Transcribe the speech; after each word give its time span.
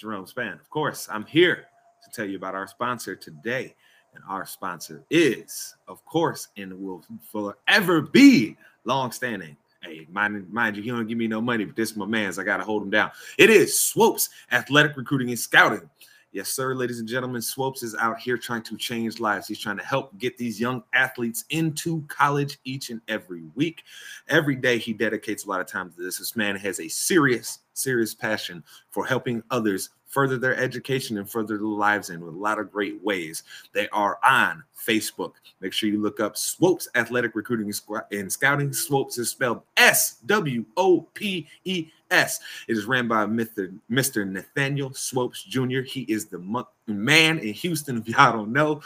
Jerome 0.00 0.26
Span. 0.26 0.54
Of 0.54 0.70
course, 0.70 1.08
I'm 1.10 1.26
here 1.26 1.66
to 2.02 2.10
tell 2.10 2.24
you 2.24 2.36
about 2.38 2.54
our 2.54 2.66
sponsor 2.66 3.14
today. 3.14 3.74
And 4.14 4.24
our 4.26 4.46
sponsor 4.46 5.04
is, 5.10 5.76
of 5.86 6.04
course, 6.06 6.48
and 6.56 6.72
will 6.72 7.04
forever 7.30 8.00
be 8.00 8.56
long-standing. 8.84 9.56
Hey, 9.84 10.06
mind, 10.10 10.50
mind 10.50 10.76
you, 10.76 10.82
he 10.82 10.90
don't 10.90 11.06
give 11.06 11.18
me 11.18 11.28
no 11.28 11.40
money, 11.40 11.64
but 11.64 11.76
this 11.76 11.90
is 11.92 11.96
my 11.96 12.06
man's. 12.06 12.38
I 12.38 12.44
gotta 12.44 12.64
hold 12.64 12.82
him 12.82 12.90
down. 12.90 13.10
It 13.38 13.50
is 13.50 13.78
Swopes 13.78 14.30
Athletic 14.50 14.96
Recruiting 14.96 15.28
and 15.28 15.38
Scouting. 15.38 15.88
Yes, 16.32 16.48
sir, 16.48 16.74
ladies 16.74 16.98
and 17.00 17.08
gentlemen, 17.08 17.42
Swopes 17.42 17.82
is 17.82 17.94
out 17.96 18.18
here 18.18 18.36
trying 18.38 18.62
to 18.62 18.76
change 18.76 19.20
lives. 19.20 19.48
He's 19.48 19.58
trying 19.58 19.78
to 19.78 19.84
help 19.84 20.16
get 20.18 20.36
these 20.38 20.60
young 20.60 20.82
athletes 20.92 21.44
into 21.50 22.02
college 22.08 22.58
each 22.64 22.90
and 22.90 23.00
every 23.08 23.42
week. 23.54 23.84
Every 24.28 24.54
day, 24.54 24.78
he 24.78 24.92
dedicates 24.92 25.44
a 25.44 25.48
lot 25.48 25.60
of 25.60 25.66
time 25.66 25.90
to 25.90 26.02
this. 26.02 26.18
This 26.18 26.36
man 26.36 26.56
has 26.56 26.78
a 26.80 26.88
serious, 26.88 27.60
serious 27.82 28.14
passion 28.14 28.62
for 28.90 29.06
helping 29.06 29.42
others 29.50 29.90
further 30.06 30.36
their 30.36 30.56
education 30.56 31.18
and 31.18 31.30
further 31.30 31.56
their 31.56 31.66
lives 31.66 32.10
in 32.10 32.20
a 32.20 32.24
lot 32.24 32.58
of 32.58 32.72
great 32.72 33.02
ways. 33.02 33.44
They 33.72 33.88
are 33.90 34.18
on 34.24 34.64
Facebook. 34.76 35.34
Make 35.60 35.72
sure 35.72 35.88
you 35.88 36.02
look 36.02 36.18
up 36.18 36.36
Swopes 36.36 36.88
Athletic 36.96 37.36
Recruiting 37.36 37.72
and 38.12 38.32
Scouting. 38.32 38.72
Swopes 38.72 39.18
is 39.18 39.30
spelled 39.30 39.62
S 39.76 40.16
W 40.26 40.64
O 40.76 41.02
P 41.14 41.46
E 41.64 41.86
S. 42.10 42.40
It 42.66 42.76
is 42.76 42.86
ran 42.86 43.06
by 43.06 43.24
Mr. 43.24 43.72
Mr. 43.90 44.28
Nathaniel 44.28 44.92
Swopes 44.92 45.44
Jr. 45.44 45.80
He 45.80 46.02
is 46.02 46.26
the 46.26 46.66
man 46.88 47.38
in 47.38 47.54
Houston, 47.54 47.98
if 47.98 48.08
y'all 48.08 48.32
don't 48.32 48.52
know. 48.52 48.80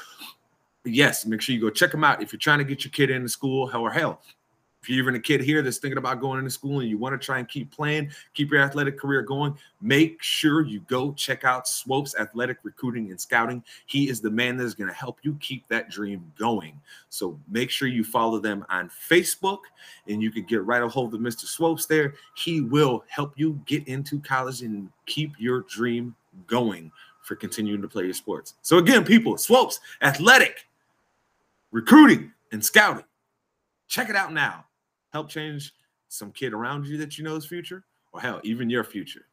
Yes, 0.85 1.25
make 1.25 1.41
sure 1.41 1.55
you 1.55 1.61
go 1.63 1.71
check 1.71 1.95
him 1.95 2.05
out 2.05 2.23
if 2.23 2.31
you're 2.33 2.39
trying 2.39 2.59
to 2.59 2.65
get 2.65 2.85
your 2.85 2.93
kid 2.93 3.09
into 3.09 3.31
school. 3.31 3.67
Hell 3.67 3.81
or 3.81 3.91
hell, 3.91 4.21
if 4.85 4.91
you're 4.91 4.99
even 4.99 5.15
a 5.15 5.21
kid 5.21 5.41
here 5.41 5.63
that's 5.63 5.79
thinking 5.79 5.97
about 5.97 6.21
going 6.21 6.39
into 6.39 6.51
school 6.51 6.81
and 6.81 6.91
you 6.91 6.99
want 6.99 7.19
to 7.19 7.25
try 7.25 7.39
and 7.39 7.49
keep 7.49 7.75
playing, 7.75 8.11
keep 8.35 8.51
your 8.51 8.61
athletic 8.61 8.99
career 8.99 9.23
going, 9.23 9.57
make 9.81 10.23
sure 10.23 10.61
you 10.61 10.81
go 10.81 11.15
check 11.15 11.43
out 11.43 11.67
Swopes 11.67 12.15
Athletic 12.17 12.59
Recruiting 12.65 13.11
and 13.11 13.19
Scouting. 13.19 13.65
He 13.87 14.11
is 14.11 14.21
the 14.21 14.31
man 14.31 14.59
that 14.59 14.65
is 14.65 14.75
going 14.75 14.89
to 14.89 14.95
help 14.95 15.21
you 15.23 15.39
keep 15.41 15.67
that 15.69 15.89
dream 15.89 16.31
going. 16.39 16.79
So 17.09 17.41
make 17.49 17.71
sure 17.71 17.89
you 17.89 18.05
follow 18.05 18.39
them 18.39 18.67
on 18.69 18.91
Facebook 18.91 19.61
and 20.07 20.23
you 20.23 20.31
can 20.31 20.45
get 20.45 20.63
right 20.65 20.83
a 20.83 20.89
hold 20.89 21.15
of 21.15 21.21
Mr. 21.21 21.47
Swopes 21.47 21.87
there. 21.87 22.13
He 22.37 22.61
will 22.61 23.05
help 23.09 23.33
you 23.37 23.59
get 23.65 23.89
into 23.89 24.21
college 24.21 24.61
and 24.61 24.91
keep 25.07 25.33
your 25.39 25.63
dream 25.63 26.15
going 26.47 26.93
for 27.23 27.37
continuing 27.37 27.81
to 27.81 27.89
play 27.89 28.05
your 28.05 28.13
sports. 28.13 28.53
So 28.61 28.77
again, 28.77 29.03
people, 29.03 29.39
Swopes 29.39 29.81
Athletic 30.03 30.67
Recruiting 31.73 32.33
and 32.53 32.63
Scouting. 32.63 33.05
Check 33.89 34.11
it 34.11 34.17
out 34.17 34.35
now 34.35 34.67
help 35.15 35.31
change 35.31 35.73
some 36.09 36.33
kid 36.33 36.53
around 36.53 36.87
you 36.87 36.99
that 36.99 37.17
you 37.17 37.25
know's 37.25 37.47
future, 37.47 37.85
or 38.13 38.21
hell, 38.21 38.41
even 38.43 38.69
your 38.69 38.85
future. 38.85 39.27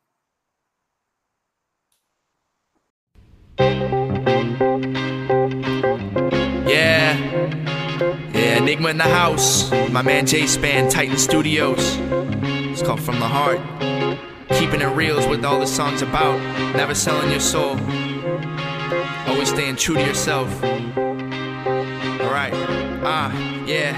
Yeah. 6.67 7.17
Yeah, 8.33 8.57
Enigma 8.57 8.89
in 8.89 8.97
the 8.97 9.03
house. 9.03 9.71
My 9.89 10.03
man 10.03 10.25
J 10.27 10.45
Span, 10.45 10.89
Titan 10.89 11.17
Studios. 11.17 11.97
It's 12.69 12.81
called 12.83 13.01
From 13.01 13.19
the 13.19 13.27
Heart. 13.27 13.59
Keeping 14.59 14.81
it 14.81 14.95
real 14.95 15.17
is 15.17 15.25
what 15.25 15.43
all 15.43 15.59
the 15.59 15.65
song's 15.65 16.03
about. 16.03 16.39
Never 16.75 16.93
selling 16.93 17.31
your 17.31 17.39
soul. 17.39 17.77
Always 19.27 19.49
staying 19.49 19.77
true 19.77 19.95
to 19.95 20.05
yourself. 20.05 20.47
Alright. 22.21 22.53
Ah, 23.03 23.31
uh, 23.31 23.65
yeah. 23.65 23.95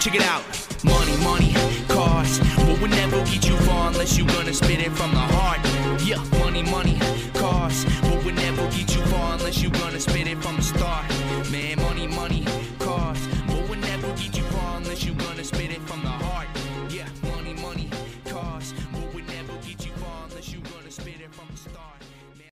Check 0.00 0.14
it 0.14 0.22
out. 0.22 0.67
Money, 0.84 1.16
money, 1.24 1.54
cars. 1.88 2.38
What 2.38 2.80
would 2.80 2.90
never 2.90 3.18
get 3.24 3.48
you 3.48 3.56
far 3.58 3.88
unless 3.88 4.16
you 4.16 4.24
gonna 4.26 4.54
spit 4.54 4.80
it 4.80 4.92
from 4.92 5.10
the 5.10 5.18
heart. 5.18 5.58
Yeah, 6.04 6.22
money, 6.38 6.62
money, 6.62 6.98
cars. 7.34 7.82
What 8.02 8.24
would 8.24 8.36
never 8.36 8.62
get 8.70 8.94
you 8.94 9.02
far 9.06 9.34
unless 9.34 9.60
you 9.60 9.70
gonna 9.70 9.98
spit 9.98 10.28
it 10.28 10.38
from 10.38 10.56
the 10.56 10.62
start. 10.62 11.04
Man, 11.50 11.78
money, 11.78 12.06
money, 12.06 12.44
cars. 12.78 13.18
What 13.48 13.68
would 13.68 13.80
never 13.80 14.08
get 14.14 14.36
you 14.36 14.44
far 14.44 14.76
unless 14.76 15.04
you 15.04 15.14
gonna 15.14 15.42
spit 15.42 15.72
it 15.72 15.80
from 15.80 16.00
the 16.02 16.08
heart. 16.08 16.46
Yeah, 16.90 17.08
money, 17.24 17.54
money, 17.54 17.90
cars. 18.26 18.70
What 18.92 19.14
would 19.14 19.26
never 19.26 19.54
get 19.66 19.84
you 19.84 19.92
far 19.94 20.24
unless 20.28 20.52
you 20.52 20.60
gonna 20.60 20.90
spit 20.92 21.20
it 21.20 21.34
from 21.34 21.48
the 21.50 21.56
start. 21.56 22.00
Man. 22.38 22.50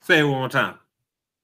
Say 0.00 0.20
it 0.20 0.24
one 0.24 0.38
more 0.38 0.48
time. 0.48 0.78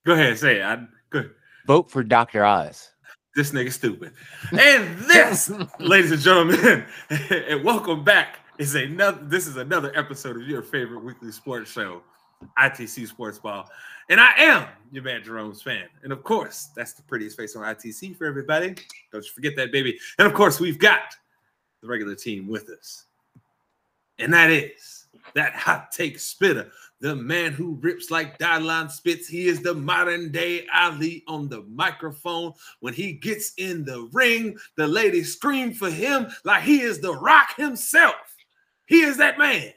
Go 0.06 0.14
ahead, 0.14 0.38
say 0.38 0.60
it. 0.60 0.62
I, 0.62 0.78
good. 1.10 1.30
Vote 1.66 1.90
for 1.90 2.02
Dr. 2.02 2.42
Oz. 2.42 2.93
This 3.34 3.50
nigga 3.50 3.72
stupid. 3.72 4.12
And 4.52 4.96
this, 4.98 5.50
ladies 5.80 6.12
and 6.12 6.20
gentlemen, 6.20 6.84
and 7.30 7.64
welcome 7.64 8.04
back. 8.04 8.38
Is 8.58 8.76
another 8.76 9.18
this 9.24 9.48
is 9.48 9.56
another 9.56 9.90
episode 9.96 10.36
of 10.36 10.46
your 10.46 10.62
favorite 10.62 11.02
weekly 11.02 11.32
sports 11.32 11.68
show, 11.68 12.02
ITC 12.56 13.08
Sports 13.08 13.40
Ball. 13.40 13.68
And 14.08 14.20
I 14.20 14.34
am 14.36 14.68
your 14.92 15.02
man 15.02 15.24
Jerome 15.24 15.52
Span. 15.52 15.88
And 16.04 16.12
of 16.12 16.22
course, 16.22 16.68
that's 16.76 16.92
the 16.92 17.02
prettiest 17.02 17.36
face 17.36 17.56
on 17.56 17.64
ITC 17.64 18.16
for 18.16 18.26
everybody. 18.26 18.76
Don't 19.10 19.24
you 19.24 19.32
forget 19.34 19.56
that, 19.56 19.72
baby. 19.72 19.98
And 20.20 20.28
of 20.28 20.34
course, 20.34 20.60
we've 20.60 20.78
got 20.78 21.16
the 21.80 21.88
regular 21.88 22.14
team 22.14 22.46
with 22.46 22.68
us. 22.68 23.06
And 24.20 24.32
that 24.32 24.50
is 24.50 25.06
that 25.34 25.54
hot 25.54 25.90
take 25.90 26.20
spitter, 26.20 26.70
the 27.04 27.14
man 27.14 27.52
who 27.52 27.78
rips 27.82 28.10
like 28.10 28.38
Dylon 28.38 28.90
spits. 28.90 29.28
He 29.28 29.46
is 29.46 29.60
the 29.60 29.74
modern 29.74 30.32
day 30.32 30.66
Ali 30.74 31.22
on 31.28 31.50
the 31.50 31.62
microphone. 31.64 32.54
When 32.80 32.94
he 32.94 33.12
gets 33.12 33.52
in 33.58 33.84
the 33.84 34.08
ring, 34.14 34.56
the 34.78 34.86
ladies 34.86 35.34
scream 35.34 35.74
for 35.74 35.90
him 35.90 36.28
like 36.44 36.62
he 36.62 36.80
is 36.80 37.00
the 37.00 37.12
rock 37.12 37.56
himself. 37.58 38.14
He 38.86 39.02
is 39.02 39.18
that 39.18 39.36
man. 39.36 39.74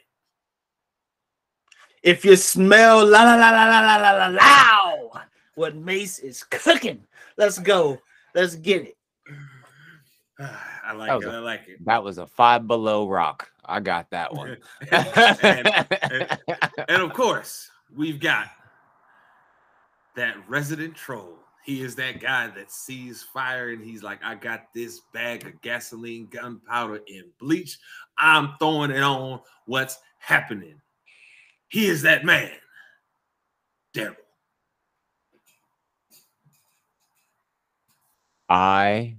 If 2.02 2.24
you 2.24 2.34
smell 2.34 3.06
la 3.06 3.22
la 3.24 3.34
la 3.34 3.50
la 3.50 3.68
la 3.68 3.80
la 3.80 3.96
la 3.96 4.10
la 4.12 4.26
la, 4.28 5.20
what 5.54 5.76
Mace 5.76 6.20
is 6.20 6.42
cooking, 6.44 7.04
let's 7.36 7.58
go. 7.58 8.00
Let's 8.34 8.54
get 8.54 8.86
it. 8.86 8.96
I 10.84 10.92
like 10.92 11.22
it. 11.22 11.28
A, 11.28 11.32
I 11.32 11.38
like 11.38 11.68
it. 11.68 11.84
That 11.84 12.02
was 12.02 12.18
a 12.18 12.26
five 12.26 12.66
below 12.66 13.08
rock. 13.08 13.50
I 13.64 13.80
got 13.80 14.10
that 14.10 14.32
one. 14.32 14.56
and, 14.92 15.68
and, 16.02 16.38
and, 16.88 17.02
of 17.02 17.12
course, 17.12 17.70
we've 17.94 18.20
got 18.20 18.46
that 20.16 20.36
resident 20.48 20.94
troll. 20.94 21.34
He 21.64 21.82
is 21.82 21.94
that 21.96 22.20
guy 22.20 22.46
that 22.48 22.72
sees 22.72 23.22
fire 23.22 23.70
and 23.70 23.84
he's 23.84 24.02
like, 24.02 24.20
I 24.24 24.36
got 24.36 24.72
this 24.74 25.00
bag 25.12 25.46
of 25.46 25.60
gasoline, 25.60 26.28
gunpowder, 26.30 27.02
and 27.08 27.24
bleach. 27.38 27.78
I'm 28.16 28.54
throwing 28.58 28.90
it 28.90 29.02
on 29.02 29.40
what's 29.66 29.98
happening. 30.18 30.80
He 31.68 31.86
is 31.86 32.02
that 32.02 32.24
man, 32.24 32.50
Daryl. 33.94 34.16
I 38.48 39.18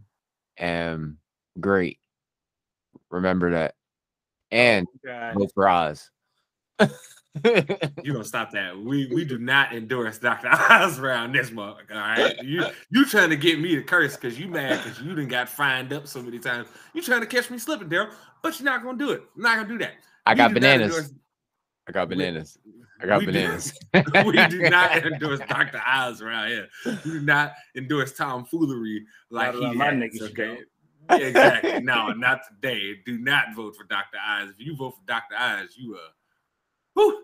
am 0.60 1.18
great. 1.60 2.00
Remember 3.10 3.52
that 3.52 3.76
and 4.52 4.88
oh, 5.08 5.32
vote 5.36 5.52
for 5.54 5.68
Oz. 5.68 6.10
you 7.44 8.14
gonna 8.14 8.24
stop 8.24 8.52
that? 8.52 8.78
We 8.78 9.08
we 9.08 9.26
do 9.26 9.38
not 9.38 9.74
endorse 9.74 10.18
Dr. 10.18 10.50
Oz 10.52 11.00
around 11.00 11.34
this 11.34 11.52
mug. 11.52 11.84
All 11.92 11.98
right, 11.98 12.36
you 12.44 12.66
you 12.90 13.06
trying 13.06 13.30
to 13.30 13.36
get 13.36 13.60
me 13.60 13.76
to 13.76 13.84
curse 13.84 14.16
because 14.16 14.40
you 14.40 14.48
mad 14.48 14.84
because 14.84 15.00
you 15.02 15.10
didn't 15.10 15.30
got 15.30 15.50
fined 15.50 15.94
up 15.94 16.08
so 16.08 16.22
many 16.22 16.40
times. 16.40 16.68
You 16.94 17.02
trying 17.02 17.22
to 17.22 17.28
catch 17.28 17.50
me 17.50 17.58
slipping, 17.58 17.90
Daryl, 17.90 18.12
but 18.42 18.60
you're 18.60 18.66
not 18.66 18.84
gonna 18.84 18.98
do 18.98 19.12
it. 19.12 19.24
I'm 19.36 19.42
not 19.42 19.56
gonna 19.58 19.68
do 19.68 19.78
that. 19.80 19.94
I 20.26 20.36
got 20.36 20.54
bananas. 20.54 21.14
I 21.90 21.92
got 21.92 22.08
bananas. 22.08 22.58
I 23.02 23.08
got 23.08 23.26
bananas. 23.26 23.74
Do, 23.94 24.04
we 24.26 24.48
do 24.48 24.60
not 24.70 25.06
endorse 25.06 25.40
Dr. 25.40 25.82
Oz 25.86 26.22
around 26.22 26.50
here. 26.50 26.68
We 26.86 26.96
do 27.04 27.22
not 27.22 27.54
endorse 27.76 28.14
tomfoolery 28.14 29.06
like 29.32 29.56
he 29.56 29.74
my 29.74 29.90
niggas. 29.90 30.22
Okay 30.30 30.60
exactly. 31.10 31.80
No, 31.84 32.10
not 32.10 32.42
today. 32.48 32.96
Do 33.06 33.18
not 33.18 33.56
vote 33.56 33.76
for 33.76 33.84
Dr. 33.86 34.18
Oz. 34.18 34.50
If 34.50 34.66
you 34.66 34.76
vote 34.76 34.96
for 34.96 35.06
Dr. 35.08 35.36
Oz, 35.38 35.76
you 35.78 35.96
uh 35.96 36.10
whew, 36.94 37.24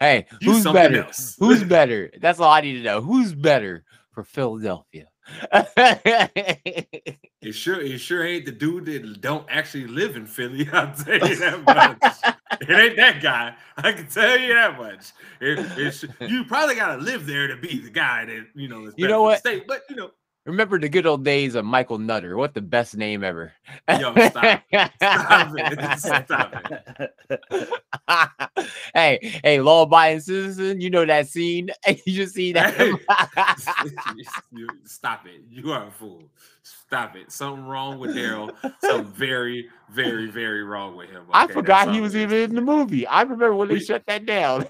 Hey, 0.00 0.26
who's 0.42 0.64
better? 0.64 1.04
Else. 1.04 1.36
Who's 1.38 1.64
better? 1.64 2.10
That's 2.20 2.40
all 2.40 2.50
I 2.50 2.60
need 2.60 2.74
to 2.74 2.82
know. 2.82 3.00
Who's 3.00 3.34
better 3.34 3.84
for 4.12 4.24
Philadelphia? 4.24 5.06
it 5.52 7.18
sure 7.52 7.80
it 7.80 7.98
sure 7.98 8.24
ain't 8.24 8.44
the 8.44 8.52
dude 8.52 8.86
that 8.86 9.20
don't 9.20 9.46
actually 9.48 9.86
live 9.86 10.16
in 10.16 10.26
Philly. 10.26 10.68
I'll 10.72 10.94
tell 10.94 11.28
you 11.28 11.36
that 11.36 11.64
much. 11.64 12.36
it 12.60 12.70
ain't 12.70 12.96
that 12.96 13.22
guy. 13.22 13.54
I 13.76 13.92
can 13.92 14.06
tell 14.06 14.38
you 14.38 14.54
that 14.54 14.78
much. 14.78 15.12
It, 15.40 16.10
you 16.20 16.44
probably 16.44 16.74
gotta 16.74 17.02
live 17.02 17.26
there 17.26 17.48
to 17.48 17.56
be 17.56 17.78
the 17.78 17.90
guy 17.90 18.24
that 18.26 18.46
you 18.54 18.68
know 18.68 18.86
is 18.86 18.94
you 18.96 19.08
know 19.08 19.22
what 19.22 19.38
state, 19.38 19.66
but 19.66 19.82
you 19.88 19.96
know 19.96 20.10
Remember 20.46 20.78
the 20.78 20.90
good 20.90 21.06
old 21.06 21.24
days 21.24 21.54
of 21.54 21.64
Michael 21.64 21.98
Nutter. 21.98 22.36
What 22.36 22.52
the 22.52 22.60
best 22.60 22.94
name 22.96 23.24
ever. 23.24 23.54
Yo, 23.88 24.12
stop. 24.28 24.62
stop 24.96 25.52
it. 25.56 26.00
Stop 26.26 26.54
it. 26.70 27.10
hey, 28.94 29.40
hey, 29.42 29.60
law-abiding 29.60 30.20
citizen, 30.20 30.82
you 30.82 30.90
know 30.90 31.06
that 31.06 31.28
scene. 31.28 31.70
You 32.04 32.14
just 32.14 32.34
see 32.34 32.52
that. 32.52 32.74
Stop 34.84 35.26
it! 35.26 35.40
You 35.50 35.72
are 35.72 35.86
a 35.86 35.90
fool. 35.90 36.24
Stop 36.62 37.16
it! 37.16 37.32
Something 37.32 37.66
wrong 37.66 37.98
with 37.98 38.14
Daryl. 38.14 38.54
Something 38.82 39.10
very, 39.12 39.70
very, 39.90 40.30
very 40.30 40.62
wrong 40.62 40.94
with 40.94 41.08
him. 41.08 41.22
Okay? 41.22 41.30
I 41.32 41.46
forgot 41.46 41.90
he 41.92 42.02
was 42.02 42.14
even 42.14 42.50
in 42.50 42.54
the 42.54 42.60
movie. 42.60 43.06
I 43.06 43.22
remember 43.22 43.54
when 43.54 43.68
they 43.68 43.78
shut 43.78 44.04
that 44.06 44.26
down. 44.26 44.66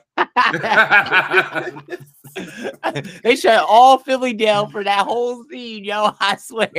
They 3.23 3.37
shut 3.37 3.65
all 3.69 3.99
Philly 3.99 4.33
down 4.33 4.71
for 4.71 4.85
that 4.85 5.07
whole 5.07 5.45
scene, 5.45 5.85
yo. 5.85 6.11
I 6.21 6.37
swear. 6.37 6.71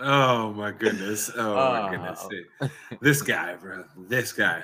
oh 0.00 0.52
my 0.52 0.72
goodness. 0.72 1.30
Oh 1.36 1.54
my 1.54 1.90
goodness. 1.90 2.26
Oh. 2.60 2.68
This 3.00 3.22
guy, 3.22 3.54
bro. 3.54 3.84
This 4.08 4.32
guy. 4.32 4.62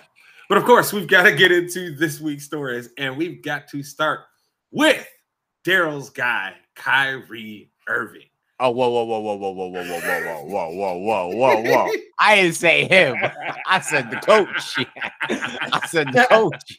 But 0.49 0.59
of 0.59 0.65
course, 0.65 0.93
we've 0.93 1.09
got 1.09 1.23
to 1.23 1.33
get 1.33 1.51
into 1.51 1.95
this 1.95 2.21
week's 2.21 2.45
stories, 2.45 2.91
and 2.99 3.17
we've 3.17 3.43
got 3.43 3.69
to 3.69 3.83
start 3.83 4.21
with 4.71 5.09
Daryl's 5.65 6.11
guy, 6.11 6.55
Kyrie 6.75 7.71
Irving. 7.89 8.29
Oh, 8.61 8.71
whoa, 8.71 8.91
whoa, 8.91 9.05
whoa, 9.05 9.19
whoa, 9.19 9.35
whoa, 9.35 9.51
whoa, 9.51 9.69
whoa, 9.69 9.83
whoa, 9.83 10.01
whoa, 10.01 10.45
whoa, 10.45 10.71
whoa, 10.71 10.99
whoa, 10.99 11.29
whoa, 11.35 11.63
whoa. 11.63 11.91
I 12.19 12.37
didn't 12.37 12.55
say 12.55 12.87
him. 12.87 13.17
I 13.67 13.81
said 13.81 14.11
the 14.11 14.19
coach. 14.19 14.77
I 15.23 15.87
said 15.89 16.13
the 16.13 16.27
coach. 16.31 16.79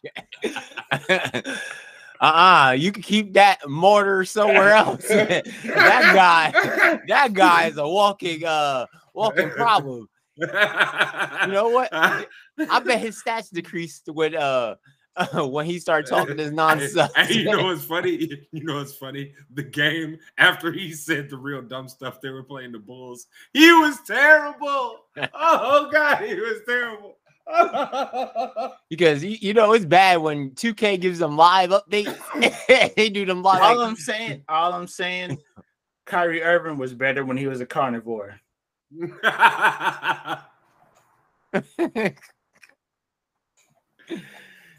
Uh-uh. 2.24 2.72
You 2.72 2.92
can 2.92 3.04
keep 3.04 3.34
that 3.34 3.68
mortar 3.68 4.26
somewhere 4.26 4.70
else. 4.74 5.08
that 5.08 5.44
guy, 5.64 7.00
that 7.08 7.34
guy 7.34 7.66
is 7.68 7.78
a 7.78 7.88
walking 7.88 8.46
uh 8.46 8.86
walking 9.14 9.50
problem. 9.52 10.08
You 10.38 10.48
know 10.48 11.70
what? 11.70 11.90
I 11.94 12.26
bet 12.58 13.00
his 13.00 13.22
stats 13.22 13.52
decreased 13.52 14.08
when 14.08 14.36
uh 14.36 14.76
uh, 15.16 15.48
when 15.48 15.66
he 15.66 15.80
started 15.80 16.10
talking 16.10 16.38
this 16.38 16.52
nonsense. 16.52 17.12
Hey, 17.16 17.34
you 17.34 17.46
know 17.46 17.64
what's 17.66 17.86
funny? 17.86 18.30
You 18.52 18.64
know 18.64 18.76
what's 18.76 18.96
funny? 18.96 19.34
The 19.54 19.64
game 19.64 20.18
after 20.38 20.72
he 20.72 20.94
said 20.94 21.30
the 21.30 21.38
real 21.38 21.62
dumb 21.62 21.88
stuff 21.88 22.22
they 22.22 22.30
were 22.30 22.44
playing 22.44 22.72
the 22.72 22.80
Bulls, 22.80 23.28
he 23.54 23.72
was 23.74 24.00
terrible. 24.06 25.00
oh 25.34 25.90
God, 25.92 26.24
he 26.24 26.36
was 26.36 26.62
terrible. 26.68 27.18
because 28.90 29.24
you 29.24 29.38
you, 29.42 29.54
know 29.54 29.74
it's 29.74 29.86
bad 29.86 30.18
when 30.22 30.52
2K 30.52 31.00
gives 31.00 31.20
them 31.20 31.36
live 31.36 31.72
updates. 31.72 32.16
they 32.96 33.10
do 33.10 33.26
them 33.26 33.44
live. 33.44 33.62
All 33.62 33.82
I'm 33.82 33.96
saying, 33.96 34.44
all 34.48 34.74
I'm 34.74 34.88
saying, 34.88 35.38
Kyrie 36.06 36.42
Irving 36.42 36.78
was 36.78 36.94
better 36.94 37.26
when 37.26 37.38
he 37.38 37.48
was 37.48 37.62
a 37.62 37.66
carnivore. 37.66 38.40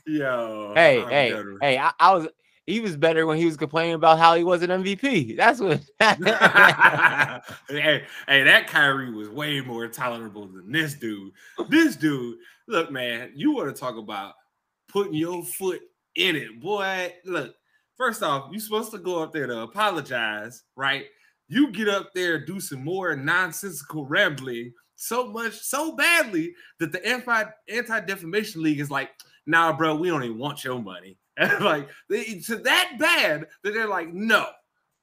Yo. 0.06 0.72
Hey, 0.74 1.02
I'm 1.02 1.08
hey, 1.08 1.32
better. 1.32 1.58
hey! 1.60 1.78
I, 1.78 1.92
I, 1.98 2.14
was. 2.14 2.28
He 2.66 2.80
was 2.80 2.96
better 2.96 3.26
when 3.26 3.36
he 3.36 3.44
was 3.44 3.58
complaining 3.58 3.94
about 3.94 4.18
how 4.18 4.34
he 4.34 4.42
was 4.42 4.62
an 4.62 4.70
MVP. 4.70 5.36
That's 5.36 5.60
what. 5.60 5.80
hey, 7.68 8.04
hey, 8.26 8.42
that 8.44 8.66
Kyrie 8.68 9.12
was 9.12 9.28
way 9.28 9.60
more 9.60 9.86
tolerable 9.88 10.46
than 10.46 10.72
this 10.72 10.94
dude. 10.94 11.32
This 11.68 11.96
dude, 11.96 12.38
look, 12.66 12.90
man, 12.90 13.32
you 13.34 13.52
want 13.52 13.74
to 13.74 13.78
talk 13.78 13.98
about 13.98 14.34
putting 14.88 15.14
your 15.14 15.44
foot 15.44 15.82
in 16.14 16.36
it, 16.36 16.60
boy. 16.60 17.12
Look, 17.26 17.54
first 17.96 18.22
off, 18.22 18.48
you're 18.50 18.60
supposed 18.60 18.92
to 18.92 18.98
go 18.98 19.22
up 19.22 19.32
there 19.32 19.46
to 19.46 19.60
apologize, 19.60 20.62
right? 20.74 21.04
You 21.48 21.70
get 21.70 21.88
up 21.88 22.14
there, 22.14 22.44
do 22.44 22.60
some 22.60 22.82
more 22.82 23.14
nonsensical 23.14 24.06
rambling 24.06 24.72
so 24.96 25.26
much, 25.26 25.54
so 25.60 25.94
badly 25.96 26.54
that 26.78 26.92
the 26.92 27.06
anti 27.06 28.00
defamation 28.00 28.62
league 28.62 28.80
is 28.80 28.90
like, 28.90 29.10
nah, 29.46 29.76
bro, 29.76 29.96
we 29.96 30.08
don't 30.08 30.24
even 30.24 30.38
want 30.38 30.64
your 30.64 30.80
money. 30.80 31.18
And 31.38 31.64
like, 31.64 31.88
they, 32.08 32.38
to 32.46 32.56
that 32.56 32.92
bad 32.98 33.46
that 33.62 33.74
they're 33.74 33.88
like, 33.88 34.12
no, 34.12 34.46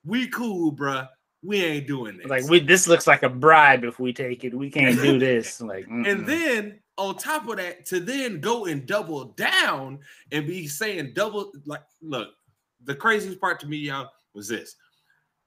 we 0.05 0.27
cool, 0.27 0.71
bro. 0.71 1.05
We 1.43 1.63
ain't 1.63 1.87
doing 1.87 2.17
this. 2.17 2.27
Like, 2.27 2.47
we 2.47 2.59
this 2.59 2.87
looks 2.87 3.07
like 3.07 3.23
a 3.23 3.29
bribe 3.29 3.83
if 3.83 3.99
we 3.99 4.13
take 4.13 4.43
it. 4.43 4.53
We 4.53 4.69
can't 4.69 5.01
do 5.01 5.19
this. 5.19 5.59
Like, 5.59 5.87
mm-mm. 5.87 6.09
and 6.09 6.25
then 6.25 6.79
on 6.97 7.17
top 7.17 7.49
of 7.49 7.57
that, 7.57 7.85
to 7.87 7.99
then 7.99 8.39
go 8.39 8.65
and 8.65 8.85
double 8.85 9.25
down 9.25 9.99
and 10.31 10.45
be 10.45 10.67
saying 10.67 11.13
double, 11.15 11.51
like, 11.65 11.81
look, 12.01 12.29
the 12.83 12.95
craziest 12.95 13.41
part 13.41 13.59
to 13.61 13.67
me, 13.67 13.77
y'all, 13.77 14.09
was 14.33 14.47
this: 14.47 14.75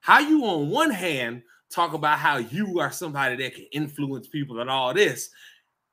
how 0.01 0.19
you 0.19 0.45
on 0.45 0.69
one 0.69 0.91
hand 0.91 1.43
talk 1.71 1.95
about 1.95 2.19
how 2.19 2.39
you 2.39 2.81
are 2.81 2.91
somebody 2.93 3.37
that 3.37 3.55
can 3.55 3.67
influence 3.73 4.27
people 4.27 4.61
and 4.61 4.69
all 4.69 4.93
this, 4.93 5.31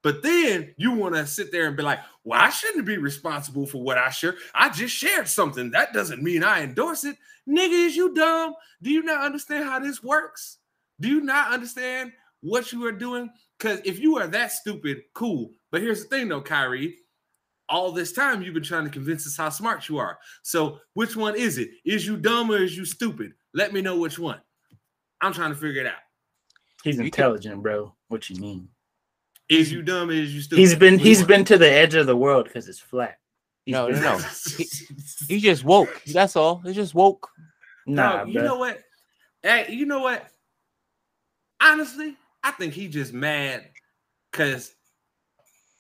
but 0.02 0.24
then 0.24 0.74
you 0.78 0.92
want 0.92 1.16
to 1.16 1.26
sit 1.28 1.52
there 1.52 1.68
and 1.68 1.78
be 1.78 1.84
like, 1.84 2.00
well, 2.24 2.40
I 2.40 2.50
shouldn't 2.50 2.86
be 2.86 2.98
responsible 2.98 3.66
for 3.66 3.82
what 3.82 3.98
I 3.98 4.10
share. 4.10 4.36
I 4.54 4.70
just 4.70 4.96
shared 4.96 5.28
something. 5.28 5.72
That 5.72 5.94
doesn't 5.94 6.22
mean 6.22 6.44
I 6.44 6.62
endorse 6.62 7.04
it. 7.04 7.18
Nigga, 7.50 7.88
is 7.88 7.96
you 7.96 8.14
dumb? 8.14 8.54
Do 8.82 8.92
you 8.92 9.02
not 9.02 9.26
understand 9.26 9.64
how 9.64 9.80
this 9.80 10.04
works? 10.04 10.58
Do 11.00 11.08
you 11.10 11.22
not 11.22 11.52
understand 11.52 12.12
what 12.42 12.72
you 12.72 12.86
are 12.86 12.92
doing? 12.92 13.30
Because 13.58 13.82
if 13.86 14.00
you 14.00 14.18
are 14.18 14.28
that 14.28 14.52
stupid, 14.52 15.02
cool. 15.14 15.52
But 15.72 15.82
here's 15.82 16.04
the 16.04 16.10
thing 16.10 16.28
though, 16.28 16.42
Kyrie. 16.42 16.98
All 17.70 17.92
this 17.92 18.12
time 18.12 18.42
you've 18.42 18.54
been 18.54 18.64
trying 18.64 18.84
to 18.84 18.90
convince 18.90 19.26
us 19.26 19.38
how 19.38 19.50
smart 19.50 19.88
you 19.88 19.98
are. 19.98 20.20
So 20.44 20.80
which 20.94 21.16
one 21.16 21.36
is 21.36 21.58
it? 21.58 21.70
Is 21.86 22.06
you 22.06 22.18
dumb 22.18 22.52
or 22.52 22.58
is 22.58 22.76
you 22.78 22.86
stupid? 22.86 23.32
Let 23.54 23.74
me 23.74 23.82
know 23.82 23.98
which 23.98 24.20
one. 24.20 24.42
I'm 25.22 25.34
trying 25.34 25.52
to 25.52 25.56
figure 25.56 25.82
it 25.82 25.88
out. 25.88 25.94
He's 26.84 27.00
intelligent, 27.00 27.64
bro. 27.64 27.96
What 28.10 28.30
you 28.30 28.36
mean? 28.42 28.68
Is 29.52 29.70
you 29.70 29.82
dumb? 29.82 30.10
Is 30.10 30.34
you 30.34 30.40
stupid? 30.40 30.62
He's 30.62 30.76
been 30.76 30.98
he's 30.98 31.24
been 31.24 31.44
to 31.46 31.58
the 31.58 31.70
edge 31.70 31.94
of 31.96 32.08
the 32.08 32.16
world 32.16 32.46
because 32.46 32.70
it's 32.70 32.80
flat. 32.80 33.18
He's 33.66 33.74
no, 33.74 33.90
no, 33.90 34.00
no. 34.00 34.18
he, 34.58 34.66
he, 35.28 35.40
just 35.42 35.66
woke. 35.66 36.02
That's 36.06 36.38
all. 36.38 36.60
He 36.60 36.72
just 36.72 36.96
woke. 36.96 37.30
Nah, 37.86 38.24
no, 38.24 38.26
you 38.26 38.42
know 38.42 38.58
what? 38.58 38.80
Hey, 39.44 39.68
you 39.70 39.86
know 39.86 40.00
what? 40.00 40.26
Honestly, 41.62 42.16
I 42.42 42.52
think 42.52 42.74
he 42.74 42.88
just 42.88 43.12
mad 43.12 43.66
because 44.32 44.74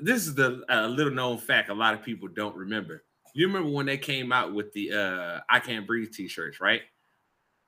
this 0.02 0.28
is 0.28 0.36
the 0.36 0.64
uh, 0.70 0.88
little 0.88 1.14
known 1.14 1.38
fact 1.38 1.70
a 1.70 1.74
lot 1.74 1.94
of 1.94 2.04
people 2.04 2.28
don't 2.28 2.56
remember. 2.58 3.06
You 3.34 3.48
remember 3.48 3.70
when 3.70 3.86
they 3.86 3.98
came 3.98 4.34
out 4.34 4.54
with 4.54 4.74
the 4.74 4.92
uh, 4.92 5.40
"I 5.50 5.60
Can't 5.60 5.88
Breathe" 5.88 6.12
t-shirts, 6.12 6.60
right? 6.60 6.82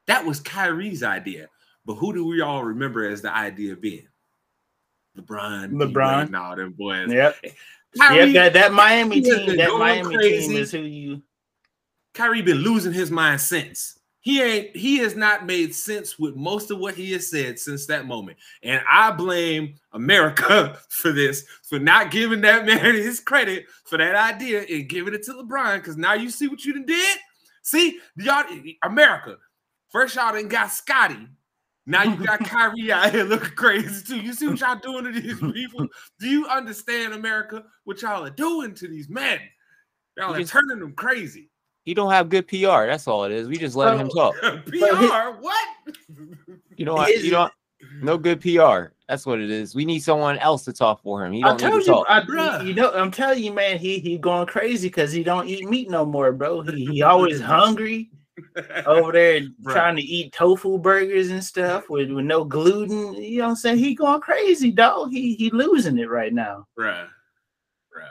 That 0.08 0.26
was 0.26 0.42
Kyrie's 0.42 1.02
idea. 1.02 1.48
But 1.86 1.96
who 1.96 2.14
do 2.14 2.26
we 2.26 2.42
all 2.42 2.64
remember 2.64 3.08
as 3.08 3.22
the 3.22 3.34
idea 3.34 3.78
being? 3.78 4.08
LeBron, 5.18 5.72
LeBron, 5.72 6.26
and 6.28 6.36
all 6.36 6.56
them 6.56 6.74
boys. 6.74 7.12
Yep. 7.12 7.36
Kyrie, 7.98 8.32
yep, 8.32 8.54
that, 8.54 8.54
that 8.54 8.74
Miami 8.74 9.22
team, 9.22 9.58
that 9.58 9.76
Miami 9.78 10.16
crazy. 10.16 10.48
team 10.48 10.58
is 10.58 10.72
who 10.72 10.80
you. 10.80 11.22
Kyrie 12.14 12.42
been 12.42 12.58
losing 12.58 12.94
his 12.94 13.12
mind 13.12 13.42
since. 13.42 14.00
He 14.22 14.42
ain't. 14.42 14.76
He 14.76 14.98
has 15.00 15.16
not 15.16 15.46
made 15.46 15.76
sense 15.76 16.18
with 16.18 16.36
most 16.36 16.72
of 16.72 16.80
what 16.80 16.96
he 16.96 17.12
has 17.12 17.30
said 17.30 17.60
since 17.60 17.86
that 17.88 18.08
moment, 18.08 18.38
and 18.64 18.82
I 18.90 19.12
blame 19.12 19.76
America 19.92 20.80
for 20.90 21.12
this, 21.12 21.46
for 21.64 21.78
not 21.78 22.10
giving 22.10 22.42
that 22.42 22.66
man 22.66 22.96
his 22.96 23.20
credit 23.20 23.66
for 23.84 23.98
that 23.98 24.16
idea 24.16 24.62
and 24.62 24.90
giving 24.90 25.14
it 25.14 25.24
to 25.24 25.34
LeBron. 25.34 25.76
Because 25.76 25.98
now 25.98 26.14
you 26.14 26.30
see 26.30 26.48
what 26.48 26.64
you 26.64 26.84
did. 26.86 27.18
See, 27.62 28.00
y'all, 28.16 28.46
America. 28.82 29.38
First, 29.90 30.16
y'all 30.16 30.34
didn't 30.34 30.50
got 30.50 30.72
Scotty 30.72 31.28
now 31.86 32.04
you 32.04 32.16
got 32.26 32.40
Kyrie 32.40 32.92
out 32.92 33.12
here 33.12 33.24
looking 33.24 33.56
crazy 33.56 34.04
too. 34.06 34.22
You 34.22 34.34
see 34.34 34.48
what 34.48 34.60
y'all 34.60 34.76
doing 34.76 35.06
to 35.06 35.20
these 35.20 35.40
people? 35.40 35.88
Do 36.20 36.28
you 36.28 36.48
understand, 36.48 37.14
America, 37.14 37.64
what 37.84 38.02
y'all 38.02 38.26
are 38.26 38.30
doing 38.30 38.74
to 38.76 38.88
these 38.88 39.10
men? 39.10 39.40
Y'all 40.18 40.36
are 40.36 40.44
turning 40.44 40.80
them 40.80 40.94
crazy. 40.94 41.50
He 41.84 41.94
don't 41.94 42.12
have 42.12 42.30
good 42.30 42.48
PR. 42.48 42.88
That's 42.88 43.08
all 43.08 43.26
it 43.26 43.32
is. 43.32 43.48
We 43.48 43.58
just 43.58 43.76
let 43.76 43.98
him 44.00 44.08
talk. 44.10 44.36
PR? 44.42 45.38
what? 45.40 45.68
You 46.78 46.86
know 46.86 46.94
what? 46.94 47.24
You 47.24 47.32
know, 47.32 47.50
no 48.02 48.18
good 48.18 48.40
PR. 48.40 48.94
That's 49.10 49.26
what 49.26 49.42
it 49.42 49.50
is. 49.50 49.76
We 49.76 49.84
need 49.84 50.00
someone 50.00 50.38
else 50.38 50.64
to 50.64 50.74
talk 50.74 51.02
for 51.04 51.26
him. 51.26 51.34
He 51.34 51.42
don't 51.42 51.62
need 51.62 51.84
to 51.84 51.86
you, 51.86 52.06
I, 52.08 52.62
you 52.64 52.74
know, 52.74 52.94
I'm 52.94 53.12
telling 53.12 53.44
you, 53.44 53.52
man, 53.52 53.78
he 53.78 54.00
he 54.00 54.18
going 54.18 54.48
crazy 54.48 54.88
because 54.88 55.12
he 55.12 55.24
don't 55.24 55.48
eat 55.48 55.68
meat 55.68 55.90
no 55.90 56.06
more, 56.06 56.32
bro. 56.32 56.62
He 56.62 56.86
he 56.86 57.02
always 57.02 57.42
hungry 57.42 58.10
over 58.86 59.12
there 59.12 59.42
trying 59.64 59.96
to 59.96 60.02
eat 60.02 60.34
tofu 60.34 60.78
burgers 60.80 61.30
and 61.30 61.44
stuff 61.44 61.90
with, 61.90 62.12
with 62.12 62.26
no 62.26 62.44
gluten. 62.44 63.14
You 63.14 63.40
know 63.40 63.44
what 63.46 63.50
I'm 63.52 63.56
saying? 63.56 63.78
He 63.78 63.96
going 63.96 64.22
crazy, 64.22 64.72
dog. 64.72 65.12
He 65.12 65.36
he 65.36 65.50
losing 65.52 66.00
it 66.00 66.10
right 66.10 66.34
now. 66.34 66.68
Bruh. 66.78 67.08
Bruh. 67.96 68.10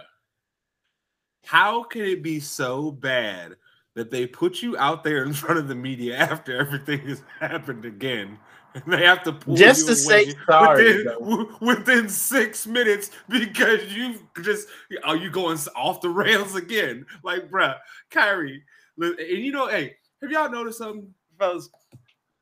How 1.45 1.83
can 1.83 2.03
it 2.03 2.23
be 2.23 2.41
so 2.41 2.93
bad 2.93 3.57
that 3.95 4.11
they 4.11 4.27
put 4.27 4.63
you 4.63 4.77
out 4.79 5.05
there 5.05 5.25
in 5.25 5.33
front 5.33 5.59
of 5.59 5.69
the 5.69 5.75
media 5.75 6.17
after 6.17 6.57
everything 6.57 7.01
has 7.09 7.23
happened 7.41 7.85
again? 7.85 8.39
And 8.75 8.85
they 8.87 9.05
have 9.05 9.23
to 9.25 9.33
pull 9.33 9.57
just 9.57 9.87
to 9.87 9.95
say 9.95 10.35
sorry 10.47 11.05
within, 11.05 11.49
within, 11.61 12.09
six 12.09 12.67
minutes 12.67 13.11
because 13.29 13.93
you 13.93 14.19
just 14.43 14.69
are 15.05 15.17
you 15.17 15.31
going 15.31 15.59
off 15.77 16.01
the 16.01 16.09
rails 16.09 16.55
again? 16.55 17.05
Like, 17.23 17.51
bruh, 17.51 17.77
Kyrie, 18.11 18.63
and 18.99 19.19
you 19.19 19.53
know, 19.53 19.69
hey, 19.69 19.97
have 20.23 20.31
y'all 20.31 20.51
noticed 20.51 20.79
something, 20.79 21.13
fellas? 21.39 21.69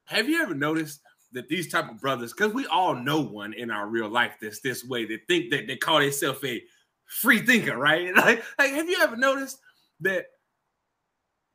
Have 0.04 0.28
you 0.28 0.42
ever 0.42 0.54
noticed 0.54 1.00
that 1.32 1.48
these 1.48 1.68
type 1.68 1.88
of 1.90 2.00
brothers, 2.00 2.32
because 2.32 2.52
we 2.52 2.66
all 2.66 2.94
know 2.94 3.20
one 3.20 3.52
in 3.52 3.70
our 3.70 3.86
real 3.86 4.08
life 4.08 4.32
that's 4.40 4.60
this 4.60 4.84
way, 4.84 5.04
that 5.06 5.20
think 5.28 5.50
that 5.50 5.66
they 5.66 5.76
call 5.76 6.00
themselves 6.00 6.42
a 6.44 6.62
free 7.06 7.40
thinker, 7.40 7.76
right? 7.76 8.12
Like, 8.16 8.44
like 8.58 8.70
have 8.72 8.88
you 8.88 8.98
ever 9.00 9.16
noticed 9.16 9.58
that 10.00 10.26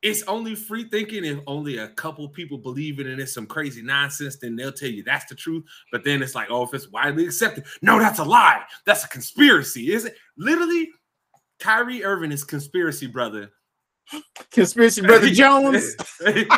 it's 0.02 0.22
only 0.24 0.54
free 0.54 0.84
thinking 0.84 1.24
if 1.24 1.38
only 1.46 1.78
a 1.78 1.88
couple 1.88 2.28
people 2.28 2.58
believe 2.58 3.00
it 3.00 3.06
and 3.06 3.20
it's 3.20 3.34
some 3.34 3.46
crazy 3.46 3.82
nonsense, 3.82 4.36
then 4.36 4.54
they'll 4.54 4.72
tell 4.72 4.88
you 4.88 5.02
that's 5.02 5.24
the 5.26 5.34
truth. 5.34 5.64
But 5.90 6.04
then 6.04 6.22
it's 6.22 6.34
like, 6.34 6.48
oh, 6.50 6.62
if 6.62 6.74
it's 6.74 6.90
widely 6.90 7.24
accepted, 7.24 7.64
no, 7.82 7.98
that's 7.98 8.18
a 8.18 8.24
lie. 8.24 8.62
That's 8.84 9.04
a 9.04 9.08
conspiracy. 9.08 9.92
Is 9.92 10.04
it 10.04 10.16
literally 10.36 10.90
Kyrie 11.58 12.04
Irving 12.04 12.30
is 12.30 12.44
conspiracy 12.44 13.06
brother? 13.06 13.50
Conspiracy 14.50 15.02
brother 15.02 15.30
Jones. 15.32 15.96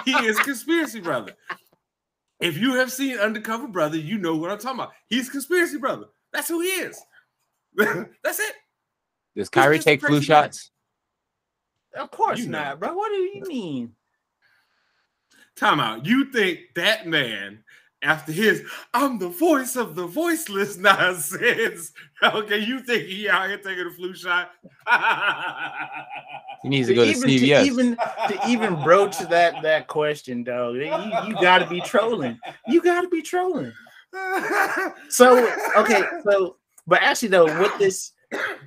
he 0.04 0.12
is 0.12 0.38
conspiracy 0.40 1.00
brother. 1.00 1.32
If 2.40 2.56
you 2.56 2.74
have 2.74 2.92
seen 2.92 3.18
Undercover 3.18 3.66
Brother, 3.66 3.96
you 3.96 4.18
know 4.18 4.36
what 4.36 4.50
I'm 4.50 4.58
talking 4.58 4.78
about. 4.80 4.92
He's 5.08 5.28
conspiracy 5.28 5.78
brother. 5.78 6.06
That's 6.32 6.48
who 6.48 6.60
he 6.60 6.68
is. 6.68 7.00
that's 7.76 8.38
it. 8.38 8.52
Does 9.34 9.48
Kyrie 9.48 9.76
just 9.76 9.86
take 9.86 10.00
flu 10.00 10.10
crazy 10.10 10.24
shots? 10.26 10.70
Of 11.96 12.10
course 12.10 12.38
You 12.40 12.48
know. 12.48 12.58
not, 12.58 12.80
bro. 12.80 12.92
What 12.94 13.08
do 13.10 13.16
you 13.16 13.42
mean? 13.46 13.92
Time 15.56 15.80
out. 15.80 16.06
You 16.06 16.30
think 16.30 16.60
that 16.76 17.06
man, 17.08 17.64
after 18.02 18.32
his 18.32 18.62
I'm 18.94 19.18
the 19.18 19.28
voice 19.28 19.76
of 19.76 19.94
the 19.94 20.06
voiceless 20.06 20.76
nonsense, 20.78 21.92
okay, 22.22 22.58
you 22.58 22.80
think 22.80 23.04
he 23.04 23.28
out 23.28 23.48
here 23.48 23.58
taking 23.58 23.86
a 23.86 23.90
flu 23.90 24.14
shot? 24.14 24.50
He 26.62 26.68
needs 26.68 26.88
to 26.88 26.94
go 26.94 27.04
to 27.04 27.10
even 27.10 27.28
CVS. 27.28 27.60
to 27.60 27.66
even 27.66 27.96
to 27.96 28.40
even 28.48 28.82
broach 28.82 29.18
that 29.18 29.62
that 29.62 29.86
question, 29.86 30.42
dog. 30.42 30.74
You, 30.74 30.86
you 31.26 31.34
got 31.34 31.58
to 31.58 31.66
be 31.66 31.80
trolling. 31.80 32.38
You 32.66 32.82
got 32.82 33.02
to 33.02 33.08
be 33.08 33.22
trolling. 33.22 33.72
So 35.08 35.48
okay, 35.76 36.02
so 36.24 36.56
but 36.86 37.02
actually 37.02 37.28
though, 37.28 37.60
with 37.60 37.78
this, 37.78 38.12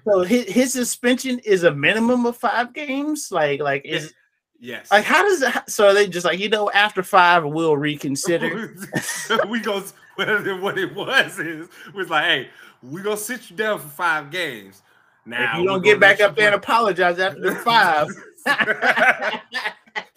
so 0.05 0.21
his, 0.21 0.45
his 0.47 0.73
suspension 0.73 1.39
is 1.39 1.63
a 1.63 1.73
minimum 1.73 2.25
of 2.25 2.37
five 2.37 2.73
games. 2.73 3.29
Like 3.31 3.59
like 3.59 3.83
is 3.83 4.13
yes. 4.61 4.89
like 4.89 5.03
how 5.03 5.23
does 5.23 5.41
that? 5.41 5.69
So 5.69 5.87
are 5.87 5.93
they 5.93 6.07
just 6.07 6.25
like 6.25 6.39
you 6.39 6.47
know 6.47 6.71
after 6.71 7.03
five 7.03 7.43
we'll 7.43 7.75
reconsider. 7.75 8.73
we 9.49 9.59
go 9.59 9.83
what 10.15 10.61
what 10.61 10.77
it 10.77 10.95
was 10.95 11.39
is 11.39 11.67
was 11.93 12.09
like, 12.09 12.23
hey, 12.23 12.49
we 12.81 13.01
gonna 13.01 13.17
sit 13.17 13.49
you 13.49 13.57
down 13.57 13.79
for 13.79 13.89
five 13.89 14.31
games. 14.31 14.81
Now 15.25 15.53
if 15.53 15.59
you 15.59 15.67
don't 15.67 15.83
get 15.83 15.99
back 15.99 16.21
up 16.21 16.35
there 16.35 16.47
and 16.47 16.55
apologize 16.55 17.19
after 17.19 17.41
the 17.41 17.55
five. 17.55 18.07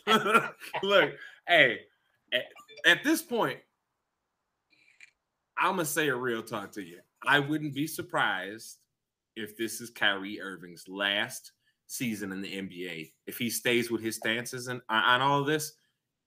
Look, 0.83 1.13
hey, 1.49 1.81
at, 2.33 2.45
at 2.87 3.05
this 3.05 3.23
point, 3.23 3.59
I'm 5.59 5.73
gonna 5.73 5.85
say 5.85 6.09
a 6.09 6.17
real 6.17 6.43
talk 6.43 6.73
to 6.73 6.83
you. 6.83 7.01
I 7.27 7.39
wouldn't 7.39 7.75
be 7.75 7.87
surprised 7.87 8.79
if 9.37 9.57
this 9.57 9.81
is 9.81 9.91
Kyrie 9.91 10.41
Irving's 10.41 10.89
last 10.89 11.53
season 11.95 12.33
in 12.33 12.41
the 12.43 12.49
NBA. 12.49 13.13
If 13.27 13.39
he 13.39 13.51
stays 13.51 13.91
with 13.91 14.03
his 14.03 14.17
stances 14.17 14.69
and 14.69 14.81
on 14.89 15.21
all 15.21 15.41
of 15.41 15.47
this, 15.47 15.73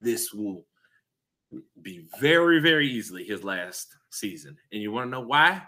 this 0.02 0.34
will 0.34 0.66
be 1.82 2.08
very, 2.20 2.60
very 2.60 2.90
easily 2.90 3.24
his 3.24 3.44
last 3.44 3.96
season. 4.10 4.58
And 4.72 4.82
you 4.82 4.92
want 4.92 5.08
to 5.08 5.12
know 5.12 5.22
why? 5.22 5.62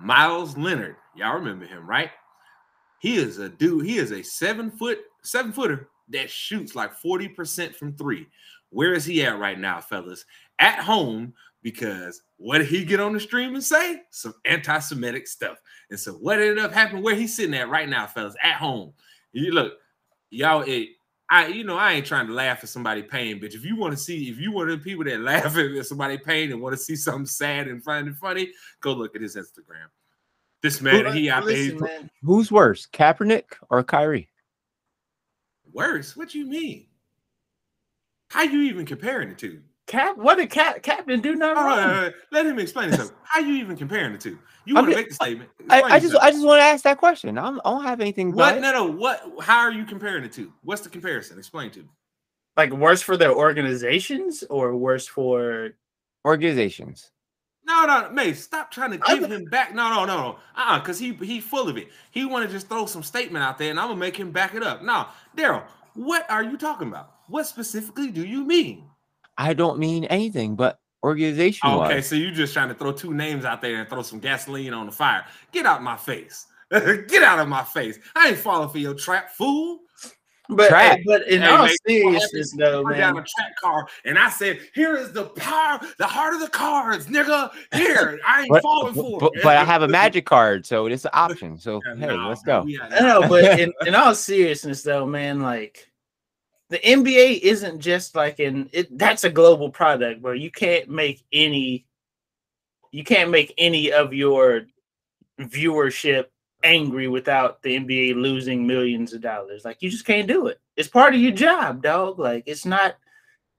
Meyers 0.00 0.56
Leonard, 0.58 0.96
y'all 1.14 1.34
remember 1.34 1.66
him, 1.66 1.88
right? 1.88 2.10
He 3.00 3.16
is 3.16 3.38
a 3.38 3.48
dude, 3.48 3.86
he 3.86 3.98
is 3.98 4.12
a 4.12 4.22
seven 4.22 4.70
foot, 4.70 4.98
seven 5.22 5.52
footer 5.52 5.88
that 6.08 6.30
shoots 6.30 6.74
like 6.74 6.92
40% 7.00 7.74
from 7.74 7.96
three. 7.96 8.26
Where 8.70 8.94
is 8.94 9.04
he 9.04 9.24
at 9.24 9.38
right 9.38 9.58
now, 9.58 9.80
fellas? 9.80 10.24
At 10.58 10.78
home, 10.78 11.34
because 11.62 12.22
what 12.36 12.58
did 12.58 12.68
he 12.68 12.84
get 12.84 13.00
on 13.00 13.12
the 13.12 13.20
stream 13.20 13.54
and 13.54 13.62
say? 13.62 14.02
Some 14.10 14.34
anti-Semitic 14.44 15.28
stuff. 15.28 15.58
And 15.90 15.98
so 15.98 16.12
what 16.12 16.40
ended 16.40 16.58
up 16.58 16.72
happening? 16.72 17.02
Where 17.02 17.14
he's 17.14 17.36
sitting 17.36 17.54
at 17.54 17.68
right 17.68 17.88
now, 17.88 18.06
fellas, 18.06 18.34
at 18.42 18.56
home. 18.56 18.92
You 19.32 19.52
look, 19.52 19.74
y'all, 20.30 20.62
it, 20.66 20.90
I, 21.30 21.46
you 21.46 21.64
know, 21.64 21.76
I 21.76 21.92
ain't 21.92 22.06
trying 22.06 22.26
to 22.26 22.32
laugh 22.34 22.62
at 22.62 22.68
somebody 22.68 23.02
pain, 23.02 23.40
but 23.40 23.54
if 23.54 23.64
you 23.64 23.76
want 23.76 23.92
to 23.92 24.02
see, 24.02 24.28
if 24.28 24.38
you 24.38 24.52
one 24.52 24.68
of 24.68 24.78
the 24.78 24.84
people 24.84 25.04
that 25.04 25.20
laugh 25.22 25.56
at 25.56 25.86
somebody 25.86 26.18
pain 26.18 26.52
and 26.52 26.60
want 26.60 26.74
to 26.74 26.82
see 26.82 26.96
something 26.96 27.26
sad 27.26 27.68
and 27.68 27.82
find 27.82 28.08
it 28.08 28.16
funny, 28.16 28.50
go 28.80 28.92
look 28.92 29.16
at 29.16 29.22
his 29.22 29.36
Instagram. 29.36 29.88
This 30.62 30.80
man, 30.80 31.12
he 31.12 31.28
out 31.28 31.44
Listen, 31.44 31.72
he's 31.72 31.80
man. 31.80 32.10
Who's 32.22 32.52
worse, 32.52 32.86
Kaepernick 32.86 33.44
or 33.68 33.82
Kyrie? 33.82 34.28
worse. 35.72 36.16
What 36.16 36.34
you 36.34 36.46
mean? 36.46 36.86
How 38.28 38.42
you 38.42 38.62
even 38.62 38.86
comparing 38.86 39.30
the 39.30 39.34
two? 39.34 39.60
Cap, 39.86 40.16
what 40.16 40.36
did 40.38 40.48
Cap 40.50 40.82
Captain 40.82 41.20
do? 41.20 41.34
Nothing 41.34 41.56
All 41.58 41.64
right, 41.64 41.78
wrong. 41.78 41.90
all 41.96 42.02
right, 42.04 42.12
let 42.30 42.46
him 42.46 42.58
explain 42.58 42.88
himself. 42.88 43.12
How 43.24 43.40
you 43.40 43.54
even 43.54 43.76
comparing 43.76 44.12
the 44.12 44.18
two? 44.18 44.38
You 44.64 44.74
want 44.76 44.88
to 44.88 44.94
make 44.94 45.08
the 45.08 45.14
statement? 45.14 45.50
I, 45.68 45.82
I 45.82 45.98
just. 46.00 46.14
I 46.16 46.30
just 46.30 46.44
want 46.46 46.60
to 46.60 46.64
ask 46.64 46.84
that 46.84 46.98
question. 46.98 47.36
I'm, 47.36 47.60
I 47.64 47.70
don't 47.70 47.84
have 47.84 48.00
anything. 48.00 48.32
what? 48.32 48.54
But 48.54 48.60
No, 48.60 48.72
no. 48.72 48.86
What? 48.92 49.22
How 49.40 49.58
are 49.58 49.72
you 49.72 49.84
comparing 49.84 50.22
the 50.22 50.28
two? 50.28 50.52
What's 50.62 50.82
the 50.82 50.88
comparison? 50.88 51.36
Explain 51.36 51.70
to 51.72 51.80
me. 51.80 51.88
Like 52.56 52.70
worse 52.72 53.02
for 53.02 53.16
their 53.16 53.32
organizations 53.34 54.44
or 54.50 54.76
worse 54.76 55.06
for 55.06 55.70
organizations. 56.24 57.10
No, 57.64 57.86
no, 57.86 58.10
May, 58.10 58.32
stop 58.32 58.70
trying 58.70 58.90
to 58.90 58.98
give 58.98 59.20
th- 59.20 59.30
him 59.30 59.44
back. 59.44 59.74
No, 59.74 59.88
no, 59.88 60.04
no, 60.04 60.16
no. 60.16 60.28
Uh-uh, 60.56 60.80
because 60.80 60.98
he 60.98 61.14
he 61.14 61.40
full 61.40 61.68
of 61.68 61.76
it. 61.76 61.88
He 62.10 62.24
want 62.24 62.46
to 62.46 62.52
just 62.52 62.68
throw 62.68 62.86
some 62.86 63.02
statement 63.02 63.44
out 63.44 63.56
there, 63.58 63.70
and 63.70 63.78
I'm 63.80 63.88
gonna 63.88 63.98
make 64.00 64.16
him 64.16 64.30
back 64.32 64.54
it 64.54 64.62
up. 64.62 64.82
No, 64.82 65.06
Daryl, 65.36 65.64
what 65.94 66.28
are 66.30 66.42
you 66.42 66.56
talking 66.56 66.88
about? 66.88 67.14
What 67.28 67.46
specifically 67.46 68.10
do 68.10 68.24
you 68.26 68.44
mean? 68.44 68.84
I 69.42 69.54
don't 69.54 69.78
mean 69.78 70.04
anything, 70.04 70.54
but 70.54 70.78
organization. 71.02 71.68
Okay, 71.68 72.00
so 72.00 72.14
you're 72.14 72.30
just 72.30 72.52
trying 72.52 72.68
to 72.68 72.74
throw 72.74 72.92
two 72.92 73.12
names 73.12 73.44
out 73.44 73.60
there 73.60 73.80
and 73.80 73.88
throw 73.88 74.02
some 74.02 74.20
gasoline 74.20 74.72
on 74.72 74.86
the 74.86 74.92
fire. 74.92 75.24
Get 75.50 75.66
out 75.66 75.82
my 75.82 75.96
face. 75.96 76.46
Get 76.70 77.22
out 77.24 77.38
of 77.40 77.48
my 77.48 77.64
face. 77.64 77.98
I 78.14 78.28
ain't 78.28 78.38
falling 78.38 78.68
for 78.68 78.78
your 78.78 78.94
trap, 78.94 79.30
fool. 79.32 79.80
but 80.48 80.68
Trap. 80.68 81.00
but 81.04 81.26
in 81.28 81.42
Hey, 81.42 81.48
all 81.48 81.64
mate, 81.66 81.76
seriousness 81.88 82.54
though, 82.56 82.82
We're 82.84 82.96
down 82.96 83.12
a 83.12 83.14
man. 83.16 83.24
track 83.36 83.56
car, 83.60 83.86
and 84.04 84.18
I 84.18 84.30
said, 84.30 84.60
"Here 84.74 84.96
is 84.96 85.12
the 85.12 85.24
power, 85.24 85.80
the 85.98 86.06
heart 86.06 86.34
of 86.34 86.40
the 86.40 86.48
cards, 86.48 87.06
nigga. 87.06 87.50
Here, 87.74 88.20
I 88.26 88.40
ain't 88.42 88.48
But, 88.50 88.62
falling 88.62 88.94
for 88.94 89.18
but, 89.20 89.32
it." 89.34 89.42
but 89.42 89.56
I 89.56 89.64
have 89.64 89.82
a 89.82 89.88
magic 89.88 90.24
card, 90.24 90.64
so 90.66 90.86
it's 90.86 91.04
an 91.04 91.10
option. 91.14 91.58
So 91.58 91.80
hey, 91.98 92.06
Nah, 92.06 92.28
let's 92.28 92.42
go. 92.42 92.62
we 92.62 92.78
are- 92.78 93.28
but 93.28 93.58
in, 93.60 93.72
in 93.86 93.94
all 93.94 94.14
seriousness 94.14 94.82
though, 94.82 95.04
man, 95.04 95.40
like 95.40 95.88
the 96.72 96.78
NBA 96.78 97.40
isn't 97.40 97.80
just 97.80 98.16
like 98.16 98.38
an 98.38 98.70
it 98.72 98.96
that's 98.96 99.24
a 99.24 99.30
global 99.30 99.68
product, 99.68 100.22
where 100.22 100.34
You 100.34 100.50
can't 100.50 100.88
make 100.88 101.22
any 101.30 101.84
you 102.92 103.04
can't 103.04 103.30
make 103.30 103.52
any 103.58 103.92
of 103.92 104.14
your 104.14 104.62
viewership 105.38 106.26
angry 106.64 107.08
without 107.08 107.60
the 107.62 107.76
NBA 107.76 108.14
losing 108.14 108.66
millions 108.66 109.12
of 109.12 109.20
dollars. 109.20 109.66
Like 109.66 109.82
you 109.82 109.90
just 109.90 110.06
can't 110.06 110.26
do 110.26 110.46
it. 110.46 110.60
It's 110.76 110.88
part 110.88 111.14
of 111.14 111.20
your 111.20 111.32
job, 111.32 111.82
dog. 111.82 112.18
Like 112.18 112.44
it's 112.46 112.64
not 112.64 112.96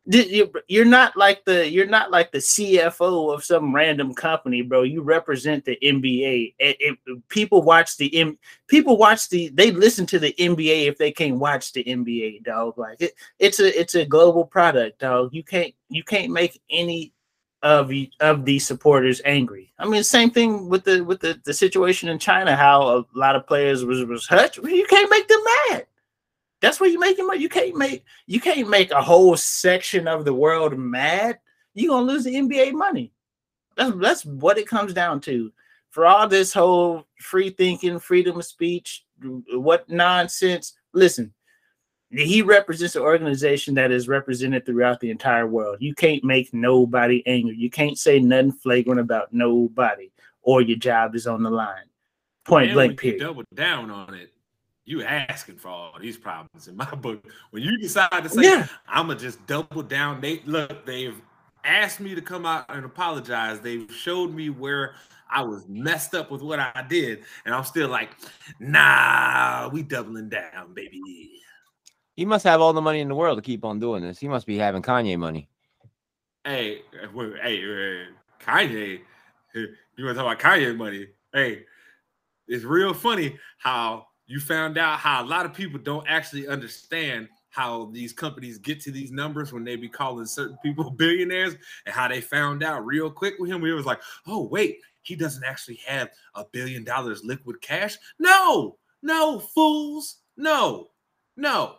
you're 0.05 0.85
not 0.85 1.15
like 1.15 1.45
the 1.45 1.69
you're 1.69 1.85
not 1.87 2.11
like 2.11 2.31
the 2.31 2.39
CFO 2.39 3.33
of 3.33 3.43
some 3.43 3.73
random 3.73 4.13
company, 4.13 4.61
bro. 4.61 4.83
You 4.83 5.01
represent 5.01 5.63
the 5.63 5.77
NBA. 5.81 6.55
It- 6.59 6.77
it- 6.79 7.29
people 7.29 7.61
watch 7.61 7.95
the 7.97 8.13
M, 8.15 8.37
people 8.67 8.97
watch 8.97 9.29
the 9.29 9.49
they 9.53 9.71
listen 9.71 10.05
to 10.07 10.19
the 10.19 10.33
NBA 10.37 10.87
if 10.87 10.97
they 10.97 11.11
can't 11.11 11.37
watch 11.37 11.71
the 11.71 11.83
NBA, 11.85 12.43
dog. 12.43 12.77
Like 12.77 13.01
it, 13.01 13.13
it's 13.39 13.59
a 13.61 13.79
it's 13.79 13.95
a 13.95 14.05
global 14.05 14.45
product, 14.45 14.99
dog. 14.99 15.33
You 15.33 15.43
can't 15.43 15.73
you 15.89 16.03
can't 16.03 16.31
make 16.31 16.61
any 16.69 17.13
of 17.61 17.89
of 18.19 18.43
these 18.43 18.67
supporters 18.67 19.21
angry. 19.23 19.71
I 19.79 19.87
mean, 19.87 20.03
same 20.03 20.31
thing 20.31 20.67
with 20.67 20.83
the 20.83 21.01
with 21.01 21.21
the, 21.21 21.39
the 21.45 21.53
situation 21.53 22.09
in 22.09 22.19
China, 22.19 22.57
how 22.57 22.81
a 22.97 23.05
lot 23.15 23.37
of 23.37 23.47
players 23.47 23.85
was 23.85 24.03
was 24.03 24.27
hurt. 24.27 24.57
You 24.57 24.85
can't 24.85 25.09
make 25.09 25.27
them 25.29 25.41
mad. 25.69 25.85
That's 26.63 26.79
where 26.79 26.89
you 26.89 26.97
make 26.97 27.17
them. 27.17 27.29
You 27.35 27.49
can't 27.49 27.75
make 27.75 28.05
you 28.25 28.39
can't 28.39 28.69
make 28.69 28.91
a 28.91 29.01
whole 29.01 29.35
section 29.35 30.07
of 30.07 30.23
the 30.23 30.33
world 30.33 30.77
mad. 30.77 31.39
You're 31.73 31.89
gonna 31.89 32.05
lose 32.05 32.23
the 32.23 32.35
NBA 32.35 32.71
money. 32.71 33.11
That's 33.75 33.93
that's 33.97 34.23
what 34.23 34.57
it 34.57 34.65
comes 34.65 34.93
down 34.93 35.19
to. 35.21 35.51
For 35.89 36.05
all 36.05 36.25
this 36.25 36.53
whole 36.53 37.05
free 37.19 37.49
thinking, 37.49 37.99
freedom 37.99 38.39
of 38.39 38.45
speech, 38.45 39.03
what 39.51 39.89
nonsense. 39.89 40.71
Listen, 40.93 41.33
he 42.09 42.41
represents 42.41 42.95
an 42.95 43.01
organization 43.01 43.73
that 43.75 43.91
is 43.91 44.07
represented 44.07 44.65
throughout 44.65 45.01
the 45.01 45.11
entire 45.11 45.47
world. 45.47 45.79
You 45.81 45.93
can't 45.93 46.23
make 46.23 46.53
nobody 46.53 47.21
angry. 47.25 47.57
You 47.57 47.69
can't 47.69 47.97
say 47.97 48.19
nothing 48.19 48.53
flagrant 48.53 49.01
about 49.01 49.33
nobody, 49.33 50.11
or 50.41 50.61
your 50.61 50.77
job 50.77 51.13
is 51.13 51.27
on 51.27 51.43
the 51.43 51.49
line. 51.49 51.89
Point 52.45 52.67
And 52.67 52.73
blank. 52.73 52.99
Period. 53.01 53.19
double 53.19 53.43
down 53.53 53.91
on 53.91 54.13
it, 54.13 54.32
you 54.85 55.03
asking 55.03 55.57
for 55.57 55.69
all 55.69 55.93
these 55.99 56.17
problems 56.17 56.67
in 56.67 56.75
my 56.75 56.85
book. 56.95 57.25
When 57.51 57.63
you 57.63 57.77
decide 57.77 58.23
to 58.23 58.29
say, 58.29 58.43
Yeah. 58.43 58.67
I'm 58.87 59.07
gonna 59.07 59.19
just 59.19 59.45
double 59.47 59.83
down, 59.83 60.21
they 60.21 60.41
look, 60.45 60.85
they've 60.85 61.19
asked 61.63 61.99
me 61.99 62.15
to 62.15 62.21
come 62.21 62.45
out 62.45 62.65
and 62.69 62.85
apologize. 62.85 63.59
They've 63.61 63.89
showed 63.91 64.33
me 64.33 64.49
where 64.49 64.95
I 65.29 65.41
was 65.43 65.67
messed 65.67 66.13
up 66.13 66.29
with 66.29 66.41
what 66.41 66.59
I 66.59 66.85
did, 66.87 67.23
and 67.45 67.55
I'm 67.55 67.63
still 67.63 67.89
like, 67.89 68.09
nah, 68.59 69.69
we 69.71 69.81
doubling 69.81 70.29
down, 70.29 70.73
baby. 70.73 71.01
He 72.15 72.25
must 72.25 72.43
have 72.43 72.61
all 72.61 72.73
the 72.73 72.81
money 72.81 72.99
in 72.99 73.07
the 73.07 73.15
world 73.15 73.39
to 73.39 73.41
keep 73.41 73.65
on 73.65 73.79
doing 73.79 74.03
this. 74.03 74.19
He 74.19 74.27
must 74.27 74.45
be 74.45 74.57
having 74.57 74.83
Kanye 74.83 75.17
money. 75.17 75.49
Hey, 76.45 76.81
hey, 76.91 77.63
uh, 77.63 78.43
Kanye, 78.43 78.99
you 79.55 80.05
want 80.05 80.09
to 80.09 80.13
talk 80.13 80.39
about 80.39 80.39
Kanye 80.39 80.75
money? 80.75 81.07
Hey, 81.33 81.63
it's 82.47 82.63
real 82.63 82.93
funny 82.93 83.39
how 83.57 84.07
you 84.27 84.39
found 84.39 84.77
out 84.77 84.99
how 84.99 85.23
a 85.23 85.27
lot 85.27 85.45
of 85.45 85.53
people 85.53 85.79
don't 85.79 86.07
actually 86.07 86.47
understand 86.47 87.27
how 87.49 87.85
these 87.93 88.13
companies 88.13 88.57
get 88.57 88.81
to 88.81 88.91
these 88.91 89.11
numbers 89.11 89.53
when 89.53 89.63
they 89.63 89.75
be 89.75 89.87
calling 89.87 90.25
certain 90.25 90.57
people 90.63 90.89
billionaires 90.97 91.55
and 91.85 91.93
how 91.93 92.07
they 92.07 92.19
found 92.19 92.63
out 92.63 92.85
real 92.85 93.11
quick 93.11 93.35
with 93.37 93.51
him. 93.51 93.61
We 93.61 93.73
was 93.73 93.85
like, 93.85 94.01
oh, 94.25 94.47
wait, 94.47 94.79
he 95.03 95.15
doesn't 95.15 95.43
actually 95.43 95.79
have 95.85 96.09
a 96.35 96.45
billion 96.51 96.83
dollars 96.83 97.23
liquid 97.23 97.61
cash. 97.61 97.97
No, 98.17 98.77
no, 99.01 99.39
fools. 99.39 100.17
No, 100.35 100.87
no. 101.37 101.75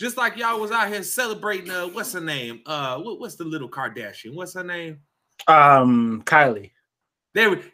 Just 0.00 0.16
like 0.16 0.36
y'all 0.36 0.60
was 0.60 0.72
out 0.72 0.88
here 0.88 1.02
celebrating 1.02 1.70
uh 1.70 1.86
what's 1.86 2.12
her 2.12 2.20
name? 2.20 2.60
Uh 2.66 2.98
what, 2.98 3.20
what's 3.20 3.36
the 3.36 3.44
little 3.44 3.68
Kardashian? 3.68 4.34
What's 4.34 4.54
her 4.54 4.64
name? 4.64 5.00
Um 5.46 6.22
Kylie. 6.26 6.72
They 7.34 7.46
would 7.46 7.70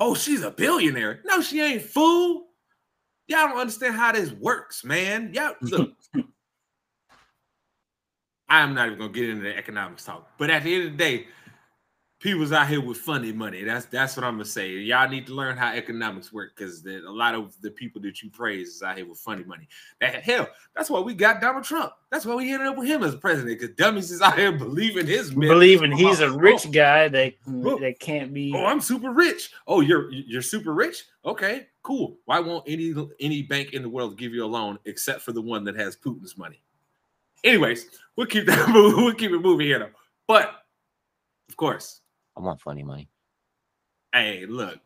oh, 0.00 0.14
she's 0.14 0.42
a 0.42 0.50
billionaire. 0.50 1.20
No, 1.24 1.40
she 1.40 1.60
ain't 1.60 1.82
fool. 1.82 2.48
Y'all 3.28 3.48
don't 3.48 3.58
understand 3.58 3.94
how 3.94 4.12
this 4.12 4.32
works, 4.32 4.84
man. 4.84 5.32
Y'all 5.32 5.54
look. 5.60 5.92
I'm 8.48 8.74
not 8.74 8.86
even 8.88 8.98
gonna 8.98 9.12
get 9.12 9.30
into 9.30 9.42
the 9.42 9.56
economics 9.56 10.04
talk, 10.04 10.28
but 10.36 10.50
at 10.50 10.62
the 10.62 10.74
end 10.74 10.84
of 10.84 10.92
the 10.92 10.98
day, 10.98 11.26
people's 12.22 12.52
out 12.52 12.68
here 12.68 12.80
with 12.80 12.96
funny 12.96 13.32
money. 13.32 13.64
That's 13.64 13.86
that's 13.86 14.16
what 14.16 14.24
I'm 14.24 14.34
gonna 14.34 14.44
say. 14.44 14.70
Y'all 14.70 15.08
need 15.08 15.26
to 15.26 15.34
learn 15.34 15.56
how 15.56 15.72
economics 15.72 16.32
work 16.32 16.52
because 16.56 16.86
a 16.86 17.10
lot 17.10 17.34
of 17.34 17.60
the 17.60 17.70
people 17.70 18.00
that 18.02 18.22
you 18.22 18.30
praise 18.30 18.68
is 18.68 18.82
out 18.82 18.96
here 18.96 19.06
with 19.06 19.18
funny 19.18 19.44
money. 19.44 19.68
That 20.00 20.22
hell, 20.22 20.48
that's 20.74 20.88
why 20.88 21.00
we 21.00 21.14
got 21.14 21.40
Donald 21.40 21.64
Trump. 21.64 21.92
That's 22.10 22.24
why 22.24 22.34
we 22.36 22.52
ended 22.52 22.68
up 22.68 22.78
with 22.78 22.86
him 22.86 23.02
as 23.02 23.16
president 23.16 23.58
because 23.58 23.74
dummies 23.76 24.10
is 24.10 24.22
out 24.22 24.38
here 24.38 24.52
believing 24.52 25.06
his 25.06 25.32
believing 25.32 25.92
he's 25.92 26.20
a 26.20 26.26
oh, 26.26 26.36
rich 26.36 26.66
oh. 26.66 26.70
guy 26.70 27.08
that 27.08 27.34
oh. 27.48 27.78
that 27.80 27.98
can't 27.98 28.32
be. 28.32 28.52
Oh, 28.54 28.64
I'm 28.64 28.80
super 28.80 29.10
rich. 29.10 29.50
Oh, 29.66 29.80
you're 29.80 30.10
you're 30.12 30.42
super 30.42 30.72
rich. 30.72 31.04
Okay, 31.24 31.66
cool. 31.82 32.16
Why 32.24 32.40
won't 32.40 32.64
any 32.66 32.94
any 33.20 33.42
bank 33.42 33.72
in 33.72 33.82
the 33.82 33.88
world 33.88 34.18
give 34.18 34.32
you 34.32 34.44
a 34.44 34.46
loan 34.46 34.78
except 34.84 35.22
for 35.22 35.32
the 35.32 35.42
one 35.42 35.64
that 35.64 35.76
has 35.76 35.96
Putin's 35.96 36.36
money? 36.36 36.62
Anyways, 37.44 37.86
we'll 38.16 38.26
keep 38.26 38.46
that 38.46 38.68
we'll 38.72 39.14
keep 39.14 39.32
it 39.32 39.38
moving 39.38 39.66
here 39.66 39.78
though. 39.78 39.90
But 40.26 40.54
of 41.48 41.56
course, 41.56 42.00
I 42.36 42.40
want 42.40 42.60
funny 42.60 42.82
money. 42.82 43.08
Hey, 44.12 44.46
look. 44.46 44.78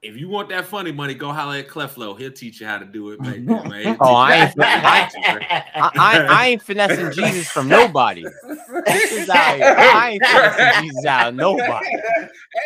If 0.00 0.16
you 0.16 0.28
want 0.28 0.48
that 0.50 0.64
funny 0.64 0.92
money, 0.92 1.14
go 1.14 1.32
holler 1.32 1.56
at 1.56 1.66
Creflo. 1.66 2.16
He'll 2.16 2.30
teach 2.30 2.60
you 2.60 2.68
how 2.68 2.78
to 2.78 2.84
do 2.84 3.10
it, 3.10 3.20
man. 3.20 3.48
oh, 4.00 4.14
I 4.14 4.34
ain't, 4.36 4.54
I, 4.60 5.10
I, 5.74 6.26
I, 6.30 6.46
ain't 6.50 6.62
finessing 6.62 7.10
Jesus 7.10 7.48
from 7.48 7.66
nobody. 7.66 8.24
I 8.86 10.10
ain't 10.12 10.24
finessing 10.24 10.82
Jesus 10.84 11.04
out 11.04 11.28
of 11.30 11.34
nobody. 11.34 11.88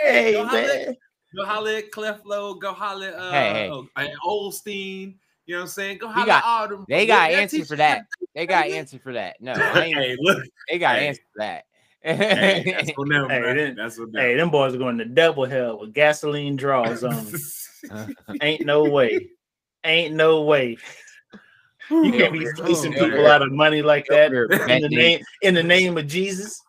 Hey, 0.03 0.33
go 0.33 0.45
man. 0.45 0.69
Holler, 0.69 0.97
go 1.35 1.45
holler 1.45 1.77
at 1.77 1.91
Creflo. 1.91 2.61
Go 2.61 2.73
holler 2.73 3.09
at 3.09 3.15
uh, 3.15 3.31
hey, 3.33 3.71
hey. 3.97 4.15
Osteen. 4.27 5.15
You 5.47 5.55
know 5.55 5.61
what 5.61 5.63
I'm 5.63 5.69
saying? 5.69 5.99
Go 5.99 6.09
holler 6.09 6.27
got, 6.27 6.65
at 6.65 6.71
them. 6.71 6.85
They 6.89 7.07
got 7.07 7.31
answer 7.31 7.65
for 7.65 7.77
that. 7.77 8.07
They 8.35 8.47
got 8.47 8.67
answer 8.67 8.99
for 8.99 9.13
that. 9.13 9.41
No, 9.41 9.53
hey, 9.75 10.17
look, 10.21 10.45
they 10.69 10.79
got 10.79 10.97
hey. 10.97 11.09
answer 11.09 11.23
for 11.33 11.39
that 11.41 11.65
hey, 12.03 12.75
that's 12.77 12.91
what 12.97 13.09
them, 13.09 13.31
hey, 13.31 13.55
them, 13.55 13.77
that's 13.77 13.99
what 13.99 14.09
hey, 14.15 14.37
them 14.37 14.51
boys 14.51 14.75
are 14.75 14.79
going 14.79 14.99
to 14.99 15.05
double 15.05 15.45
hell 15.45 15.79
with 15.79 15.95
gasoline 15.95 16.57
draws 16.57 17.05
on. 17.05 17.27
Ain't 18.41 18.65
no 18.67 18.85
way. 18.85 19.29
Ain't 19.85 20.15
no 20.15 20.43
way. 20.43 20.77
You 21.91 22.13
can't 22.13 22.33
be 22.33 22.47
fleecing 22.57 22.93
people 22.93 23.27
out 23.27 23.43
of 23.43 23.53
money 23.53 23.83
like 23.83 24.07
that 24.09 24.33
in 24.33 24.83
the 24.83 24.89
name 24.89 25.21
in 25.43 25.55
the 25.55 25.63
name 25.63 25.99
of 25.99 26.07
Jesus. 26.07 26.63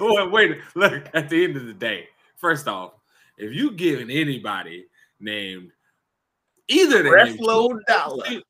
wait, 0.00 0.30
wait, 0.30 0.58
look, 0.74 1.08
at 1.14 1.28
the 1.28 1.44
end 1.44 1.56
of 1.56 1.66
the 1.66 1.72
day, 1.72 2.08
first 2.36 2.68
off, 2.68 2.92
if 3.38 3.52
you 3.52 3.72
giving 3.72 4.10
anybody 4.10 4.86
named 5.20 5.70
either 6.68 7.04
Creflo 7.04 7.78
Dollar 7.86 8.42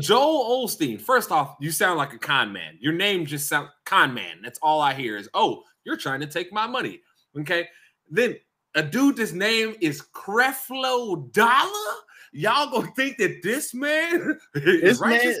Joel 0.00 0.66
Osteen, 0.66 1.00
first 1.00 1.30
off, 1.30 1.56
you 1.60 1.70
sound 1.70 1.98
like 1.98 2.14
a 2.14 2.18
con 2.18 2.52
man. 2.52 2.78
Your 2.80 2.94
name 2.94 3.26
just 3.26 3.48
sound 3.48 3.68
con 3.84 4.14
man. 4.14 4.40
That's 4.42 4.58
all 4.62 4.80
I 4.80 4.94
hear 4.94 5.16
is, 5.16 5.28
oh, 5.34 5.64
you're 5.84 5.96
trying 5.96 6.20
to 6.20 6.26
take 6.26 6.52
my 6.52 6.66
money. 6.66 7.00
Okay. 7.38 7.68
Then 8.10 8.36
a 8.74 8.82
dude, 8.82 9.16
this 9.16 9.32
name 9.32 9.74
is 9.80 10.02
Creflo 10.14 11.30
Dollar. 11.32 11.94
Y'all 12.32 12.70
gonna 12.70 12.90
think 12.96 13.18
that 13.18 13.42
this 13.42 13.74
man 13.74 14.38
is 14.54 14.98
righteous? 14.98 15.40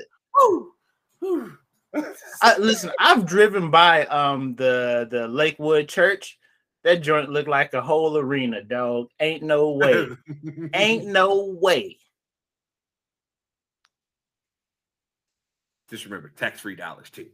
Man, 1.22 1.52
I, 2.42 2.58
listen, 2.58 2.90
I've 2.98 3.24
driven 3.24 3.70
by 3.70 4.06
um 4.06 4.54
the 4.56 5.08
the 5.10 5.28
Lakewood 5.28 5.88
Church. 5.88 6.38
That 6.84 7.02
joint 7.02 7.30
looked 7.30 7.48
like 7.48 7.74
a 7.74 7.80
whole 7.80 8.16
arena, 8.16 8.62
dog. 8.62 9.08
Ain't 9.20 9.42
no 9.42 9.70
way. 9.72 10.08
Ain't 10.74 11.06
no 11.06 11.56
way. 11.60 11.98
Just 15.90 16.04
remember, 16.04 16.32
tax-free 16.36 16.76
dollars 16.76 17.10
too. 17.10 17.26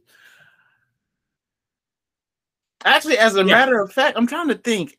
Actually, 2.85 3.17
as 3.17 3.35
a 3.35 3.39
yeah. 3.39 3.45
matter 3.45 3.79
of 3.81 3.91
fact, 3.91 4.17
I'm 4.17 4.27
trying 4.27 4.49
to 4.49 4.55
think. 4.55 4.97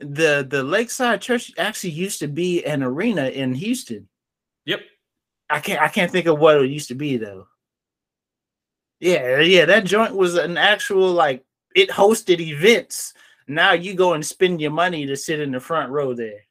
The 0.00 0.44
the 0.50 0.64
Lakeside 0.64 1.20
Church 1.20 1.52
actually 1.56 1.90
used 1.90 2.18
to 2.18 2.26
be 2.26 2.64
an 2.64 2.82
arena 2.82 3.28
in 3.28 3.54
Houston. 3.54 4.08
Yep. 4.66 4.80
I 5.48 5.60
can't 5.60 5.80
I 5.80 5.86
can't 5.86 6.10
think 6.10 6.26
of 6.26 6.40
what 6.40 6.60
it 6.60 6.68
used 6.68 6.88
to 6.88 6.96
be 6.96 7.16
though. 7.16 7.46
Yeah, 8.98 9.38
yeah, 9.38 9.66
that 9.66 9.84
joint 9.84 10.16
was 10.16 10.34
an 10.34 10.58
actual 10.58 11.12
like 11.12 11.44
it 11.76 11.90
hosted 11.90 12.40
events. 12.40 13.14
Now 13.46 13.72
you 13.72 13.94
go 13.94 14.14
and 14.14 14.24
spend 14.24 14.60
your 14.60 14.70
money 14.70 15.06
to 15.06 15.16
sit 15.16 15.40
in 15.40 15.50
the 15.50 15.60
front 15.60 15.90
row 15.90 16.14
there. 16.14 16.44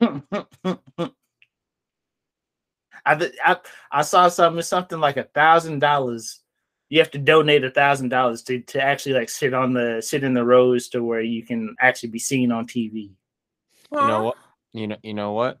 I, 3.06 3.30
I 3.44 3.56
I 3.92 4.02
saw 4.02 4.28
something 4.28 4.62
something 4.62 5.00
like 5.00 5.16
a 5.16 5.24
thousand 5.24 5.80
dollars. 5.80 6.40
You 6.88 7.00
have 7.00 7.10
to 7.12 7.18
donate 7.18 7.64
a 7.64 7.70
thousand 7.70 8.08
dollars 8.08 8.42
to 8.44 8.60
to 8.60 8.82
actually 8.82 9.14
like 9.14 9.28
sit 9.28 9.52
on 9.52 9.72
the 9.72 10.00
sit 10.00 10.24
in 10.24 10.34
the 10.34 10.44
rows 10.44 10.88
to 10.90 11.02
where 11.02 11.20
you 11.20 11.44
can 11.44 11.74
actually 11.80 12.10
be 12.10 12.18
seen 12.18 12.52
on 12.52 12.66
TV. 12.66 13.10
You 13.92 14.06
know 14.06 14.22
what? 14.22 14.36
You 14.72 14.86
know 14.88 14.96
you 15.02 15.14
know 15.14 15.32
what? 15.32 15.58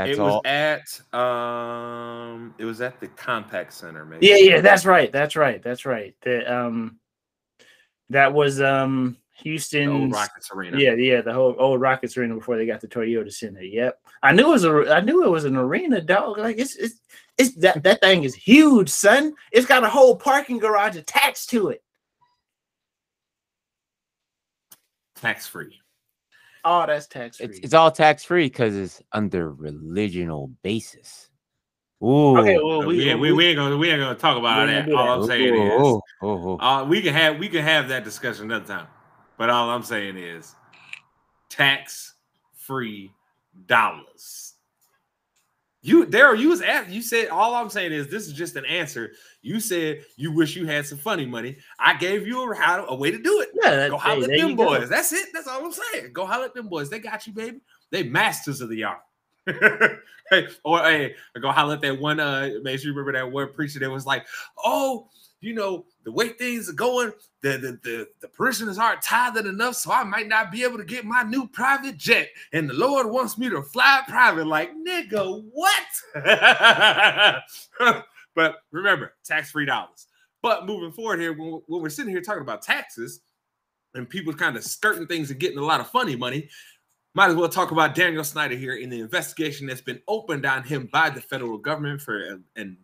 That's 0.00 0.16
it 0.16 0.22
was 0.22 0.32
all. 0.32 0.42
at 0.46 1.00
um 1.12 2.54
it 2.56 2.64
was 2.64 2.80
at 2.80 2.98
the 3.00 3.08
Compaq 3.08 3.70
Center, 3.70 4.06
maybe. 4.06 4.26
Yeah, 4.26 4.36
yeah, 4.36 4.60
that's 4.62 4.86
right. 4.86 5.12
That's 5.12 5.36
right. 5.36 5.62
That's 5.62 5.84
right. 5.84 6.14
The 6.22 6.50
um 6.50 6.98
that 8.08 8.32
was 8.32 8.62
um 8.62 9.18
Houston 9.42 10.10
Rockets 10.10 10.50
Arena. 10.54 10.78
Yeah, 10.78 10.94
yeah, 10.94 11.20
the 11.20 11.34
whole 11.34 11.54
old 11.58 11.82
Rockets 11.82 12.16
Arena 12.16 12.34
before 12.34 12.56
they 12.56 12.64
got 12.64 12.80
the 12.80 12.88
Toyota 12.88 13.30
Center. 13.30 13.60
Yep, 13.60 14.00
I 14.22 14.32
knew 14.32 14.48
it 14.48 14.52
was 14.52 14.64
a. 14.64 14.90
I 14.90 15.00
knew 15.00 15.22
it 15.22 15.30
was 15.30 15.44
an 15.44 15.56
arena, 15.56 16.00
dog. 16.00 16.38
Like 16.38 16.58
it's 16.58 16.76
it's 16.76 17.00
it's 17.36 17.54
that 17.56 17.82
that 17.82 18.00
thing 18.00 18.24
is 18.24 18.34
huge, 18.34 18.88
son. 18.88 19.34
It's 19.52 19.66
got 19.66 19.84
a 19.84 19.88
whole 19.90 20.16
parking 20.16 20.58
garage 20.58 20.96
attached 20.96 21.50
to 21.50 21.68
it. 21.68 21.82
Tax 25.16 25.46
free. 25.46 25.79
Oh, 26.64 26.84
that's 26.86 27.06
tax 27.06 27.38
free. 27.38 27.46
It's, 27.46 27.58
it's 27.58 27.74
all 27.74 27.90
tax 27.90 28.24
free 28.24 28.46
because 28.46 28.76
it's 28.76 29.02
under 29.12 29.52
religional 29.52 30.52
basis. 30.62 31.28
Ooh. 32.02 32.38
Okay, 32.38 32.56
well, 32.56 32.86
we, 32.86 33.04
yeah, 33.04 33.14
we, 33.14 33.30
we, 33.32 33.46
ain't 33.46 33.56
gonna 33.56 33.76
we 33.76 33.90
ain't 33.90 34.00
gonna 34.00 34.14
talk 34.14 34.38
about 34.38 34.66
that. 34.66 34.90
All 34.90 35.22
I'm 35.22 35.26
saying 35.28 35.54
ooh, 35.54 35.76
is, 35.76 36.02
ooh, 36.22 36.26
ooh, 36.26 36.58
uh, 36.58 36.84
we 36.84 37.02
can 37.02 37.12
have 37.12 37.38
we 37.38 37.48
can 37.48 37.62
have 37.62 37.88
that 37.88 38.04
discussion 38.04 38.46
another 38.46 38.64
time. 38.64 38.86
But 39.36 39.50
all 39.50 39.68
I'm 39.68 39.82
saying 39.82 40.16
is 40.16 40.54
tax 41.50 42.14
free 42.54 43.12
dollars. 43.66 44.49
You 45.82 46.04
Daryl, 46.04 46.38
you 46.38 46.50
was 46.50 46.60
at 46.60 46.90
you 46.90 47.00
said 47.00 47.28
all 47.28 47.54
I'm 47.54 47.70
saying 47.70 47.92
is 47.92 48.08
this 48.08 48.26
is 48.26 48.34
just 48.34 48.56
an 48.56 48.66
answer. 48.66 49.12
You 49.40 49.60
said 49.60 50.04
you 50.16 50.30
wish 50.30 50.54
you 50.54 50.66
had 50.66 50.84
some 50.84 50.98
funny 50.98 51.24
money. 51.24 51.56
I 51.78 51.96
gave 51.96 52.26
you 52.26 52.52
a, 52.52 52.54
how, 52.54 52.84
a 52.86 52.94
way 52.94 53.10
to 53.10 53.18
do 53.18 53.40
it. 53.40 53.48
Yeah, 53.54 53.88
go 53.88 53.96
holler 53.96 54.26
hey, 54.26 54.34
at 54.34 54.46
them 54.46 54.56
boys. 54.56 54.80
Go. 54.80 54.86
That's 54.86 55.12
it. 55.12 55.28
That's 55.32 55.48
all 55.48 55.64
I'm 55.64 55.72
saying. 55.72 56.12
Go 56.12 56.26
holler 56.26 56.46
at 56.46 56.54
them 56.54 56.68
boys. 56.68 56.90
They 56.90 56.98
got 56.98 57.26
you, 57.26 57.32
baby. 57.32 57.60
They 57.90 58.02
masters 58.02 58.60
of 58.60 58.68
the 58.68 58.84
art. 58.84 59.00
hey, 60.30 60.48
or 60.64 60.80
hey, 60.80 61.14
go 61.40 61.50
holler 61.50 61.74
at 61.74 61.80
that 61.80 61.98
one. 61.98 62.20
Uh, 62.20 62.50
make 62.62 62.78
sure 62.78 62.90
you 62.90 62.96
remember 62.96 63.18
that 63.18 63.32
one 63.32 63.50
preacher 63.54 63.78
that 63.78 63.90
was 63.90 64.04
like, 64.04 64.26
"Oh, 64.62 65.08
you 65.40 65.54
know, 65.54 65.86
the 66.04 66.12
way 66.12 66.28
things 66.28 66.68
are 66.68 66.74
going, 66.74 67.12
the, 67.42 67.50
the, 67.52 67.80
the, 67.82 68.08
the 68.20 68.28
parishioners 68.28 68.78
aren't 68.78 69.02
tithing 69.02 69.46
enough, 69.46 69.74
so 69.74 69.90
I 69.90 70.04
might 70.04 70.28
not 70.28 70.52
be 70.52 70.62
able 70.62 70.76
to 70.76 70.84
get 70.84 71.04
my 71.04 71.22
new 71.22 71.48
private 71.48 71.96
jet. 71.96 72.28
And 72.52 72.68
the 72.68 72.74
Lord 72.74 73.06
wants 73.06 73.38
me 73.38 73.48
to 73.48 73.62
fly 73.62 74.02
private. 74.06 74.46
Like, 74.46 74.70
nigga, 74.86 75.42
what? 75.52 77.42
but 78.34 78.56
remember, 78.70 79.14
tax-free 79.24 79.66
dollars. 79.66 80.06
But 80.42 80.66
moving 80.66 80.92
forward 80.92 81.20
here, 81.20 81.32
when, 81.32 81.62
when 81.66 81.82
we're 81.82 81.88
sitting 81.88 82.12
here 82.12 82.20
talking 82.20 82.42
about 82.42 82.62
taxes 82.62 83.20
and 83.94 84.08
people 84.08 84.32
kind 84.32 84.56
of 84.56 84.64
skirting 84.64 85.06
things 85.06 85.30
and 85.30 85.40
getting 85.40 85.58
a 85.58 85.64
lot 85.64 85.80
of 85.80 85.88
funny 85.88 86.16
money, 86.16 86.48
might 87.14 87.30
as 87.30 87.34
well 87.34 87.48
talk 87.48 87.70
about 87.70 87.94
Daniel 87.94 88.24
Snyder 88.24 88.56
here 88.56 88.74
in 88.74 88.88
the 88.88 89.00
investigation 89.00 89.66
that's 89.66 89.80
been 89.80 90.00
opened 90.06 90.46
on 90.46 90.62
him 90.62 90.88
by 90.92 91.10
the 91.10 91.20
federal 91.20 91.58
government 91.58 92.00
for 92.00 92.40
an 92.56 92.76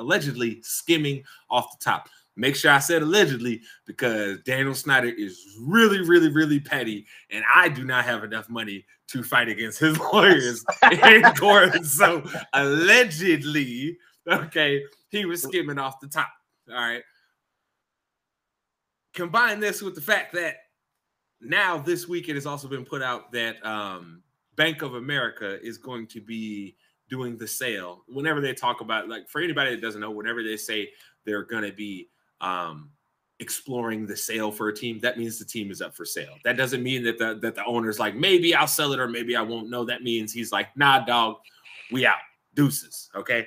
allegedly 0.00 0.60
skimming 0.62 1.22
off 1.48 1.78
the 1.78 1.84
top. 1.84 2.08
Make 2.36 2.56
sure 2.56 2.70
I 2.70 2.78
said 2.78 3.02
allegedly 3.02 3.60
because 3.86 4.40
Daniel 4.42 4.74
Snyder 4.74 5.08
is 5.08 5.44
really, 5.60 6.00
really, 6.00 6.30
really 6.30 6.58
petty, 6.58 7.06
and 7.30 7.44
I 7.54 7.68
do 7.68 7.84
not 7.84 8.04
have 8.04 8.24
enough 8.24 8.48
money 8.48 8.86
to 9.08 9.22
fight 9.22 9.48
against 9.48 9.78
his 9.78 9.98
lawyers 10.12 10.64
in 10.90 11.22
court. 11.38 11.84
So 11.84 12.24
allegedly, 12.52 13.98
okay, 14.26 14.82
he 15.10 15.24
was 15.24 15.42
skimming 15.42 15.78
off 15.78 16.00
the 16.00 16.08
top. 16.08 16.30
All 16.68 16.76
right. 16.76 17.02
Combine 19.12 19.60
this 19.60 19.82
with 19.82 19.96
the 19.96 20.00
fact 20.00 20.32
that 20.34 20.56
now 21.40 21.78
this 21.78 22.06
week 22.06 22.28
it 22.28 22.36
has 22.36 22.46
also 22.46 22.68
been 22.68 22.84
put 22.84 23.02
out 23.02 23.32
that 23.32 23.64
um, 23.66 24.22
Bank 24.56 24.82
of 24.82 24.94
America 24.94 25.60
is 25.62 25.78
going 25.78 26.06
to 26.08 26.20
be 26.20 26.76
doing 27.10 27.36
the 27.36 27.46
sale. 27.46 28.04
Whenever 28.08 28.40
they 28.40 28.54
talk 28.54 28.80
about, 28.80 29.08
like, 29.08 29.28
for 29.28 29.42
anybody 29.42 29.74
that 29.74 29.82
doesn't 29.82 30.00
know, 30.00 30.10
whenever 30.10 30.42
they 30.42 30.56
say 30.56 30.90
they're 31.26 31.42
going 31.42 31.64
to 31.64 31.72
be 31.72 32.08
um, 32.40 32.90
exploring 33.40 34.06
the 34.06 34.16
sale 34.16 34.50
for 34.50 34.68
a 34.68 34.74
team, 34.74 34.98
that 35.00 35.18
means 35.18 35.38
the 35.38 35.44
team 35.44 35.70
is 35.70 35.82
up 35.82 35.94
for 35.94 36.04
sale. 36.04 36.36
That 36.44 36.56
doesn't 36.56 36.82
mean 36.82 37.02
that 37.04 37.18
the 37.18 37.38
that 37.42 37.54
the 37.54 37.64
owner's 37.64 37.98
like, 37.98 38.14
maybe 38.14 38.54
I'll 38.54 38.66
sell 38.66 38.92
it 38.92 39.00
or 39.00 39.08
maybe 39.08 39.36
I 39.36 39.42
won't. 39.42 39.68
No, 39.68 39.84
that 39.84 40.02
means 40.02 40.32
he's 40.32 40.52
like, 40.52 40.68
nah, 40.76 41.04
dog, 41.04 41.36
we 41.90 42.06
out, 42.06 42.18
deuces. 42.54 43.10
Okay. 43.14 43.46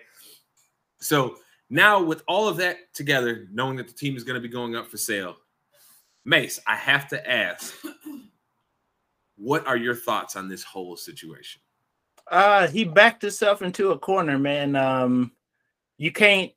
So 0.99 1.37
now 1.69 2.01
with 2.01 2.23
all 2.27 2.47
of 2.47 2.57
that 2.57 2.93
together, 2.93 3.47
knowing 3.51 3.77
that 3.77 3.87
the 3.87 3.93
team 3.93 4.15
is 4.15 4.23
going 4.23 4.35
to 4.35 4.47
be 4.47 4.53
going 4.53 4.75
up 4.75 4.87
for 4.89 4.97
sale, 4.97 5.37
Mace, 6.25 6.59
I 6.67 6.75
have 6.75 7.07
to 7.09 7.29
ask, 7.29 7.73
what 9.35 9.65
are 9.67 9.75
your 9.75 9.95
thoughts 9.95 10.35
on 10.35 10.47
this 10.47 10.63
whole 10.63 10.95
situation? 10.95 11.61
Uh, 12.29 12.67
he 12.67 12.83
backed 12.83 13.21
himself 13.21 13.61
into 13.61 13.91
a 13.91 13.99
corner, 13.99 14.39
man. 14.39 14.75
Um, 14.75 15.31
you 15.97 16.11
can't 16.11 16.51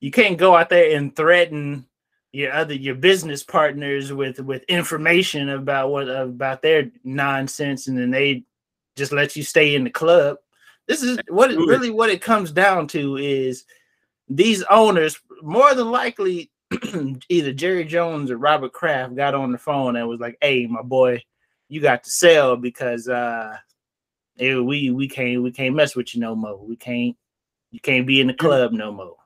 you 0.00 0.10
can't 0.10 0.38
go 0.38 0.56
out 0.56 0.68
there 0.68 0.96
and 0.96 1.14
threaten 1.14 1.86
your 2.32 2.52
other 2.52 2.74
your 2.74 2.94
business 2.94 3.42
partners 3.42 4.12
with 4.12 4.40
with 4.40 4.64
information 4.64 5.50
about 5.50 5.90
what 5.90 6.08
about 6.08 6.62
their 6.62 6.90
nonsense, 7.04 7.86
and 7.86 7.96
then 7.96 8.10
they 8.10 8.44
just 8.96 9.12
let 9.12 9.36
you 9.36 9.42
stay 9.42 9.74
in 9.74 9.84
the 9.84 9.90
club. 9.90 10.38
This 10.86 11.02
is 11.02 11.18
what 11.28 11.50
it, 11.50 11.58
really 11.58 11.90
what 11.90 12.10
it 12.10 12.20
comes 12.20 12.50
down 12.50 12.88
to 12.88 13.16
is 13.16 13.64
these 14.28 14.62
owners 14.64 15.18
more 15.42 15.74
than 15.74 15.90
likely 15.90 16.50
either 17.28 17.52
Jerry 17.52 17.84
Jones 17.84 18.30
or 18.30 18.36
Robert 18.36 18.72
Kraft 18.72 19.14
got 19.14 19.34
on 19.34 19.52
the 19.52 19.58
phone 19.58 19.96
and 19.96 20.08
was 20.08 20.20
like, 20.20 20.36
"Hey, 20.40 20.66
my 20.66 20.82
boy, 20.82 21.22
you 21.68 21.80
got 21.80 22.04
to 22.04 22.10
sell 22.10 22.56
because 22.56 23.08
uh 23.08 23.56
it, 24.36 24.64
we 24.64 24.90
we 24.90 25.08
can't 25.08 25.42
we 25.42 25.50
can't 25.50 25.74
mess 25.74 25.94
with 25.94 26.14
you 26.14 26.20
no 26.20 26.34
more. 26.34 26.58
We 26.58 26.76
can't 26.76 27.16
you 27.70 27.80
can't 27.80 28.06
be 28.06 28.20
in 28.20 28.26
the 28.26 28.34
club 28.34 28.72
no 28.72 28.92
more." 28.92 29.16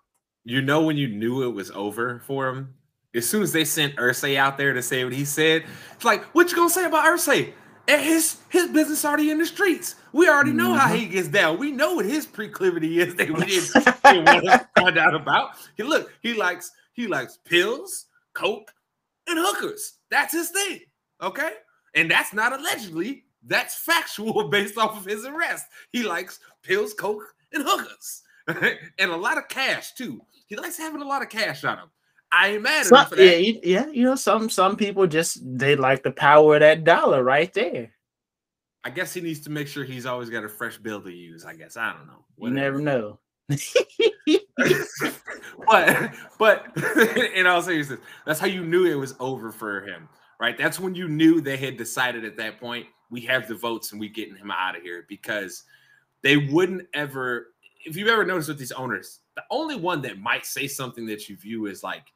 You 0.45 0.63
know 0.63 0.83
when 0.83 0.97
you 0.97 1.09
knew 1.09 1.43
it 1.43 1.53
was 1.53 1.71
over 1.73 2.23
for 2.27 2.49
him? 2.49 2.75
As 3.15 3.29
soon 3.29 3.43
as 3.43 3.53
they 3.53 3.65
sent 3.65 3.97
Irsay 3.97 4.37
out 4.37 4.57
there 4.57 4.73
to 4.73 4.83
say 4.83 5.05
what 5.05 5.13
he 5.13 5.25
said, 5.25 5.65
it's 5.95 6.05
like, 6.05 6.25
what 6.35 6.51
you 6.51 6.57
gonna 6.57 6.71
say 6.71 6.85
about 6.85 7.05
Irsay? 7.05 7.53
And 7.87 8.03
his 8.03 8.39
his 8.49 8.69
business 8.71 9.05
already 9.05 9.31
in 9.31 9.39
the 9.39 9.47
streets. 9.47 9.97
We 10.13 10.29
already 10.29 10.53
know 10.53 10.71
mm-hmm. 10.71 10.79
how 10.79 10.95
he 10.95 11.07
gets 11.07 11.29
down. 11.29 11.59
We 11.59 11.73
know 11.73 11.95
what 11.95 12.05
his 12.05 12.27
proclivity 12.27 13.01
is 13.01 13.15
that 13.17 13.31
we 13.31 13.45
didn't, 13.45 14.03
didn't 14.05 14.25
want 14.25 14.45
to 14.45 14.69
find 14.79 14.99
out 14.99 15.15
about. 15.15 15.51
He 15.77 15.83
look, 15.83 16.13
he 16.23 16.35
likes 16.35 16.71
he 16.93 17.07
likes 17.07 17.39
pills, 17.45 18.07
coke, 18.35 18.73
and 19.27 19.39
hookers. 19.39 19.95
That's 20.11 20.33
his 20.33 20.51
thing. 20.51 20.81
Okay. 21.23 21.53
And 21.95 22.11
that's 22.11 22.33
not 22.33 22.59
allegedly, 22.59 23.25
that's 23.47 23.75
factual 23.75 24.49
based 24.51 24.79
off 24.79 24.97
of 24.97 25.05
his 25.05 25.25
arrest. 25.25 25.67
He 25.93 26.03
likes 26.03 26.41
pills, 26.63 26.95
coke, 26.95 27.35
and 27.53 27.65
hookers. 27.67 28.23
and 28.99 29.11
a 29.11 29.17
lot 29.17 29.39
of 29.39 29.49
cash 29.49 29.93
too. 29.93 30.21
He 30.47 30.57
likes 30.57 30.79
having 30.79 31.03
a 31.03 31.07
lot 31.07 31.23
of 31.23 31.29
cash 31.29 31.65
on 31.65 31.79
him. 31.79 31.91
I 32.31 32.49
ain't 32.49 32.63
mad 32.63 32.87
some, 32.87 32.99
him 32.99 33.07
for 33.07 33.17
that. 33.17 33.43
Yeah, 33.43 33.59
yeah, 33.63 33.87
you 33.89 34.05
know, 34.05 34.15
some 34.15 34.51
some 34.51 34.77
people 34.77 35.07
just 35.07 35.41
they 35.45 35.77
like 35.77 36.03
the 36.03 36.11
power 36.11 36.55
of 36.55 36.61
that 36.61 36.85
dollar 36.85 37.23
right 37.23 37.53
there. 37.53 37.93
I 38.85 38.91
guess 38.91 39.13
he 39.13 39.21
needs 39.21 39.41
to 39.41 39.51
make 39.51 39.69
sure 39.69 39.85
he's 39.85 40.07
always 40.07 40.31
got 40.31 40.45
a 40.45 40.49
fresh 40.49 40.79
bill 40.79 41.01
to 41.03 41.11
use. 41.11 41.45
I 41.45 41.55
guess 41.55 41.77
I 41.77 41.93
don't 41.93 42.07
know. 42.07 42.25
Whatever. 42.37 42.79
You 42.79 42.85
never 42.85 43.01
know. 43.01 43.19
but 45.69 46.15
but 46.39 46.67
in 47.35 47.47
all 47.47 47.63
seriousness, 47.63 48.01
that's 48.27 48.41
how 48.41 48.47
you 48.47 48.65
knew 48.65 48.87
it 48.87 48.95
was 48.95 49.15
over 49.21 49.51
for 49.51 49.83
him, 49.83 50.09
right? 50.41 50.57
That's 50.57 50.79
when 50.79 50.95
you 50.95 51.09
knew 51.09 51.41
they 51.41 51.57
had 51.57 51.77
decided 51.77 52.25
at 52.25 52.37
that 52.37 52.61
point 52.61 52.87
we 53.11 53.21
have 53.23 53.49
the 53.49 53.55
votes 53.55 53.93
and 53.93 54.01
we 54.01 54.09
getting 54.09 54.37
him 54.37 54.51
out 54.51 54.77
of 54.77 54.83
here 54.83 55.05
because 55.09 55.65
they 56.23 56.37
wouldn't 56.37 56.87
ever. 56.95 57.49
If 57.85 57.97
you've 57.97 58.09
ever 58.09 58.25
noticed 58.25 58.49
with 58.49 58.59
these 58.59 58.73
owners, 58.73 59.21
the 59.37 59.45
only 59.51 59.77
one 59.77 60.03
that 60.03 60.19
might 60.19 60.45
say 60.45 60.67
something 60.67 61.07
that 61.07 61.29
you 61.29 61.37
view 61.37 61.69
as 61.69 61.83
like, 61.83 62.13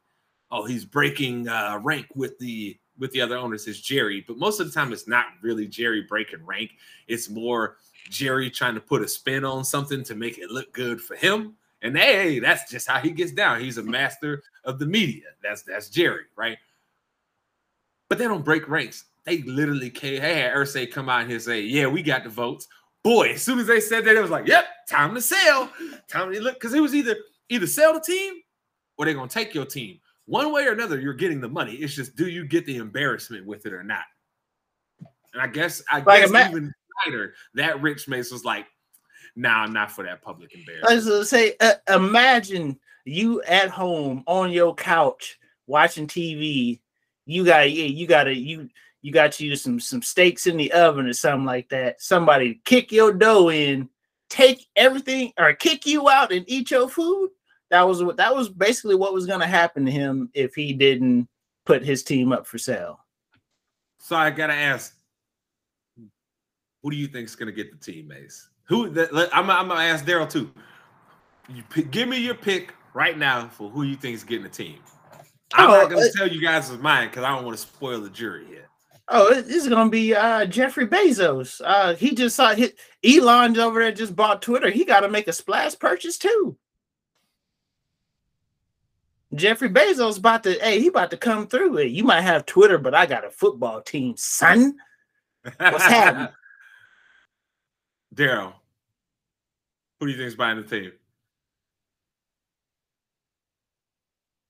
oh, 0.51 0.65
he's 0.65 0.85
breaking 0.85 1.47
uh, 1.47 1.79
rank 1.81 2.07
with 2.15 2.37
the 2.39 2.77
with 2.99 3.11
the 3.11 3.21
other 3.21 3.37
owners 3.37 3.67
is 3.67 3.81
Jerry, 3.81 4.23
but 4.27 4.37
most 4.37 4.59
of 4.59 4.67
the 4.67 4.71
time 4.71 4.93
it's 4.93 5.07
not 5.07 5.25
really 5.41 5.67
Jerry 5.67 6.01
breaking 6.01 6.45
rank. 6.45 6.71
It's 7.07 7.29
more 7.29 7.77
Jerry 8.09 8.49
trying 8.49 8.75
to 8.75 8.81
put 8.81 9.01
a 9.01 9.07
spin 9.07 9.43
on 9.43 9.63
something 9.63 10.03
to 10.03 10.15
make 10.15 10.37
it 10.37 10.51
look 10.51 10.71
good 10.73 11.01
for 11.01 11.15
him. 11.15 11.55
And 11.81 11.97
hey, 11.97 12.39
that's 12.39 12.69
just 12.69 12.87
how 12.87 12.99
he 12.99 13.11
gets 13.11 13.31
down. 13.31 13.59
He's 13.61 13.77
a 13.77 13.83
master 13.83 14.43
of 14.63 14.79
the 14.79 14.85
media. 14.85 15.23
That's 15.41 15.63
that's 15.63 15.89
Jerry, 15.89 16.25
right? 16.35 16.57
But 18.09 18.19
they 18.19 18.25
don't 18.25 18.45
break 18.45 18.69
ranks. 18.69 19.05
They 19.25 19.41
literally 19.43 19.89
came, 19.89 20.21
hey, 20.21 20.41
had 20.41 20.53
Irsay 20.53 20.91
come 20.91 21.09
out 21.09 21.25
here 21.25 21.35
and 21.35 21.41
say, 21.41 21.61
Yeah, 21.61 21.87
we 21.87 22.01
got 22.01 22.23
the 22.23 22.29
votes. 22.29 22.67
Boy, 23.03 23.33
as 23.33 23.41
soon 23.41 23.59
as 23.59 23.67
they 23.67 23.79
said 23.79 24.05
that, 24.05 24.15
it 24.15 24.21
was 24.21 24.31
like, 24.31 24.47
Yep, 24.47 24.65
time 24.89 25.15
to 25.15 25.21
sell. 25.21 25.71
Time 26.09 26.31
to 26.31 26.41
look, 26.41 26.55
because 26.55 26.73
it 26.73 26.81
was 26.81 26.93
either 26.93 27.15
either 27.49 27.67
sell 27.67 27.93
the 27.93 28.01
team 28.01 28.35
or 28.97 29.05
they're 29.05 29.13
gonna 29.13 29.29
take 29.29 29.53
your 29.53 29.65
team. 29.65 29.99
One 30.25 30.53
way 30.53 30.65
or 30.65 30.71
another, 30.71 30.99
you're 30.99 31.13
getting 31.13 31.41
the 31.41 31.49
money. 31.49 31.73
It's 31.73 31.93
just 31.93 32.15
do 32.15 32.27
you 32.27 32.45
get 32.45 32.65
the 32.65 32.77
embarrassment 32.77 33.45
with 33.45 33.65
it 33.65 33.73
or 33.73 33.83
not? 33.83 34.03
And 35.33 35.41
I 35.41 35.47
guess 35.47 35.81
I 35.91 35.99
like 35.99 36.31
guess 36.31 36.49
even 36.49 36.73
Snyder, 37.03 37.33
that 37.55 37.81
Rich 37.81 38.07
Mace 38.07 38.31
was 38.31 38.45
like, 38.45 38.65
nah, 39.35 39.63
I'm 39.63 39.73
not 39.73 39.91
for 39.91 40.03
that 40.03 40.21
public 40.21 40.53
embarrassment. 40.53 40.91
I 40.91 40.95
was 40.95 41.05
gonna 41.05 41.25
say, 41.25 41.55
uh, 41.59 41.73
imagine 41.89 42.79
you 43.05 43.41
at 43.43 43.69
home 43.69 44.23
on 44.27 44.51
your 44.51 44.75
couch 44.75 45.39
watching 45.67 46.07
TV. 46.07 46.79
You 47.25 47.45
got 47.45 47.71
yeah, 47.71 47.85
you 47.85 48.07
got 48.07 48.25
to 48.25 48.33
you 48.33 48.69
you 49.03 49.11
got 49.11 49.37
you 49.39 49.55
some 49.55 49.79
some 49.79 50.01
steaks 50.01 50.47
in 50.47 50.57
the 50.57 50.71
oven 50.71 51.07
or 51.07 51.13
something 51.13 51.45
like 51.45 51.69
that. 51.69 52.01
Somebody 52.01 52.61
kick 52.63 52.91
your 52.91 53.11
dough 53.11 53.49
in, 53.49 53.89
take 54.29 54.65
everything 54.77 55.33
or 55.37 55.53
kick 55.53 55.85
you 55.85 56.09
out 56.09 56.31
and 56.31 56.45
eat 56.47 56.71
your 56.71 56.87
food. 56.87 57.29
That 57.69 57.85
was 57.85 58.01
what 58.01 58.15
that 58.17 58.33
was 58.33 58.47
basically 58.47 58.95
what 58.95 59.13
was 59.13 59.27
gonna 59.27 59.45
happen 59.45 59.85
to 59.85 59.91
him 59.91 60.29
if 60.33 60.55
he 60.55 60.71
didn't 60.71 61.27
put 61.65 61.83
his 61.83 62.01
team 62.01 62.31
up 62.31 62.47
for 62.47 62.57
sale. 62.57 63.01
So 63.99 64.15
I 64.15 64.31
gotta 64.31 64.53
ask, 64.53 64.95
who 66.81 66.89
do 66.89 66.95
you 66.95 67.07
think 67.07 67.27
is 67.27 67.35
gonna 67.35 67.51
get 67.51 67.71
the 67.71 67.77
team, 67.77 68.07
Mace? 68.07 68.49
Who? 68.69 68.87
I'm, 69.33 69.49
I'm 69.49 69.67
gonna 69.67 69.81
ask 69.81 70.05
Daryl 70.05 70.29
too. 70.29 70.49
You 71.49 71.61
pick, 71.69 71.91
give 71.91 72.07
me 72.07 72.19
your 72.19 72.35
pick 72.35 72.73
right 72.93 73.17
now 73.17 73.49
for 73.49 73.69
who 73.69 73.83
you 73.83 73.97
think 73.97 74.15
is 74.15 74.23
getting 74.23 74.43
the 74.43 74.49
team. 74.49 74.77
I'm 75.53 75.69
oh, 75.69 75.81
not 75.81 75.89
gonna 75.89 76.05
uh, 76.05 76.09
tell 76.15 76.27
you 76.29 76.41
guys 76.41 76.71
mine 76.77 77.09
because 77.09 77.25
I 77.25 77.35
don't 77.35 77.43
want 77.43 77.57
to 77.57 77.61
spoil 77.61 77.99
the 77.99 78.09
jury 78.09 78.45
yet. 78.49 78.69
Oh, 79.09 79.33
this 79.33 79.63
is 79.63 79.67
gonna 79.67 79.89
be 79.89 80.15
uh, 80.15 80.45
Jeffrey 80.45 80.87
Bezos. 80.87 81.61
Uh, 81.63 81.93
he 81.95 82.15
just 82.15 82.35
saw 82.35 82.53
hit 82.53 82.77
Elon 83.03 83.57
over 83.59 83.81
there 83.81 83.91
just 83.91 84.15
bought 84.15 84.41
Twitter. 84.41 84.69
He 84.69 84.85
got 84.85 85.01
to 85.01 85.09
make 85.09 85.27
a 85.27 85.33
splash 85.33 85.77
purchase 85.77 86.17
too. 86.17 86.57
Jeffrey 89.35 89.69
Bezos 89.69 90.19
about 90.19 90.43
to 90.43 90.53
hey, 90.53 90.79
he 90.79 90.87
about 90.87 91.11
to 91.11 91.17
come 91.17 91.47
through 91.47 91.77
it. 91.79 91.91
You 91.91 92.03
might 92.03 92.21
have 92.21 92.45
Twitter, 92.45 92.77
but 92.77 92.95
I 92.95 93.05
got 93.05 93.25
a 93.25 93.29
football 93.29 93.81
team, 93.81 94.15
son. 94.15 94.75
What's 95.43 95.83
happening? 95.83 96.29
Daryl, 98.15 98.53
who 99.99 100.05
do 100.05 100.11
you 100.11 100.17
think 100.17 100.27
is 100.27 100.35
buying 100.35 100.57
the 100.57 100.63
team? 100.63 100.91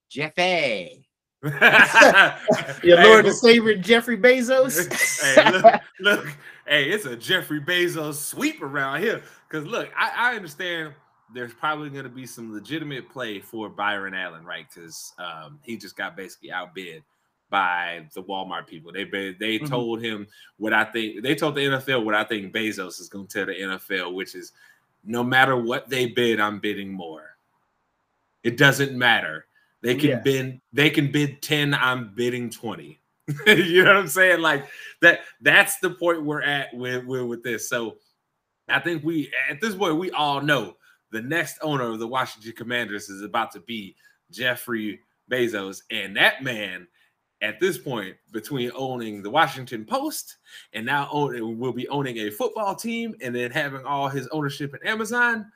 Jeffy. 0.09 1.02
Your 2.83 2.97
hey, 2.97 3.03
Lord 3.03 3.25
and 3.25 3.35
Savior 3.35 3.75
Jeffrey 3.75 4.17
Bezos. 4.17 4.89
hey, 5.35 5.51
look, 5.51 5.81
look, 5.99 6.37
hey, 6.65 6.89
it's 6.89 7.05
a 7.05 7.17
Jeffrey 7.17 7.59
Bezos 7.59 8.13
sweep 8.13 8.61
around 8.61 9.01
here. 9.01 9.21
Because 9.49 9.67
look, 9.67 9.89
I, 9.97 10.31
I 10.31 10.35
understand 10.37 10.93
there's 11.33 11.53
probably 11.53 11.89
going 11.89 12.05
to 12.05 12.09
be 12.09 12.25
some 12.25 12.53
legitimate 12.53 13.09
play 13.09 13.41
for 13.41 13.67
Byron 13.67 14.13
Allen, 14.13 14.45
right? 14.45 14.65
Because 14.73 15.11
um, 15.19 15.59
he 15.63 15.75
just 15.75 15.97
got 15.97 16.15
basically 16.15 16.49
outbid 16.49 17.03
by 17.49 18.07
the 18.13 18.23
Walmart 18.23 18.65
people. 18.65 18.93
They 18.93 19.03
they 19.03 19.57
mm-hmm. 19.57 19.65
told 19.65 20.01
him 20.01 20.27
what 20.55 20.71
I 20.71 20.85
think. 20.85 21.23
They 21.23 21.35
told 21.35 21.55
the 21.55 21.65
NFL 21.65 22.05
what 22.05 22.15
I 22.15 22.23
think 22.23 22.53
Bezos 22.53 23.01
is 23.01 23.09
going 23.09 23.27
to 23.27 23.33
tell 23.33 23.47
the 23.47 23.53
NFL, 23.53 24.13
which 24.13 24.33
is 24.33 24.53
no 25.03 25.25
matter 25.25 25.57
what 25.57 25.89
they 25.89 26.05
bid, 26.05 26.39
I'm 26.39 26.59
bidding 26.59 26.93
more. 26.93 27.35
It 28.43 28.55
doesn't 28.55 28.97
matter. 28.97 29.45
They 29.83 29.95
can 29.95 30.23
bid. 30.23 30.61
They 30.71 30.89
can 30.89 31.11
bid 31.11 31.41
ten. 31.41 31.73
I'm 31.73 32.13
bidding 32.15 32.49
twenty. 32.49 33.01
you 33.45 33.83
know 33.83 33.93
what 33.93 33.97
I'm 33.97 34.07
saying? 34.07 34.39
Like 34.39 34.65
that. 35.01 35.19
That's 35.41 35.77
the 35.79 35.91
point 35.91 36.23
we're 36.23 36.41
at 36.41 36.73
with, 36.73 37.05
with 37.05 37.23
with 37.23 37.43
this. 37.43 37.69
So 37.69 37.97
I 38.69 38.79
think 38.79 39.03
we 39.03 39.31
at 39.49 39.59
this 39.61 39.75
point 39.75 39.97
we 39.97 40.09
all 40.11 40.41
know 40.41 40.77
the 41.11 41.21
next 41.21 41.59
owner 41.61 41.91
of 41.91 41.99
the 41.99 42.07
Washington 42.07 42.53
Commanders 42.53 43.09
is 43.09 43.21
about 43.21 43.51
to 43.51 43.59
be 43.59 43.95
Jeffrey 44.31 45.01
Bezos, 45.29 45.81
and 45.91 46.15
that 46.15 46.43
man 46.43 46.87
at 47.41 47.59
this 47.59 47.77
point 47.77 48.15
between 48.31 48.71
owning 48.73 49.21
the 49.21 49.29
Washington 49.29 49.83
Post 49.83 50.37
and 50.71 50.85
now 50.85 51.09
own, 51.11 51.59
will 51.59 51.73
be 51.73 51.89
owning 51.89 52.17
a 52.19 52.29
football 52.29 52.73
team 52.73 53.13
and 53.21 53.35
then 53.35 53.51
having 53.51 53.85
all 53.85 54.07
his 54.07 54.27
ownership 54.29 54.73
in 54.73 54.87
Amazon. 54.87 55.51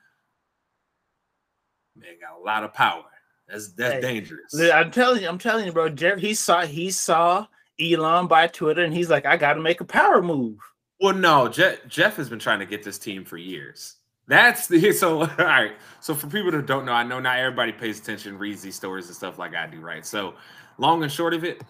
Man, 1.95 2.09
got 2.19 2.39
a 2.39 2.43
lot 2.43 2.65
of 2.65 2.73
power. 2.73 3.05
That's 3.47 3.69
that's 3.73 3.95
Hey, 3.95 4.01
dangerous. 4.01 4.59
I'm 4.59 4.91
telling 4.91 5.21
you, 5.21 5.29
I'm 5.29 5.37
telling 5.37 5.65
you, 5.65 5.71
bro. 5.71 5.89
Jeff, 5.89 6.19
he 6.19 6.33
saw 6.33 6.65
he 6.65 6.91
saw 6.91 7.47
Elon 7.79 8.27
buy 8.27 8.47
Twitter, 8.47 8.83
and 8.83 8.93
he's 8.93 9.09
like, 9.09 9.25
I 9.25 9.37
got 9.37 9.53
to 9.53 9.61
make 9.61 9.81
a 9.81 9.85
power 9.85 10.21
move. 10.21 10.57
Well, 10.99 11.13
no, 11.15 11.47
Jeff, 11.47 11.87
Jeff 11.87 12.15
has 12.17 12.29
been 12.29 12.39
trying 12.39 12.59
to 12.59 12.65
get 12.65 12.83
this 12.83 12.97
team 12.97 13.23
for 13.23 13.37
years. 13.37 13.95
That's 14.27 14.67
the 14.67 14.91
so 14.93 15.21
all 15.21 15.27
right. 15.37 15.73
So 16.01 16.13
for 16.13 16.27
people 16.27 16.51
that 16.51 16.65
don't 16.65 16.85
know, 16.85 16.91
I 16.91 17.03
know 17.03 17.19
not 17.19 17.37
everybody 17.39 17.71
pays 17.71 17.99
attention, 17.99 18.37
reads 18.37 18.61
these 18.61 18.75
stories 18.75 19.07
and 19.07 19.15
stuff 19.15 19.39
like 19.39 19.55
I 19.55 19.67
do, 19.67 19.79
right? 19.79 20.05
So 20.05 20.33
long 20.77 21.03
and 21.03 21.11
short 21.11 21.33
of 21.33 21.43
it, 21.43 21.61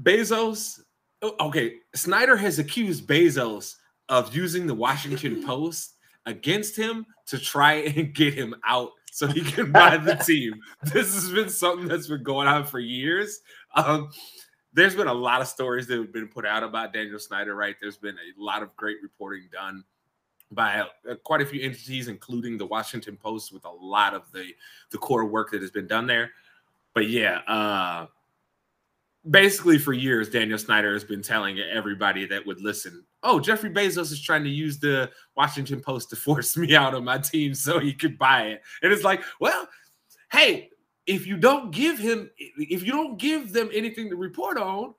Bezos. 0.00 0.80
oh, 1.22 1.34
Okay, 1.40 1.76
Snyder 1.94 2.36
has 2.36 2.58
accused 2.58 3.06
Bezos 3.06 3.76
of 4.08 4.34
using 4.34 4.66
the 4.66 4.74
Washington 4.74 5.42
Post 5.46 5.94
against 6.26 6.76
him 6.76 7.06
to 7.26 7.38
try 7.38 7.72
and 7.96 8.14
get 8.14 8.34
him 8.34 8.54
out 8.64 8.90
so 9.12 9.26
he 9.26 9.42
can 9.42 9.70
buy 9.72 9.98
the 9.98 10.14
team. 10.14 10.62
This 10.82 11.14
has 11.14 11.30
been 11.30 11.50
something 11.50 11.86
that's 11.86 12.06
been 12.06 12.22
going 12.22 12.48
on 12.48 12.64
for 12.64 12.80
years. 12.80 13.40
Um, 13.74 14.10
there's 14.72 14.96
been 14.96 15.06
a 15.06 15.12
lot 15.12 15.42
of 15.42 15.48
stories 15.48 15.86
that 15.88 15.98
have 15.98 16.12
been 16.12 16.28
put 16.28 16.46
out 16.46 16.62
about 16.62 16.94
Daniel 16.94 17.18
Snyder, 17.18 17.54
right? 17.54 17.76
There's 17.78 17.98
been 17.98 18.16
a 18.16 18.42
lot 18.42 18.62
of 18.62 18.74
great 18.74 18.96
reporting 19.02 19.48
done 19.52 19.84
by 20.50 20.80
uh, 20.80 21.14
quite 21.24 21.42
a 21.42 21.46
few 21.46 21.60
entities, 21.60 22.08
including 22.08 22.56
the 22.56 22.64
Washington 22.64 23.18
Post, 23.18 23.52
with 23.52 23.66
a 23.66 23.70
lot 23.70 24.14
of 24.14 24.22
the 24.32 24.54
the 24.90 24.98
core 24.98 25.26
work 25.26 25.50
that 25.50 25.60
has 25.60 25.70
been 25.70 25.86
done 25.86 26.06
there. 26.06 26.30
But 26.94 27.10
yeah, 27.10 27.40
uh, 27.46 28.06
basically 29.28 29.78
for 29.78 29.92
years, 29.92 30.28
Daniel 30.28 30.58
Snyder 30.58 30.92
has 30.92 31.04
been 31.04 31.22
telling 31.22 31.58
everybody 31.58 32.26
that 32.26 32.44
would 32.46 32.60
listen, 32.60 33.04
"Oh, 33.22 33.38
Jeffrey 33.40 33.70
Bezos 33.70 34.12
is 34.12 34.20
trying 34.20 34.44
to 34.44 34.50
use 34.50 34.78
the 34.78 35.10
Washington 35.36 35.80
Post 35.80 36.10
to 36.10 36.16
force 36.16 36.56
me 36.56 36.74
out 36.74 36.94
of 36.94 37.04
my 37.04 37.18
team 37.18 37.54
so 37.54 37.78
he 37.78 37.92
could 37.92 38.18
buy 38.18 38.48
it." 38.48 38.62
And 38.82 38.92
it's 38.92 39.04
like, 39.04 39.22
well, 39.40 39.68
hey, 40.32 40.70
if 41.06 41.26
you 41.26 41.36
don't 41.36 41.70
give 41.70 41.98
him, 41.98 42.30
if 42.38 42.84
you 42.84 42.92
don't 42.92 43.18
give 43.18 43.52
them 43.52 43.70
anything 43.72 44.10
to 44.10 44.16
report 44.16 44.58
on, 44.58 44.94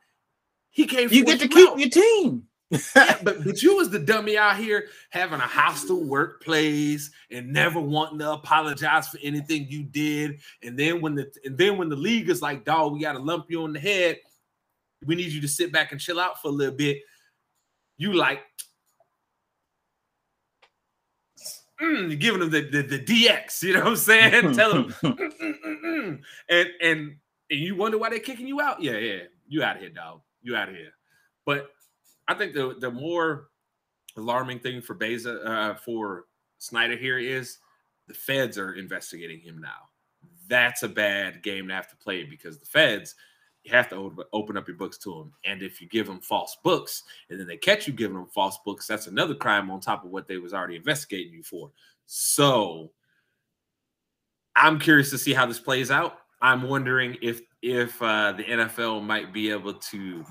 he 0.69 0.86
can't. 0.86 1.12
You 1.12 1.25
get 1.25 1.39
to 1.39 1.47
keep 1.47 1.69
out. 1.69 1.79
your 1.79 1.89
team. 1.89 2.43
But 3.23 3.43
but 3.43 3.62
you 3.62 3.75
was 3.75 3.89
the 3.89 3.99
dummy 3.99 4.38
out 4.38 4.57
here 4.57 4.88
having 5.09 5.39
a 5.39 5.47
hostile 5.47 6.03
workplace 6.03 7.12
and 7.31 7.51
never 7.53 7.79
wanting 7.79 8.19
to 8.19 8.31
apologize 8.31 9.07
for 9.07 9.19
anything 9.23 9.67
you 9.69 9.83
did. 9.83 10.39
And 10.62 10.77
then 10.77 11.01
when 11.01 11.15
the 11.15 11.31
and 11.45 11.57
then 11.57 11.77
when 11.77 11.89
the 11.89 11.95
league 11.95 12.29
is 12.29 12.41
like, 12.41 12.65
dog, 12.65 12.93
we 12.93 13.01
got 13.01 13.13
to 13.13 13.19
lump 13.19 13.45
you 13.49 13.63
on 13.63 13.73
the 13.73 13.79
head. 13.79 14.19
We 15.05 15.15
need 15.15 15.31
you 15.31 15.41
to 15.41 15.47
sit 15.47 15.71
back 15.71 15.91
and 15.91 16.01
chill 16.01 16.19
out 16.19 16.41
for 16.41 16.47
a 16.49 16.51
little 16.51 16.75
bit. 16.75 16.99
You 17.97 18.13
like 18.13 18.41
mm, 21.81 22.19
giving 22.19 22.39
them 22.39 22.49
the, 22.49 22.62
the, 22.69 22.81
the 22.81 22.99
DX, 22.99 23.63
you 23.63 23.73
know 23.73 23.81
what 23.81 23.89
I'm 23.89 23.95
saying? 23.97 24.53
Tell 24.53 24.73
them 24.73 24.86
"Mm, 25.03 25.17
mm, 25.17 25.53
mm, 25.63 25.83
mm." 25.86 26.19
and 26.49 26.69
and 26.81 27.15
and 27.49 27.59
you 27.59 27.75
wonder 27.75 27.97
why 27.97 28.09
they're 28.09 28.19
kicking 28.19 28.47
you 28.47 28.62
out. 28.62 28.81
Yeah, 28.81 28.97
yeah, 28.97 29.19
you 29.47 29.63
out 29.63 29.75
of 29.75 29.81
here, 29.81 29.91
dog. 29.91 30.21
You 30.41 30.55
out 30.55 30.69
of 30.69 30.75
here. 30.75 30.93
But 31.45 31.69
I 32.27 32.33
think 32.33 32.53
the 32.53 32.75
the 32.79 32.91
more 32.91 33.49
alarming 34.17 34.59
thing 34.59 34.81
for 34.81 34.93
Beza 34.93 35.41
uh, 35.41 35.75
for 35.75 36.25
Snyder 36.57 36.95
here 36.95 37.17
is 37.17 37.57
the 38.07 38.13
feds 38.13 38.57
are 38.57 38.73
investigating 38.73 39.39
him 39.39 39.59
now. 39.59 39.89
That's 40.47 40.83
a 40.83 40.89
bad 40.89 41.41
game 41.41 41.67
to 41.67 41.73
have 41.73 41.89
to 41.89 41.95
play 41.95 42.23
because 42.23 42.59
the 42.59 42.65
feds 42.65 43.15
you 43.63 43.71
have 43.71 43.89
to 43.89 44.13
open, 44.33 44.57
up 44.57 44.67
your 44.67 44.75
books 44.75 44.97
to 44.99 45.09
them. 45.09 45.31
And 45.45 45.63
if 45.63 45.81
you 45.81 45.88
give 45.88 46.05
them 46.05 46.19
false 46.19 46.57
books 46.63 47.03
and 47.29 47.39
then 47.39 47.47
they 47.47 47.55
catch 47.55 47.88
you 47.88 47.93
giving 47.93 48.17
them 48.17 48.27
false 48.27 48.59
books, 48.65 48.86
that's 48.88 49.07
another 49.07 49.33
crime 49.33 49.71
on 49.71 49.79
top 49.79 50.03
of 50.03 50.12
what 50.12 50.27
they 50.27 50.38
was 50.38 50.53
already 50.53 50.75
investigating 50.75 51.33
you 51.33 51.43
for. 51.43 51.71
So 52.05 52.91
I'm 54.55 54.79
curious 54.79 55.09
to 55.12 55.17
see 55.17 55.33
how 55.33 55.45
this 55.45 55.59
plays 55.59 55.91
out. 55.91 56.19
I'm 56.41 56.63
wondering 56.63 57.17
if 57.21 57.41
if 57.62 58.01
uh, 58.01 58.33
the 58.33 58.43
NFL 58.43 59.01
might 59.01 59.31
be 59.31 59.49
able 59.49 59.75
to 59.75 60.25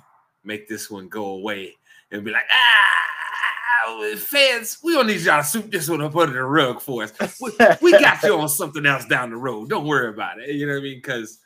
make 0.44 0.68
this 0.68 0.90
one 0.90 1.08
go 1.08 1.28
away 1.28 1.74
and 2.12 2.24
be 2.24 2.30
like, 2.30 2.44
ah, 2.50 4.14
fans, 4.16 4.78
we 4.82 4.92
don't 4.92 5.06
need 5.06 5.20
y'all 5.20 5.42
to 5.42 5.48
sweep 5.48 5.70
this 5.70 5.88
one 5.88 6.02
up 6.02 6.14
under 6.14 6.34
the 6.34 6.44
rug 6.44 6.80
for 6.80 7.02
us. 7.02 7.40
We, 7.40 7.50
we 7.80 7.92
got 7.92 8.22
you 8.22 8.38
on 8.38 8.48
something 8.48 8.86
else 8.86 9.04
down 9.06 9.30
the 9.30 9.36
road. 9.36 9.70
Don't 9.70 9.86
worry 9.86 10.08
about 10.08 10.40
it. 10.40 10.50
You 10.50 10.66
know 10.66 10.74
what 10.74 10.80
I 10.80 10.82
mean? 10.82 10.98
Because 10.98 11.38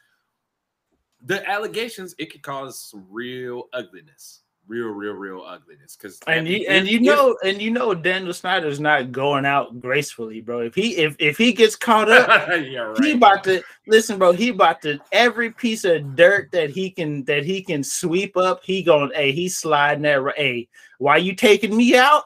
the 1.22 1.48
allegations, 1.48 2.14
it 2.18 2.32
could 2.32 2.42
cause 2.42 2.78
some 2.78 3.06
real 3.10 3.64
ugliness. 3.72 4.42
Real, 4.68 4.88
real, 4.88 5.12
real 5.12 5.42
ugliness. 5.42 5.96
Because 5.96 6.18
And 6.26 6.48
you 6.48 6.66
and 6.68 6.88
you 6.88 6.98
know 6.98 7.36
and 7.44 7.62
you 7.62 7.70
know 7.70 7.94
Daniel 7.94 8.32
Snyder's 8.32 8.80
not 8.80 9.12
going 9.12 9.46
out 9.46 9.78
gracefully, 9.80 10.40
bro. 10.40 10.60
If 10.60 10.74
he 10.74 10.96
if 10.96 11.14
if 11.20 11.38
he 11.38 11.52
gets 11.52 11.76
caught 11.76 12.10
up, 12.10 12.48
yeah, 12.48 12.92
he 13.00 13.10
right. 13.10 13.14
about 13.14 13.44
to 13.44 13.62
listen, 13.86 14.18
bro. 14.18 14.32
He 14.32 14.48
about 14.48 14.82
to 14.82 14.98
every 15.12 15.52
piece 15.52 15.84
of 15.84 16.16
dirt 16.16 16.50
that 16.50 16.70
he 16.70 16.90
can 16.90 17.24
that 17.26 17.44
he 17.44 17.62
can 17.62 17.84
sweep 17.84 18.36
up. 18.36 18.64
He 18.64 18.82
going, 18.82 19.12
hey, 19.14 19.30
he's 19.30 19.56
sliding 19.56 20.02
that. 20.02 20.34
Hey, 20.36 20.68
why 20.98 21.18
you 21.18 21.34
taking 21.34 21.76
me 21.76 21.96
out? 21.96 22.24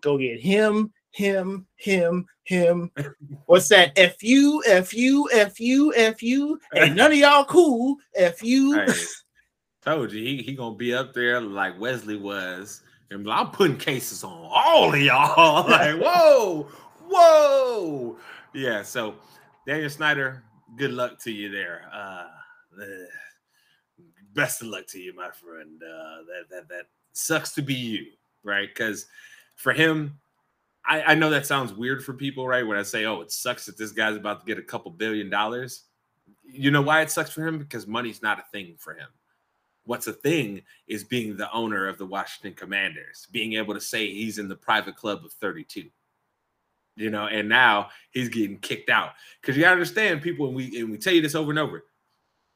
Go 0.00 0.18
get 0.18 0.40
him, 0.40 0.92
him, 1.10 1.66
him, 1.76 2.26
him. 2.44 2.90
What's 3.46 3.68
that? 3.68 3.92
F 3.96 4.22
you, 4.22 4.62
F 4.66 4.94
you, 4.94 5.28
F 5.32 5.58
you, 5.58 5.92
F 5.94 6.22
you. 6.22 6.60
Ain't 6.74 6.94
none 6.94 7.12
of 7.12 7.18
y'all 7.18 7.44
cool. 7.44 7.96
F 8.14 8.42
you. 8.44 8.84
Told 9.82 10.12
you 10.12 10.22
he, 10.22 10.42
he 10.42 10.54
gonna 10.54 10.74
be 10.74 10.94
up 10.94 11.12
there 11.12 11.40
like 11.40 11.78
Wesley 11.80 12.16
was, 12.16 12.82
and 13.10 13.28
I'm 13.30 13.50
putting 13.50 13.76
cases 13.76 14.24
on 14.24 14.48
all 14.50 14.94
of 14.94 15.00
y'all. 15.00 15.68
like, 15.68 15.96
whoa, 16.00 16.68
whoa, 17.08 18.16
yeah. 18.54 18.82
So, 18.82 19.16
Daniel 19.66 19.90
Snyder, 19.90 20.42
good 20.76 20.92
luck 20.92 21.18
to 21.20 21.32
you 21.32 21.50
there. 21.50 21.90
Uh, 21.92 22.26
best 24.34 24.62
of 24.62 24.68
luck 24.68 24.86
to 24.88 24.98
you, 24.98 25.14
my 25.14 25.30
friend. 25.30 25.82
Uh, 25.82 26.22
that 26.28 26.44
that 26.50 26.68
that 26.68 26.86
sucks 27.12 27.52
to 27.54 27.62
be 27.62 27.74
you, 27.74 28.06
right? 28.44 28.68
Because 28.68 29.06
for 29.56 29.72
him, 29.72 30.18
I, 30.86 31.02
I 31.02 31.14
know 31.14 31.30
that 31.30 31.46
sounds 31.46 31.72
weird 31.72 32.04
for 32.04 32.14
people, 32.14 32.46
right? 32.46 32.66
When 32.66 32.78
I 32.78 32.82
say, 32.82 33.04
"Oh, 33.04 33.20
it 33.20 33.32
sucks 33.32 33.66
that 33.66 33.76
this 33.76 33.92
guy's 33.92 34.16
about 34.16 34.40
to 34.40 34.46
get 34.46 34.58
a 34.58 34.66
couple 34.66 34.90
billion 34.92 35.28
dollars," 35.28 35.84
you 36.44 36.70
know 36.70 36.82
why 36.82 37.02
it 37.02 37.10
sucks 37.10 37.30
for 37.30 37.46
him? 37.46 37.58
Because 37.58 37.86
money's 37.86 38.22
not 38.22 38.38
a 38.38 38.44
thing 38.52 38.76
for 38.78 38.94
him. 38.94 39.08
What's 39.84 40.06
a 40.06 40.12
thing 40.12 40.62
is 40.86 41.02
being 41.04 41.36
the 41.36 41.50
owner 41.52 41.88
of 41.88 41.98
the 41.98 42.06
Washington 42.06 42.54
Commanders, 42.54 43.26
being 43.32 43.54
able 43.54 43.74
to 43.74 43.80
say 43.80 44.12
he's 44.12 44.38
in 44.38 44.48
the 44.48 44.56
private 44.56 44.96
club 44.96 45.24
of 45.24 45.32
32. 45.32 45.88
You 46.94 47.10
know, 47.10 47.26
and 47.26 47.48
now 47.48 47.88
he's 48.10 48.28
getting 48.28 48.58
kicked 48.58 48.90
out. 48.90 49.12
Because 49.40 49.56
you 49.56 49.62
gotta 49.62 49.72
understand, 49.72 50.22
people, 50.22 50.46
and 50.46 50.54
we 50.54 50.78
and 50.78 50.90
we 50.90 50.98
tell 50.98 51.14
you 51.14 51.22
this 51.22 51.34
over 51.34 51.50
and 51.50 51.58
over, 51.58 51.84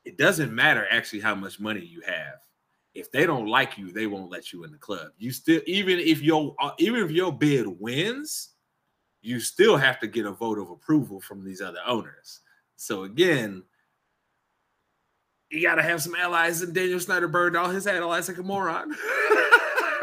it 0.04 0.18
doesn't 0.18 0.54
matter 0.54 0.86
actually 0.90 1.20
how 1.20 1.34
much 1.34 1.58
money 1.58 1.80
you 1.80 2.02
have. 2.02 2.34
If 2.94 3.10
they 3.10 3.26
don't 3.26 3.46
like 3.46 3.76
you, 3.76 3.92
they 3.92 4.06
won't 4.06 4.30
let 4.30 4.52
you 4.52 4.64
in 4.64 4.72
the 4.72 4.78
club. 4.78 5.08
You 5.18 5.32
still, 5.32 5.60
even 5.66 5.98
if 5.98 6.22
your 6.22 6.54
uh, 6.60 6.72
even 6.78 7.02
if 7.02 7.10
your 7.10 7.32
bid 7.32 7.66
wins, 7.66 8.50
you 9.22 9.40
still 9.40 9.76
have 9.76 9.98
to 10.00 10.06
get 10.06 10.26
a 10.26 10.30
vote 10.30 10.58
of 10.58 10.70
approval 10.70 11.20
from 11.20 11.44
these 11.44 11.60
other 11.60 11.80
owners. 11.86 12.40
So 12.76 13.02
again, 13.04 13.62
you 15.50 15.62
got 15.62 15.76
to 15.76 15.82
have 15.82 16.02
some 16.02 16.14
allies. 16.14 16.62
And 16.62 16.74
Daniel 16.74 17.00
Snyder 17.00 17.28
burned 17.28 17.56
all 17.56 17.68
his 17.68 17.86
allies 17.86 18.28
like 18.28 18.38
a 18.38 18.42
moron. 18.42 18.94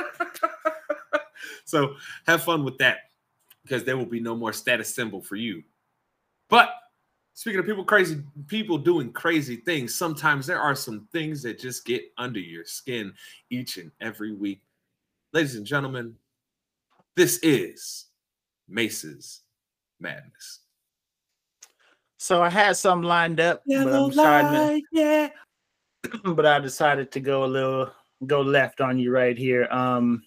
so 1.65 1.95
have 2.25 2.43
fun 2.43 2.63
with 2.63 2.77
that 2.77 2.97
because 3.63 3.83
there 3.83 3.97
will 3.97 4.05
be 4.05 4.19
no 4.19 4.35
more 4.35 4.53
status 4.53 4.93
symbol 4.93 5.21
for 5.21 5.35
you. 5.35 5.63
But 6.49 6.69
speaking 7.33 7.59
of 7.59 7.65
people 7.65 7.83
crazy, 7.83 8.21
people 8.47 8.77
doing 8.77 9.11
crazy 9.11 9.57
things, 9.57 9.95
sometimes 9.95 10.45
there 10.45 10.59
are 10.59 10.75
some 10.75 11.07
things 11.11 11.41
that 11.43 11.59
just 11.59 11.85
get 11.85 12.03
under 12.17 12.39
your 12.39 12.65
skin 12.65 13.13
each 13.49 13.77
and 13.77 13.91
every 14.01 14.33
week. 14.33 14.61
Ladies 15.31 15.55
and 15.55 15.65
gentlemen, 15.65 16.15
this 17.15 17.39
is 17.41 18.05
Mace's 18.67 19.41
Madness. 19.99 20.62
So 22.23 22.41
I 22.41 22.49
had 22.49 22.77
some 22.77 23.03
lined 23.03 23.41
up, 23.41 23.63
but 23.67 23.93
I'm 23.93 24.09
deciding 24.09 24.51
to- 24.53 24.81
yeah. 24.93 25.29
but 26.23 26.45
I 26.45 26.57
decided 26.59 27.11
to 27.11 27.19
go 27.19 27.43
a 27.43 27.45
little 27.45 27.91
go 28.25 28.39
left 28.39 28.79
on 28.79 28.97
you 28.97 29.11
right 29.11 29.37
here. 29.37 29.67
Um, 29.69 30.23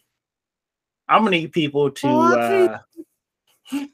I'm 1.08 1.24
gonna 1.24 1.30
need 1.30 1.52
people 1.52 1.90
to. 1.90 2.08
Uh, 2.34 2.78
I'm 3.72 3.88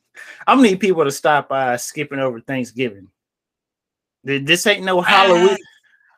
gonna 0.48 0.62
need 0.62 0.80
people 0.80 1.04
to 1.04 1.12
stop 1.12 1.52
uh, 1.52 1.76
skipping 1.76 2.18
over 2.18 2.40
Thanksgiving. 2.40 3.06
This 4.24 4.66
ain't 4.66 4.82
no 4.82 5.00
Halloween. 5.00 5.56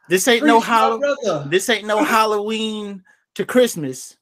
This 0.08 0.26
ain't 0.26 0.46
no 0.46 0.60
Halloween. 0.60 1.50
This 1.50 1.68
ain't 1.68 1.86
no 1.86 2.02
Halloween 2.04 3.04
to 3.34 3.44
Christmas. 3.44 4.16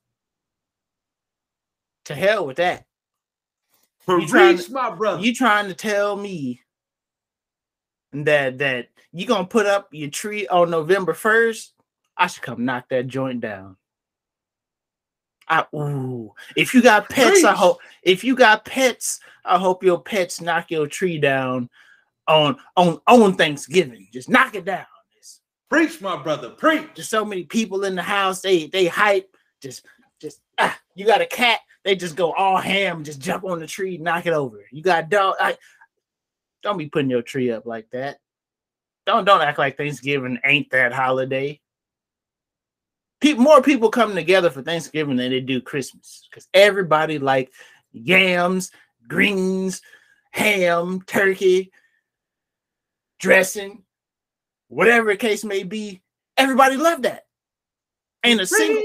To 2.07 2.17
hell 2.17 2.45
with 2.45 2.57
that. 2.57 2.87
You 4.09 4.27
trying 4.27 4.57
Preach, 4.57 4.69
my 4.69 4.91
brother. 4.93 5.23
You 5.23 5.33
trying 5.33 5.69
to 5.69 5.75
tell 5.75 6.17
me 6.17 6.61
that 8.13 8.59
that 8.59 8.89
you 9.13 9.27
gonna 9.27 9.47
put 9.47 9.67
up 9.67 9.89
your 9.93 10.11
tree 10.11 10.47
on 10.49 10.71
November 10.71 11.13
1st, 11.13 11.71
I 12.17 12.27
should 12.27 12.43
come 12.43 12.65
knock 12.65 12.89
that 12.91 13.07
joint 13.07 13.41
down. 13.41 13.77
I 15.49 15.67
ooh, 15.75 16.33
if 16.57 16.75
you 16.75 16.83
got 16.83 17.09
pets, 17.09 17.45
I 17.45 17.53
hope 17.53 17.79
if 18.03 18.25
you 18.25 18.37
got 18.37 18.65
pets, 18.65 19.21
I 19.45 19.59
hope 19.59 19.83
your 19.83 20.01
pets 20.01 20.41
knock 20.41 20.71
your 20.71 20.87
tree 20.87 21.19
down 21.19 21.69
on 22.29 22.57
on 22.77 23.01
on 23.07 23.35
Thanksgiving. 23.35 24.09
Just 24.13 24.29
knock 24.29 24.55
it 24.55 24.65
down. 24.65 24.87
Preach, 25.73 26.03
my 26.03 26.23
brother. 26.23 26.51
Preach. 26.51 26.85
just 26.95 27.09
so 27.09 27.25
many 27.25 27.45
people 27.45 27.85
in 27.85 27.95
the 27.95 28.03
house. 28.03 28.43
They 28.43 28.67
they 28.67 28.87
hype. 28.87 29.35
Just 29.63 29.87
just 30.21 30.43
ah, 30.59 30.79
you 30.95 31.07
got 31.07 31.23
a 31.23 31.27
cat. 31.27 31.61
They 31.83 31.97
just 31.97 32.15
go 32.15 32.33
all 32.35 32.59
ham. 32.59 33.05
Just 33.05 33.21
jump 33.21 33.45
on 33.45 33.59
the 33.59 33.67
tree, 33.67 33.97
knock 33.97 34.27
it 34.27 34.35
over. 34.35 34.67
You 34.71 34.83
got 34.83 35.09
dog. 35.09 35.37
I 35.41 35.57
don't 36.63 36.79
be 36.79 36.89
putting 36.89 37.11
your 37.11 37.23
tree 37.23 37.51
up 37.51 37.67
like 37.67 37.91
that. 37.91 38.19
Don't 39.07 39.25
don't 39.25 39.43
act 39.43 39.59
like 39.59 39.77
Thanksgiving 39.77 40.39
ain't 40.45 40.71
that 40.71 40.93
holiday. 40.93 41.61
People, 43.21 43.45
more 43.45 43.63
people 43.63 43.89
come 43.89 44.15
together 44.15 44.51
for 44.51 44.63
Thanksgiving 44.63 45.17
than 45.17 45.31
they 45.31 45.41
do 45.41 45.61
Christmas 45.61 46.27
because 46.31 46.49
everybody 46.55 47.19
like 47.19 47.53
yams, 47.93 48.71
greens, 49.07 49.81
ham, 50.33 51.03
turkey, 51.07 51.71
dressing, 53.21 53.85
whatever 54.69 55.13
the 55.13 55.17
case 55.17 55.45
may 55.45 55.63
be. 55.63 56.03
Everybody 56.37 56.77
love 56.77 57.03
that. 57.03 57.27
Ain't 58.25 58.41
a 58.41 58.47
single 58.47 58.83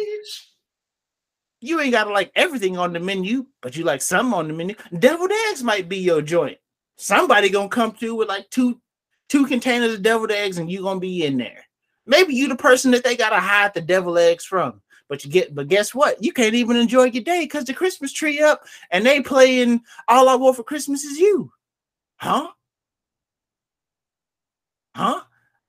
you 1.59 1.79
ain't 1.79 1.91
gotta 1.91 2.11
like 2.11 2.31
everything 2.35 2.77
on 2.77 2.93
the 2.93 2.99
menu, 2.99 3.45
but 3.61 3.75
you 3.75 3.83
like 3.83 4.01
some 4.01 4.33
on 4.33 4.47
the 4.47 4.53
menu. 4.53 4.75
Deviled 4.97 5.31
eggs 5.49 5.63
might 5.63 5.89
be 5.89 5.97
your 5.97 6.21
joint. 6.21 6.57
Somebody 6.97 7.49
gonna 7.49 7.69
come 7.69 7.93
through 7.93 8.15
with 8.15 8.27
like 8.27 8.49
two 8.49 8.81
two 9.29 9.45
containers 9.45 9.93
of 9.93 10.01
deviled 10.01 10.31
eggs, 10.31 10.57
and 10.57 10.69
you 10.69 10.81
gonna 10.81 10.99
be 10.99 11.25
in 11.25 11.37
there. 11.37 11.63
Maybe 12.05 12.33
you 12.33 12.47
the 12.47 12.55
person 12.55 12.91
that 12.91 13.03
they 13.03 13.15
gotta 13.15 13.39
hide 13.39 13.73
the 13.73 13.81
deviled 13.81 14.17
eggs 14.17 14.43
from. 14.43 14.81
But 15.09 15.23
you 15.23 15.31
get, 15.31 15.55
but 15.55 15.69
guess 15.69 15.95
what? 15.95 16.21
You 16.21 16.33
can't 16.33 16.55
even 16.55 16.75
enjoy 16.75 17.05
your 17.05 17.23
day 17.23 17.41
because 17.41 17.63
the 17.65 17.73
Christmas 17.73 18.11
tree 18.11 18.41
up 18.41 18.63
and 18.91 19.05
they 19.05 19.21
playing 19.21 19.81
"All 20.07 20.27
I 20.27 20.35
Want 20.35 20.57
for 20.57 20.63
Christmas 20.63 21.03
Is 21.03 21.17
You," 21.17 21.51
huh? 22.17 22.49
Huh? 24.95 25.21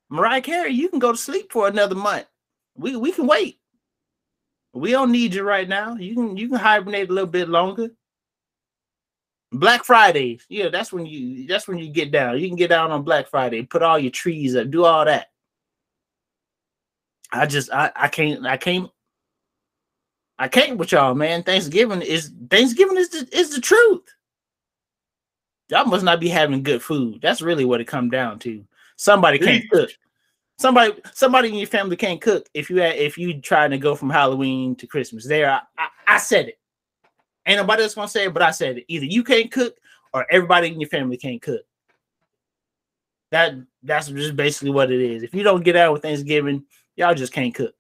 Mariah 0.09 0.41
Carey, 0.41 0.73
you 0.73 0.89
can 0.89 0.99
go 0.99 1.13
to 1.13 1.19
sleep 1.19 1.53
for 1.53 1.69
another 1.69 1.95
month. 1.95 2.27
We 2.75 2.97
we 2.97 3.13
can 3.13 3.27
wait. 3.27 3.61
We 4.73 4.93
don't 4.93 5.13
need 5.13 5.35
you 5.35 5.43
right 5.43 5.69
now. 5.69 5.97
You 5.97 6.15
can 6.15 6.37
you 6.37 6.49
can 6.49 6.59
hibernate 6.59 7.11
a 7.11 7.13
little 7.13 7.31
bit 7.31 7.49
longer. 7.49 7.91
Black 9.53 9.85
Friday, 9.85 10.41
yeah, 10.49 10.69
that's 10.69 10.93
when 10.93 11.07
you 11.07 11.47
that's 11.47 11.67
when 11.67 11.79
you 11.79 11.89
get 11.89 12.11
down. 12.11 12.39
You 12.39 12.49
can 12.49 12.57
get 12.57 12.69
down 12.69 12.91
on 12.91 13.03
Black 13.03 13.29
Friday, 13.29 13.63
put 13.63 13.83
all 13.83 13.99
your 13.99 14.11
trees 14.11 14.55
up, 14.55 14.71
do 14.71 14.85
all 14.85 15.05
that. 15.07 15.31
I 17.33 17.47
just 17.47 17.73
I 17.73 17.91
I 17.97 18.09
can't 18.09 18.45
I 18.47 18.57
can't 18.59 18.91
I 20.39 20.49
can't 20.49 20.77
with 20.77 20.93
y'all, 20.93 21.15
man. 21.15 21.43
Thanksgiving 21.43 22.03
is 22.03 22.31
Thanksgiving 22.51 22.97
is 22.97 23.09
the 23.09 23.29
is 23.33 23.55
the 23.55 23.61
truth. 23.61 24.03
Y'all 25.71 25.87
must 25.87 26.05
not 26.05 26.21
be 26.21 26.29
having 26.29 26.63
good 26.63 26.83
food. 26.83 27.21
That's 27.21 27.43
really 27.43 27.65
what 27.65 27.81
it 27.81 27.87
come 27.87 28.11
down 28.11 28.39
to. 28.41 28.65
Somebody 28.97 29.39
can't 29.39 29.69
cook. 29.71 29.91
Somebody 30.59 30.95
somebody 31.15 31.49
in 31.49 31.55
your 31.55 31.67
family 31.67 31.97
can't 31.97 32.21
cook 32.21 32.49
if 32.53 32.69
you 32.69 32.77
had, 32.77 32.97
if 32.97 33.17
you 33.17 33.41
trying 33.41 33.71
to 33.71 33.79
go 33.79 33.95
from 33.95 34.11
Halloween 34.11 34.75
to 34.77 34.87
Christmas. 34.87 35.27
There, 35.27 35.51
I, 35.51 35.61
I, 35.79 35.89
I 36.07 36.19
said 36.19 36.49
it. 36.49 36.59
Ain't 37.49 37.57
nobody 37.57 37.83
else 37.83 37.95
gonna 37.95 38.07
say 38.07 38.27
it, 38.27 38.35
but 38.35 38.43
I 38.43 38.51
said 38.51 38.77
it. 38.77 38.85
Either 38.89 39.07
you 39.07 39.25
can't 39.25 39.51
cook 39.51 39.75
or 40.13 40.27
everybody 40.31 40.69
in 40.69 40.79
your 40.79 40.91
family 40.91 41.17
can't 41.17 41.41
cook. 41.41 41.63
That 43.31 43.55
that's 43.83 44.09
just 44.09 44.37
basically 44.37 44.71
what 44.71 44.93
it 44.93 45.01
is. 45.01 45.23
If 45.23 45.35
you 45.35 45.43
don't 45.43 45.65
get 45.65 45.75
out 45.75 45.95
with 45.95 46.03
Thanksgiving, 46.03 46.67
y'all 46.97 47.15
just 47.15 47.33
can't 47.33 47.55
cook. 47.55 47.75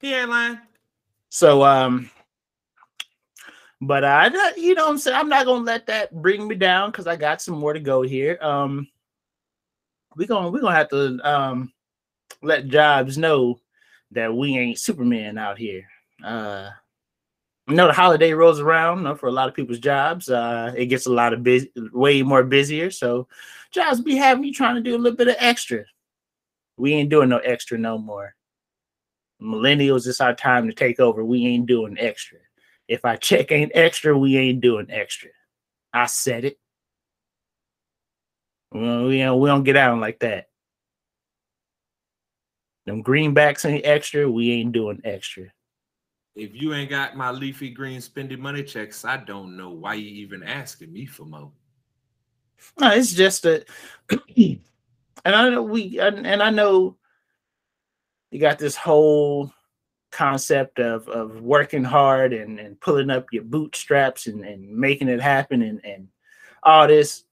He 0.00 0.14
ain't 0.14 0.30
lying. 0.30 0.58
So 1.28 1.62
um 1.64 2.10
but 3.82 4.04
I 4.04 4.30
you 4.56 4.74
know 4.74 4.86
what 4.86 4.92
I'm 4.92 4.98
saying 4.98 5.18
I'm 5.18 5.28
not 5.28 5.44
gonna 5.44 5.64
let 5.64 5.86
that 5.88 6.14
bring 6.14 6.48
me 6.48 6.54
down 6.54 6.90
because 6.90 7.06
I 7.06 7.14
got 7.14 7.42
some 7.42 7.58
more 7.58 7.74
to 7.74 7.80
go 7.80 8.00
here. 8.00 8.38
Um 8.40 8.88
we're 10.16 10.26
gonna 10.26 10.50
we're 10.50 10.62
gonna 10.62 10.74
have 10.74 10.88
to 10.90 11.18
um 11.30 11.74
let 12.42 12.68
jobs 12.68 13.18
know 13.18 13.60
that 14.12 14.34
we 14.34 14.56
ain't 14.56 14.78
Superman 14.78 15.36
out 15.36 15.58
here. 15.58 15.86
Uh 16.24 16.70
you 17.68 17.74
know 17.74 17.86
the 17.86 17.92
holiday 17.92 18.32
rolls 18.32 18.60
around 18.60 18.98
you 18.98 19.04
know, 19.04 19.14
for 19.14 19.28
a 19.28 19.32
lot 19.32 19.48
of 19.48 19.54
people's 19.54 19.78
jobs. 19.78 20.28
Uh 20.28 20.72
it 20.76 20.86
gets 20.86 21.06
a 21.06 21.12
lot 21.12 21.32
of 21.32 21.42
busy 21.42 21.70
way 21.92 22.22
more 22.22 22.44
busier. 22.44 22.90
So 22.90 23.28
jobs 23.72 24.00
be 24.00 24.16
having 24.16 24.44
you 24.44 24.52
trying 24.52 24.76
to 24.76 24.80
do 24.80 24.96
a 24.96 24.98
little 24.98 25.16
bit 25.16 25.28
of 25.28 25.36
extra. 25.38 25.84
We 26.76 26.92
ain't 26.94 27.10
doing 27.10 27.28
no 27.28 27.38
extra 27.38 27.78
no 27.78 27.98
more 27.98 28.36
millennials 29.40 30.06
it's 30.06 30.20
our 30.20 30.34
time 30.34 30.66
to 30.66 30.72
take 30.72 30.98
over 30.98 31.24
we 31.24 31.46
ain't 31.46 31.66
doing 31.66 31.96
extra 31.98 32.38
if 32.88 33.04
our 33.04 33.16
check 33.16 33.52
ain't 33.52 33.72
extra 33.74 34.16
we 34.16 34.36
ain't 34.36 34.60
doing 34.60 34.86
extra 34.90 35.28
i 35.92 36.06
said 36.06 36.44
it 36.44 36.58
well, 38.72 39.06
we 39.06 39.18
don't, 39.18 39.40
we 39.40 39.48
don't 39.48 39.64
get 39.64 39.76
out 39.76 39.98
like 39.98 40.18
that 40.20 40.48
them 42.86 43.04
greenbacks 43.04 43.68
ain't 43.68 43.84
extra 43.84 44.30
we 44.30 44.52
ain't 44.52 44.72
doing 44.72 45.00
extra 45.04 45.44
If 46.36 46.54
you 46.54 46.74
ain't 46.74 46.90
got 46.90 47.16
my 47.16 47.30
leafy 47.30 47.70
green 47.70 48.00
spending 48.00 48.40
money 48.40 48.62
checks, 48.62 49.04
I 49.04 49.16
don't 49.16 49.56
know 49.56 49.70
why 49.70 49.94
you 49.94 50.08
even 50.22 50.42
asking 50.42 50.92
me 50.92 51.06
for 51.06 51.24
more. 51.24 51.50
no 52.78 52.90
it's 52.90 53.12
just 53.12 53.44
a 53.44 53.64
and 54.30 55.34
i 55.34 55.48
know 55.48 55.62
we 55.62 55.98
and, 55.98 56.26
and 56.26 56.42
i 56.42 56.48
know 56.48 56.96
you 58.30 58.40
got 58.40 58.58
this 58.58 58.74
whole 58.76 59.52
concept 60.10 60.78
of 60.78 61.08
of 61.08 61.42
working 61.42 61.84
hard 61.84 62.32
and 62.32 62.58
and 62.58 62.80
pulling 62.80 63.10
up 63.10 63.26
your 63.32 63.44
bootstraps 63.44 64.26
and 64.26 64.44
and 64.44 64.68
making 64.68 65.08
it 65.08 65.20
happen 65.20 65.62
and 65.62 65.84
and 65.84 66.08
all 66.62 66.86
this 66.88 67.24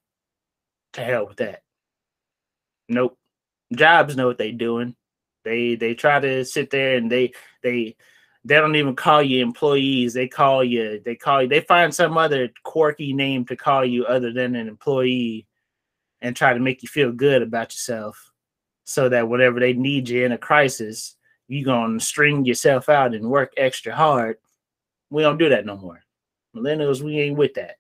to 0.93 1.03
hell 1.03 1.27
with 1.27 1.39
that. 1.39 1.63
Nope. 2.89 3.19
Jobs 3.75 4.17
know 4.17 4.27
what 4.27 4.39
they 4.39 4.53
doing. 4.53 4.95
They 5.45 5.75
they 5.77 5.95
try 5.95 6.21
to 6.21 6.45
sit 6.45 6.71
there 6.71 6.97
and 6.97 7.11
they 7.11 7.33
they 7.63 7.97
they 8.45 8.57
don't 8.57 8.77
even 8.77 8.95
call 8.95 9.23
you 9.23 9.43
employees. 9.43 10.13
They 10.13 10.29
call 10.29 10.63
you 10.63 11.01
they 11.05 11.15
call 11.15 11.43
you 11.43 11.49
they 11.49 11.61
find 11.61 11.95
some 11.95 12.19
other 12.19 12.51
quirky 12.63 13.13
name 13.13 13.45
to 13.47 13.57
call 13.57 13.85
you 13.85 14.05
other 14.05 14.33
than 14.33 14.55
an 14.55 14.69
employee 14.69 15.47
and 16.21 16.37
try 16.37 16.53
to 16.53 16.61
make 16.61 16.83
you 16.83 16.89
feel 16.89 17.11
good 17.11 17.43
about 17.43 17.73
yourself 17.73 18.33
so 18.85 19.09
that 19.09 19.29
whenever 19.29 19.61
they 19.61 19.73
need 19.73 20.09
you 20.09 20.25
in 20.25 20.33
a 20.33 20.39
crisis 20.39 21.17
you're 21.49 21.65
gonna 21.65 22.01
string 22.01 22.45
yourself 22.45 22.89
out 22.89 23.15
and 23.15 23.29
work 23.29 23.53
extra 23.57 23.95
hard. 23.95 24.37
We 25.11 25.23
don't 25.23 25.39
do 25.39 25.49
that 25.51 25.67
no 25.67 25.77
more. 25.77 26.03
Millennials 26.55 27.03
we 27.03 27.21
ain't 27.21 27.37
with 27.37 27.55
that. 27.55 27.77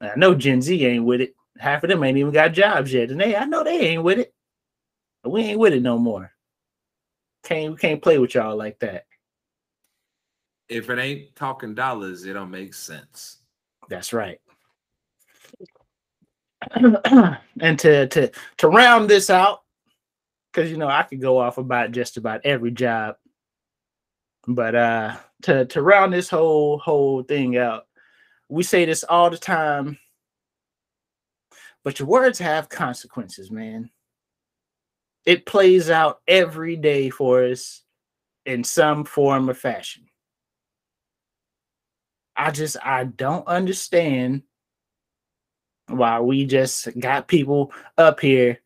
I 0.00 0.12
know 0.16 0.34
gen 0.34 0.60
z 0.60 0.84
ain't 0.84 1.04
with 1.04 1.22
it. 1.22 1.34
Half 1.58 1.84
of 1.84 1.88
them 1.88 2.04
ain't 2.04 2.18
even 2.18 2.32
got 2.32 2.52
jobs 2.52 2.92
yet 2.92 3.10
and 3.10 3.18
they 3.18 3.34
i 3.34 3.46
know 3.46 3.64
they 3.64 3.80
ain't 3.80 4.02
with 4.02 4.18
it. 4.18 4.34
We 5.24 5.42
ain't 5.42 5.58
with 5.58 5.72
it 5.72 5.82
no 5.82 5.98
more 5.98 6.35
can't 7.46 7.72
we 7.72 7.78
can't 7.78 8.02
play 8.02 8.18
with 8.18 8.34
y'all 8.34 8.56
like 8.56 8.78
that 8.80 9.04
If 10.68 10.90
it 10.90 10.98
ain't 10.98 11.36
talking 11.36 11.74
dollars, 11.74 12.24
it 12.24 12.32
don't 12.34 12.50
make 12.50 12.74
sense. 12.74 13.38
That's 13.88 14.12
right. 14.12 14.40
and 17.60 17.78
to 17.78 18.08
to 18.08 18.30
to 18.58 18.68
round 18.68 19.08
this 19.08 19.30
out, 19.30 19.62
because 20.52 20.70
you 20.70 20.76
know 20.76 20.88
I 20.88 21.04
could 21.04 21.20
go 21.20 21.38
off 21.38 21.58
about 21.58 21.92
just 21.92 22.16
about 22.16 22.40
every 22.44 22.72
job, 22.72 23.16
but 24.48 24.74
uh 24.74 25.16
to 25.42 25.66
to 25.66 25.82
round 25.82 26.12
this 26.12 26.28
whole 26.28 26.78
whole 26.78 27.22
thing 27.22 27.56
out, 27.56 27.86
we 28.48 28.64
say 28.64 28.84
this 28.84 29.04
all 29.04 29.30
the 29.30 29.38
time, 29.38 29.98
but 31.84 32.00
your 32.00 32.08
words 32.08 32.38
have 32.40 32.68
consequences, 32.68 33.50
man. 33.50 33.90
It 35.26 35.44
plays 35.44 35.90
out 35.90 36.20
every 36.28 36.76
day 36.76 37.10
for 37.10 37.44
us 37.44 37.82
in 38.46 38.62
some 38.62 39.04
form 39.04 39.50
or 39.50 39.54
fashion. 39.54 40.04
I 42.36 42.52
just 42.52 42.76
I 42.84 43.04
don't 43.04 43.46
understand 43.48 44.42
why 45.88 46.20
we 46.20 46.46
just 46.46 46.98
got 46.98 47.28
people 47.28 47.72
up 47.98 48.20
here. 48.20 48.60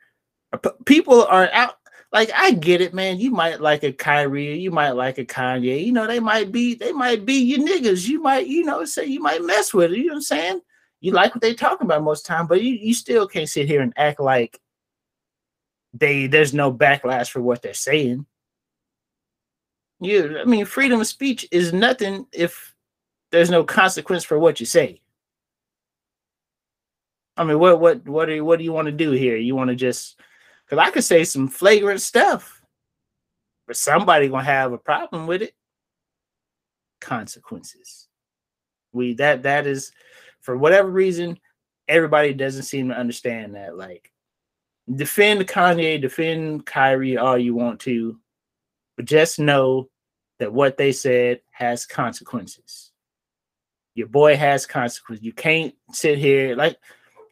People 0.85 1.25
are 1.25 1.49
out. 1.53 1.77
Like 2.13 2.31
I 2.35 2.51
get 2.53 2.81
it, 2.81 2.93
man. 2.93 3.21
You 3.21 3.31
might 3.31 3.61
like 3.61 3.85
a 3.85 3.93
Kyrie, 3.93 4.59
you 4.59 4.73
might 4.73 4.91
like 4.91 5.19
a 5.19 5.25
Kanye. 5.25 5.85
You 5.85 5.93
know, 5.93 6.09
they 6.09 6.19
might 6.19 6.51
be 6.51 6.75
they 6.75 6.93
might 6.93 7.25
be 7.25 7.35
your 7.35 7.61
niggas. 7.61 8.07
You 8.09 8.21
might, 8.21 8.49
you 8.49 8.65
know, 8.65 8.85
say 8.85 9.07
you 9.07 9.21
might 9.21 9.45
mess 9.45 9.73
with 9.73 9.93
it. 9.93 9.99
You 9.99 10.07
know 10.07 10.15
what 10.15 10.17
I'm 10.17 10.23
saying? 10.23 10.61
You 11.01 11.13
like 11.13 11.35
what 11.35 11.41
they 11.41 11.55
talking 11.55 11.87
about 11.87 12.03
most 12.03 12.27
time, 12.27 12.49
but 12.49 12.63
you 12.63 12.73
you 12.75 12.93
still 12.93 13.29
can't 13.29 13.49
sit 13.49 13.69
here 13.69 13.81
and 13.81 13.93
act 13.97 14.19
like 14.19 14.61
they 15.93 16.27
there's 16.27 16.55
no 16.55 16.73
backlash 16.73 17.31
for 17.31 17.41
what 17.41 17.63
they're 17.63 17.75
saying. 17.75 18.27
You, 20.01 20.39
I 20.39 20.45
mean, 20.45 20.65
freedom 20.65 21.01
of 21.01 21.07
speech 21.07 21.47
is 21.51 21.73
nothing 21.73 22.27
if 22.33 22.75
there's 23.31 23.51
no 23.51 23.65
consequence 23.65 24.25
for 24.25 24.39
what 24.39 24.61
you 24.61 24.67
say. 24.67 25.01
I 27.37 27.45
mean, 27.45 27.59
what 27.59 27.81
what 27.81 28.07
what 28.09 28.27
do 28.27 28.35
you, 28.35 28.45
what 28.45 28.59
do 28.59 28.65
you 28.65 28.73
want 28.73 28.87
to 28.87 28.93
do 28.93 29.11
here? 29.13 29.37
You 29.37 29.55
want 29.55 29.69
to 29.71 29.77
just 29.77 30.21
because 30.65 30.79
I 30.79 30.91
could 30.91 31.05
say 31.05 31.25
some 31.25 31.49
flagrant 31.49 32.01
stuff, 32.01 32.63
but 33.67 33.77
somebody 33.77 34.29
gonna 34.29 34.45
have 34.45 34.73
a 34.73 34.79
problem 34.79 35.27
with 35.27 35.43
it. 35.43 35.55
Consequences. 37.01 38.09
We 38.93 39.15
that 39.15 39.45
that 39.45 39.67
is 39.67 39.93
for 40.41 40.57
whatever 40.57 40.91
reason, 40.91 41.39
everybody 41.89 42.33
doesn't 42.33 42.63
seem 42.65 42.89
to 42.89 42.99
understand 42.99 43.55
that. 43.55 43.77
Like, 43.77 44.10
defend 44.93 45.47
Kanye, 45.47 46.01
defend 46.01 46.67
Kyrie 46.67 47.17
all 47.17 47.39
you 47.39 47.55
want 47.55 47.81
to, 47.81 48.19
but 48.97 49.07
just 49.07 49.39
know 49.39 49.89
that 50.39 50.53
what 50.53 50.77
they 50.77 50.93
said 50.93 51.41
has 51.51 51.87
consequences. 51.87 52.93
Your 53.95 54.09
boy 54.09 54.37
has 54.37 54.67
consequences. 54.67 55.25
You 55.25 55.33
can't 55.33 55.75
sit 55.93 56.19
here 56.19 56.57
like 56.57 56.79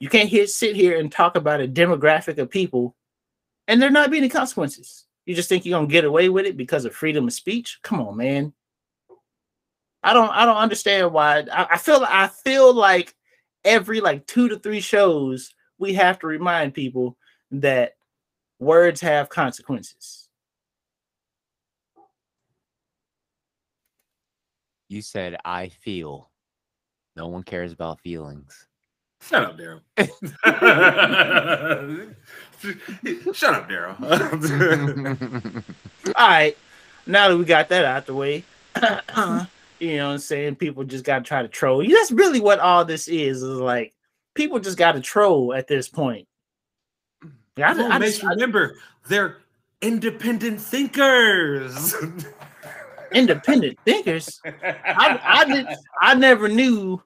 you 0.01 0.09
can't 0.09 0.29
hit, 0.29 0.51
sit 0.51 0.77
here 0.77 0.99
and 0.99 1.11
talk 1.11 1.37
about 1.37 1.61
a 1.61 1.69
demographic 1.69 2.39
of 2.39 2.51
people 2.51 2.95
and 3.67 3.83
there 3.83 3.91
not 3.91 4.11
be 4.11 4.19
any 4.19 4.29
consequences. 4.29 5.07
You 5.27 5.35
just 5.35 5.49
think 5.49 5.67
you're 5.67 5.79
gonna 5.79 5.89
get 5.89 6.05
away 6.05 6.29
with 6.31 6.47
it 6.47 6.57
because 6.57 6.85
of 6.85 6.95
freedom 6.95 7.27
of 7.27 7.33
speech? 7.33 7.79
Come 7.83 8.01
on, 8.01 8.17
man. 8.17 8.53
I 10.03 10.15
don't 10.15 10.31
I 10.31 10.47
don't 10.47 10.57
understand 10.57 11.13
why 11.13 11.41
I, 11.53 11.67
I 11.73 11.79
feel 11.79 12.05
I 12.09 12.29
feel 12.29 12.73
like 12.73 13.15
every 13.65 14.01
like 14.01 14.27
two 14.27 14.49
to 14.49 14.59
three 14.59 14.81
shows 14.81 15.53
we 15.79 15.93
have 15.95 16.19
to 16.21 16.27
remind 16.27 16.73
people 16.73 17.18
that 17.51 17.97
words 18.59 19.01
have 19.01 19.29
consequences. 19.29 20.29
You 24.89 25.03
said 25.03 25.37
I 25.45 25.69
feel. 25.69 26.31
No 27.17 27.29
one 27.29 27.43
cares 27.43 27.73
about 27.73 28.01
feelings. 28.01 28.69
Shut 29.21 29.45
up, 29.45 29.59
Daryl. 29.59 29.81
Shut 33.35 33.55
up, 33.55 33.69
Daryl. 33.69 35.65
All 36.17 36.29
right. 36.29 36.57
Now 37.07 37.29
that 37.29 37.37
we 37.37 37.45
got 37.45 37.69
that 37.71 37.85
out 37.85 38.07
the 38.07 38.15
way, 38.15 38.45
uh-huh. 38.75 39.47
you 39.81 39.97
know 39.97 40.07
what 40.07 40.13
I'm 40.13 40.19
saying? 40.19 40.55
People 40.57 40.85
just 40.85 41.05
got 41.05 41.19
to 41.19 41.25
try 41.25 41.43
to 41.43 41.49
troll. 41.49 41.83
You. 41.83 41.97
That's 41.97 42.13
really 42.13 42.41
what 42.41 42.61
all 42.61 42.85
this 42.85 43.09
is. 43.09 43.43
Is 43.43 43.59
like 43.59 43.95
people 44.35 44.61
just 44.61 44.79
got 44.79 44.93
to 44.93 45.01
troll 45.01 45.55
at 45.55 45.67
this 45.67 45.89
point. 45.89 46.29
I, 47.63 47.73
well, 47.75 47.93
I, 47.93 47.99
makes 47.99 48.23
I, 48.23 48.31
remember 48.31 48.77
they're 49.09 49.39
independent 49.81 50.61
thinkers. 50.61 51.95
independent 53.13 53.79
thinkers. 53.85 54.41
I, 54.45 55.21
I 55.23 55.45
did. 55.45 55.67
I 56.01 56.15
never 56.15 56.49
knew 56.49 57.03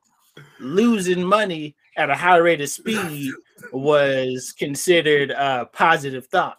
losing 0.58 1.24
money 1.24 1.76
at 1.96 2.10
a 2.10 2.14
high 2.14 2.38
rate 2.38 2.60
of 2.60 2.68
speed 2.70 3.32
was 3.72 4.52
considered 4.52 5.30
a 5.30 5.68
positive 5.72 6.26
thought. 6.26 6.58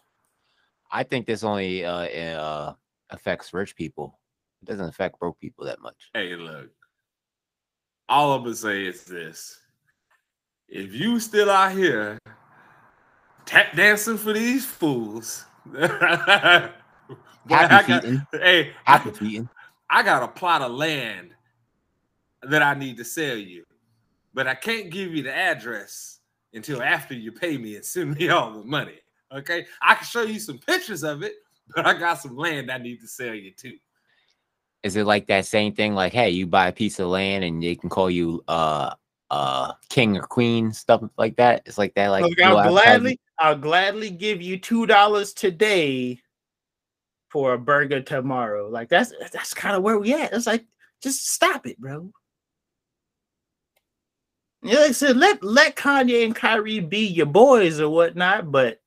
I 0.91 1.03
think 1.03 1.25
this 1.25 1.43
only 1.43 1.83
uh, 1.85 2.05
uh, 2.39 2.73
affects 3.09 3.53
rich 3.53 3.75
people. 3.75 4.19
It 4.61 4.67
doesn't 4.67 4.87
affect 4.87 5.19
broke 5.19 5.39
people 5.39 5.65
that 5.65 5.81
much. 5.81 6.09
Hey, 6.13 6.35
look. 6.35 6.69
All 8.07 8.33
I'm 8.33 8.43
gonna 8.43 8.55
say 8.55 8.85
is 8.85 9.03
this: 9.03 9.59
if 10.67 10.93
you 10.93 11.19
still 11.19 11.49
out 11.49 11.71
here 11.71 12.19
tap 13.45 13.75
dancing 13.75 14.17
for 14.17 14.33
these 14.33 14.65
fools, 14.65 15.45
happy 15.79 16.73
got, 17.49 18.05
hey, 18.31 18.71
happy 18.85 19.11
feeding. 19.11 19.49
I 19.89 20.03
got 20.03 20.23
a 20.23 20.27
plot 20.27 20.61
of 20.61 20.71
land 20.71 21.31
that 22.41 22.61
I 22.61 22.73
need 22.73 22.97
to 22.97 23.05
sell 23.05 23.37
you 23.37 23.63
but 24.33 24.47
I 24.47 24.55
can't 24.55 24.89
give 24.89 25.13
you 25.13 25.23
the 25.23 25.33
address 25.33 26.19
until 26.53 26.81
after 26.81 27.13
you 27.13 27.31
pay 27.31 27.57
me 27.57 27.75
and 27.75 27.85
send 27.85 28.15
me 28.15 28.29
all 28.29 28.51
the 28.51 28.63
money. 28.63 28.99
Okay, 29.31 29.65
I 29.81 29.95
can 29.95 30.05
show 30.05 30.21
you 30.23 30.39
some 30.39 30.59
pictures 30.59 31.03
of 31.03 31.23
it, 31.23 31.33
but 31.75 31.87
I 31.87 31.97
got 31.97 32.21
some 32.21 32.35
land 32.35 32.69
I 32.69 32.77
need 32.77 32.99
to 33.01 33.07
sell 33.07 33.33
you 33.33 33.51
too. 33.51 33.77
Is 34.83 34.95
it 34.95 35.05
like 35.05 35.27
that 35.27 35.45
same 35.45 35.73
thing? 35.73 35.95
Like, 35.95 36.13
hey, 36.13 36.29
you 36.29 36.45
buy 36.45 36.67
a 36.67 36.71
piece 36.71 36.99
of 36.99 37.07
land 37.07 37.43
and 37.43 37.63
they 37.63 37.75
can 37.75 37.89
call 37.89 38.09
you 38.09 38.43
uh 38.47 38.93
uh 39.33 39.73
king 39.89 40.15
or 40.15 40.21
queen, 40.21 40.71
stuff 40.71 41.01
like 41.17 41.35
that. 41.37 41.63
It's 41.65 41.79
like 41.79 41.95
that. 41.95 42.09
Like, 42.09 42.23
Look, 42.23 42.39
I'll 42.39 42.69
gladly, 42.69 43.19
I'll 43.39 43.57
gladly 43.57 44.11
give 44.11 44.43
you 44.43 44.59
two 44.59 44.85
dollars 44.85 45.33
today 45.33 46.21
for 47.29 47.53
a 47.53 47.57
burger 47.57 47.99
tomorrow. 47.99 48.69
Like 48.69 48.89
that's 48.89 49.11
that's 49.31 49.55
kind 49.55 49.75
of 49.75 49.81
where 49.81 49.97
we 49.97 50.13
at. 50.13 50.33
It's 50.33 50.45
like 50.45 50.65
just 51.01 51.31
stop 51.31 51.65
it, 51.65 51.79
bro. 51.79 52.11
Yeah, 54.61 54.79
like 54.79 54.89
I 54.89 54.91
said, 54.91 55.17
let 55.17 55.43
let 55.43 55.75
Kanye 55.75 56.25
and 56.25 56.35
Kyrie 56.35 56.79
be 56.79 57.07
your 57.07 57.25
boys 57.25 57.79
or 57.79 57.89
whatnot, 57.89 58.51
but 58.51 58.81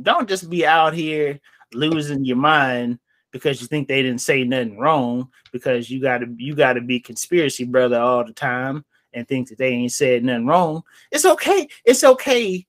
don't 0.00 0.30
just 0.30 0.48
be 0.48 0.66
out 0.66 0.94
here 0.94 1.40
losing 1.74 2.24
your 2.24 2.38
mind 2.38 2.98
because 3.32 3.60
you 3.60 3.66
think 3.66 3.86
they 3.86 4.00
didn't 4.00 4.22
say 4.22 4.44
nothing 4.44 4.78
wrong 4.78 5.28
because 5.52 5.90
you 5.90 6.00
gotta 6.00 6.26
you 6.38 6.54
gotta 6.54 6.80
be 6.80 7.00
conspiracy 7.00 7.64
brother 7.64 8.00
all 8.00 8.24
the 8.24 8.32
time 8.32 8.82
and 9.16 9.26
think 9.26 9.48
that 9.48 9.58
they 9.58 9.70
ain't 9.70 9.92
said 9.92 10.22
nothing 10.22 10.46
wrong. 10.46 10.82
It's 11.10 11.24
okay. 11.24 11.66
It's 11.84 12.04
okay 12.04 12.66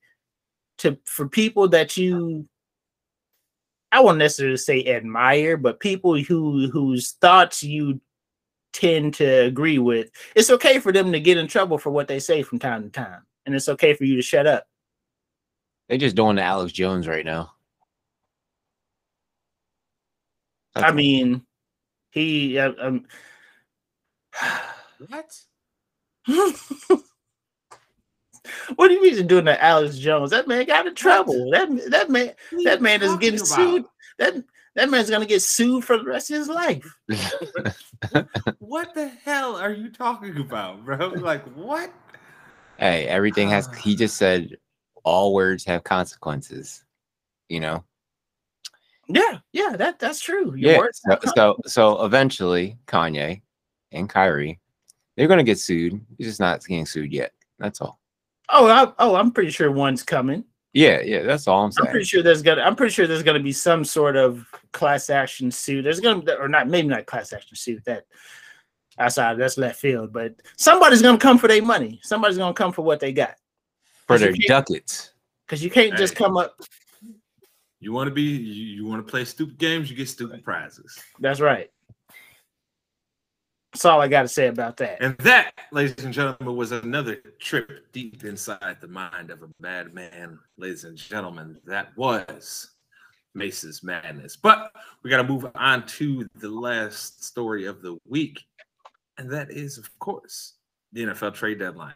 to 0.79 0.97
for 1.05 1.27
people 1.27 1.67
that 1.69 1.97
you 1.97 2.47
I 3.91 3.99
won't 3.99 4.17
necessarily 4.17 4.57
say 4.57 4.85
admire, 4.85 5.57
but 5.57 5.79
people 5.79 6.15
who 6.17 6.69
whose 6.69 7.11
thoughts 7.21 7.63
you 7.63 8.01
tend 8.73 9.13
to 9.15 9.25
agree 9.25 9.77
with, 9.77 10.09
it's 10.35 10.49
okay 10.49 10.79
for 10.79 10.91
them 10.91 11.11
to 11.11 11.19
get 11.19 11.37
in 11.37 11.47
trouble 11.47 11.77
for 11.77 11.89
what 11.89 12.07
they 12.07 12.19
say 12.19 12.41
from 12.41 12.59
time 12.59 12.83
to 12.83 12.89
time. 12.89 13.21
And 13.45 13.55
it's 13.55 13.69
okay 13.69 13.93
for 13.93 14.03
you 14.03 14.15
to 14.15 14.21
shut 14.21 14.47
up. 14.47 14.67
They're 15.87 15.97
just 15.97 16.15
doing 16.15 16.35
the 16.35 16.43
Alex 16.43 16.73
Jones 16.73 17.07
right 17.07 17.25
now. 17.25 17.53
That's 20.75 20.91
I 20.91 20.91
mean, 20.91 21.43
he. 22.11 22.59
Uh, 22.59 22.73
um, 22.79 23.05
what? 25.07 25.46
what 28.75 28.87
do 28.87 28.93
you 28.93 29.01
mean 29.01 29.13
he's 29.13 29.23
doing 29.23 29.45
to 29.45 29.63
Alex 29.63 29.97
Jones? 29.97 30.31
That 30.31 30.47
man 30.47 30.65
got 30.65 30.85
in 30.85 30.93
trouble. 30.93 31.51
That 31.51 31.69
that 31.89 32.09
man 32.09 32.33
that 32.65 32.81
man 32.81 33.01
is 33.01 33.15
getting 33.17 33.39
about? 33.39 33.47
sued. 33.47 33.85
That 34.19 34.43
that 34.75 34.89
man's 34.89 35.09
gonna 35.09 35.25
get 35.25 35.41
sued 35.41 35.85
for 35.85 35.97
the 35.97 36.03
rest 36.03 36.29
of 36.31 36.37
his 36.37 36.49
life. 36.49 36.85
what 38.59 38.93
the 38.93 39.07
hell 39.23 39.55
are 39.55 39.71
you 39.71 39.89
talking 39.89 40.37
about, 40.37 40.83
bro? 40.83 41.07
Like 41.15 41.45
what? 41.55 41.93
Hey, 42.77 43.07
everything 43.07 43.49
has 43.49 43.67
he 43.77 43.95
just 43.95 44.15
uh. 44.17 44.19
said 44.19 44.57
all 45.03 45.33
words 45.33 45.63
have 45.63 45.83
consequences, 45.83 46.83
you 47.47 47.61
know. 47.61 47.85
Yeah, 49.07 49.39
yeah, 49.53 49.75
that 49.77 49.99
that's 49.99 50.19
true. 50.19 50.53
Your 50.55 50.73
yeah, 50.73 50.87
so, 50.91 51.19
so 51.33 51.57
so 51.65 52.05
eventually 52.05 52.77
Kanye 52.85 53.41
and 53.93 54.09
Kyrie, 54.09 54.59
they're 55.17 55.27
gonna 55.27 55.43
get 55.43 55.59
sued. 55.59 55.99
He's 56.17 56.27
just 56.27 56.39
not 56.39 56.63
getting 56.65 56.85
sued 56.85 57.11
yet. 57.11 57.33
That's 57.59 57.81
all. 57.81 57.99
Oh, 58.49 58.67
I, 58.67 58.93
oh, 58.99 59.15
I'm 59.15 59.31
pretty 59.31 59.49
sure 59.49 59.71
one's 59.71 60.03
coming. 60.03 60.45
Yeah, 60.73 61.01
yeah, 61.01 61.23
that's 61.23 61.47
all 61.47 61.65
I'm 61.65 61.71
saying. 61.71 61.87
I'm 61.87 61.91
pretty 61.91 62.05
sure 62.05 62.21
there's 62.21 62.43
gonna 62.43 62.61
I'm 62.61 62.75
pretty 62.75 62.93
sure 62.93 63.07
there's 63.07 63.23
gonna 63.23 63.41
be 63.41 63.51
some 63.51 63.83
sort 63.83 64.15
of 64.15 64.45
class 64.73 65.09
action 65.09 65.49
suit. 65.49 65.81
There's 65.81 65.99
gonna 65.99 66.23
or 66.35 66.47
not 66.47 66.67
maybe 66.67 66.87
not 66.87 67.07
class 67.07 67.33
action 67.33 67.57
suit 67.57 67.83
that 67.85 68.05
outside 68.99 69.37
that's 69.37 69.57
left 69.57 69.79
field, 69.79 70.13
but 70.13 70.35
somebody's 70.55 71.01
gonna 71.01 71.17
come 71.17 71.39
for 71.39 71.47
their 71.47 71.63
money. 71.63 71.99
Somebody's 72.03 72.37
gonna 72.37 72.53
come 72.53 72.71
for 72.71 72.83
what 72.83 72.99
they 72.99 73.11
got. 73.11 73.35
For 74.05 74.19
their 74.19 74.33
ducats. 74.33 75.13
Because 75.45 75.63
you 75.63 75.71
can't 75.71 75.93
hey, 75.93 75.97
just 75.97 76.15
come 76.15 76.37
up. 76.37 76.61
You 77.79 77.91
want 77.91 78.07
to 78.07 78.13
be 78.13 78.21
you, 78.21 78.65
you 78.75 78.85
want 78.85 79.05
to 79.05 79.09
play 79.09 79.25
stupid 79.25 79.57
games, 79.57 79.89
you 79.89 79.95
get 79.95 80.09
stupid 80.09 80.43
prizes. 80.43 80.99
That's 81.19 81.39
right. 81.39 81.71
That's 83.77 83.85
all 83.85 84.01
I 84.01 84.07
got 84.07 84.23
to 84.23 84.27
say 84.27 84.47
about 84.47 84.75
that. 84.77 84.97
And 85.03 85.15
that, 85.19 85.51
ladies 85.71 86.03
and 86.03 86.11
gentlemen, 86.11 86.55
was 86.55 86.71
another 86.71 87.17
trip 87.39 87.91
deep 87.93 88.23
inside 88.23 88.77
the 88.81 88.87
mind 88.87 89.29
of 89.29 89.43
a 89.43 89.49
bad 89.59 89.93
man. 89.93 90.39
Ladies 90.57 90.83
and 90.83 90.97
gentlemen, 90.97 91.59
that 91.67 91.95
was 91.95 92.71
Mace's 93.35 93.83
Madness. 93.83 94.35
But 94.35 94.71
we 95.03 95.11
got 95.11 95.17
to 95.17 95.23
move 95.23 95.45
on 95.53 95.85
to 95.85 96.27
the 96.37 96.49
last 96.49 97.23
story 97.23 97.67
of 97.67 97.83
the 97.83 97.99
week. 98.09 98.43
And 99.19 99.29
that 99.29 99.51
is, 99.51 99.77
of 99.77 99.87
course, 99.99 100.55
the 100.91 101.03
NFL 101.03 101.35
trade 101.35 101.59
deadline. 101.59 101.93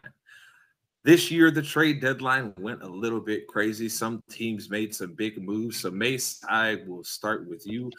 This 1.02 1.32
year, 1.32 1.50
the 1.50 1.62
trade 1.62 2.00
deadline 2.00 2.54
went 2.60 2.84
a 2.84 2.88
little 2.88 3.18
bit 3.18 3.48
crazy. 3.48 3.88
Some 3.88 4.22
teams 4.30 4.70
made 4.70 4.94
some 4.94 5.14
big 5.14 5.42
moves. 5.42 5.80
So, 5.80 5.90
Mace, 5.90 6.44
I 6.48 6.84
will 6.86 7.02
start 7.02 7.48
with 7.48 7.66
you 7.66 7.90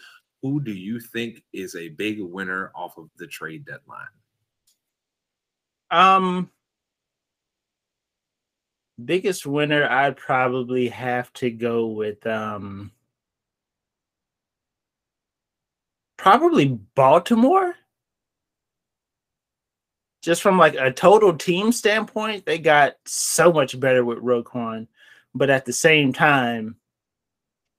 who 0.44 0.62
do 0.62 0.72
you 0.74 1.00
think 1.00 1.42
is 1.54 1.76
a 1.76 1.90
big 1.90 2.20
winner 2.22 2.72
off 2.76 2.98
of 2.98 3.10
the 3.18 3.26
trade 3.26 3.66
deadline? 3.66 4.06
Um, 5.90 6.52
biggest 9.04 9.46
winner, 9.46 9.88
I'd 9.88 10.18
probably 10.18 10.90
have 10.90 11.32
to 11.34 11.50
go 11.50 11.88
with 11.88 12.28
um, 12.28 12.92
probably 16.18 16.78
Baltimore. 16.96 17.76
just 20.24 20.42
from 20.42 20.58
like 20.58 20.76
a 20.76 20.92
total 20.92 21.38
team 21.38 21.72
standpoint, 21.72 22.46
they 22.46 22.58
got 22.58 22.96
so 23.06 23.52
much 23.52 23.80
better 23.80 24.06
with 24.06 24.20
Roquan. 24.20 24.88
But 25.36 25.50
at 25.50 25.66
the 25.66 25.74
same 25.74 26.14
time, 26.14 26.78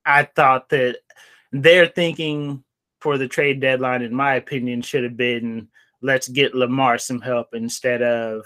I 0.05 0.25
thought 0.25 0.69
that 0.69 0.99
their 1.55 1.87
thinking 1.87 2.63
for 3.01 3.17
the 3.17 3.29
trade 3.29 3.61
deadline, 3.61 4.03
in 4.03 4.13
my 4.13 4.35
opinion, 4.35 4.83
should 4.83 5.05
have 5.05 5.17
been 5.17 5.69
let's 6.03 6.29
get 6.29 6.55
Lamar 6.55 6.99
some 6.99 7.21
help 7.21 7.55
instead 7.55 8.03
of 8.03 8.45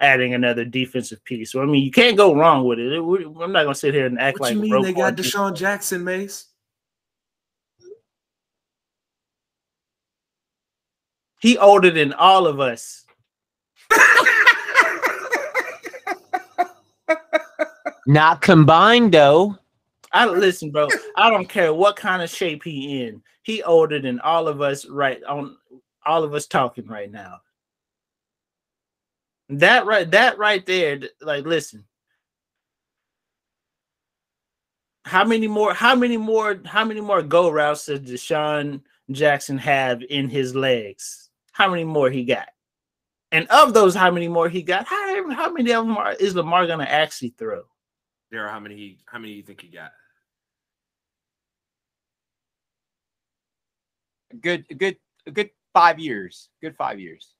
adding 0.00 0.34
another 0.34 0.64
defensive 0.64 1.24
piece. 1.24 1.52
So 1.52 1.62
I 1.62 1.66
mean, 1.66 1.84
you 1.84 1.90
can't 1.90 2.16
go 2.16 2.34
wrong 2.34 2.64
with 2.64 2.80
it. 2.80 2.92
I'm 2.92 3.52
not 3.52 3.62
gonna 3.62 3.74
sit 3.74 3.94
here 3.94 4.06
and 4.06 4.18
act 4.18 4.40
what 4.40 4.48
like 4.48 4.56
you 4.56 4.62
mean 4.62 4.82
they 4.82 4.92
got 4.92 5.16
DeSean 5.16 5.54
Jackson, 5.56 6.04
Mace. 6.04 6.46
He 11.40 11.56
older 11.58 11.90
than 11.90 12.12
all 12.12 12.46
of 12.48 12.58
us. 12.58 13.04
Not 18.06 18.40
combined 18.42 19.12
though. 19.12 19.58
I 20.12 20.26
listen, 20.26 20.70
bro. 20.70 20.88
I 21.16 21.30
don't 21.30 21.48
care 21.48 21.72
what 21.74 21.96
kind 21.96 22.22
of 22.22 22.30
shape 22.30 22.62
he 22.64 23.02
in. 23.02 23.22
He 23.42 23.62
older 23.62 24.00
than 24.00 24.20
all 24.20 24.48
of 24.48 24.60
us 24.60 24.86
right 24.86 25.22
on 25.24 25.56
all 26.04 26.24
of 26.24 26.34
us 26.34 26.46
talking 26.46 26.86
right 26.86 27.10
now. 27.10 27.40
That 29.48 29.86
right 29.86 30.10
that 30.10 30.38
right 30.38 30.64
there, 30.66 31.00
like 31.20 31.44
listen. 31.44 31.84
How 35.04 35.24
many 35.24 35.46
more 35.46 35.72
how 35.72 35.94
many 35.94 36.16
more 36.16 36.60
how 36.64 36.84
many 36.84 37.00
more 37.00 37.22
go 37.22 37.50
routes 37.50 37.86
does 37.86 38.00
DeSean 38.00 38.80
Jackson 39.10 39.58
have 39.58 40.02
in 40.02 40.28
his 40.28 40.54
legs? 40.54 41.30
How 41.52 41.70
many 41.70 41.84
more 41.84 42.10
he 42.10 42.24
got? 42.24 42.48
And 43.32 43.46
of 43.48 43.74
those, 43.74 43.94
how 43.94 44.10
many 44.10 44.28
more 44.28 44.48
he 44.48 44.62
got? 44.62 44.86
How, 44.86 45.30
how 45.32 45.50
many 45.52 45.72
of 45.72 45.86
them 45.86 45.96
are, 45.96 46.12
is 46.12 46.34
Lamar 46.34 46.66
going 46.66 46.78
to 46.78 46.90
actually 46.90 47.30
throw? 47.30 47.64
There, 48.30 48.48
how 48.48 48.60
many? 48.60 48.98
How 49.06 49.18
many 49.18 49.32
do 49.32 49.36
you 49.36 49.42
think 49.42 49.60
he 49.60 49.68
got? 49.68 49.92
Good, 54.40 54.66
good, 54.76 54.96
good. 55.32 55.50
Five 55.72 55.98
years. 55.98 56.48
Good 56.62 56.74
five 56.76 56.98
years. 56.98 57.34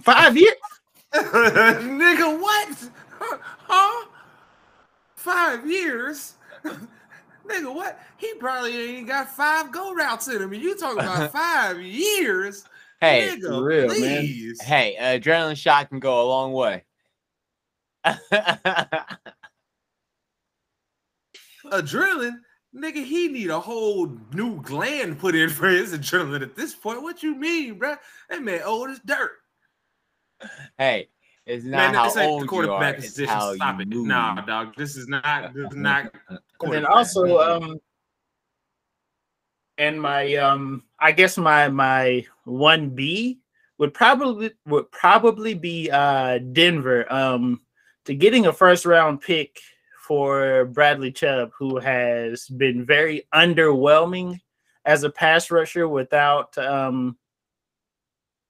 Five 0.00 0.36
years, 0.36 0.56
nigga. 1.14 2.40
What? 2.40 2.90
Huh? 3.66 4.06
Five 5.16 5.66
years. 5.66 6.34
Nigga, 7.46 7.74
what? 7.74 7.98
He 8.18 8.34
probably 8.34 8.96
ain't 8.96 9.06
got 9.06 9.28
five 9.30 9.72
go 9.72 9.94
routes 9.94 10.28
in 10.28 10.42
him. 10.42 10.52
And 10.52 10.62
you 10.62 10.76
talking 10.76 10.98
about 11.00 11.32
five 11.32 11.80
years? 11.80 12.64
Hey, 13.00 13.30
Nigga, 13.36 13.62
real 13.62 13.88
please. 13.88 14.60
man. 14.60 14.68
Hey, 14.68 14.96
adrenaline 15.00 15.56
shot 15.56 15.88
can 15.88 15.98
go 16.00 16.22
a 16.22 16.26
long 16.26 16.52
way. 16.52 16.84
Adrenaline, 21.70 22.38
nigga, 22.74 23.04
he 23.04 23.28
need 23.28 23.50
a 23.50 23.60
whole 23.60 24.06
new 24.32 24.60
gland 24.62 25.18
put 25.18 25.34
in 25.34 25.48
for 25.48 25.68
his 25.68 25.92
adrenaline 25.92 26.42
at 26.42 26.56
this 26.56 26.74
point. 26.74 27.02
What 27.02 27.22
you 27.22 27.34
mean, 27.34 27.78
bro? 27.78 27.96
That 28.30 28.42
man 28.42 28.62
old 28.64 28.90
as 28.90 29.00
dirt. 29.00 29.32
Hey, 30.78 31.08
it's 31.46 31.64
not 31.64 31.76
man, 31.76 31.94
how 31.94 32.04
this 32.06 32.16
old 32.16 32.50
you 32.50 32.70
are. 32.72 32.94
It's 32.94 33.20
how 33.24 33.54
Stop 33.54 33.80
it. 33.80 33.88
Move. 33.88 34.06
Nah, 34.06 34.40
dog. 34.42 34.74
This 34.76 34.96
is 34.96 35.08
not. 35.08 35.54
This 35.54 35.70
is 35.70 35.76
not. 35.76 36.14
and 36.62 36.86
also, 36.86 37.38
um, 37.38 37.80
and 39.78 40.00
my 40.00 40.34
um 40.36 40.82
I 40.98 41.12
guess 41.12 41.36
my 41.36 41.68
my 41.68 42.24
one 42.44 42.90
B 42.90 43.40
would 43.78 43.92
probably 43.92 44.52
would 44.66 44.90
probably 44.90 45.54
be 45.54 45.90
uh 45.90 46.38
Denver 46.38 47.12
um 47.12 47.60
to 48.04 48.14
getting 48.14 48.46
a 48.46 48.52
first 48.52 48.84
round 48.86 49.20
pick 49.20 49.60
for 50.06 50.66
Bradley 50.66 51.12
Chubb 51.12 51.50
who 51.58 51.78
has 51.78 52.48
been 52.48 52.84
very 52.84 53.26
underwhelming 53.34 54.40
as 54.84 55.02
a 55.02 55.10
pass 55.10 55.50
rusher 55.50 55.88
without 55.88 56.56
um 56.58 57.16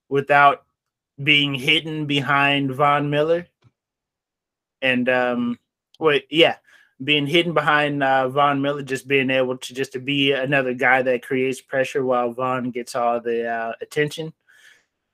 without 0.09 0.65
being 1.23 1.55
hidden 1.55 2.07
behind 2.07 2.75
Von 2.75 3.09
Miller 3.09 3.47
and 4.83 5.09
um 5.09 5.59
wait 5.99 6.27
yeah 6.31 6.57
being 7.03 7.27
hidden 7.27 7.53
behind 7.53 8.03
uh, 8.03 8.29
Von 8.29 8.63
Miller, 8.63 8.83
just 8.83 9.09
being 9.09 9.31
able 9.31 9.57
to 9.59 9.75
just 9.75 9.93
to 9.93 9.99
be 9.99 10.33
another 10.33 10.75
guy 10.75 11.03
that 11.03 11.23
creates 11.23 11.61
pressure 11.61 12.05
while 12.05 12.33
Von 12.33 12.71
gets 12.71 12.95
all 12.95 13.21
the 13.21 13.49
uh, 13.49 13.73
attention. 13.81 14.33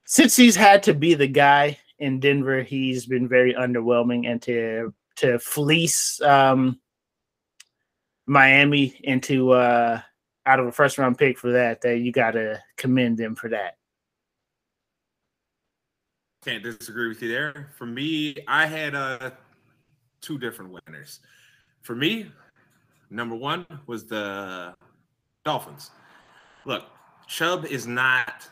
Since 0.04 0.36
he's 0.36 0.56
had 0.56 0.82
to 0.84 0.94
be 0.94 1.14
the 1.14 1.28
guy 1.28 1.78
in 1.98 2.20
Denver, 2.20 2.62
he's 2.62 3.06
been 3.06 3.28
very 3.28 3.54
underwhelming, 3.54 4.26
and 4.26 4.42
to 4.42 4.92
to 5.16 5.38
fleece 5.38 6.20
um, 6.22 6.80
Miami 8.26 8.98
into 9.04 9.52
uh, 9.52 10.00
out 10.46 10.60
of 10.60 10.66
a 10.66 10.72
first 10.72 10.98
round 10.98 11.18
pick 11.18 11.38
for 11.38 11.52
that, 11.52 11.80
that 11.82 11.98
you 11.98 12.12
got 12.12 12.32
to 12.32 12.60
commend 12.76 13.18
them 13.18 13.34
for 13.34 13.48
that. 13.48 13.76
Can't 16.44 16.62
disagree 16.62 17.08
with 17.08 17.20
you 17.20 17.28
there. 17.28 17.70
For 17.76 17.86
me, 17.86 18.36
I 18.48 18.66
had 18.66 18.94
uh, 18.94 19.30
two 20.20 20.38
different 20.38 20.72
winners. 20.86 21.20
For 21.82 21.94
me, 21.94 22.30
number 23.10 23.36
one 23.36 23.66
was 23.86 24.06
the 24.06 24.74
Dolphins. 25.44 25.90
Look, 26.64 26.84
Chubb 27.26 27.66
is 27.66 27.86
not 27.86 28.48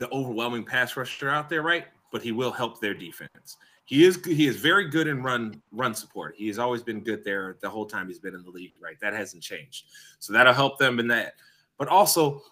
the 0.00 0.10
overwhelming 0.10 0.64
pass 0.64 0.96
rusher 0.96 1.30
out 1.30 1.48
there, 1.48 1.62
right? 1.62 1.86
But 2.14 2.22
he 2.22 2.30
will 2.30 2.52
help 2.52 2.80
their 2.80 2.94
defense. 2.94 3.56
He 3.86 4.04
is 4.04 4.24
he 4.24 4.46
is 4.46 4.56
very 4.56 4.88
good 4.88 5.08
in 5.08 5.20
run 5.20 5.60
run 5.72 5.94
support. 5.96 6.36
He 6.36 6.46
has 6.46 6.60
always 6.60 6.84
been 6.84 7.00
good 7.00 7.24
there 7.24 7.56
the 7.60 7.68
whole 7.68 7.86
time 7.86 8.06
he's 8.06 8.20
been 8.20 8.36
in 8.36 8.44
the 8.44 8.50
league, 8.50 8.74
right? 8.80 8.94
That 9.00 9.14
hasn't 9.14 9.42
changed. 9.42 9.86
So 10.20 10.32
that'll 10.32 10.54
help 10.54 10.78
them 10.78 11.00
in 11.00 11.08
that. 11.08 11.34
But 11.76 11.88
also 11.88 12.42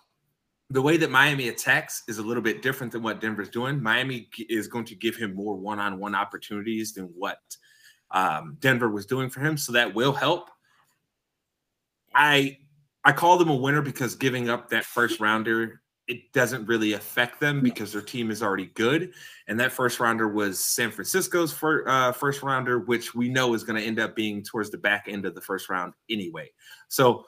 the 0.71 0.83
way 0.83 0.97
that 0.97 1.13
Miami 1.13 1.47
attacks 1.49 2.03
is 2.09 2.19
a 2.19 2.23
little 2.23 2.43
bit 2.43 2.61
different 2.61 2.93
than 2.93 3.05
what 3.05 3.21
Denver's 3.21 3.51
doing. 3.51 3.81
Miami 3.81 4.29
is 4.49 4.67
going 4.67 4.87
to 4.87 4.97
give 4.97 5.15
him 5.15 5.33
more 5.35 5.55
one-on-one 5.55 6.15
opportunities 6.17 6.95
than 6.95 7.05
what 7.17 7.39
um, 8.11 8.57
Denver 8.59 8.89
was 8.89 9.07
doing 9.07 9.31
for 9.31 9.41
him. 9.41 9.57
So 9.57 9.71
that 9.73 9.95
will 9.95 10.13
help. 10.13 10.51
I 12.17 12.59
I 13.05 13.13
call 13.13 13.39
them 13.39 13.49
a 13.49 13.55
winner 13.55 13.81
because 13.81 14.17
giving 14.17 14.49
up 14.49 14.71
that 14.71 14.85
first 14.85 15.21
rounder 15.21 15.82
it 16.09 16.33
doesn't 16.33 16.67
really 16.67 16.95
affect 16.95 17.41
them 17.41 17.61
because 17.61 17.93
their 17.93 18.03
team 18.03 18.31
is 18.31 18.43
already 18.43 18.67
good. 18.75 19.13
And 19.47 19.59
that 19.61 19.73
first 19.73 20.01
rounder 20.01 20.29
was 20.29 20.59
San 20.59 20.91
Francisco's 20.91 21.55
uh, 21.63 22.13
first 22.13 22.43
rounder, 22.43 22.81
which 22.81 23.15
we 23.15 23.29
know 23.29 23.55
is 23.55 23.63
going 23.63 23.81
to 23.81 23.87
end 23.87 24.01
up 24.01 24.17
being 24.17 24.43
towards 24.43 24.71
the 24.71 24.79
back 24.79 25.07
end 25.09 25.25
of 25.25 25.35
the 25.35 25.41
first 25.41 25.69
round 25.69 25.95
anyway. 26.11 26.51
So 26.89 27.25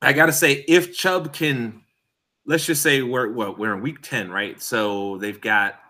I 0.00 0.12
got 0.12 0.26
to 0.26 0.32
say, 0.32 0.64
if 0.68 0.96
Chubb 0.96 1.32
can, 1.32 1.82
let's 2.46 2.66
just 2.66 2.82
say 2.82 3.02
we're 3.02 3.32
what 3.32 3.58
we're 3.58 3.74
in 3.74 3.82
week 3.82 4.00
ten, 4.02 4.30
right? 4.30 4.60
So 4.62 5.18
they've 5.18 5.40
got 5.40 5.80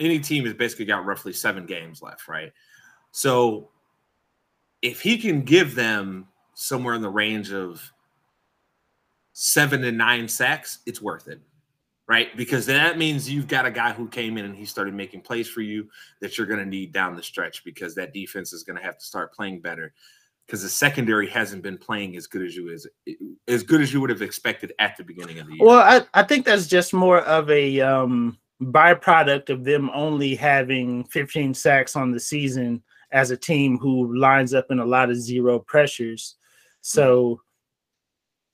any 0.00 0.20
team 0.20 0.44
has 0.44 0.54
basically 0.54 0.86
got 0.86 1.04
roughly 1.04 1.32
seven 1.32 1.66
games 1.66 2.00
left, 2.02 2.28
right? 2.28 2.52
So 3.10 3.70
if 4.80 5.00
he 5.00 5.18
can 5.18 5.42
give 5.42 5.74
them 5.74 6.28
somewhere 6.54 6.94
in 6.94 7.02
the 7.02 7.10
range 7.10 7.52
of 7.52 7.92
seven 9.40 9.80
to 9.82 9.92
nine 9.92 10.26
sacks, 10.26 10.80
it's 10.84 11.00
worth 11.00 11.28
it. 11.28 11.40
Right. 12.08 12.36
Because 12.36 12.66
that 12.66 12.98
means 12.98 13.30
you've 13.30 13.46
got 13.46 13.66
a 13.66 13.70
guy 13.70 13.92
who 13.92 14.08
came 14.08 14.36
in 14.36 14.46
and 14.46 14.56
he 14.56 14.64
started 14.64 14.94
making 14.94 15.20
plays 15.20 15.48
for 15.48 15.60
you 15.60 15.88
that 16.20 16.36
you're 16.36 16.46
going 16.46 16.58
to 16.58 16.66
need 16.66 16.92
down 16.92 17.14
the 17.14 17.22
stretch 17.22 17.62
because 17.64 17.94
that 17.94 18.12
defense 18.12 18.52
is 18.52 18.64
going 18.64 18.76
to 18.76 18.82
have 18.82 18.98
to 18.98 19.04
start 19.04 19.32
playing 19.32 19.60
better 19.60 19.92
because 20.44 20.62
the 20.62 20.68
secondary 20.68 21.28
hasn't 21.28 21.62
been 21.62 21.78
playing 21.78 22.16
as 22.16 22.26
good 22.26 22.42
as 22.42 22.56
you 22.56 22.72
as 22.72 22.86
as 23.46 23.62
good 23.62 23.80
as 23.80 23.92
you 23.92 24.00
would 24.00 24.10
have 24.10 24.22
expected 24.22 24.72
at 24.80 24.96
the 24.96 25.04
beginning 25.04 25.38
of 25.38 25.46
the 25.46 25.52
year. 25.52 25.66
Well, 25.66 25.78
I, 25.78 26.00
I 26.18 26.24
think 26.24 26.46
that's 26.46 26.66
just 26.66 26.92
more 26.92 27.20
of 27.20 27.48
a 27.50 27.80
um 27.80 28.38
byproduct 28.60 29.50
of 29.50 29.62
them 29.62 29.88
only 29.94 30.34
having 30.34 31.04
15 31.04 31.54
sacks 31.54 31.94
on 31.94 32.10
the 32.10 32.18
season 32.18 32.82
as 33.12 33.30
a 33.30 33.36
team 33.36 33.78
who 33.78 34.18
lines 34.18 34.52
up 34.52 34.66
in 34.70 34.80
a 34.80 34.86
lot 34.86 35.10
of 35.10 35.16
zero 35.16 35.60
pressures. 35.60 36.36
So 36.80 37.40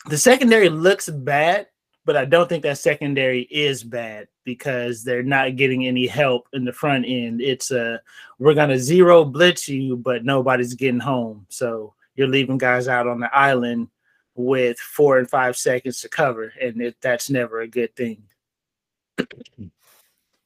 the 0.07 0.19
secondary 0.19 0.69
looks 0.69 1.09
bad, 1.09 1.69
but 2.05 2.17
I 2.17 2.25
don't 2.25 2.49
think 2.49 2.63
that 2.65 2.79
secondary 2.79 3.43
is 3.43 3.83
bad 3.83 4.29
because 4.45 5.03
they're 5.03 5.23
not 5.23 5.57
getting 5.57 5.87
any 5.87 6.07
help 6.07 6.49
in 6.53 6.65
the 6.65 6.73
front 6.73 7.07
end. 7.09 7.41
It's 7.41 7.71
a 7.71 8.01
we're 8.39 8.55
gonna 8.55 8.79
zero 8.79 9.25
blitz 9.25 9.69
you, 9.69 9.97
but 9.97 10.25
nobody's 10.25 10.75
getting 10.75 11.01
home. 11.01 11.47
So 11.49 11.95
you're 12.17 12.29
leaving 12.29 12.59
guys 12.59 12.89
out 12.89 13.07
on 13.07 13.21
the 13.21 13.35
island 13.35 13.89
with 14.35 14.79
four 14.79 15.19
and 15.19 15.31
five 15.31 15.57
seconds 15.57 16.01
to 16.01 16.09
cover, 16.09 16.53
and 16.61 16.81
it, 16.81 16.97
that's 17.01 17.31
never 17.31 17.61
a 17.61 17.69
good 17.69 17.95
thing. 17.97 18.23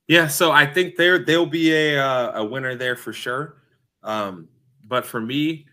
Yeah, 0.07 0.29
so 0.29 0.53
I 0.53 0.67
think 0.67 0.97
there 0.97 1.19
there'll 1.25 1.47
be 1.47 1.73
a 1.73 1.99
uh, 1.99 2.41
a 2.41 2.45
winner 2.45 2.75
there 2.75 2.97
for 2.97 3.13
sure. 3.13 3.57
Um, 4.03 4.49
but 4.85 5.05
for 5.05 5.21
me, 5.21 5.67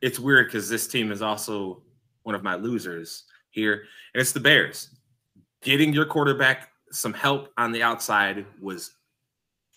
it's 0.00 0.18
weird 0.18 0.48
because 0.48 0.68
this 0.68 0.86
team 0.86 1.12
is 1.12 1.22
also 1.22 1.82
one 2.22 2.34
of 2.34 2.42
my 2.42 2.54
losers 2.54 3.24
here, 3.50 3.84
and 4.14 4.20
it's 4.20 4.32
the 4.32 4.40
Bears. 4.40 4.90
Getting 5.62 5.92
your 5.92 6.06
quarterback 6.06 6.70
some 6.90 7.12
help 7.12 7.48
on 7.56 7.72
the 7.72 7.82
outside 7.82 8.46
was 8.60 8.92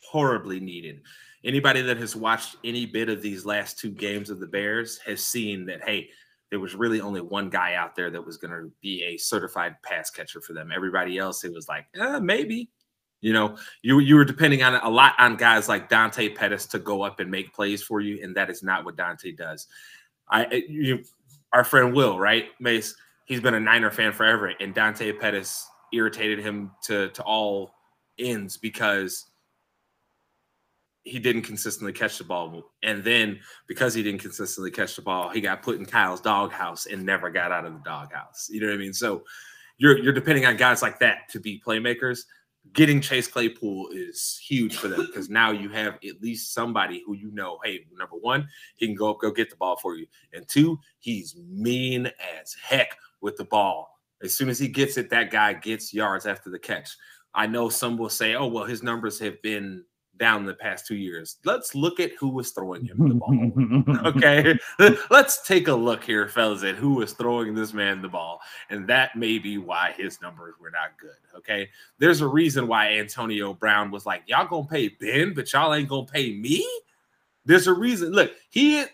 horribly 0.04 0.60
needed. 0.60 1.02
Anybody 1.44 1.82
that 1.82 1.98
has 1.98 2.16
watched 2.16 2.56
any 2.64 2.86
bit 2.86 3.10
of 3.10 3.22
these 3.22 3.46
last 3.46 3.78
two 3.78 3.92
games 3.92 4.30
of 4.30 4.40
the 4.40 4.48
Bears 4.48 4.98
has 5.00 5.24
seen 5.24 5.66
that, 5.66 5.84
hey, 5.84 6.10
there 6.50 6.60
was 6.60 6.76
really 6.76 7.02
only 7.02 7.20
one 7.20 7.50
guy 7.50 7.74
out 7.74 7.96
there 7.96 8.10
that 8.12 8.26
was 8.26 8.38
going 8.38 8.52
to 8.52 8.72
be 8.82 9.04
a 9.04 9.18
certified 9.18 9.76
pass 9.84 10.10
catcher 10.10 10.40
for 10.40 10.54
them. 10.54 10.72
Everybody 10.74 11.18
else, 11.18 11.44
it 11.44 11.52
was 11.52 11.68
like, 11.68 11.86
eh, 11.96 12.20
maybe. 12.20 12.70
You 13.22 13.32
know, 13.32 13.58
you 13.82 14.00
you 14.00 14.16
were 14.16 14.26
depending 14.26 14.64
on 14.64 14.76
a 14.76 14.90
lot 14.90 15.14
on 15.18 15.38
guys 15.38 15.70
like 15.70 15.88
Dante 15.88 16.28
Pettis 16.28 16.66
to 16.68 16.78
go 16.78 17.04
up 17.04 17.22
and 17.22 17.32
make 17.32 17.54
plays 17.54 17.82
for 17.82 18.02
you, 18.02 18.22
and 18.22 18.36
that 18.36 18.50
is 18.50 18.64
not 18.64 18.84
what 18.84 18.98
Dante 18.98 19.32
does. 19.32 19.68
I 20.30 20.64
you, 20.68 21.04
our 21.54 21.64
friend 21.64 21.94
Will, 21.94 22.20
right, 22.20 22.46
Mace, 22.60 22.96
he's 23.26 23.42
been 23.42 23.54
a 23.54 23.60
Niner 23.60 23.92
fan 23.92 24.12
forever, 24.12 24.54
and 24.60 24.74
Dante 24.74 25.12
Pettis 25.12 25.68
irritated 25.94 26.40
him 26.40 26.72
to 26.84 27.10
to 27.10 27.24
all 27.24 27.76
ends 28.18 28.58
because 28.58 29.26
he 31.04 31.20
didn't 31.20 31.42
consistently 31.42 31.92
catch 31.92 32.18
the 32.18 32.24
ball. 32.24 32.64
And 32.82 33.04
then 33.04 33.40
because 33.68 33.94
he 33.94 34.04
didn't 34.04 34.22
consistently 34.22 34.72
catch 34.72 34.96
the 34.96 35.02
ball, 35.02 35.30
he 35.30 35.42
got 35.42 35.62
put 35.62 35.78
in 35.78 35.86
Kyle's 35.86 36.22
doghouse 36.22 36.86
and 36.86 37.06
never 37.06 37.30
got 37.30 37.52
out 37.52 37.66
of 37.66 37.74
the 37.74 37.82
doghouse. 37.84 38.48
You 38.50 38.62
know 38.62 38.68
what 38.68 38.76
I 38.76 38.78
mean? 38.78 38.94
So 38.94 39.24
you're 39.78 39.98
you're 40.00 40.14
depending 40.14 40.46
on 40.46 40.58
guys 40.58 40.82
like 40.82 41.00
that 41.00 41.30
to 41.30 41.40
be 41.40 41.62
playmakers. 41.66 42.22
Getting 42.72 43.02
Chase 43.02 43.28
Claypool 43.28 43.90
is 43.92 44.40
huge 44.42 44.78
for 44.78 44.88
them 44.88 45.06
because 45.06 45.30
now 45.30 45.52
you 45.52 45.70
have 45.70 45.96
at 45.96 46.22
least 46.22 46.54
somebody 46.54 47.04
who 47.06 47.14
you 47.14 47.30
know, 47.32 47.60
hey, 47.64 47.86
number 47.96 48.16
one, 48.16 48.48
he 48.78 48.88
can 48.88 48.96
go 48.96 49.12
up, 49.12 49.20
go 49.20 49.32
get 49.32 49.50
the 49.50 49.58
ball 49.58 49.78
for 49.78 49.96
you. 49.96 50.08
And 50.32 50.48
two, 50.48 50.80
he's 51.00 51.36
mean 51.36 52.10
as 52.42 52.56
heck 52.56 52.98
with 53.22 53.36
the 53.36 53.44
ball. 53.44 54.00
As 54.24 54.36
soon 54.36 54.48
as 54.48 54.58
he 54.58 54.70
gets 54.70 54.98
it, 54.98 55.10
that 55.10 55.30
guy 55.30 55.54
gets 55.54 55.94
yards 55.94 56.26
after 56.26 56.50
the 56.50 56.58
catch. 56.58 56.96
I 57.36 57.48
know 57.48 57.68
some 57.68 57.98
will 57.98 58.10
say, 58.10 58.36
oh, 58.36 58.48
well, 58.48 58.64
his 58.64 58.82
numbers 58.82 59.20
have 59.20 59.42
been 59.42 59.84
down 60.18 60.46
the 60.46 60.54
past 60.54 60.86
two 60.86 60.96
years. 60.96 61.38
Let's 61.44 61.74
look 61.74 62.00
at 62.00 62.12
who 62.20 62.30
was 62.30 62.52
throwing 62.52 62.86
him 62.86 63.10
the 63.10 63.16
ball. 63.16 64.06
okay. 64.06 64.58
Let's 65.10 65.46
take 65.46 65.68
a 65.68 65.74
look 65.74 66.04
here, 66.04 66.28
fellas, 66.28 66.64
at 66.64 66.76
who 66.76 66.96
was 66.96 67.14
throwing 67.14 67.56
this 67.56 67.74
man 67.74 68.02
the 68.02 68.10
ball. 68.10 68.40
And 68.70 68.88
that 68.88 69.16
may 69.16 69.40
be 69.40 69.58
why 69.58 69.94
his 69.98 70.22
numbers 70.22 70.56
were 70.60 70.72
not 70.72 70.98
good. 71.00 71.38
Okay. 71.38 71.70
There's 71.98 72.22
a 72.22 72.28
reason 72.28 72.68
why 72.68 72.94
Antonio 72.94 73.54
Brown 73.54 73.92
was 73.92 74.06
like, 74.06 74.24
y'all 74.28 74.48
gonna 74.48 74.68
pay 74.68 74.90
Ben, 74.90 75.34
but 75.34 75.52
y'all 75.52 75.74
ain't 75.74 75.90
gonna 75.90 76.06
pay 76.06 76.34
me. 76.34 76.68
There's 77.46 77.68
a 77.68 77.74
reason. 77.74 78.12
Look, 78.12 78.32
he 78.50 78.86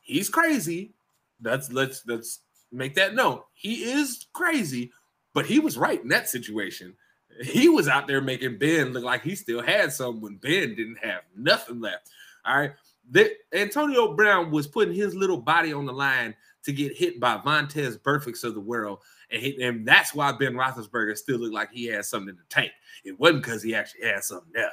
he's 0.00 0.28
crazy. 0.28 0.94
That's 1.40 1.70
let's 1.72 2.02
let's 2.06 2.40
make 2.72 2.94
that 2.94 3.14
known. 3.14 3.40
He 3.52 3.84
is 3.84 4.26
crazy, 4.32 4.92
but 5.34 5.46
he 5.46 5.58
was 5.58 5.76
right 5.76 6.02
in 6.02 6.08
that 6.08 6.28
situation 6.28 6.94
he 7.42 7.68
was 7.68 7.88
out 7.88 8.06
there 8.06 8.20
making 8.20 8.58
Ben 8.58 8.92
look 8.92 9.04
like 9.04 9.22
he 9.22 9.34
still 9.34 9.62
had 9.62 9.92
some 9.92 10.20
when 10.20 10.36
Ben 10.36 10.74
didn't 10.74 10.98
have 11.02 11.22
nothing 11.36 11.80
left. 11.80 12.10
All 12.44 12.58
right. 12.58 12.72
The, 13.10 13.32
Antonio 13.52 14.14
Brown 14.14 14.50
was 14.50 14.66
putting 14.66 14.94
his 14.94 15.14
little 15.14 15.36
body 15.36 15.72
on 15.72 15.84
the 15.84 15.92
line 15.92 16.34
to 16.64 16.72
get 16.72 16.96
hit 16.96 17.20
by 17.20 17.36
Vontaze 17.38 18.02
Burficts 18.02 18.44
of 18.44 18.54
the 18.54 18.60
world. 18.60 19.00
And, 19.30 19.42
he, 19.42 19.62
and 19.62 19.86
that's 19.86 20.14
why 20.14 20.32
Ben 20.32 20.54
Roethlisberger 20.54 21.16
still 21.16 21.38
looked 21.38 21.54
like 21.54 21.70
he 21.70 21.86
had 21.86 22.04
something 22.04 22.30
in 22.30 22.36
the 22.36 22.42
tank. 22.48 22.72
It 23.04 23.18
wasn't 23.18 23.42
because 23.42 23.62
he 23.62 23.74
actually 23.74 24.06
had 24.06 24.24
something 24.24 24.52
there. 24.54 24.70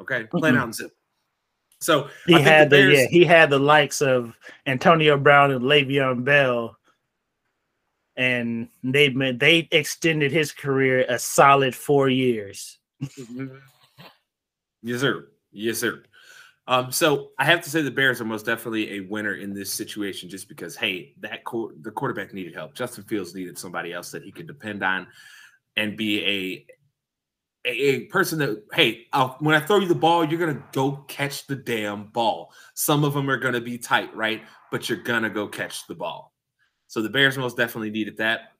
Okay. 0.00 0.24
Plain 0.24 0.56
out 0.56 0.64
and 0.64 0.74
simple. 0.74 0.96
So 1.80 2.08
he 2.26 2.34
had 2.34 2.70
the, 2.70 2.76
the 2.76 2.92
yeah, 2.92 3.06
he 3.10 3.24
had 3.24 3.50
the 3.50 3.58
likes 3.58 4.00
of 4.00 4.36
Antonio 4.66 5.16
Brown 5.16 5.50
and 5.50 5.62
Le'Veon 5.62 6.24
Bell 6.24 6.76
and 8.16 8.68
they 8.82 9.08
they 9.08 9.68
extended 9.70 10.32
his 10.32 10.52
career 10.52 11.04
a 11.08 11.18
solid 11.18 11.74
four 11.74 12.08
years. 12.08 12.78
yes, 14.82 15.00
sir. 15.00 15.28
Yes, 15.50 15.78
sir. 15.78 16.02
Um, 16.68 16.92
so 16.92 17.30
I 17.38 17.44
have 17.44 17.60
to 17.62 17.70
say 17.70 17.82
the 17.82 17.90
Bears 17.90 18.20
are 18.20 18.24
most 18.24 18.46
definitely 18.46 18.94
a 18.94 19.00
winner 19.00 19.34
in 19.34 19.52
this 19.52 19.72
situation, 19.72 20.28
just 20.28 20.48
because 20.48 20.76
hey, 20.76 21.14
that 21.20 21.40
the 21.80 21.90
quarterback 21.90 22.32
needed 22.32 22.54
help. 22.54 22.74
Justin 22.74 23.04
Fields 23.04 23.34
needed 23.34 23.58
somebody 23.58 23.92
else 23.92 24.10
that 24.12 24.22
he 24.22 24.30
could 24.30 24.46
depend 24.46 24.82
on 24.82 25.06
and 25.76 25.96
be 25.96 26.24
a 26.24 26.66
a, 27.64 27.70
a 27.70 28.00
person 28.06 28.38
that 28.40 28.64
hey, 28.72 29.06
I'll, 29.12 29.36
when 29.40 29.54
I 29.54 29.60
throw 29.60 29.78
you 29.78 29.88
the 29.88 29.94
ball, 29.94 30.24
you're 30.24 30.38
gonna 30.38 30.64
go 30.72 31.04
catch 31.08 31.46
the 31.46 31.56
damn 31.56 32.04
ball. 32.04 32.52
Some 32.74 33.04
of 33.04 33.14
them 33.14 33.28
are 33.28 33.38
gonna 33.38 33.60
be 33.60 33.78
tight, 33.78 34.14
right? 34.14 34.42
But 34.70 34.88
you're 34.88 34.98
gonna 34.98 35.30
go 35.30 35.48
catch 35.48 35.86
the 35.86 35.94
ball. 35.94 36.31
So 36.92 37.00
the 37.00 37.08
Bears 37.08 37.38
most 37.38 37.56
definitely 37.56 37.88
needed 37.88 38.18
that. 38.18 38.52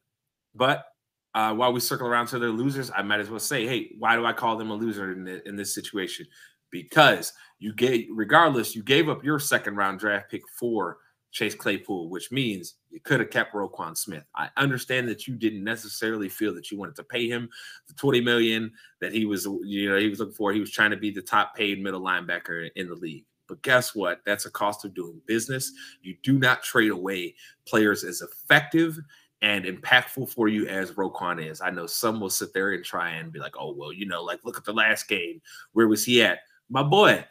But 0.55 0.87
uh, 1.35 1.55
while 1.55 1.71
we 1.71 1.81
circle 1.81 2.07
around 2.07 2.29
to 2.29 2.39
their 2.39 2.49
losers, 2.49 2.91
I 2.97 3.03
might 3.03 3.21
as 3.21 3.29
well 3.29 3.39
say, 3.39 3.67
hey, 3.67 3.91
why 3.99 4.17
do 4.17 4.25
I 4.25 4.33
call 4.33 4.57
them 4.57 4.71
a 4.71 4.75
loser 4.75 5.13
in, 5.13 5.25
the, 5.25 5.47
in 5.47 5.55
this 5.55 5.75
situation? 5.75 6.25
Because 6.71 7.35
you 7.59 7.75
gave, 7.75 8.07
regardless, 8.11 8.75
you 8.75 8.83
gave 8.83 9.11
up 9.11 9.23
your 9.23 9.39
second 9.39 9.77
round 9.77 9.99
draft 9.99 10.31
pick 10.31 10.41
for 10.59 10.97
Chase 11.31 11.55
Claypool, 11.55 12.09
which 12.09 12.33
means 12.33 12.77
you 12.89 13.01
could 13.01 13.21
have 13.21 13.29
kept 13.29 13.53
Roquan 13.53 13.95
Smith. 13.95 14.25
I 14.35 14.49
understand 14.57 15.09
that 15.09 15.27
you 15.29 15.35
didn't 15.35 15.63
necessarily 15.63 16.31
feel 16.31 16.55
that 16.55 16.71
you 16.71 16.79
wanted 16.79 16.97
to 16.97 17.05
pay 17.05 17.29
him 17.29 17.51
the 17.87 17.93
20 17.93 18.23
million 18.23 18.73
that 19.03 19.13
he 19.13 19.27
was, 19.27 19.45
you 19.63 19.91
know, 19.91 19.99
he 19.99 20.09
was 20.09 20.21
looking 20.21 20.35
for. 20.35 20.55
He 20.55 20.61
was 20.61 20.71
trying 20.71 20.93
to 20.93 20.97
be 20.97 21.11
the 21.11 21.21
top 21.21 21.55
paid 21.55 21.83
middle 21.83 22.01
linebacker 22.01 22.71
in 22.77 22.89
the 22.89 22.95
league. 22.95 23.27
But 23.53 23.61
guess 23.61 23.95
what? 23.95 24.23
That's 24.25 24.47
a 24.47 24.51
cost 24.51 24.83
of 24.87 24.95
doing 24.95 25.21
business. 25.27 25.73
You 26.01 26.17
do 26.23 26.39
not 26.39 26.63
trade 26.63 26.91
away 26.91 27.35
players 27.67 28.03
as 28.03 28.23
effective 28.23 28.99
and 29.43 29.67
impactful 29.67 30.31
for 30.33 30.49
you 30.49 30.67
as 30.69 30.93
Roquan 30.93 31.47
is. 31.47 31.61
I 31.61 31.69
know 31.69 31.85
some 31.85 32.19
will 32.19 32.31
sit 32.31 32.55
there 32.55 32.71
and 32.73 32.83
try 32.83 33.11
and 33.11 33.31
be 33.31 33.41
like, 33.41 33.53
oh, 33.59 33.75
well, 33.75 33.93
you 33.93 34.07
know, 34.07 34.23
like 34.23 34.43
look 34.47 34.57
at 34.57 34.65
the 34.65 34.73
last 34.73 35.07
game. 35.07 35.43
Where 35.73 35.87
was 35.87 36.03
he 36.03 36.23
at? 36.23 36.39
My 36.71 36.83
boy, 36.83 37.27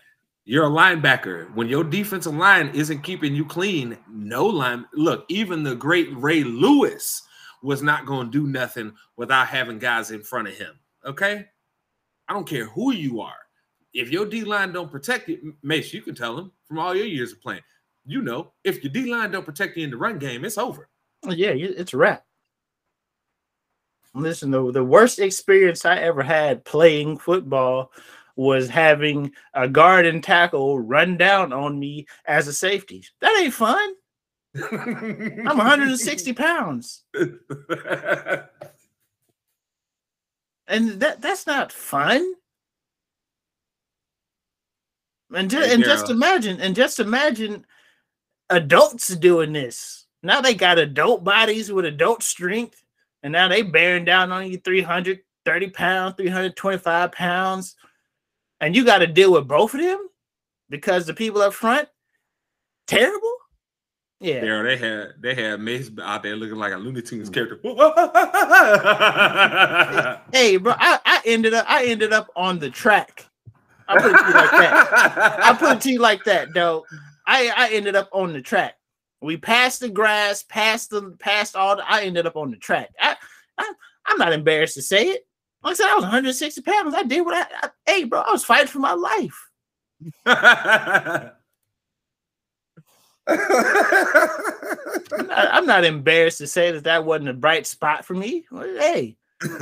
you're 0.46 0.68
a 0.68 0.70
linebacker. 0.70 1.52
When 1.56 1.68
your 1.68 1.84
defensive 1.84 2.36
line 2.36 2.70
isn't 2.76 3.02
keeping 3.02 3.34
you 3.34 3.44
clean, 3.44 3.98
no 4.08 4.46
line. 4.46 4.86
Look, 4.94 5.26
even 5.28 5.64
the 5.64 5.74
great 5.74 6.16
Ray 6.16 6.44
Lewis 6.44 7.24
was 7.64 7.82
not 7.82 8.06
going 8.06 8.28
to 8.28 8.32
do 8.32 8.46
nothing 8.46 8.94
without 9.18 9.48
having 9.48 9.80
guys 9.80 10.12
in 10.12 10.22
front 10.22 10.50
of 10.50 10.54
him. 10.54 10.80
Okay. 11.04 11.48
I 12.28 12.34
don't 12.34 12.48
care 12.48 12.66
who 12.66 12.92
you 12.92 13.22
are 13.22 13.34
if 13.94 14.10
your 14.12 14.26
D 14.26 14.44
line 14.44 14.72
don't 14.72 14.92
protect 14.92 15.28
you, 15.30 15.56
Mace, 15.64 15.94
you 15.94 16.02
can 16.02 16.16
tell 16.16 16.36
them 16.36 16.52
from 16.66 16.80
all 16.80 16.96
your 16.96 17.06
years 17.06 17.32
of 17.32 17.42
playing. 17.42 17.62
You 18.06 18.22
know, 18.22 18.52
if 18.64 18.84
your 18.84 18.92
D 18.92 19.12
line 19.12 19.32
don't 19.32 19.46
protect 19.46 19.78
you 19.78 19.84
in 19.84 19.92
the 19.92 19.98
run 19.98 20.18
game, 20.18 20.46
it's 20.46 20.58
over. 20.58 20.90
Yeah, 21.28 21.52
it's 21.52 21.94
a 21.94 21.98
wrap. 21.98 22.26
Listen, 24.14 24.52
the, 24.52 24.72
the 24.72 24.84
worst 24.84 25.20
experience 25.20 25.86
I 25.86 25.98
ever 25.98 26.22
had 26.24 26.66
playing 26.66 27.18
football 27.18 27.92
was 28.36 28.68
having 28.70 29.32
a 29.54 29.68
guard 29.68 30.06
and 30.06 30.24
tackle 30.24 30.80
run 30.80 31.18
down 31.18 31.54
on 31.54 31.80
me 31.80 32.08
as 32.26 32.48
a 32.48 32.54
safety. 32.54 33.06
That 33.20 33.38
ain't 33.40 33.54
fun. 33.54 33.94
I'm 34.56 35.46
160 35.46 36.34
pounds. 36.34 37.04
and 37.16 37.30
that 40.68 41.22
that's 41.22 41.48
not 41.48 41.72
fun. 41.72 42.34
And 45.34 45.50
just, 45.50 45.72
and 45.72 45.84
just 45.84 46.10
imagine, 46.10 46.60
and 46.60 46.76
just 46.76 47.00
imagine 47.00 47.66
adults 48.50 49.08
doing 49.16 49.54
this. 49.54 50.06
Now 50.24 50.42
they 50.42 50.54
got 50.54 50.78
adult 50.78 51.24
bodies 51.24 51.72
with 51.72 51.86
adult 51.86 52.22
strength, 52.22 52.84
and 53.24 53.32
now 53.32 53.48
they 53.48 53.62
bearing 53.62 54.06
down 54.06 54.32
on 54.32 54.52
you 54.52 54.58
330 54.58 55.70
pounds, 55.70 56.16
325 56.18 57.12
pounds, 57.12 57.76
and 58.60 58.76
you 58.76 58.86
got 58.86 59.00
to 59.00 59.08
deal 59.08 59.32
with 59.32 59.48
both 59.48 59.74
of 59.74 59.80
them 59.80 60.08
because 60.70 61.06
the 61.06 61.14
people 61.14 61.42
up 61.42 61.54
front 61.54 61.88
terrible. 62.88 63.34
Yeah, 64.20 64.44
yeah, 64.46 64.62
they 64.62 64.78
had 64.78 65.14
they 65.20 65.34
had 65.34 65.60
Mace 65.60 65.90
out 66.04 66.22
there 66.22 66.36
looking 66.36 66.58
like 66.58 66.74
a 66.74 66.78
Looney 66.78 67.02
Tunes 67.02 67.32
mm. 67.32 67.34
character. 67.34 67.58
hey, 70.32 70.58
bro, 70.58 70.74
I, 70.78 71.00
I 71.04 71.22
ended 71.26 71.56
up 71.56 71.66
I 71.68 71.86
ended 71.86 72.14
up 72.14 72.30
on 72.36 72.60
the 72.60 72.70
track 72.70 73.31
I 73.92 74.02
put 74.02 74.12
it 74.12 74.18
to 74.18 74.28
you 74.28 74.34
like 74.34 74.52
that. 74.52 75.40
I 75.44 75.54
put 75.54 75.78
it 75.78 75.82
to 75.82 75.92
you 75.92 76.00
like 76.00 76.24
that, 76.26 76.54
though. 76.54 76.86
I 77.26 77.52
I 77.56 77.70
ended 77.74 77.96
up 77.96 78.10
on 78.12 78.34
the 78.34 78.42
track. 78.42 78.76
We 79.22 79.38
passed 79.38 79.82
the 79.82 79.90
grass, 79.90 80.44
passed 80.44 80.90
the 80.90 81.16
past 81.20 81.56
all. 81.56 81.76
The, 81.76 81.90
I 81.90 82.02
ended 82.02 82.26
up 82.26 82.36
on 82.36 82.52
the 82.52 82.58
track. 82.58 82.90
I, 83.00 83.16
I 83.58 83.74
I'm 84.06 84.18
not 84.18 84.34
embarrassed 84.34 84.76
to 84.76 84.82
say 84.82 85.10
it. 85.10 85.28
Like 85.64 85.72
I 85.72 85.74
said, 85.76 85.90
I 85.90 85.96
was 85.96 86.04
160 86.04 86.62
pounds. 86.62 86.96
I 86.96 87.04
did 87.04 87.22
what 87.22 87.36
I, 87.36 87.68
I 87.68 87.70
hey, 87.86 88.04
bro. 88.06 88.22
I 88.22 88.32
was 88.32 88.44
fighting 88.44 88.68
for 88.68 88.80
my 88.80 88.94
life. 88.94 89.50
I'm, 93.28 95.28
not, 95.28 95.54
I'm 95.54 95.66
not 95.68 95.86
embarrassed 95.86 96.40
to 96.40 96.48
say 96.48 96.72
that 96.72 96.86
that 96.86 97.06
wasn't 97.06 97.30
a 97.30 97.34
bright 97.34 97.68
spot 97.68 98.06
for 98.06 98.16
me. 98.16 98.46
Hey, 98.52 99.16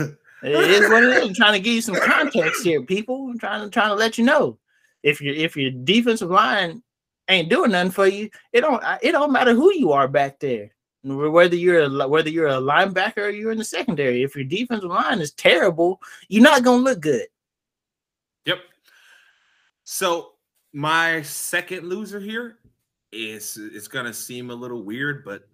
it 0.44 0.72
is 0.72 0.90
what 0.90 1.04
it 1.04 1.18
is. 1.18 1.28
I'm 1.28 1.34
trying 1.34 1.54
to 1.54 1.60
give 1.60 1.74
you 1.74 1.82
some 1.82 1.96
context 1.96 2.64
here, 2.64 2.82
people. 2.84 3.30
I'm 3.30 3.40
trying 3.40 3.64
to 3.64 3.70
trying 3.70 3.90
to 3.90 3.96
let 3.96 4.18
you 4.18 4.26
know 4.26 4.58
if 5.04 5.22
your 5.22 5.36
if 5.36 5.56
your 5.56 5.72
defensive 5.72 6.30
line 6.30 6.84
ain't 7.28 7.50
doing 7.50 7.72
nothing 7.72 7.92
for 7.92 8.08
you, 8.08 8.30
it 8.54 8.62
don't 8.62 8.84
it 9.02 9.12
don't 9.12 9.32
matter 9.32 9.54
who 9.54 9.74
you 9.74 9.92
are 9.92 10.08
back 10.08 10.40
there. 10.40 10.72
Whether 11.04 11.56
you're 11.56 11.84
a, 11.84 12.08
whether 12.08 12.30
you're 12.30 12.48
a 12.48 12.62
linebacker 12.62 13.18
or 13.20 13.30
you're 13.30 13.52
in 13.54 13.58
the 13.58 13.64
secondary, 13.64 14.22
if 14.24 14.36
your 14.36 14.44
defensive 14.44 14.90
line 14.90 15.20
is 15.20 15.32
terrible, 15.32 16.02
you're 16.28 16.44
not 16.44 16.64
gonna 16.64 16.84
look 16.84 17.00
good. 17.00 17.28
Yep. 18.46 18.60
So 19.86 20.34
my 20.74 21.22
second 21.22 21.88
loser 21.88 22.20
here 22.20 22.58
is 23.12 23.58
it's 23.58 23.88
gonna 23.88 24.14
seem 24.14 24.50
a 24.50 24.56
little 24.56 24.84
weird, 24.84 25.24
but 25.24 25.48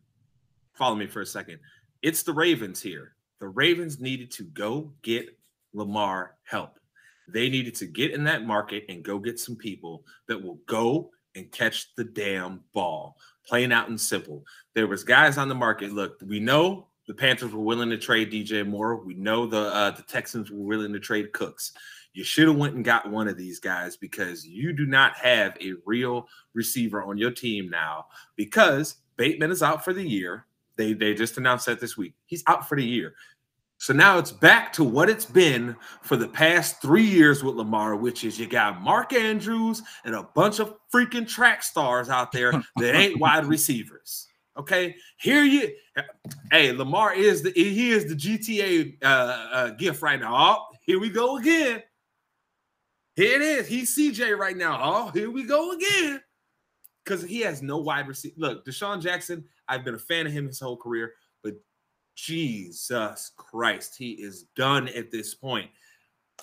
follow 0.73 0.95
me 0.95 1.07
for 1.07 1.21
a 1.21 1.25
second. 1.25 1.59
It's 2.01 2.23
the 2.23 2.33
Ravens 2.33 2.81
here. 2.81 3.14
The 3.39 3.47
Ravens 3.47 3.99
needed 3.99 4.31
to 4.31 4.43
go 4.43 4.93
get 5.01 5.27
Lamar 5.73 6.35
help. 6.43 6.79
They 7.27 7.49
needed 7.49 7.75
to 7.75 7.85
get 7.85 8.11
in 8.11 8.23
that 8.25 8.45
market 8.45 8.85
and 8.89 9.03
go 9.03 9.19
get 9.19 9.39
some 9.39 9.55
people 9.55 10.03
that 10.27 10.41
will 10.41 10.59
go 10.67 11.09
and 11.35 11.51
catch 11.51 11.93
the 11.95 12.03
damn 12.03 12.61
ball. 12.73 13.17
Plain 13.45 13.71
out 13.71 13.89
and 13.89 13.99
simple. 13.99 14.43
There 14.73 14.87
was 14.87 15.03
guys 15.03 15.37
on 15.37 15.49
the 15.49 15.55
market. 15.55 15.91
Look, 15.91 16.19
we 16.25 16.39
know 16.39 16.87
the 17.07 17.13
Panthers 17.13 17.51
were 17.51 17.63
willing 17.63 17.89
to 17.89 17.97
trade 17.97 18.31
DJ 18.31 18.65
Moore. 18.67 18.97
We 18.97 19.13
know 19.15 19.45
the 19.45 19.73
uh, 19.73 19.91
the 19.91 20.03
Texans 20.03 20.49
were 20.49 20.63
willing 20.63 20.93
to 20.93 20.99
trade 20.99 21.33
Cooks. 21.33 21.73
You 22.13 22.23
should 22.23 22.47
have 22.47 22.57
went 22.57 22.75
and 22.75 22.85
got 22.85 23.11
one 23.11 23.27
of 23.27 23.37
these 23.37 23.59
guys 23.59 23.97
because 23.97 24.45
you 24.45 24.71
do 24.71 24.85
not 24.85 25.17
have 25.17 25.57
a 25.61 25.73
real 25.85 26.27
receiver 26.53 27.03
on 27.03 27.17
your 27.17 27.31
team 27.31 27.69
now 27.69 28.05
because 28.37 28.95
Bateman 29.17 29.51
is 29.51 29.61
out 29.61 29.83
for 29.83 29.93
the 29.93 30.07
year. 30.07 30.45
They 30.77 30.93
they 30.93 31.13
just 31.13 31.37
announced 31.37 31.65
that 31.67 31.79
this 31.79 31.97
week. 31.97 32.13
He's 32.25 32.43
out 32.47 32.67
for 32.67 32.75
the 32.75 32.83
year. 32.83 33.15
So 33.77 33.93
now 33.93 34.17
it's 34.17 34.31
back 34.31 34.71
to 34.73 34.83
what 34.83 35.09
it's 35.09 35.25
been 35.25 35.75
for 36.01 36.15
the 36.15 36.27
past 36.27 36.81
three 36.81 37.03
years 37.03 37.43
with 37.43 37.55
Lamar, 37.55 37.95
which 37.95 38.23
is 38.23 38.39
you 38.39 38.47
got 38.47 38.81
Mark 38.81 39.13
Andrews 39.13 39.81
and 40.05 40.15
a 40.15 40.23
bunch 40.33 40.59
of 40.59 40.75
freaking 40.93 41.27
track 41.27 41.61
stars 41.61 42.09
out 42.09 42.31
there 42.31 42.51
that 42.77 42.95
ain't 42.95 43.19
wide 43.19 43.45
receivers. 43.45 44.27
Okay, 44.57 44.95
here 45.17 45.43
you, 45.43 45.69
hey, 46.49 46.71
Lamar 46.71 47.13
is 47.13 47.43
the 47.43 47.51
he 47.51 47.91
is 47.91 48.05
the 48.05 48.15
GTA 48.15 49.03
uh, 49.03 49.05
uh, 49.05 49.69
gift 49.71 50.01
right 50.01 50.19
now. 50.19 50.33
Oh, 50.33 50.65
here 50.81 50.97
we 50.97 51.09
go 51.09 51.37
again. 51.37 51.83
Here 53.15 53.35
it 53.35 53.41
is. 53.41 53.67
He's 53.67 53.97
CJ 53.97 54.37
right 54.37 54.55
now. 54.55 54.79
Oh, 54.81 55.09
here 55.09 55.29
we 55.29 55.43
go 55.43 55.73
again. 55.73 56.21
Because 57.03 57.23
he 57.23 57.41
has 57.41 57.61
no 57.61 57.77
wide 57.77 58.07
receiver. 58.07 58.35
Look, 58.37 58.65
DeSean 58.65 59.01
Jackson, 59.01 59.45
I've 59.67 59.83
been 59.83 59.95
a 59.95 59.99
fan 59.99 60.27
of 60.27 60.33
him 60.33 60.47
his 60.47 60.59
whole 60.59 60.77
career, 60.77 61.13
but 61.43 61.53
Jesus 62.15 63.31
Christ, 63.35 63.95
he 63.97 64.11
is 64.11 64.43
done 64.55 64.87
at 64.89 65.11
this 65.11 65.33
point. 65.33 65.69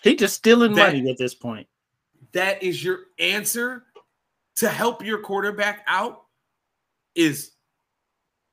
He 0.03 0.16
just 0.16 0.37
stealing 0.37 0.75
that, 0.75 0.95
money 0.95 1.11
at 1.11 1.18
this 1.18 1.35
point. 1.35 1.66
That 2.33 2.62
is 2.62 2.83
your 2.83 3.01
answer 3.18 3.85
to 4.57 4.68
help 4.68 5.05
your 5.05 5.18
quarterback 5.18 5.85
out 5.87 6.23
is 7.14 7.53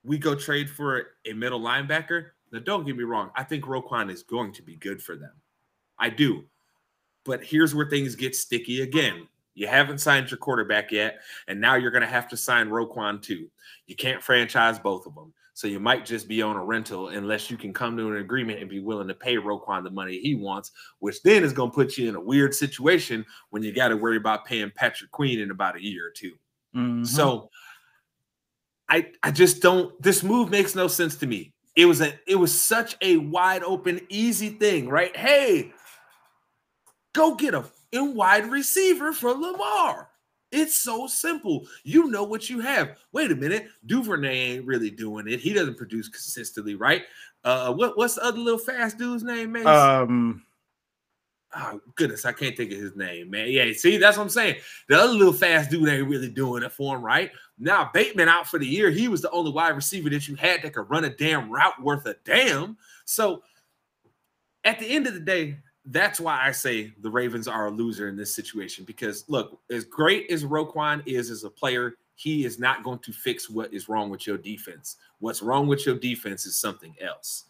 we 0.03 0.17
go 0.17 0.35
trade 0.35 0.69
for 0.69 1.07
a 1.25 1.33
middle 1.33 1.59
linebacker. 1.59 2.27
Now, 2.51 2.59
don't 2.59 2.85
get 2.85 2.97
me 2.97 3.03
wrong. 3.03 3.31
I 3.35 3.43
think 3.43 3.65
Roquan 3.65 4.11
is 4.11 4.23
going 4.23 4.53
to 4.53 4.61
be 4.61 4.75
good 4.75 5.01
for 5.01 5.15
them. 5.15 5.33
I 5.97 6.09
do. 6.09 6.45
But 7.25 7.43
here's 7.43 7.75
where 7.75 7.89
things 7.89 8.15
get 8.15 8.35
sticky 8.35 8.81
again. 8.81 9.27
You 9.55 9.67
haven't 9.67 9.99
signed 9.99 10.31
your 10.31 10.37
quarterback 10.37 10.91
yet, 10.91 11.19
and 11.47 11.59
now 11.59 11.75
you're 11.75 11.91
going 11.91 12.01
to 12.01 12.07
have 12.07 12.29
to 12.29 12.37
sign 12.37 12.69
Roquan 12.69 13.21
too. 13.21 13.49
You 13.87 13.95
can't 13.95 14.23
franchise 14.23 14.79
both 14.79 15.05
of 15.05 15.15
them. 15.15 15.33
So 15.59 15.67
you 15.67 15.81
might 15.81 16.05
just 16.05 16.29
be 16.29 16.41
on 16.41 16.55
a 16.55 16.63
rental 16.63 17.09
unless 17.09 17.51
you 17.51 17.57
can 17.57 17.73
come 17.73 17.97
to 17.97 18.07
an 18.07 18.21
agreement 18.21 18.61
and 18.61 18.69
be 18.69 18.79
willing 18.79 19.09
to 19.09 19.13
pay 19.13 19.35
Roquan 19.35 19.83
the 19.83 19.89
money 19.89 20.17
he 20.17 20.33
wants, 20.33 20.71
which 20.99 21.21
then 21.23 21.43
is 21.43 21.51
going 21.51 21.71
to 21.71 21.75
put 21.75 21.97
you 21.97 22.07
in 22.07 22.15
a 22.15 22.21
weird 22.21 22.55
situation 22.55 23.25
when 23.49 23.61
you 23.61 23.73
got 23.73 23.89
to 23.89 23.97
worry 23.97 24.15
about 24.15 24.45
paying 24.45 24.71
Patrick 24.73 25.11
Queen 25.11 25.41
in 25.41 25.51
about 25.51 25.75
a 25.75 25.83
year 25.83 26.07
or 26.07 26.11
2 26.11 26.31
mm-hmm. 26.75 27.03
So 27.03 27.49
I 28.87 29.07
I 29.21 29.31
just 29.31 29.61
don't 29.61 30.01
this 30.01 30.23
move 30.23 30.49
makes 30.49 30.75
no 30.75 30.87
sense 30.87 31.17
to 31.17 31.27
me. 31.27 31.53
It 31.75 31.87
was 31.87 31.99
a 31.99 32.17
it 32.25 32.35
was 32.35 32.57
such 32.57 32.95
a 33.01 33.17
wide 33.17 33.63
open 33.63 33.99
easy 34.07 34.49
thing, 34.51 34.87
right? 34.87 35.15
Hey, 35.15 35.73
go 37.13 37.35
get 37.35 37.53
a 37.53 37.65
in 37.91 38.15
wide 38.15 38.49
receiver 38.49 39.13
for 39.13 39.31
Lamar. 39.31 40.09
It's 40.51 40.75
so 40.75 41.07
simple. 41.07 41.67
You 41.83 42.09
know 42.09 42.23
what 42.23 42.49
you 42.49 42.59
have. 42.59 42.97
Wait 43.11 43.31
a 43.31 43.35
minute. 43.35 43.67
Duvernay 43.85 44.55
ain't 44.55 44.65
really 44.65 44.89
doing 44.89 45.27
it. 45.27 45.39
He 45.39 45.53
doesn't 45.53 45.77
produce 45.77 46.07
consistently, 46.07 46.75
right? 46.75 47.03
Uh 47.43 47.73
what, 47.73 47.97
what's 47.97 48.15
the 48.15 48.23
other 48.23 48.39
little 48.39 48.59
fast 48.59 48.97
dude's 48.97 49.23
name, 49.23 49.51
man? 49.51 49.67
Um 49.67 50.43
Oh 51.55 51.81
goodness, 51.95 52.25
I 52.25 52.31
can't 52.31 52.55
think 52.55 52.71
of 52.71 52.77
his 52.77 52.95
name, 52.95 53.31
man. 53.31 53.49
Yeah, 53.49 53.71
see, 53.73 53.97
that's 53.97 54.17
what 54.17 54.23
I'm 54.23 54.29
saying. 54.29 54.57
The 54.87 54.99
other 54.99 55.13
little 55.13 55.33
fast 55.33 55.71
dude 55.71 55.89
ain't 55.89 56.07
really 56.07 56.29
doing 56.29 56.63
it 56.63 56.71
for 56.71 56.95
him, 56.95 57.03
right? 57.03 57.31
Now 57.57 57.89
Bateman 57.93 58.29
out 58.29 58.47
for 58.47 58.59
the 58.59 58.67
year. 58.67 58.89
He 58.89 59.07
was 59.07 59.21
the 59.21 59.31
only 59.31 59.51
wide 59.51 59.75
receiver 59.75 60.09
that 60.09 60.27
you 60.27 60.35
had 60.35 60.61
that 60.61 60.73
could 60.73 60.89
run 60.89 61.05
a 61.05 61.09
damn 61.09 61.49
route 61.49 61.81
worth 61.81 62.05
a 62.05 62.15
damn. 62.23 62.77
So 63.05 63.43
at 64.63 64.79
the 64.79 64.87
end 64.87 65.07
of 65.07 65.13
the 65.13 65.19
day, 65.19 65.57
that's 65.91 66.19
why 66.19 66.39
I 66.41 66.51
say 66.51 66.93
the 67.01 67.09
Ravens 67.09 67.47
are 67.47 67.67
a 67.67 67.71
loser 67.71 68.09
in 68.09 68.15
this 68.15 68.33
situation 68.33 68.85
because 68.85 69.25
look, 69.27 69.59
as 69.71 69.85
great 69.85 70.29
as 70.29 70.43
Roquan 70.43 71.01
is 71.05 71.29
as 71.31 71.43
a 71.43 71.49
player, 71.49 71.95
he 72.15 72.45
is 72.45 72.59
not 72.59 72.83
going 72.83 72.99
to 72.99 73.11
fix 73.11 73.49
what 73.49 73.73
is 73.73 73.89
wrong 73.89 74.09
with 74.09 74.27
your 74.27 74.37
defense. 74.37 74.97
What's 75.19 75.41
wrong 75.41 75.67
with 75.67 75.85
your 75.85 75.95
defense 75.95 76.45
is 76.45 76.57
something 76.57 76.95
else. 77.01 77.45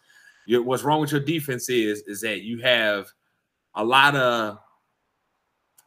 Your, 0.46 0.64
what's 0.64 0.84
wrong 0.84 1.02
with 1.02 1.12
your 1.12 1.22
defense 1.22 1.70
is 1.70 2.02
is 2.04 2.22
that 2.22 2.42
you 2.42 2.60
have 2.60 3.12
a 3.76 3.84
lot 3.84 4.16
of 4.16 4.60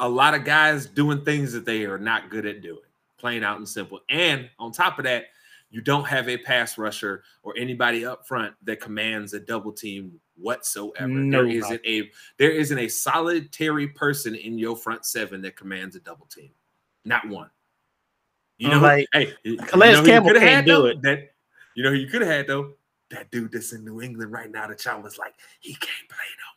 a 0.01 0.09
lot 0.09 0.35
of 0.35 0.45
guys 0.45 0.87
doing 0.87 1.25
things 1.25 1.53
that 1.53 1.65
they 1.65 1.85
are 1.85 1.99
not 1.99 2.29
good 2.29 2.45
at 2.45 2.61
doing, 2.61 2.83
plain 3.19 3.45
out 3.45 3.59
and 3.59 3.69
simple. 3.69 4.01
And 4.11 4.51
on 4.59 4.73
top 4.73 4.99
of 4.99 5.05
that, 5.05 5.27
you 5.73 5.81
don't 5.81 6.07
have 6.07 6.29
a 6.29 6.37
pass 6.37 6.77
rusher 6.77 7.25
or 7.43 7.55
anybody 7.57 8.05
up 8.05 8.27
front 8.27 8.55
that 8.65 8.79
commands 8.79 9.33
a 9.33 9.41
double 9.41 9.73
team 9.73 10.21
whatsoever. 10.37 11.09
No, 11.09 11.39
there 11.43 11.51
isn't 11.51 11.87
a 11.87 12.11
there 12.39 12.51
isn't 12.51 12.79
a 12.79 12.89
solitary 12.89 13.89
person 13.89 14.35
in 14.35 14.59
your 14.59 14.77
front 14.77 15.07
seven 15.07 15.41
that 15.43 15.57
commands 15.57 15.97
a 15.97 16.01
double 16.01 16.27
team. 16.27 16.51
Not 17.07 17.27
one. 17.27 17.49
You 18.59 18.69
know, 18.69 18.81
like 18.81 19.09
hey, 19.15 19.33
Calais 19.67 19.91
you 19.91 19.97
know 19.97 20.05
Campbell 20.05 20.35
can't 20.35 20.67
do 20.67 20.73
though? 20.73 20.87
it. 20.87 21.03
That 21.03 21.31
you 21.75 21.83
know 21.83 21.91
who 21.91 21.97
you 21.97 22.07
could 22.07 22.21
have 22.21 22.31
had 22.31 22.47
though? 22.47 22.75
That 23.11 23.31
dude 23.31 23.53
that's 23.53 23.73
in 23.73 23.83
New 23.83 24.03
England 24.03 24.31
right 24.31 24.51
now 24.51 24.69
that 24.69 24.85
y'all 24.85 25.01
was 25.01 25.19
like, 25.19 25.35
he 25.61 25.73
can't 25.73 26.09
play 26.09 26.19
no 26.39 26.52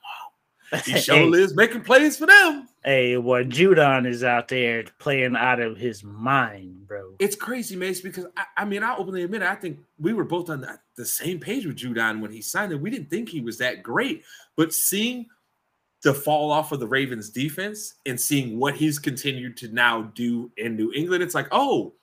he 0.84 0.98
sure 1.00 1.16
hey, 1.16 1.30
is 1.30 1.56
making 1.56 1.82
plays 1.82 2.18
for 2.18 2.26
them. 2.26 2.68
Hey, 2.84 3.18
what 3.18 3.50
Judon 3.50 4.08
is 4.08 4.24
out 4.24 4.48
there 4.48 4.84
playing 5.00 5.36
out 5.36 5.60
of 5.60 5.78
his 5.78 6.04
mind, 6.04 6.88
bro. 6.88 7.14
It's 7.20 7.36
crazy, 7.36 7.76
Mace, 7.76 8.02
because 8.02 8.26
I, 8.38 8.44
I 8.58 8.66
mean, 8.66 8.84
I 8.84 8.96
openly 8.96 9.24
admit, 9.24 9.42
I 9.42 9.56
think 9.56 9.80
we 10.00 10.14
were 10.14 10.24
both 10.24 10.50
on 10.50 10.62
the, 10.62 10.80
the 10.96 11.06
same 11.06 11.40
page 11.40 11.66
with 11.66 11.78
Judon 11.78 12.22
when 12.22 12.32
he 12.32 12.42
signed 12.42 12.72
it. 12.72 12.80
We 12.80 12.90
didn't 12.90 13.10
think 13.10 13.30
he 13.30 13.42
was 13.42 13.58
that 13.60 13.84
great, 13.84 14.24
but 14.56 14.74
seeing 14.74 15.28
the 16.04 16.14
fall 16.14 16.52
off 16.52 16.72
of 16.72 16.80
the 16.80 16.88
Ravens 16.88 17.30
defense 17.30 17.96
and 18.06 18.20
seeing 18.20 18.60
what 18.60 18.76
he's 18.76 19.00
continued 19.00 19.58
to 19.58 19.70
now 19.70 20.04
do 20.14 20.52
in 20.58 20.76
New 20.76 20.92
England, 20.94 21.24
it's 21.24 21.34
like, 21.34 21.48
oh, 21.52 21.94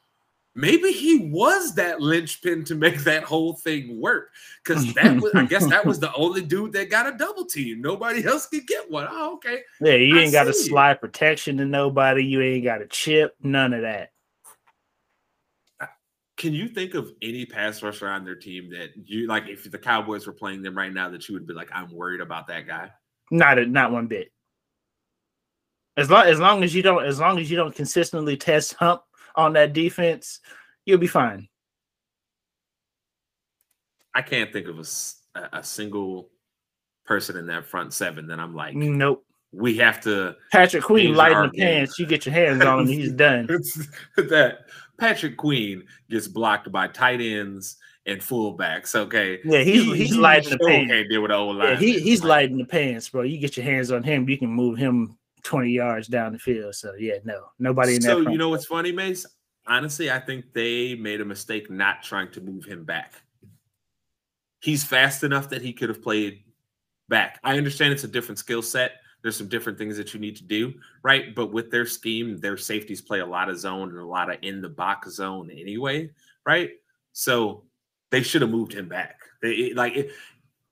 maybe 0.54 0.92
he 0.92 1.30
was 1.30 1.74
that 1.74 2.00
linchpin 2.00 2.64
to 2.64 2.74
make 2.74 2.98
that 3.04 3.24
whole 3.24 3.54
thing 3.54 4.00
work. 4.00 4.30
Because 4.62 4.92
that 4.94 5.20
was, 5.20 5.32
I 5.34 5.44
guess, 5.44 5.66
that 5.68 5.84
was 5.84 5.98
the 5.98 6.12
only 6.16 6.42
dude 6.42 6.72
that 6.72 6.90
got 6.90 7.12
a 7.12 7.16
double 7.16 7.44
team. 7.44 7.80
Nobody 7.80 8.24
else 8.26 8.46
could 8.46 8.66
get 8.66 8.90
one. 8.90 9.08
Oh, 9.10 9.34
okay. 9.34 9.60
Yeah, 9.80 9.94
you 9.94 10.18
ain't 10.18 10.32
got 10.32 10.48
a 10.48 10.54
slide 10.54 11.00
protection 11.00 11.56
to 11.58 11.64
nobody. 11.64 12.24
You 12.24 12.40
ain't 12.42 12.64
got 12.64 12.82
a 12.82 12.86
chip. 12.86 13.34
None 13.42 13.72
of 13.72 13.82
that. 13.82 14.10
Can 16.38 16.54
you 16.54 16.66
think 16.66 16.94
of 16.94 17.12
any 17.22 17.46
pass 17.46 17.82
rusher 17.82 18.08
on 18.08 18.24
their 18.24 18.34
team 18.34 18.70
that 18.70 18.90
you 19.04 19.28
like? 19.28 19.44
If 19.46 19.70
the 19.70 19.78
Cowboys 19.78 20.26
were 20.26 20.32
playing 20.32 20.62
them 20.62 20.76
right 20.76 20.92
now, 20.92 21.08
that 21.10 21.28
you 21.28 21.34
would 21.34 21.46
be 21.46 21.54
like, 21.54 21.68
"I'm 21.72 21.94
worried 21.94 22.20
about 22.20 22.48
that 22.48 22.66
guy." 22.66 22.90
Not 23.30 23.58
a, 23.58 23.66
not 23.66 23.92
one 23.92 24.08
bit. 24.08 24.32
As 25.96 26.10
long 26.10 26.26
as 26.26 26.40
long 26.40 26.64
as 26.64 26.74
you 26.74 26.82
don't 26.82 27.04
as 27.04 27.20
long 27.20 27.38
as 27.38 27.50
you 27.50 27.56
don't 27.56 27.74
consistently 27.74 28.36
test 28.36 28.72
hump 28.74 29.02
on 29.36 29.54
that 29.54 29.72
defense, 29.72 30.40
you'll 30.84 30.98
be 30.98 31.06
fine. 31.06 31.48
I 34.14 34.22
can't 34.22 34.52
think 34.52 34.68
of 34.68 34.78
a, 34.78 35.58
a 35.58 35.62
single 35.62 36.28
person 37.04 37.36
in 37.36 37.46
that 37.46 37.66
front 37.66 37.92
seven 37.92 38.26
that 38.28 38.38
I'm 38.38 38.54
like, 38.54 38.74
nope. 38.74 39.24
We 39.54 39.76
have 39.78 40.00
to. 40.02 40.34
Patrick 40.50 40.82
Queen 40.82 41.14
lighting 41.14 41.50
the 41.52 41.58
pants. 41.58 41.98
You 41.98 42.06
get 42.06 42.24
your 42.24 42.34
hands 42.34 42.64
on 42.64 42.80
him, 42.80 42.86
he's 42.86 43.12
done. 43.14 43.46
that 44.16 44.60
Patrick 44.98 45.36
Queen 45.36 45.84
gets 46.08 46.26
blocked 46.26 46.72
by 46.72 46.88
tight 46.88 47.20
ends 47.20 47.76
and 48.06 48.20
fullbacks. 48.20 48.94
Okay. 48.94 49.40
Yeah, 49.44 49.60
he's 49.62 49.84
he, 49.84 49.96
he's 49.96 50.16
lighting 50.16 50.50
the 50.50 50.58
pants. 50.58 50.90
Can't 50.90 51.08
deal 51.10 51.20
with 51.20 51.30
the 51.30 51.36
old 51.36 51.56
line. 51.56 51.68
Yeah, 51.68 51.76
he, 51.76 52.00
he's 52.00 52.24
lighting 52.24 52.56
the 52.56 52.64
pants, 52.64 53.10
bro. 53.10 53.22
You 53.22 53.38
get 53.38 53.56
your 53.56 53.64
hands 53.64 53.90
on 53.90 54.02
him, 54.02 54.28
you 54.28 54.38
can 54.38 54.48
move 54.48 54.78
him 54.78 55.18
20 55.42 55.70
yards 55.70 56.08
down 56.08 56.32
the 56.32 56.38
field. 56.38 56.74
So 56.74 56.94
yeah, 56.98 57.16
no, 57.24 57.46
nobody 57.58 57.96
in 57.96 58.02
there. 58.02 58.12
so, 58.12 58.30
you 58.30 58.38
know 58.38 58.48
what's 58.48 58.66
funny, 58.66 58.92
Mace? 58.92 59.26
Honestly, 59.66 60.10
I 60.10 60.18
think 60.18 60.46
they 60.52 60.94
made 60.94 61.20
a 61.20 61.24
mistake 61.24 61.70
not 61.70 62.02
trying 62.02 62.30
to 62.32 62.40
move 62.40 62.64
him 62.64 62.84
back. 62.84 63.14
He's 64.60 64.84
fast 64.84 65.24
enough 65.24 65.48
that 65.50 65.62
he 65.62 65.72
could 65.72 65.88
have 65.88 66.02
played 66.02 66.44
back. 67.08 67.40
I 67.44 67.56
understand 67.56 67.92
it's 67.92 68.04
a 68.04 68.08
different 68.08 68.38
skill 68.38 68.62
set. 68.62 68.92
There's 69.22 69.36
some 69.36 69.48
different 69.48 69.78
things 69.78 69.96
that 69.96 70.14
you 70.14 70.20
need 70.20 70.36
to 70.36 70.44
do, 70.44 70.74
right? 71.04 71.34
But 71.34 71.52
with 71.52 71.70
their 71.70 71.86
scheme, 71.86 72.38
their 72.38 72.56
safeties 72.56 73.00
play 73.00 73.20
a 73.20 73.26
lot 73.26 73.48
of 73.48 73.58
zone 73.58 73.90
and 73.90 73.98
a 73.98 74.06
lot 74.06 74.30
of 74.30 74.38
in 74.42 74.60
the 74.60 74.68
box 74.68 75.10
zone 75.10 75.48
anyway, 75.50 76.10
right? 76.44 76.70
So 77.12 77.64
they 78.10 78.22
should 78.22 78.42
have 78.42 78.50
moved 78.50 78.72
him 78.72 78.88
back. 78.88 79.20
They 79.40 79.72
like 79.74 79.96
it, 79.96 80.10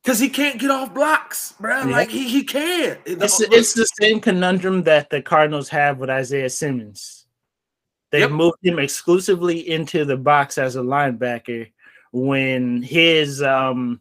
Because 0.03 0.19
he 0.19 0.31
can't 0.31 0.59
get 0.59 0.71
off 0.71 0.95
blocks, 0.95 1.53
bro. 1.61 1.81
Yeah. 1.81 1.93
Like 1.93 2.11
he 2.11 2.29
he 2.29 2.43
can't. 2.43 2.99
It's 3.05 3.41
it's 3.41 3.75
the 3.75 3.87
same 4.01 4.21
conundrum 4.21 4.83
that 4.85 5.11
the 5.11 5.21
Cardinals 5.21 5.69
have 5.69 5.99
with 5.99 6.09
Isaiah 6.09 6.49
Simmons. 6.51 7.27
They 8.11 8.21
Yep. 8.21 8.31
moved 8.31 8.59
him 8.63 8.79
exclusively 8.79 9.69
into 9.69 10.05
the 10.05 10.17
box 10.17 10.59
as 10.59 10.77
a 10.77 10.81
linebacker 10.81 11.71
when 12.13 12.83
his 12.83 13.43
um 13.43 14.01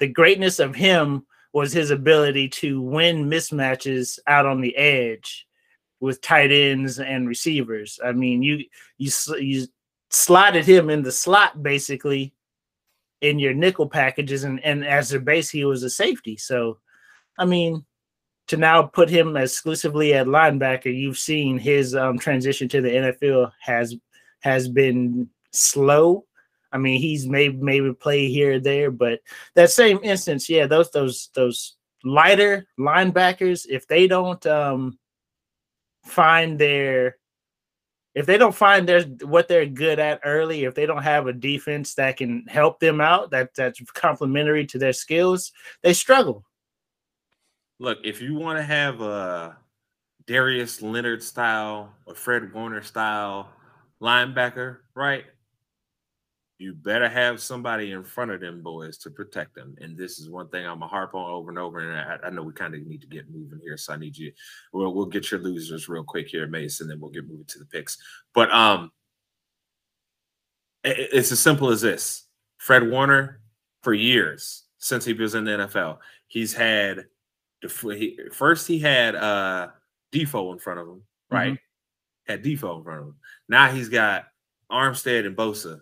the 0.00 0.08
greatness 0.08 0.58
of 0.58 0.74
him 0.74 1.24
was 1.52 1.72
his 1.72 1.90
ability 1.90 2.48
to 2.48 2.80
win 2.80 3.26
mismatches 3.26 4.18
out 4.26 4.46
on 4.46 4.60
the 4.60 4.76
edge 4.76 5.46
with 6.00 6.20
tight 6.20 6.50
ends 6.50 6.98
and 6.98 7.28
receivers. 7.28 8.00
I 8.04 8.10
mean, 8.12 8.42
you 8.42 8.64
you 8.98 9.10
you 9.38 9.66
slotted 10.10 10.64
him 10.64 10.90
in 10.90 11.02
the 11.02 11.12
slot 11.12 11.62
basically 11.62 12.34
in 13.22 13.38
your 13.38 13.54
nickel 13.54 13.88
packages 13.88 14.44
and 14.44 14.62
and 14.64 14.84
as 14.84 15.08
their 15.08 15.20
base 15.20 15.48
he 15.48 15.64
was 15.64 15.82
a 15.82 15.90
safety. 15.90 16.36
So 16.36 16.78
I 17.38 17.46
mean, 17.46 17.86
to 18.48 18.56
now 18.56 18.82
put 18.82 19.08
him 19.08 19.36
exclusively 19.36 20.12
at 20.12 20.26
linebacker, 20.26 20.94
you've 20.94 21.18
seen 21.18 21.56
his 21.56 21.94
um, 21.94 22.18
transition 22.18 22.68
to 22.68 22.82
the 22.82 22.90
NFL 22.90 23.52
has 23.60 23.96
has 24.40 24.68
been 24.68 25.30
slow. 25.52 26.26
I 26.72 26.78
mean, 26.78 27.00
he's 27.00 27.26
maybe 27.26 27.56
maybe 27.56 27.94
play 27.94 28.28
here 28.28 28.54
or 28.54 28.58
there, 28.58 28.90
but 28.90 29.20
that 29.54 29.70
same 29.70 30.00
instance, 30.02 30.50
yeah, 30.50 30.66
those 30.66 30.90
those 30.90 31.30
those 31.34 31.76
lighter 32.04 32.66
linebackers, 32.78 33.66
if 33.68 33.86
they 33.86 34.06
don't 34.06 34.44
um, 34.46 34.98
find 36.04 36.58
their 36.58 37.16
if 38.14 38.26
they 38.26 38.36
don't 38.36 38.54
find 38.54 38.88
their 38.88 39.02
what 39.02 39.48
they're 39.48 39.66
good 39.66 39.98
at 39.98 40.20
early, 40.24 40.64
if 40.64 40.74
they 40.74 40.86
don't 40.86 41.02
have 41.02 41.26
a 41.26 41.32
defense 41.32 41.94
that 41.94 42.16
can 42.18 42.44
help 42.46 42.78
them 42.80 43.00
out, 43.00 43.30
that 43.30 43.54
that's 43.54 43.80
complementary 43.92 44.66
to 44.66 44.78
their 44.78 44.92
skills, 44.92 45.52
they 45.82 45.92
struggle. 45.92 46.44
look, 47.78 47.98
if 48.04 48.22
you 48.22 48.34
want 48.34 48.58
to 48.58 48.62
have 48.62 49.00
a 49.00 49.56
Darius 50.26 50.82
Leonard 50.82 51.22
style 51.22 51.92
or 52.06 52.14
Fred 52.14 52.52
Warner 52.52 52.82
style 52.82 53.50
linebacker, 54.00 54.78
right? 54.94 55.24
You 56.62 56.74
better 56.74 57.08
have 57.08 57.40
somebody 57.40 57.90
in 57.90 58.04
front 58.04 58.30
of 58.30 58.40
them 58.40 58.62
boys 58.62 58.96
to 58.98 59.10
protect 59.10 59.52
them. 59.56 59.74
And 59.80 59.98
this 59.98 60.20
is 60.20 60.30
one 60.30 60.48
thing 60.48 60.64
I'm 60.64 60.78
gonna 60.78 60.86
harp 60.86 61.12
on 61.12 61.28
over 61.28 61.50
and 61.50 61.58
over. 61.58 61.80
And 61.80 61.98
I, 61.98 62.28
I 62.28 62.30
know 62.30 62.44
we 62.44 62.52
kind 62.52 62.72
of 62.72 62.86
need 62.86 63.00
to 63.00 63.08
get 63.08 63.28
moving 63.30 63.58
here, 63.64 63.76
so 63.76 63.92
I 63.92 63.96
need 63.96 64.16
you. 64.16 64.30
We'll 64.72 64.94
we'll 64.94 65.06
get 65.06 65.32
your 65.32 65.40
losers 65.40 65.88
real 65.88 66.04
quick 66.04 66.28
here, 66.28 66.46
Mason, 66.46 66.84
and 66.84 66.92
then 66.92 67.00
we'll 67.00 67.10
get 67.10 67.26
moving 67.28 67.46
to 67.46 67.58
the 67.58 67.64
picks. 67.66 67.98
But 68.32 68.48
um, 68.52 68.92
i- 70.84 70.90
i- 70.90 71.08
it's 71.12 71.32
as 71.32 71.40
simple 71.40 71.70
as 71.70 71.80
this: 71.80 72.28
Fred 72.58 72.88
Warner, 72.88 73.40
for 73.82 73.92
years 73.92 74.64
since 74.78 75.04
he 75.04 75.14
was 75.14 75.34
in 75.34 75.42
the 75.44 75.50
NFL, 75.52 75.98
he's 76.28 76.52
had 76.54 77.06
first 78.32 78.68
he 78.68 78.78
had 78.78 79.16
uh 79.16 79.68
Defoe 80.12 80.52
in 80.52 80.60
front 80.60 80.78
of 80.78 80.86
him, 80.86 81.02
right? 81.28 81.58
Had 82.28 82.42
Defoe 82.42 82.78
in 82.78 82.84
front 82.84 83.00
of 83.00 83.06
him. 83.08 83.16
Now 83.48 83.68
he's 83.72 83.88
got 83.88 84.26
Armstead 84.70 85.26
and 85.26 85.36
Bosa 85.36 85.80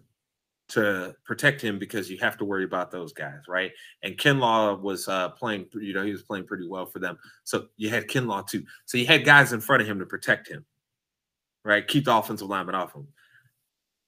to 0.70 1.14
protect 1.24 1.60
him 1.60 1.78
because 1.78 2.10
you 2.10 2.18
have 2.18 2.36
to 2.38 2.44
worry 2.44 2.64
about 2.64 2.90
those 2.90 3.12
guys, 3.12 3.40
right? 3.48 3.72
And 4.02 4.16
Kinlaw 4.16 4.80
was 4.80 5.08
uh 5.08 5.30
playing, 5.30 5.66
you 5.74 5.92
know, 5.92 6.04
he 6.04 6.12
was 6.12 6.22
playing 6.22 6.46
pretty 6.46 6.66
well 6.66 6.86
for 6.86 6.98
them. 6.98 7.18
So 7.44 7.66
you 7.76 7.90
had 7.90 8.08
Kinlaw 8.08 8.46
too. 8.46 8.64
So 8.86 8.98
you 8.98 9.06
had 9.06 9.24
guys 9.24 9.52
in 9.52 9.60
front 9.60 9.82
of 9.82 9.88
him 9.88 9.98
to 9.98 10.06
protect 10.06 10.48
him, 10.48 10.64
right? 11.64 11.86
Keep 11.86 12.06
the 12.06 12.16
offensive 12.16 12.48
lineman 12.48 12.74
off 12.74 12.94
him. 12.94 13.08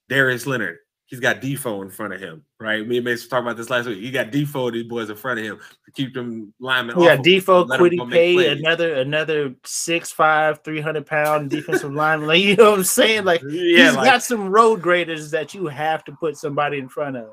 Darius 0.09 0.45
Leonard, 0.45 0.79
he's 1.13 1.19
got 1.19 1.41
Defoe 1.41 1.83
in 1.83 1.91
front 1.91 2.11
of 2.11 2.19
him, 2.19 2.43
right? 2.59 2.87
Me 2.87 2.97
and 2.97 3.05
Mason 3.05 3.29
talked 3.29 3.43
about 3.43 3.55
this 3.55 3.69
last 3.69 3.85
week. 3.85 3.99
He 3.99 4.09
got 4.09 4.31
Defoe 4.31 4.71
these 4.71 4.85
boys 4.85 5.11
in 5.11 5.15
front 5.15 5.37
of 5.37 5.45
him 5.45 5.59
to 5.85 5.91
keep 5.91 6.11
them 6.11 6.51
linemen 6.59 6.99
Yeah, 6.99 7.17
Defoe, 7.17 7.65
Quiddy 7.65 8.09
Pay, 8.09 8.51
another 8.51 8.95
another 8.95 9.53
six 9.63 10.11
five, 10.11 10.63
three 10.63 10.81
hundred 10.81 11.05
pound 11.05 11.51
defensive 11.51 11.93
lineman. 11.93 12.27
Like, 12.27 12.41
you 12.41 12.55
know 12.55 12.71
what 12.71 12.79
I'm 12.79 12.83
saying? 12.83 13.25
Like 13.25 13.43
yeah, 13.43 13.89
he's 13.89 13.95
like, 13.95 14.05
got 14.05 14.23
some 14.23 14.49
road 14.49 14.81
graders 14.81 15.29
that 15.29 15.53
you 15.53 15.67
have 15.67 16.03
to 16.05 16.13
put 16.13 16.35
somebody 16.35 16.79
in 16.79 16.89
front 16.89 17.15
of. 17.15 17.29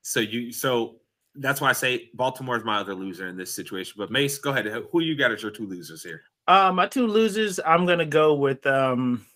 so 0.00 0.20
you 0.20 0.50
so 0.50 0.96
that's 1.34 1.60
why 1.60 1.68
I 1.68 1.74
say 1.74 2.08
Baltimore's 2.14 2.64
my 2.64 2.78
other 2.78 2.94
loser 2.94 3.28
in 3.28 3.36
this 3.36 3.54
situation. 3.54 3.94
But 3.98 4.10
Mace, 4.10 4.38
go 4.38 4.52
ahead. 4.52 4.66
Who 4.90 5.02
you 5.02 5.16
got 5.16 5.32
as 5.32 5.42
your 5.42 5.50
two 5.50 5.66
losers 5.66 6.02
here? 6.02 6.22
Uh, 6.48 6.72
my 6.72 6.86
two 6.86 7.06
losers, 7.06 7.60
I'm 7.64 7.84
gonna 7.84 8.06
go 8.06 8.32
with 8.32 8.66
um 8.66 9.26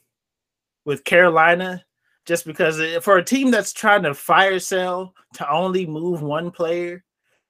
with 0.86 1.04
Carolina, 1.04 1.84
just 2.26 2.44
because 2.44 2.78
it- 2.80 3.02
for 3.04 3.16
a 3.16 3.24
team 3.24 3.50
that's 3.50 3.72
trying 3.72 4.02
to 4.02 4.14
fire 4.14 4.58
sell 4.58 5.14
to 5.34 5.50
only 5.50 5.86
move 5.86 6.22
one 6.22 6.50
player, 6.50 7.04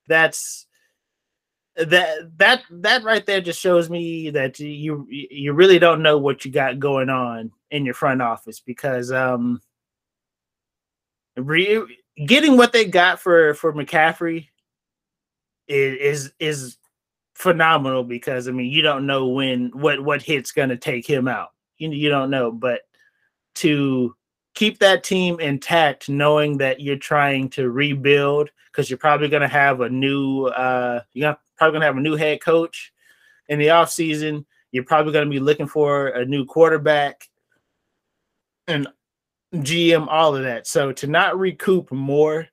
that's 0.06 0.66
that 1.76 2.38
that 2.38 2.62
that 2.70 3.02
right 3.04 3.26
there 3.26 3.40
just 3.40 3.60
shows 3.60 3.90
me 3.90 4.30
that 4.30 4.58
you 4.58 5.06
you 5.10 5.52
really 5.52 5.78
don't 5.78 6.02
know 6.02 6.16
what 6.16 6.44
you 6.44 6.50
got 6.50 6.78
going 6.78 7.10
on 7.10 7.52
in 7.70 7.84
your 7.84 7.94
front 7.94 8.22
office 8.22 8.60
because 8.60 9.12
um 9.12 9.60
re, 11.36 11.82
getting 12.26 12.56
what 12.56 12.72
they 12.72 12.86
got 12.86 13.20
for 13.20 13.52
for 13.54 13.74
McCaffrey 13.74 14.48
is 15.68 16.30
is 16.30 16.32
is 16.38 16.78
phenomenal 17.34 18.04
because 18.04 18.48
I 18.48 18.52
mean 18.52 18.70
you 18.72 18.80
don't 18.80 19.06
know 19.06 19.26
when 19.28 19.70
what 19.74 20.02
what 20.02 20.22
hit's 20.22 20.52
going 20.52 20.70
to 20.70 20.78
take 20.78 21.06
him 21.06 21.28
out. 21.28 21.50
You 21.76 21.90
you 21.90 22.08
don't 22.08 22.30
know, 22.30 22.50
but 22.50 22.82
to 23.56 24.14
keep 24.56 24.78
that 24.78 25.04
team 25.04 25.38
intact, 25.38 26.08
knowing 26.08 26.58
that 26.58 26.80
you're 26.80 26.96
trying 26.96 27.48
to 27.50 27.70
rebuild 27.70 28.50
because 28.72 28.90
you're 28.90 28.98
probably 28.98 29.28
going 29.28 29.42
to 29.42 29.48
have 29.48 29.82
a 29.82 29.88
new 29.88 30.46
uh 30.46 31.00
you're 31.12 31.36
probably 31.56 31.72
going 31.72 31.82
to 31.82 31.86
have 31.86 31.96
a 31.96 32.00
new 32.00 32.16
head 32.16 32.40
coach 32.40 32.92
in 33.48 33.60
the 33.60 33.68
offseason. 33.68 34.44
You're 34.72 34.84
probably 34.84 35.12
going 35.12 35.26
to 35.26 35.30
be 35.30 35.38
looking 35.40 35.68
for 35.68 36.08
a 36.08 36.24
new 36.24 36.44
quarterback 36.44 37.28
and 38.66 38.88
GM, 39.54 40.08
all 40.10 40.34
of 40.34 40.42
that. 40.42 40.66
So 40.66 40.90
to 40.90 41.06
not 41.06 41.38
recoup 41.38 41.92
more, 41.92 42.48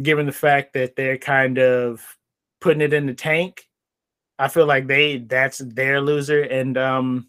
given 0.00 0.24
the 0.24 0.32
fact 0.32 0.72
that 0.72 0.96
they're 0.96 1.18
kind 1.18 1.58
of 1.58 2.16
putting 2.60 2.80
it 2.80 2.94
in 2.94 3.06
the 3.06 3.14
tank, 3.14 3.68
I 4.38 4.48
feel 4.48 4.66
like 4.66 4.86
they 4.86 5.18
that's 5.18 5.58
their 5.58 6.00
loser. 6.00 6.42
And 6.42 6.78
um 6.78 7.28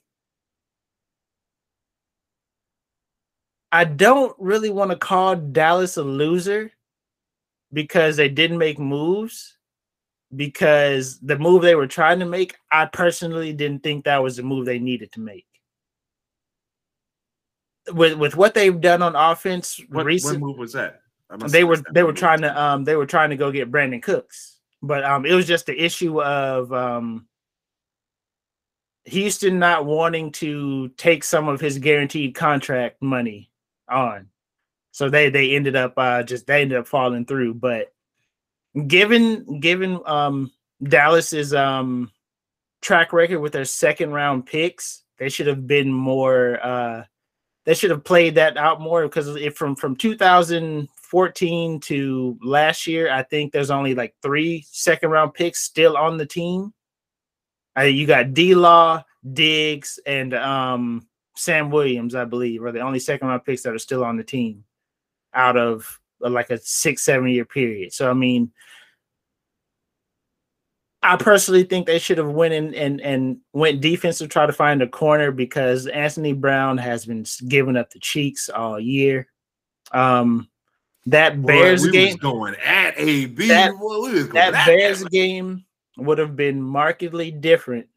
I 3.73 3.85
don't 3.85 4.35
really 4.37 4.69
want 4.69 4.91
to 4.91 4.97
call 4.97 5.35
Dallas 5.35 5.97
a 5.97 6.03
loser 6.03 6.71
because 7.73 8.15
they 8.15 8.29
didn't 8.29 8.59
make 8.59 8.77
moves. 8.77 9.57
Because 10.35 11.19
the 11.19 11.37
move 11.37 11.61
they 11.63 11.75
were 11.75 11.87
trying 11.87 12.19
to 12.19 12.25
make, 12.25 12.55
I 12.71 12.85
personally 12.85 13.53
didn't 13.53 13.83
think 13.83 14.05
that 14.05 14.23
was 14.23 14.37
the 14.37 14.43
move 14.43 14.65
they 14.65 14.79
needed 14.79 15.11
to 15.11 15.19
make. 15.19 15.45
With 17.91 18.17
with 18.17 18.35
what 18.35 18.53
they've 18.53 18.79
done 18.79 19.01
on 19.01 19.15
offense 19.15 19.79
What, 19.89 20.05
recent, 20.05 20.41
what 20.41 20.47
move 20.47 20.57
was 20.57 20.73
that? 20.73 21.01
They 21.49 21.63
were 21.63 21.77
they 21.91 22.01
were 22.01 22.13
trying 22.13 22.41
to 22.41 22.59
um 22.59 22.83
they 22.83 22.95
were 22.95 23.05
trying 23.05 23.29
to 23.31 23.35
go 23.35 23.51
get 23.51 23.71
Brandin 23.71 24.01
Cooks, 24.01 24.59
but 24.81 25.03
um 25.03 25.25
it 25.25 25.33
was 25.33 25.45
just 25.45 25.67
the 25.67 25.79
issue 25.79 26.19
of 26.21 26.71
um 26.73 27.27
Houston 29.05 29.59
not 29.59 29.85
wanting 29.85 30.31
to 30.33 30.89
take 30.89 31.23
some 31.23 31.47
of 31.47 31.59
his 31.59 31.77
guaranteed 31.77 32.33
contract 32.33 33.01
money 33.01 33.51
on. 33.93 34.29
So 34.91 35.09
they 35.09 35.29
they 35.29 35.55
ended 35.55 35.75
up 35.75 35.93
uh 35.97 36.23
just 36.23 36.45
they 36.47 36.61
ended 36.61 36.77
up 36.77 36.87
falling 36.87 37.25
through. 37.25 37.55
But 37.55 37.93
given 38.87 39.59
given 39.59 39.99
um 40.05 40.51
Dallas's 40.83 41.53
um 41.53 42.11
track 42.81 43.13
record 43.13 43.39
with 43.39 43.53
their 43.53 43.65
second 43.65 44.11
round 44.11 44.45
picks, 44.45 45.03
they 45.17 45.29
should 45.29 45.47
have 45.47 45.65
been 45.67 45.91
more 45.91 46.59
uh 46.63 47.03
they 47.65 47.73
should 47.73 47.91
have 47.91 48.03
played 48.03 48.35
that 48.35 48.57
out 48.57 48.81
more 48.81 49.03
because 49.03 49.35
if 49.35 49.55
from 49.55 49.75
from 49.75 49.95
2014 49.95 51.79
to 51.79 52.37
last 52.41 52.87
year, 52.87 53.09
I 53.09 53.23
think 53.23 53.51
there's 53.51 53.71
only 53.71 53.95
like 53.95 54.15
three 54.21 54.65
second 54.69 55.09
round 55.11 55.33
picks 55.33 55.61
still 55.61 55.95
on 55.95 56.17
the 56.17 56.25
team. 56.25 56.73
Uh, 57.77 57.83
you 57.83 58.05
got 58.05 58.33
D 58.33 58.53
Law, 58.53 59.03
Diggs, 59.33 59.99
and 60.05 60.33
um, 60.33 61.07
Sam 61.35 61.71
Williams, 61.71 62.15
I 62.15 62.25
believe, 62.25 62.63
are 62.63 62.71
the 62.71 62.81
only 62.81 62.99
second 62.99 63.27
round 63.27 63.45
picks 63.45 63.63
that 63.63 63.73
are 63.73 63.79
still 63.79 64.03
on 64.03 64.17
the 64.17 64.23
team 64.23 64.63
out 65.33 65.57
of 65.57 65.99
uh, 66.23 66.29
like 66.29 66.49
a 66.49 66.57
six, 66.59 67.03
seven 67.03 67.27
year 67.29 67.45
period. 67.45 67.93
So 67.93 68.09
I 68.09 68.13
mean, 68.13 68.51
I 71.01 71.17
personally 71.17 71.63
think 71.63 71.85
they 71.85 71.99
should 71.99 72.17
have 72.17 72.29
went 72.29 72.53
in 72.53 72.73
and 72.75 73.01
and 73.01 73.37
went 73.51 73.81
defense 73.81 74.19
to 74.19 74.27
try 74.27 74.45
to 74.45 74.53
find 74.53 74.81
a 74.81 74.87
corner 74.87 75.31
because 75.31 75.87
Anthony 75.87 76.33
Brown 76.33 76.77
has 76.77 77.05
been 77.05 77.25
giving 77.47 77.75
up 77.75 77.89
the 77.89 77.99
cheeks 77.99 78.49
all 78.49 78.79
year. 78.79 79.27
Um, 79.91 80.49
that 81.07 81.41
Boy, 81.41 81.47
Bears 81.47 81.83
we 81.83 81.91
game, 81.91 82.15
going 82.17 82.55
at 82.63 82.93
AB. 82.97 83.47
That- 83.47 83.73
boy, 83.77 84.01
we 84.03 84.13
was 84.13 84.23
going 84.27 84.35
that 84.35 84.53
at 84.53 84.65
Bears 84.65 85.01
that. 85.01 85.11
game 85.11 85.65
would 85.97 86.17
have 86.17 86.35
been 86.35 86.61
markedly 86.61 87.31
different 87.31 87.87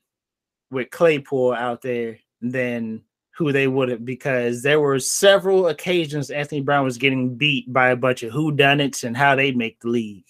with 0.70 0.91
Claypool 0.91 1.53
out 1.53 1.82
there 1.82 2.18
than 2.43 3.03
who 3.37 3.53
they 3.53 3.68
would 3.68 3.91
have 3.91 4.05
because 4.05 4.62
there 4.62 4.80
were 4.80 4.99
several 4.99 5.68
occasions 5.68 6.30
Anthony 6.30 6.62
Brown 6.62 6.84
was 6.84 6.97
getting 6.97 7.34
beat 7.34 7.70
by 7.70 7.91
a 7.91 7.97
bunch 7.97 8.22
of 8.22 8.32
who 8.32 8.51
done 8.51 8.80
and 8.80 9.16
how 9.16 9.37
they 9.37 9.53
make 9.53 9.78
the 9.80 9.89
league. 9.89 10.24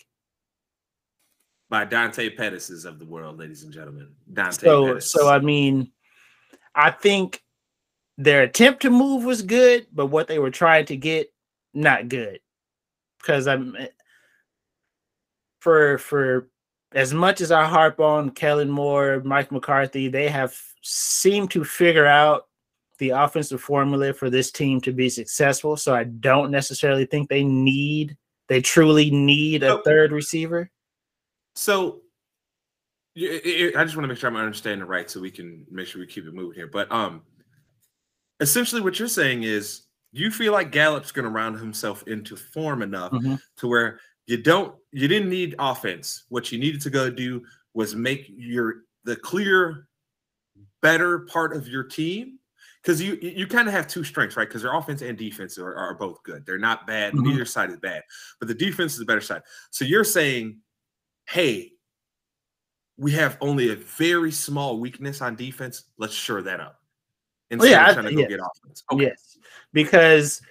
by 1.68 1.84
Dante 1.84 2.30
Pettis 2.30 2.84
of 2.84 2.98
the 2.98 3.04
world, 3.04 3.38
ladies 3.38 3.62
and 3.62 3.72
gentlemen. 3.72 4.08
Dante 4.32 4.66
So 4.66 4.86
Pettis. 4.86 5.10
so 5.10 5.28
I 5.28 5.38
mean, 5.38 5.92
I 6.74 6.90
think 6.90 7.42
their 8.18 8.42
attempt 8.42 8.82
to 8.82 8.90
move 8.90 9.24
was 9.24 9.42
good, 9.42 9.86
but 9.92 10.06
what 10.06 10.26
they 10.26 10.38
were 10.38 10.50
trying 10.50 10.86
to 10.86 10.96
get 10.96 11.32
not 11.74 12.08
good. 12.08 12.40
Because 13.20 13.46
I'm 13.46 13.76
eh, 13.76 13.88
for 15.60 15.98
for 15.98 16.48
as 16.92 17.14
much 17.14 17.40
as 17.40 17.52
I 17.52 17.66
harp 17.66 18.00
on 18.00 18.30
Kellen 18.30 18.70
Moore, 18.70 19.20
Mike 19.24 19.52
McCarthy, 19.52 20.08
they 20.08 20.28
have 20.28 20.56
seemed 20.82 21.50
to 21.52 21.62
figure 21.62 22.06
out 22.06 22.45
the 22.98 23.10
offensive 23.10 23.60
formula 23.60 24.12
for 24.12 24.30
this 24.30 24.50
team 24.50 24.80
to 24.82 24.92
be 24.92 25.08
successful. 25.08 25.76
So 25.76 25.94
I 25.94 26.04
don't 26.04 26.50
necessarily 26.50 27.06
think 27.06 27.28
they 27.28 27.44
need 27.44 28.16
they 28.48 28.60
truly 28.60 29.10
need 29.10 29.64
a 29.64 29.82
third 29.82 30.12
receiver. 30.12 30.70
So 31.56 32.02
I 33.16 33.72
just 33.74 33.96
want 33.96 34.04
to 34.04 34.08
make 34.08 34.18
sure 34.18 34.30
I'm 34.30 34.36
understanding 34.36 34.82
it 34.82 34.88
right 34.88 35.10
so 35.10 35.20
we 35.20 35.30
can 35.30 35.66
make 35.70 35.88
sure 35.88 36.00
we 36.00 36.06
keep 36.06 36.26
it 36.26 36.34
moving 36.34 36.54
here. 36.54 36.68
But 36.68 36.90
um 36.92 37.22
essentially 38.40 38.80
what 38.82 38.98
you're 38.98 39.08
saying 39.08 39.42
is 39.42 39.82
you 40.12 40.30
feel 40.30 40.52
like 40.52 40.70
Gallup's 40.70 41.12
going 41.12 41.24
to 41.24 41.30
round 41.30 41.58
himself 41.58 42.06
into 42.06 42.36
form 42.36 42.82
enough 42.82 43.12
Mhm. 43.12 43.40
to 43.58 43.66
where 43.66 44.00
you 44.26 44.36
don't 44.36 44.74
you 44.92 45.08
didn't 45.08 45.28
need 45.30 45.54
offense. 45.58 46.24
What 46.28 46.52
you 46.52 46.58
needed 46.58 46.80
to 46.82 46.90
go 46.90 47.10
do 47.10 47.44
was 47.74 47.94
make 47.94 48.26
your 48.28 48.84
the 49.04 49.16
clear 49.16 49.88
better 50.82 51.20
part 51.20 51.56
of 51.56 51.66
your 51.68 51.82
team 51.84 52.38
because 52.86 53.02
you 53.02 53.18
you 53.20 53.48
kind 53.48 53.66
of 53.66 53.74
have 53.74 53.88
two 53.88 54.04
strengths, 54.04 54.36
right? 54.36 54.48
Because 54.48 54.62
their 54.62 54.72
offense 54.72 55.02
and 55.02 55.18
defense 55.18 55.58
are, 55.58 55.74
are 55.74 55.94
both 55.94 56.22
good. 56.22 56.46
They're 56.46 56.56
not 56.56 56.86
bad. 56.86 57.14
Mhm. 57.14 57.24
Neither 57.24 57.44
side 57.44 57.70
is 57.70 57.78
bad, 57.78 58.02
but 58.38 58.46
the 58.46 58.54
defense 58.54 58.92
is 58.92 59.00
the 59.00 59.04
better 59.04 59.20
side. 59.20 59.42
So 59.70 59.84
you're 59.84 60.04
saying, 60.04 60.60
hey, 61.24 61.72
we 62.96 63.10
have 63.12 63.38
only 63.40 63.72
a 63.72 63.76
very 63.76 64.30
small 64.30 64.78
weakness 64.78 65.20
on 65.20 65.34
defense. 65.34 65.82
Let's 65.98 66.14
shore 66.14 66.42
that 66.42 66.60
up. 66.60 66.80
Instead 67.50 67.70
yeah, 67.70 67.88
of 67.88 67.94
trying 67.94 68.04
to 68.04 68.10
th- 68.10 68.16
go 68.16 68.20
yes. 68.20 68.30
get 68.30 68.40
offense. 68.40 68.84
Okay. 68.92 69.04
Yes, 69.04 69.38
because 69.72 70.42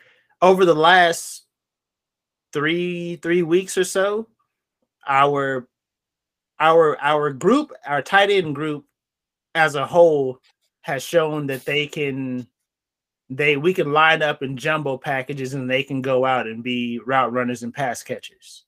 over 0.41 0.65
the 0.65 0.75
last 0.75 1.45
three 2.51 3.15
three 3.17 3.43
weeks 3.43 3.77
or 3.77 3.85
so, 3.85 4.27
our 5.07 5.69
our 6.59 6.97
our 6.99 7.31
group, 7.31 7.71
our 7.85 8.01
tight 8.01 8.29
end 8.29 8.55
group, 8.55 8.85
as 9.55 9.75
a 9.75 9.85
whole, 9.85 10.41
has 10.85 11.01
shown 11.01 11.47
that 11.47 11.65
they 11.65 11.87
can 11.87 12.45
they 13.27 13.57
we 13.57 13.73
can 13.73 13.91
line 13.91 14.21
up 14.21 14.43
in 14.43 14.55
jumbo 14.55 14.99
packages 14.99 15.55
and 15.55 15.67
they 15.67 15.81
can 15.81 15.99
go 15.99 16.25
out 16.25 16.45
and 16.45 16.63
be 16.63 16.99
route 17.07 17.33
runners 17.33 17.63
and 17.63 17.73
pass 17.73 18.03
catchers. 18.03 18.65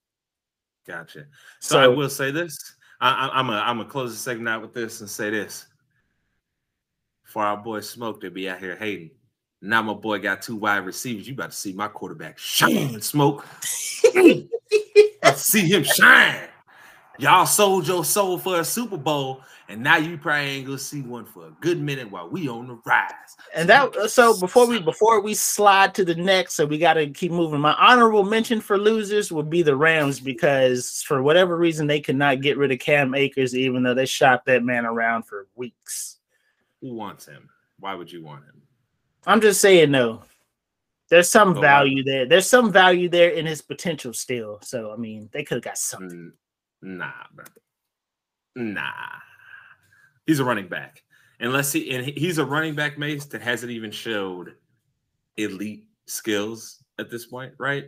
Gotcha. 0.88 1.28
So, 1.60 1.80
I 1.80 1.88
will 1.88 2.10
say 2.10 2.32
this. 2.32 2.58
I, 3.00 3.12
I, 3.12 3.40
I'm 3.40 3.52
a 3.52 3.54
I'm 3.54 3.78
gonna 3.78 3.88
close 3.88 4.14
the 4.14 4.18
segment 4.18 4.50
out 4.50 4.64
with 4.64 4.74
this 4.74 5.00
and 5.02 5.08
say 5.10 5.30
this. 5.30 5.68
For 7.24 7.44
our 7.44 7.58
boy 7.58 7.82
Smoke 7.82 8.20
to 8.22 8.32
be 8.32 8.50
out 8.50 8.58
here 8.58 8.76
hating. 8.76 9.12
Now 9.62 9.84
my 9.84 9.94
boy 9.94 10.18
got 10.18 10.42
two 10.42 10.56
wide 10.56 10.88
receivers. 10.88 11.28
You 11.28 11.36
about 11.36 11.52
to 11.52 11.56
see 11.56 11.74
my 11.74 11.88
quarterback 11.88 12.40
shine, 12.40 13.00
Smoke. 13.00 13.46
See 15.36 15.72
him 15.72 15.84
shine. 15.84 16.48
Y'all 17.20 17.46
sold 17.46 17.88
your 17.88 18.04
soul 18.04 18.40
for 18.40 18.60
a 18.60 18.66
Super 18.66 18.98
Bowl, 18.98 19.44
and 19.70 19.84
now 19.84 19.98
you 19.98 20.18
probably 20.18 20.46
ain't 20.50 20.66
gonna 20.66 20.78
see 20.78 21.02
one 21.02 21.26
for 21.26 21.48
a 21.48 21.52
good 21.60 21.80
minute 21.82 22.10
while 22.10 22.30
we 22.30 22.48
on 22.48 22.68
the 22.68 22.80
rise. 22.86 23.12
and 23.54 23.68
that 23.70 23.94
so 24.10 24.40
before 24.40 24.66
we 24.68 24.80
before 24.80 25.20
we 25.22 25.34
slide 25.34 25.94
to 25.94 26.06
the 26.06 26.16
next 26.16 26.54
so 26.56 26.66
we 26.66 26.78
got 26.78 26.94
to 26.94 27.08
keep 27.10 27.32
moving 27.32 27.60
my 27.60 27.74
honorable 27.74 28.24
mention 28.24 28.62
for 28.62 28.78
losers 28.78 29.32
would 29.32 29.50
be 29.50 29.62
the 29.62 29.76
rams 29.76 30.20
because 30.20 31.02
for 31.04 31.22
whatever 31.22 31.58
reason 31.58 31.86
they 31.88 32.00
could 32.00 32.16
not 32.16 32.42
get 32.42 32.58
rid 32.58 32.72
of 32.72 32.80
cam 32.80 33.14
akers 33.14 33.56
even 33.56 33.84
though 33.84 33.94
they 33.94 34.06
shopped 34.06 34.46
that 34.46 34.64
man 34.64 34.86
around 34.86 35.24
for 35.24 35.48
weeks 35.56 36.18
Who 36.82 36.94
wants 36.94 37.26
him? 37.26 37.50
Why 37.80 37.94
would 37.96 38.12
you 38.12 38.24
want 38.24 38.44
him? 38.46 38.62
i'm 39.26 39.42
just 39.42 39.60
saying 39.60 39.92
no 39.92 40.22
there's 41.10 41.30
some 41.30 41.60
value 41.60 42.04
there 42.04 42.26
there's 42.26 42.48
some 42.50 42.72
value 42.72 43.10
there 43.10 43.30
in 43.32 43.46
his 43.46 43.62
potential 43.62 44.14
still 44.14 44.60
so 44.62 44.92
i 44.94 44.96
mean 44.96 45.30
they 45.34 45.44
could 45.44 45.56
have 45.56 45.64
got 45.64 45.78
something 45.78 46.32
Mm, 46.84 46.98
Nah, 47.00 47.12
brother. 47.34 47.52
Nah. 48.56 48.84
He's 50.28 50.40
a 50.40 50.46
running 50.46 50.68
back. 50.68 51.04
Unless 51.40 51.72
he 51.74 51.92
and 51.96 52.06
he's 52.06 52.38
a 52.38 52.46
running 52.46 52.76
back 52.76 52.98
mace 52.98 53.26
that 53.26 53.42
hasn't 53.42 53.72
even 53.72 53.92
showed 53.92 54.56
elite 55.38 55.86
skills 56.06 56.84
at 57.00 57.10
this 57.12 57.26
point, 57.28 57.54
right? 57.58 57.86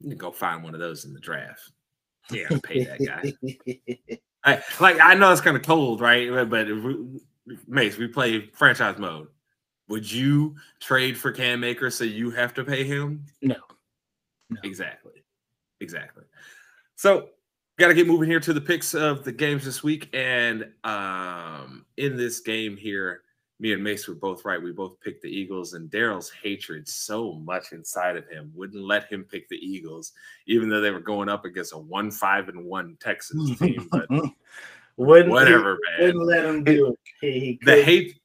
You 0.00 0.10
can 0.10 0.18
go 0.18 0.30
find 0.30 0.62
one 0.62 0.74
of 0.74 0.80
those 0.80 1.04
in 1.04 1.12
the 1.14 1.20
draft. 1.20 1.70
Yeah, 2.30 2.48
pay 2.62 2.84
that 2.84 2.98
guy. 3.04 4.18
I, 4.44 4.62
like 4.80 5.00
I 5.00 5.14
know 5.14 5.30
it's 5.32 5.40
kind 5.40 5.56
of 5.56 5.62
cold, 5.62 6.00
right? 6.00 6.28
But- 6.30 6.50
But 6.50 6.68
if 6.70 6.82
we, 6.82 7.20
Mace, 7.68 7.96
we 7.96 8.08
play 8.08 8.50
franchise 8.52 8.98
mode. 8.98 9.28
Would 9.88 10.10
you 10.10 10.56
trade 10.80 11.16
for 11.16 11.30
Cam 11.30 11.62
Akers 11.62 11.94
so 11.94 12.02
you 12.02 12.30
have 12.32 12.52
to 12.54 12.64
pay 12.64 12.82
him? 12.82 13.24
no 13.40 13.54
No. 14.50 14.58
Exactly. 14.64 15.22
Exactly. 15.80 16.24
So 16.96 17.28
got 17.78 17.88
to 17.88 17.94
get 17.94 18.06
moving 18.06 18.28
here 18.28 18.40
to 18.40 18.52
the 18.52 18.60
picks 18.60 18.94
of 18.94 19.24
the 19.24 19.32
games 19.32 19.64
this 19.64 19.82
week. 19.82 20.08
And 20.14 20.70
um 20.84 21.84
in 21.96 22.16
this 22.16 22.40
game 22.40 22.76
here, 22.76 23.22
me 23.58 23.72
and 23.72 23.82
Mace 23.82 24.06
were 24.06 24.14
both 24.14 24.44
right. 24.44 24.62
We 24.62 24.72
both 24.72 25.00
picked 25.00 25.22
the 25.22 25.30
Eagles, 25.30 25.72
and 25.72 25.90
Daryl's 25.90 26.30
hatred 26.30 26.86
so 26.86 27.34
much 27.34 27.72
inside 27.72 28.16
of 28.16 28.28
him 28.28 28.52
wouldn't 28.54 28.84
let 28.84 29.10
him 29.10 29.24
pick 29.24 29.48
the 29.48 29.56
Eagles, 29.56 30.12
even 30.46 30.68
though 30.68 30.80
they 30.80 30.90
were 30.90 31.00
going 31.00 31.28
up 31.28 31.44
against 31.44 31.72
a 31.72 31.78
one 31.78 32.10
five 32.10 32.48
and 32.48 32.64
one 32.64 32.96
Texans 33.00 33.58
team. 33.58 33.88
But 33.90 34.08
wouldn't, 34.96 35.30
whatever, 35.30 35.78
man. 35.88 36.06
wouldn't 36.06 36.26
let 36.26 36.44
him 36.44 36.64
do 36.64 36.88
it 36.88 36.98
he, 37.20 37.40
he 37.40 37.58
The 37.62 37.82
hate 37.82 38.20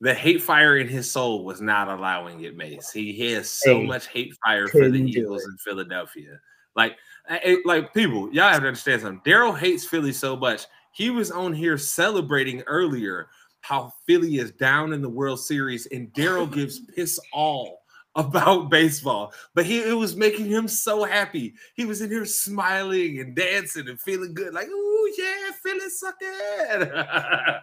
the 0.00 0.14
hate 0.14 0.42
fire 0.42 0.76
in 0.76 0.86
his 0.86 1.10
soul 1.10 1.44
was 1.44 1.60
not 1.60 1.88
allowing 1.88 2.44
it, 2.44 2.56
Mace. 2.56 2.92
He, 2.92 3.12
he 3.12 3.32
has 3.32 3.50
so 3.50 3.80
Hey, 3.80 3.86
much 3.86 4.06
hate 4.08 4.34
fire 4.44 4.68
for 4.68 4.88
the 4.88 5.00
Eagles 5.00 5.44
in 5.44 5.56
Philadelphia. 5.58 6.38
Like, 6.78 6.96
I- 7.28 7.40
I- 7.44 7.62
like 7.66 7.92
people, 7.92 8.32
y'all 8.32 8.48
have 8.48 8.62
to 8.62 8.68
understand 8.68 9.02
something. 9.02 9.20
Daryl 9.30 9.58
hates 9.58 9.84
Philly 9.84 10.12
so 10.12 10.36
much. 10.36 10.62
He 10.92 11.10
was 11.10 11.30
on 11.32 11.52
here 11.52 11.76
celebrating 11.76 12.62
earlier 12.62 13.28
how 13.60 13.92
Philly 14.06 14.36
is 14.38 14.52
down 14.52 14.92
in 14.92 15.02
the 15.02 15.08
World 15.08 15.40
Series, 15.40 15.86
and 15.86 16.12
Daryl 16.14 16.50
gives 16.54 16.78
piss 16.78 17.18
all 17.32 17.80
about 18.14 18.70
baseball. 18.70 19.32
But 19.54 19.66
he 19.66 19.80
it 19.80 19.92
was 19.92 20.16
making 20.16 20.46
him 20.46 20.68
so 20.68 21.04
happy. 21.04 21.54
He 21.74 21.84
was 21.84 22.00
in 22.00 22.10
here 22.10 22.24
smiling 22.24 23.18
and 23.18 23.34
dancing 23.34 23.88
and 23.88 24.00
feeling 24.00 24.32
good, 24.32 24.54
like, 24.54 24.68
oh 24.70 25.12
yeah, 25.18 25.52
Philly 25.60 25.90
sucking. 25.90 27.58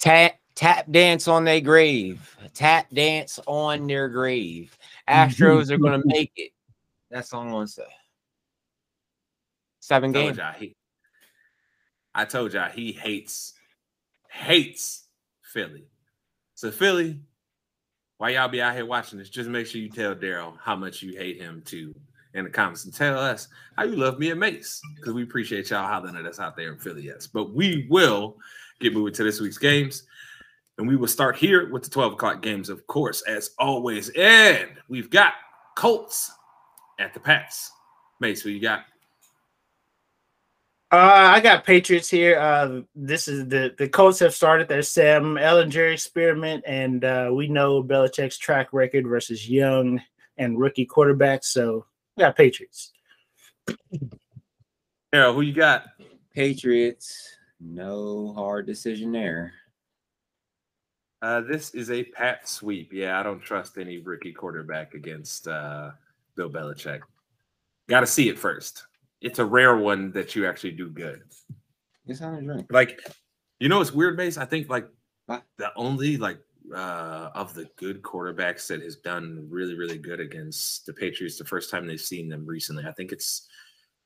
Tap 0.00 0.34
tap 0.54 0.86
dance 0.90 1.28
on 1.28 1.44
their 1.44 1.60
grave. 1.60 2.36
Tap 2.54 2.88
dance 2.92 3.38
on 3.46 3.86
their 3.86 4.08
grave. 4.08 4.76
Astros 5.08 5.70
are 5.70 5.78
gonna 5.78 6.02
make 6.04 6.32
it. 6.36 6.50
That's 7.10 7.32
all 7.32 7.42
I'm 7.42 7.50
gonna 7.50 7.66
say. 7.66 7.82
Seven 9.80 10.12
games. 10.12 10.38
he, 10.58 10.74
I 12.14 12.24
told 12.24 12.52
y'all 12.52 12.68
he 12.68 12.92
hates 12.92 13.54
hates 14.30 15.06
Philly. 15.42 15.84
So 16.54 16.70
Philly, 16.70 17.20
while 18.18 18.30
y'all 18.30 18.48
be 18.48 18.60
out 18.60 18.74
here 18.74 18.84
watching 18.84 19.18
this, 19.18 19.30
just 19.30 19.48
make 19.48 19.66
sure 19.66 19.80
you 19.80 19.88
tell 19.88 20.14
Daryl 20.14 20.54
how 20.60 20.76
much 20.76 21.02
you 21.02 21.16
hate 21.16 21.40
him 21.40 21.62
too 21.64 21.94
in 22.34 22.44
the 22.44 22.50
comments 22.50 22.84
and 22.84 22.94
tell 22.94 23.18
us 23.18 23.48
how 23.76 23.84
you 23.84 23.96
love 23.96 24.18
me 24.18 24.30
and 24.30 24.40
Mace 24.40 24.80
because 24.96 25.14
we 25.14 25.22
appreciate 25.22 25.70
y'all 25.70 25.86
hollering 25.86 26.16
at 26.16 26.26
us 26.26 26.40
out 26.40 26.56
there 26.56 26.72
in 26.72 26.78
Philly. 26.78 27.02
Yes, 27.02 27.26
but 27.26 27.54
we 27.54 27.86
will 27.88 28.36
get 28.80 28.92
moving 28.92 29.14
to 29.14 29.24
this 29.24 29.40
week's 29.40 29.58
games. 29.58 30.04
And 30.78 30.86
we 30.86 30.94
will 30.94 31.08
start 31.08 31.34
here 31.36 31.70
with 31.70 31.82
the 31.82 31.90
12 31.90 32.12
o'clock 32.12 32.40
games, 32.40 32.68
of 32.68 32.86
course, 32.86 33.22
as 33.22 33.50
always. 33.58 34.10
And 34.10 34.70
we've 34.88 35.10
got 35.10 35.34
Colts 35.74 36.30
at 36.98 37.14
the 37.14 37.20
Pats. 37.20 37.72
Mace, 38.20 38.42
who 38.42 38.50
you 38.50 38.60
got? 38.60 38.84
Uh, 40.90 41.32
I 41.34 41.40
got 41.40 41.64
Patriots 41.64 42.08
here. 42.08 42.38
Uh, 42.38 42.80
this 42.94 43.28
is 43.28 43.46
the 43.48 43.74
the 43.76 43.88
Colts 43.88 44.18
have 44.20 44.34
started 44.34 44.68
their 44.68 44.82
Sam 44.82 45.34
Ehlinger 45.34 45.92
experiment, 45.92 46.64
and 46.66 47.04
uh, 47.04 47.30
we 47.32 47.46
know 47.46 47.82
Belichick's 47.82 48.38
track 48.38 48.72
record 48.72 49.06
versus 49.06 49.48
young 49.48 50.00
and 50.38 50.58
rookie 50.58 50.86
quarterbacks. 50.86 51.44
So 51.44 51.84
we 52.16 52.22
got 52.22 52.36
Patriots. 52.36 52.92
Harold, 55.12 55.36
who 55.36 55.42
you 55.42 55.52
got? 55.52 55.84
Patriots. 56.34 57.36
No 57.60 58.32
hard 58.34 58.66
decision 58.66 59.12
there. 59.12 59.52
Uh, 61.20 61.40
this 61.42 61.74
is 61.74 61.90
a 61.90 62.04
pat 62.04 62.48
sweep. 62.48 62.92
Yeah, 62.92 63.18
I 63.18 63.22
don't 63.22 63.40
trust 63.40 63.76
any 63.76 63.98
rookie 63.98 64.32
quarterback 64.32 64.94
against 64.94 65.48
uh, 65.48 65.90
Bill 66.38 66.48
Belichick. 66.48 67.00
Got 67.88 68.00
to 68.00 68.06
see 68.06 68.28
it 68.28 68.38
first. 68.38 68.84
It's 69.20 69.40
a 69.40 69.44
rare 69.44 69.76
one 69.76 70.12
that 70.12 70.34
you 70.36 70.46
actually 70.46 70.70
do 70.70 70.88
good. 70.88 71.22
It's 72.06 72.22
on 72.22 72.34
a 72.36 72.40
drink. 72.42 72.66
Like, 72.70 73.00
you 73.58 73.68
know, 73.68 73.80
it's 73.80 73.92
weird, 73.92 74.16
Mace. 74.16 74.38
I 74.38 74.44
think 74.44 74.70
like 74.70 74.88
What? 75.26 75.42
the 75.58 75.70
only 75.74 76.16
like 76.16 76.38
uh, 76.74 77.30
of 77.34 77.52
the 77.54 77.68
good 77.76 78.02
quarterbacks 78.02 78.68
that 78.68 78.82
has 78.82 78.96
done 78.96 79.46
really, 79.50 79.74
really 79.74 79.98
good 79.98 80.20
against 80.20 80.86
the 80.86 80.92
Patriots 80.92 81.36
the 81.38 81.44
first 81.44 81.70
time 81.70 81.86
they've 81.86 82.00
seen 82.00 82.28
them 82.28 82.46
recently. 82.46 82.84
I 82.86 82.92
think 82.92 83.10
it's 83.10 83.48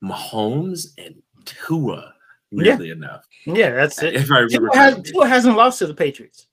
Mahomes 0.03 0.87
and 0.97 1.15
Tua. 1.45 2.13
Weirdly 2.51 2.91
enough, 2.91 3.25
Yeah, 3.47 3.71
that's 3.71 4.01
it. 4.03 4.13
if 4.13 4.29
I 4.31 4.39
remember. 4.39 4.69
Tua, 4.69 4.77
has. 4.77 5.01
Tua 5.11 5.27
hasn't 5.27 5.55
lost 5.57 5.79
to 5.79 5.87
the 5.87 5.93
Patriots. 5.93 6.45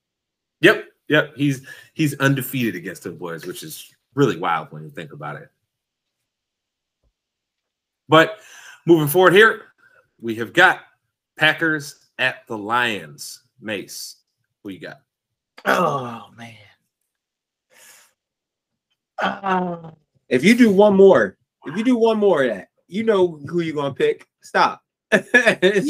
Yep, 0.62 0.85
yep. 1.09 1.33
He's 1.37 1.66
he's 1.93 2.18
undefeated 2.20 2.74
against 2.74 3.03
the 3.03 3.11
boys, 3.11 3.45
which 3.47 3.62
is 3.62 3.95
really 4.14 4.39
wild 4.39 4.72
when 4.72 4.83
you 4.83 4.89
think 4.89 5.12
about 5.12 5.37
it. 5.37 5.51
But 8.11 8.41
moving 8.87 9.07
forward 9.07 9.35
here, 9.35 9.67
we 10.21 10.35
have 10.35 10.53
got 10.53 10.81
Packers 11.39 12.09
at 12.19 12.45
the 12.49 12.59
Lions. 12.59 13.45
Mace, 13.61 14.17
who 14.65 14.71
you 14.71 14.81
got? 14.81 15.01
Oh 15.65 16.27
man. 16.37 16.55
Uh, 19.23 19.91
If 20.29 20.43
you 20.43 20.57
do 20.57 20.73
one 20.73 20.97
more, 20.97 21.37
if 21.67 21.77
you 21.77 21.85
do 21.85 21.97
one 21.97 22.19
more 22.19 22.43
of 22.43 22.51
that, 22.51 22.69
you 22.89 23.05
know 23.05 23.39
who 23.49 23.61
you're 23.61 23.77
gonna 23.77 23.95
pick. 23.95 24.27
Stop. 24.43 24.83
you, 25.13 25.21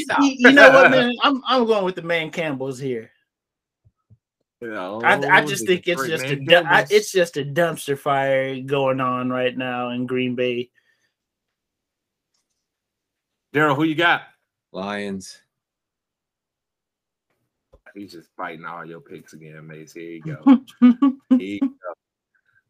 Stop. 0.03 0.19
you- 0.21 0.37
you 0.39 0.53
know 0.53 0.71
what, 0.71 0.91
man? 0.91 1.15
I'm 1.23 1.43
I'm 1.47 1.65
going 1.65 1.85
with 1.87 1.95
the 1.95 2.03
man 2.03 2.31
Campbell's 2.31 2.79
here. 2.79 3.11
I, 5.03 5.15
I 5.39 5.45
just 5.47 5.67
think 5.67 5.89
it's 5.89 6.07
just 6.07 6.25
a 6.25 6.37
du- 6.37 6.67
I, 6.67 6.85
it's 6.91 7.11
just 7.13 7.39
a 7.39 7.45
dumpster 7.45 7.99
fire 7.99 8.61
going 8.61 9.01
on 9.01 9.31
right 9.31 9.57
now 9.57 9.89
in 9.91 10.05
Green 10.05 10.35
Bay. 10.35 10.71
Daryl. 13.55 13.77
Who 13.77 13.85
you 13.85 13.95
got? 13.95 14.23
Lions. 14.73 15.41
He's 17.95 18.13
just 18.13 18.29
fighting 18.37 18.65
all 18.65 18.85
your 18.85 19.01
picks 19.01 19.33
again, 19.33 19.67
Mace. 19.67 19.93
Here 19.93 20.11
you 20.11 20.23
go. 20.23 20.45
Here 20.81 21.11
you 21.41 21.61
go. 21.61 21.93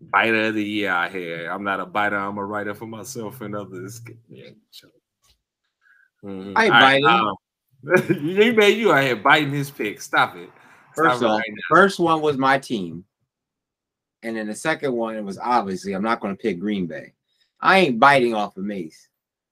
Biter 0.01 0.47
of 0.47 0.55
the 0.55 0.65
year 0.65 0.89
out 0.89 1.11
here. 1.13 1.51
I'm 1.51 1.63
not 1.63 1.79
a 1.79 1.85
biter. 1.85 2.17
I'm 2.17 2.39
a 2.39 2.45
writer 2.45 2.75
for 2.75 2.87
myself 2.87 3.43
and 3.43 3.55
others. 3.55 4.01
Yeah, 4.31 4.49
sure. 4.71 4.89
Mhm. 6.25 6.55
I 6.57 6.65
ain't 6.65 6.75
All 6.75 6.81
right, 6.81 7.03
biting. 7.03 7.07
um, 7.07 7.37
you 8.25 8.53
made 8.55 8.79
you 8.79 8.93
out 8.93 9.05
here 9.05 9.17
biting 9.17 9.51
his 9.53 9.71
pick. 9.71 10.01
Stop 10.01 10.37
it. 10.37 10.49
Stop 10.95 10.95
First 10.95 11.23
it 11.23 11.27
off, 11.27 11.39
right 11.39 11.51
now. 11.51 11.77
first 11.77 11.99
one 11.99 12.23
was 12.23 12.39
my 12.39 12.59
team, 12.59 13.05
and 14.23 14.35
then 14.37 14.47
the 14.47 14.55
second 14.55 14.95
one 14.95 15.17
it 15.17 15.25
was 15.25 15.39
obviously 15.39 15.93
I'm 15.93 16.03
not 16.03 16.21
going 16.21 16.35
to 16.35 16.43
pick 16.43 16.59
Green 16.59 16.87
Bay. 16.87 17.13
I 17.61 17.81
ain't 17.81 18.01
biting 18.01 18.35
off 18.35 18.57
of 18.57 18.65
Mace. 18.65 19.10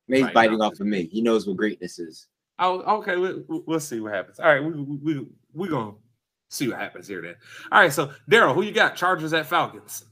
Mace 0.09 0.25
Right, 0.25 0.35
biting 0.35 0.59
no. 0.59 0.67
off 0.67 0.81
of 0.81 0.87
me. 0.87 1.05
He 1.07 1.21
knows 1.21 1.47
what 1.47 1.57
greatness 1.57 1.99
is. 1.99 2.27
Oh, 2.59 2.81
okay. 2.99 3.17
We, 3.17 3.35
we- 3.49 3.63
we'll 3.67 3.81
see 3.81 4.01
what 4.01 4.13
happens. 4.15 4.41
All 4.41 4.47
right, 4.53 4.63
we 4.65 4.73
we 4.73 4.97
we 4.97 5.27
we 5.55 5.69
gonna 5.69 5.93
see 6.51 6.69
what 6.69 6.79
happens 6.79 7.07
here 7.07 7.23
then. 7.23 7.35
All 7.71 7.81
right, 7.81 7.93
so 7.93 8.13
Daryl, 8.31 8.55
who 8.55 8.63
you 8.63 8.73
got? 8.73 8.97
Chargers 8.97 9.33
at 9.33 9.47
Falcons. 9.47 10.05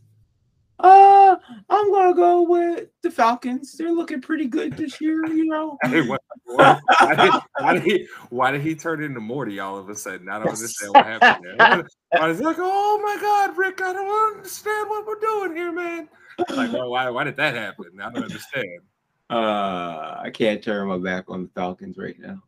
Uh, 0.79 1.37
I'm 1.71 1.91
gonna 1.91 2.15
go 2.15 2.43
with 2.43 2.89
the 3.03 3.11
Falcons. 3.11 3.73
They're 3.79 3.91
looking 3.91 4.21
pretty 4.21 4.47
good 4.47 4.77
this 4.77 5.01
year, 5.01 5.25
you 5.27 5.47
know. 5.47 5.79
Hey, 5.85 6.03
what- 6.03 6.21
what- 6.45 6.81
why, 7.01 7.15
did, 7.15 7.33
why, 7.59 7.73
did 7.73 7.83
he, 7.83 8.09
why 8.31 8.51
did 8.51 8.61
he 8.61 8.75
turn 8.75 9.03
into 9.03 9.19
Morty 9.21 9.59
all 9.59 9.79
of 9.79 9.89
a 9.89 9.95
sudden? 9.97 10.29
I 10.29 10.39
don't 10.39 10.49
understand 10.49 10.93
what 10.93 11.07
happened 11.07 11.45
there. 11.59 11.85
I 12.21 12.29
was 12.29 12.41
like, 12.41 12.57
oh 12.61 13.01
my 13.03 13.17
God, 13.21 13.57
Rick, 13.57 13.81
I 13.81 13.93
don't 13.95 14.37
understand 14.37 14.89
what 14.91 15.07
we're 15.07 15.19
doing 15.19 15.57
here, 15.57 15.73
man. 15.73 16.09
Like, 16.55 16.73
well, 16.73 16.91
why, 16.91 17.09
why 17.11 17.25
did 17.25 17.37
that 17.37 17.55
happen? 17.55 17.87
I 18.01 18.11
don't 18.13 18.23
understand. 18.25 18.81
Uh, 19.29 20.19
I 20.23 20.31
can't 20.33 20.63
turn 20.63 20.89
my 20.89 20.99
back 20.99 21.25
on 21.29 21.43
the 21.43 21.49
Falcons 21.55 21.99
right 21.99 22.19
now. 22.19 22.43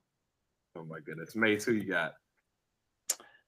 Oh 0.77 0.85
my 0.85 1.01
goodness. 1.01 1.35
Mace, 1.35 1.65
who 1.65 1.73
you 1.73 1.85
got? 1.85 2.15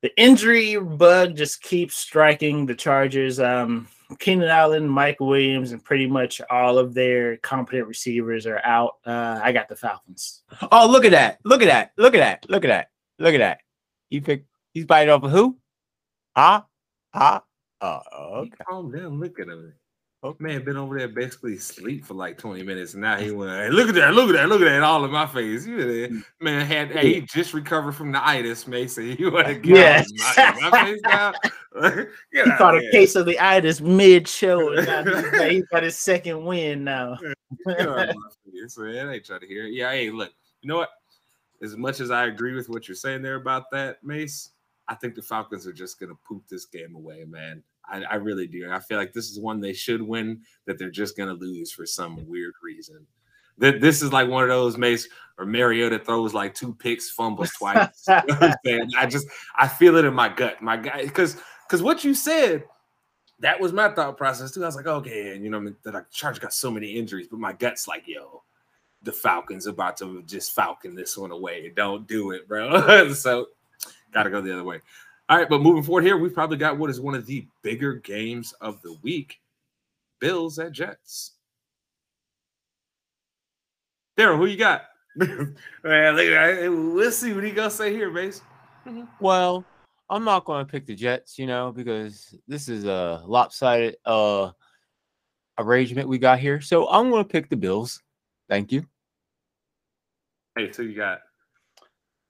The 0.02 0.10
injury 0.20 0.76
bug 0.78 1.36
just 1.36 1.62
keeps 1.62 1.94
striking 1.94 2.66
the 2.66 2.74
Chargers. 2.74 3.38
Um, 3.38 3.86
Keenan 4.18 4.48
Allen, 4.48 4.88
Mike 4.88 5.20
Williams, 5.20 5.72
and 5.72 5.84
pretty 5.84 6.06
much 6.06 6.40
all 6.50 6.78
of 6.78 6.94
their 6.94 7.36
competent 7.38 7.86
receivers 7.86 8.46
are 8.46 8.60
out. 8.64 8.94
Uh, 9.06 9.40
I 9.42 9.52
got 9.52 9.68
the 9.68 9.76
Falcons. 9.76 10.42
Oh, 10.72 10.88
look 10.90 11.04
at 11.04 11.12
that! 11.12 11.38
Look 11.44 11.62
at 11.62 11.66
that! 11.66 11.92
Look 11.96 12.14
at 12.14 12.18
that! 12.18 12.46
Look 12.48 12.64
at 12.64 12.68
that! 12.68 12.88
Look 13.18 13.34
at 13.34 13.38
that! 13.38 13.58
You 14.08 14.22
pick. 14.22 14.46
He's 14.72 14.86
biting 14.86 15.12
off 15.12 15.22
of 15.22 15.30
who? 15.30 15.58
Huh? 16.36 16.62
Huh? 17.14 17.40
Oh, 17.80 18.00
okay. 18.12 18.64
Calm 18.68 18.90
down. 18.90 19.20
Look 19.20 19.38
at 19.38 19.48
him. 19.48 19.74
Okay. 20.22 20.44
Man, 20.44 20.64
been 20.64 20.76
over 20.76 20.98
there 20.98 21.08
basically 21.08 21.56
sleep 21.56 22.04
for 22.04 22.12
like 22.12 22.36
20 22.36 22.62
minutes. 22.62 22.92
And 22.92 23.00
now 23.00 23.16
he 23.16 23.30
went, 23.30 23.52
hey, 23.52 23.70
look 23.70 23.88
at 23.88 23.94
that, 23.94 24.12
look 24.12 24.28
at 24.28 24.34
that, 24.34 24.50
look 24.50 24.60
at 24.60 24.66
that, 24.66 24.82
all 24.82 25.02
in 25.06 25.10
my 25.10 25.26
face. 25.26 25.66
You 25.66 25.78
know, 25.78 25.84
mm. 25.84 26.22
man 26.40 26.66
had 26.66 26.90
hey, 26.90 27.14
he 27.14 27.20
just 27.22 27.54
recovered 27.54 27.92
from 27.92 28.12
the 28.12 28.26
itis, 28.26 28.66
Mason. 28.66 29.16
You 29.18 29.32
want 29.32 29.46
to 29.46 29.54
get 29.54 29.76
Yes. 29.76 30.10
my, 30.36 30.70
my 30.70 30.84
face 30.84 31.00
now? 31.04 31.32
He 32.32 32.42
caught 32.58 32.76
a 32.76 32.90
case 32.90 33.14
of 33.14 33.24
the 33.24 33.38
itis 33.38 33.80
mid 33.80 34.28
show. 34.28 34.76
he's 34.76 35.64
got- 35.66 35.84
his 35.84 35.96
second 35.96 36.44
win 36.44 36.84
now. 36.84 37.16
Get 37.66 37.80
out 37.80 38.10
of 38.10 38.16
my 38.16 38.52
face, 38.52 38.76
man. 38.76 39.08
I 39.08 39.14
ain't 39.14 39.24
trying 39.24 39.40
to 39.40 39.46
hear 39.46 39.66
it. 39.66 39.72
Yeah, 39.72 39.90
hey, 39.92 40.10
look, 40.10 40.32
you 40.60 40.68
know 40.68 40.76
what? 40.76 40.90
As 41.62 41.76
much 41.76 42.00
as 42.00 42.10
I 42.10 42.26
agree 42.26 42.54
with 42.54 42.68
what 42.68 42.88
you're 42.88 42.94
saying 42.94 43.22
there 43.22 43.36
about 43.36 43.70
that, 43.70 44.02
Mace, 44.02 44.50
I 44.88 44.96
think 44.96 45.14
the 45.14 45.22
Falcons 45.22 45.66
are 45.66 45.72
just 45.72 45.98
gonna 46.00 46.14
poop 46.28 46.42
this 46.48 46.66
game 46.66 46.94
away, 46.94 47.24
man. 47.26 47.62
I, 47.90 48.02
I 48.02 48.14
really 48.16 48.46
do. 48.46 48.70
I 48.70 48.78
feel 48.78 48.98
like 48.98 49.12
this 49.12 49.30
is 49.30 49.40
one 49.40 49.60
they 49.60 49.72
should 49.72 50.02
win, 50.02 50.40
that 50.66 50.78
they're 50.78 50.90
just 50.90 51.16
gonna 51.16 51.34
lose 51.34 51.72
for 51.72 51.86
some 51.86 52.26
weird 52.28 52.54
reason. 52.62 53.06
That 53.58 53.80
this 53.80 54.00
is 54.02 54.12
like 54.12 54.28
one 54.28 54.42
of 54.42 54.48
those 54.48 54.78
Mace 54.78 55.08
or 55.38 55.44
Mariota 55.44 55.98
throws 55.98 56.32
like 56.32 56.54
two 56.54 56.74
picks, 56.74 57.10
fumbles 57.10 57.50
twice. 57.58 58.06
You 58.64 58.78
know? 58.78 58.86
I 58.98 59.06
just 59.06 59.26
I 59.56 59.68
feel 59.68 59.96
it 59.96 60.04
in 60.04 60.14
my 60.14 60.28
gut, 60.28 60.62
my 60.62 60.76
guy, 60.76 61.02
because 61.02 61.36
because 61.66 61.82
what 61.82 62.04
you 62.04 62.14
said, 62.14 62.64
that 63.40 63.60
was 63.60 63.72
my 63.72 63.88
thought 63.88 64.16
process 64.16 64.52
too. 64.52 64.62
I 64.62 64.66
was 64.66 64.76
like, 64.76 64.86
okay, 64.86 65.34
and 65.34 65.44
you 65.44 65.50
know, 65.50 65.58
I 65.58 65.60
mean, 65.60 65.76
like, 65.84 66.10
Chargers 66.10 66.38
got 66.38 66.52
so 66.52 66.70
many 66.70 66.92
injuries, 66.92 67.28
but 67.30 67.40
my 67.40 67.52
gut's 67.52 67.88
like, 67.88 68.04
yo, 68.06 68.42
the 69.02 69.12
Falcons 69.12 69.66
about 69.66 69.96
to 69.98 70.22
just 70.22 70.52
falcon 70.52 70.94
this 70.94 71.16
one 71.16 71.30
away. 71.30 71.72
Don't 71.74 72.06
do 72.06 72.32
it, 72.32 72.46
bro. 72.46 73.12
so 73.14 73.46
gotta 74.12 74.30
go 74.30 74.40
the 74.40 74.52
other 74.52 74.64
way. 74.64 74.80
All 75.30 75.38
right, 75.38 75.48
but 75.48 75.62
moving 75.62 75.84
forward 75.84 76.02
here, 76.02 76.18
we've 76.18 76.34
probably 76.34 76.56
got 76.56 76.76
what 76.76 76.90
is 76.90 77.00
one 77.00 77.14
of 77.14 77.24
the 77.24 77.46
bigger 77.62 77.94
games 77.94 78.52
of 78.60 78.82
the 78.82 78.94
week. 79.02 79.38
Bills 80.18 80.58
at 80.58 80.72
Jets. 80.72 81.36
Daryl, 84.18 84.38
who 84.38 84.46
you 84.46 84.56
got? 84.56 84.86
Man, 85.16 85.54
look 86.16 86.26
at 86.26 86.60
that. 86.60 86.68
We'll 86.68 87.12
see 87.12 87.32
what 87.32 87.44
he 87.44 87.52
gonna 87.52 87.70
say 87.70 87.92
here, 87.92 88.10
base. 88.10 88.42
Well, 89.20 89.64
I'm 90.08 90.24
not 90.24 90.44
going 90.44 90.66
to 90.66 90.70
pick 90.70 90.84
the 90.84 90.96
Jets, 90.96 91.38
you 91.38 91.46
know, 91.46 91.70
because 91.70 92.34
this 92.48 92.68
is 92.68 92.84
a 92.84 93.22
lopsided 93.24 93.96
uh 94.04 94.50
arrangement 95.58 96.08
we 96.08 96.18
got 96.18 96.40
here. 96.40 96.60
So 96.60 96.88
I'm 96.88 97.08
going 97.08 97.22
to 97.22 97.28
pick 97.28 97.48
the 97.48 97.56
Bills. 97.56 98.02
Thank 98.48 98.72
you. 98.72 98.84
Hey, 100.56 100.72
so 100.72 100.82
you 100.82 100.96
got 100.96 101.20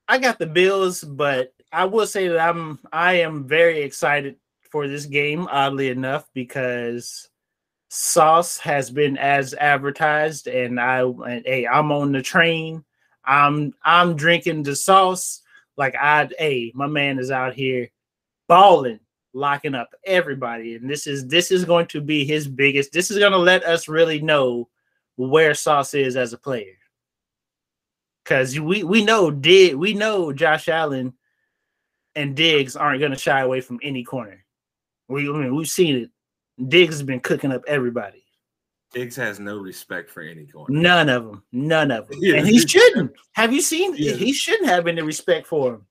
I 0.06 0.18
got 0.18 0.38
the 0.38 0.46
Bills, 0.46 1.02
but 1.02 1.54
I 1.72 1.84
will 1.84 2.06
say 2.06 2.28
that 2.28 2.40
I'm 2.40 2.78
I 2.92 3.14
am 3.14 3.46
very 3.46 3.82
excited 3.82 4.36
for 4.70 4.88
this 4.88 5.06
game, 5.06 5.48
oddly 5.50 5.88
enough, 5.88 6.28
because 6.34 7.28
Sauce 7.88 8.58
has 8.58 8.90
been 8.90 9.16
as 9.18 9.54
advertised, 9.54 10.46
and 10.46 10.80
I 10.80 11.00
and 11.02 11.42
hey, 11.44 11.66
I'm 11.66 11.92
on 11.92 12.12
the 12.12 12.22
train. 12.22 12.84
I'm 13.24 13.72
I'm 13.84 14.16
drinking 14.16 14.64
the 14.64 14.76
sauce. 14.76 15.42
Like 15.76 15.94
I 15.94 16.28
hey, 16.38 16.72
my 16.74 16.86
man 16.86 17.18
is 17.18 17.30
out 17.30 17.54
here 17.54 17.88
balling, 18.48 19.00
locking 19.32 19.74
up 19.74 19.94
everybody. 20.04 20.74
And 20.74 20.90
this 20.90 21.06
is 21.06 21.26
this 21.28 21.52
is 21.52 21.64
going 21.64 21.86
to 21.88 22.00
be 22.00 22.24
his 22.24 22.48
biggest, 22.48 22.92
this 22.92 23.10
is 23.10 23.18
gonna 23.18 23.38
let 23.38 23.64
us 23.64 23.88
really 23.88 24.20
know 24.20 24.68
where 25.16 25.54
Sauce 25.54 25.94
is 25.94 26.16
as 26.16 26.32
a 26.32 26.38
player. 26.38 26.76
Cause 28.24 28.58
we 28.58 28.84
we 28.84 29.04
know 29.04 29.30
did 29.30 29.76
we 29.76 29.94
know 29.94 30.32
Josh 30.32 30.68
Allen 30.68 31.14
and 32.14 32.34
Diggs 32.36 32.76
aren't 32.76 33.00
gonna 33.00 33.18
shy 33.18 33.40
away 33.40 33.60
from 33.60 33.78
any 33.82 34.04
corner. 34.04 34.44
We 35.08 35.28
I 35.28 35.32
mean 35.32 35.54
we've 35.54 35.68
seen 35.68 35.96
it. 35.96 36.10
Diggs 36.68 36.94
has 36.94 37.02
been 37.02 37.20
cooking 37.20 37.52
up 37.52 37.62
everybody. 37.66 38.24
Diggs 38.92 39.16
has 39.16 39.38
no 39.38 39.58
respect 39.58 40.10
for 40.10 40.22
any 40.22 40.46
corner. 40.46 40.74
None 40.76 41.08
of 41.08 41.24
them. 41.24 41.42
None 41.52 41.90
of 41.90 42.08
them. 42.08 42.18
Yeah, 42.20 42.36
and 42.36 42.46
he 42.46 42.54
he- 42.54 42.66
shouldn't. 42.66 43.12
Have 43.32 43.52
you 43.52 43.60
seen? 43.60 43.94
Yeah. 43.96 44.14
He 44.14 44.32
shouldn't 44.32 44.68
have 44.68 44.86
any 44.86 45.02
respect 45.02 45.46
for 45.46 45.74
him. 45.74 45.86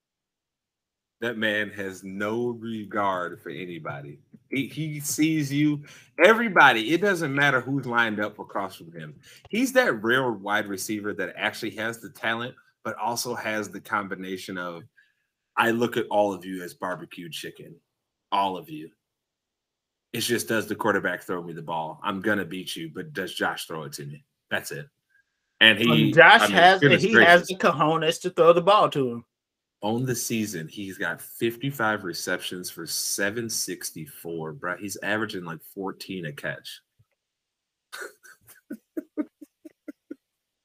That 1.22 1.38
man 1.38 1.70
has 1.72 2.04
no 2.04 2.50
regard 2.50 3.42
for 3.42 3.50
anybody. 3.50 4.20
He, 4.50 4.68
he 4.68 5.00
sees 5.00 5.52
you, 5.52 5.84
everybody. 6.24 6.94
It 6.94 7.02
doesn't 7.02 7.34
matter 7.36 7.62
who's 7.62 7.86
lined 7.86 8.20
up 8.20 8.40
across 8.40 8.76
from 8.78 8.92
him. 8.92 9.16
He's 9.50 9.74
that 9.74 10.02
rare 10.02 10.32
wide 10.32 10.68
receiver 10.68 11.14
that 11.14 11.34
actually 11.38 11.72
has 11.72 12.00
the 12.00 12.10
talent, 12.10 12.56
but 12.84 12.98
also 12.98 13.36
has 13.36 13.70
the 13.70 13.82
combination 13.82 14.58
of 14.58 14.84
I 15.60 15.72
look 15.72 15.98
at 15.98 16.08
all 16.10 16.34
of 16.34 16.46
you 16.46 16.64
as 16.64 16.74
barbecue 16.74 17.30
chicken, 17.30 17.76
all 18.32 18.58
of 18.58 18.70
you. 18.70 18.90
It's 20.14 20.26
just 20.26 20.48
does 20.48 20.66
the 20.66 20.76
quarterback 20.76 21.22
throw 21.22 21.44
me 21.44 21.54
the 21.54 21.62
ball? 21.62 22.00
I'm 22.04 22.22
gonna 22.22 22.46
beat 22.46 22.76
you, 22.76 22.90
but 22.96 23.14
does 23.14 23.34
Josh 23.36 23.68
throw 23.68 23.84
it 23.84 23.94
to 23.94 24.06
me? 24.06 24.24
That's 24.50 24.72
it. 24.72 24.88
And 25.60 25.78
he, 25.78 26.06
And 26.06 26.16
Josh 26.16 26.42
I 26.44 26.48
mean, 26.48 26.56
has 26.56 26.82
he 26.82 27.12
gracious 27.12 27.28
has 27.28 27.48
the 27.48 27.56
cojones 27.58 28.22
to 28.22 28.30
throw 28.32 28.54
the 28.54 28.62
ball 28.62 28.90
to 28.90 29.10
him. 29.10 29.26
on 29.82 30.06
the 30.06 30.16
season, 30.16 30.68
he's 30.68 30.98
got 30.98 31.22
55 31.22 32.04
receptions 32.06 32.70
for 32.70 32.86
764, 32.88 34.54
bro. 34.54 34.78
He's 34.78 34.98
averaging 35.04 35.44
like 35.46 35.62
14 35.76 36.26
a 36.26 36.32
catch. 36.34 36.82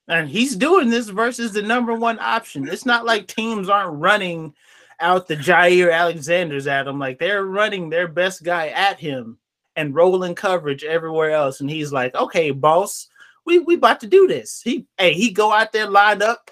And 0.08 0.28
he's 0.28 0.54
doing 0.54 0.90
this 0.90 1.08
versus 1.08 1.52
the 1.52 1.62
number 1.62 1.94
one 1.94 2.18
option. 2.20 2.68
It's 2.68 2.84
not 2.84 3.06
like 3.06 3.26
teams 3.26 3.70
aren't 3.70 4.00
running 4.00 4.54
out 5.00 5.26
the 5.26 5.36
Jaire 5.36 5.92
Alexanders 5.92 6.66
at 6.66 6.86
him. 6.86 6.98
Like 6.98 7.18
they're 7.18 7.44
running 7.44 7.90
their 7.90 8.08
best 8.08 8.42
guy 8.42 8.68
at 8.68 8.98
him 8.98 9.38
and 9.76 9.94
rolling 9.94 10.34
coverage 10.34 10.84
everywhere 10.84 11.30
else. 11.30 11.60
And 11.60 11.70
he's 11.70 11.92
like, 11.92 12.14
okay, 12.14 12.50
boss, 12.50 13.08
we 13.44 13.58
we 13.58 13.74
about 13.74 14.00
to 14.00 14.06
do 14.06 14.26
this. 14.26 14.60
He 14.62 14.86
hey, 14.98 15.14
he 15.14 15.30
go 15.30 15.52
out 15.52 15.72
there, 15.72 15.88
lined 15.88 16.22
up, 16.22 16.50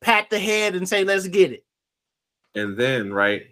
pat 0.00 0.30
the 0.30 0.38
head, 0.38 0.74
and 0.74 0.88
say, 0.88 1.04
let's 1.04 1.28
get 1.28 1.52
it. 1.52 1.64
And 2.54 2.76
then, 2.76 3.12
right, 3.12 3.42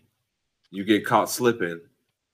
you 0.70 0.84
get 0.84 1.06
caught 1.06 1.30
slipping. 1.30 1.80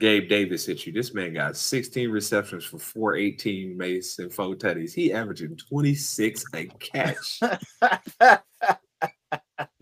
Gabe 0.00 0.28
Davis 0.30 0.64
hit 0.64 0.86
you. 0.86 0.92
This 0.94 1.12
man 1.12 1.34
got 1.34 1.56
16 1.56 2.10
receptions 2.10 2.64
for 2.64 2.78
418 2.78 3.76
mace 3.76 4.18
and 4.18 4.32
four 4.32 4.54
tutties. 4.54 4.94
He 4.94 5.12
averaging 5.12 5.56
26 5.56 6.44
a 6.54 6.66
catch. 6.78 7.40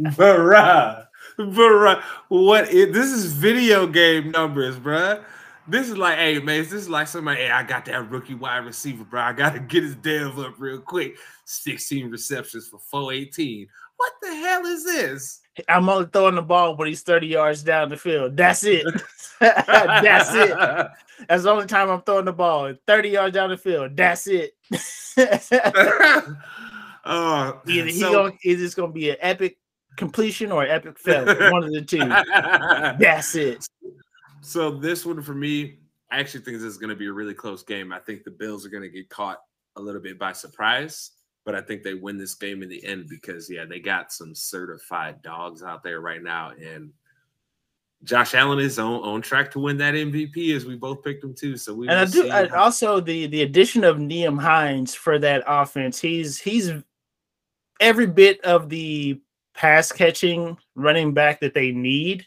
bruh, 0.01 1.07
bruh, 1.53 2.03
what 2.29 2.69
is 2.69 2.93
this 2.93 3.13
is 3.13 3.33
video 3.33 3.87
game 3.87 4.31
numbers, 4.31 4.77
bruh. 4.79 5.25
This 5.69 5.89
is 5.91 5.99
like, 5.99 6.17
hey, 6.17 6.39
man, 6.39 6.63
this 6.63 6.73
is 6.73 6.89
like 6.89 7.07
somebody, 7.09 7.43
hey, 7.43 7.51
I 7.51 7.63
got 7.63 7.85
that 7.85 8.11
rookie 8.11 8.35
wide 8.35 8.65
receiver, 8.65 9.05
bro. 9.05 9.21
I 9.21 9.33
got 9.35 9.53
to 9.53 9.61
get 9.61 9.83
his 9.83 9.95
dev 9.97 10.39
up 10.39 10.55
real 10.59 10.81
quick. 10.81 11.17
16 11.45 12.11
receptions 12.11 12.69
for 12.69 12.79
418. 12.79 13.69
What 13.99 14.13
the 14.23 14.35
hell 14.35 14.65
is 14.65 14.85
this? 14.85 15.41
I'm 15.69 15.89
only 15.89 16.07
throwing 16.07 16.37
the 16.37 16.43
ball 16.43 16.75
when 16.77 16.89
he's 16.89 17.03
30 17.03 17.27
yards 17.27 17.63
down 17.63 17.91
the 17.91 17.97
field. 17.99 18.37
That's 18.37 18.65
it. 18.65 18.87
That's 19.41 20.35
it. 20.35 20.57
That's 21.29 21.43
the 21.43 21.51
only 21.51 21.67
time 21.67 21.91
I'm 21.91 22.01
throwing 22.03 22.25
the 22.25 22.33
ball. 22.33 22.73
30 22.87 23.09
yards 23.11 23.35
down 23.35 23.51
the 23.51 23.59
field. 23.59 23.95
That's 23.95 24.27
it. 24.27 24.55
uh, 27.05 27.53
either 27.67 27.87
he 27.87 27.93
so- 27.93 28.13
gonna, 28.13 28.33
either 28.43 28.65
it's 28.65 28.75
gonna 28.75 28.93
be 28.93 29.11
an 29.11 29.17
epic 29.21 29.59
completion 29.99 30.51
or 30.51 30.65
epic 30.65 30.99
fail. 30.99 31.27
One 31.51 31.65
of 31.65 31.73
the 31.73 31.83
two. 31.83 31.99
That's 32.99 33.35
it. 33.35 33.67
So 34.41 34.71
this 34.71 35.05
one 35.05 35.21
for 35.21 35.35
me, 35.35 35.79
I 36.11 36.19
actually 36.21 36.41
think 36.41 36.57
this 36.57 36.65
is 36.65 36.79
going 36.79 36.91
to 36.91 36.97
be 36.97 37.09
a 37.09 37.13
really 37.13 37.35
close 37.35 37.63
game. 37.63 37.93
I 37.93 37.99
think 37.99 38.25
the 38.25 38.31
Bills 38.31 38.65
are 38.65 38.71
going 38.71 38.85
to 38.85 38.89
get 38.89 39.11
caught 39.11 39.39
a 39.77 39.81
little 39.81 40.01
bit 40.01 40.19
by 40.19 40.33
surprise, 40.33 41.11
but 41.45 41.55
I 41.55 41.61
think 41.61 41.83
they 41.83 41.95
win 41.95 42.17
this 42.17 42.35
game 42.35 42.63
in 42.63 42.69
the 42.69 42.83
end 42.85 43.09
because 43.11 43.51
yeah, 43.51 43.67
they 43.67 43.81
got 43.81 44.13
some 44.13 44.35
certified 44.35 45.21
dogs 45.23 45.63
out 45.63 45.83
there 45.83 46.01
right 46.01 46.23
now, 46.23 46.53
and 46.53 46.91
Josh 48.05 48.35
Allen 48.35 48.61
is 48.61 48.79
on 48.79 49.03
on 49.03 49.21
track 49.21 49.51
to 49.53 49.59
win 49.59 49.77
that 49.79 49.95
MVP 49.95 50.55
as 50.55 50.65
we 50.65 50.77
both 50.77 51.03
picked 51.03 51.25
him 51.25 51.35
too. 51.35 51.57
So 51.57 51.75
we 51.75 51.89
And 51.89 51.99
I 51.99 52.05
do 52.05 52.31
I, 52.31 52.47
also 52.49 53.01
the 53.01 53.27
the 53.27 53.43
addition 53.43 53.85
of 53.85 53.97
Nyheim 53.97 54.41
Hines 54.41 54.95
for 54.95 55.19
that 55.19 55.43
offense. 55.47 56.01
He's 56.01 56.39
he's 56.39 56.73
every 57.81 58.07
bit 58.07 58.41
of 58.45 58.69
the 58.69 59.21
pass 59.59 59.91
catching 59.91 60.57
running 60.77 61.13
back 61.13 61.41
that 61.41 61.53
they 61.53 61.73
need 61.73 62.25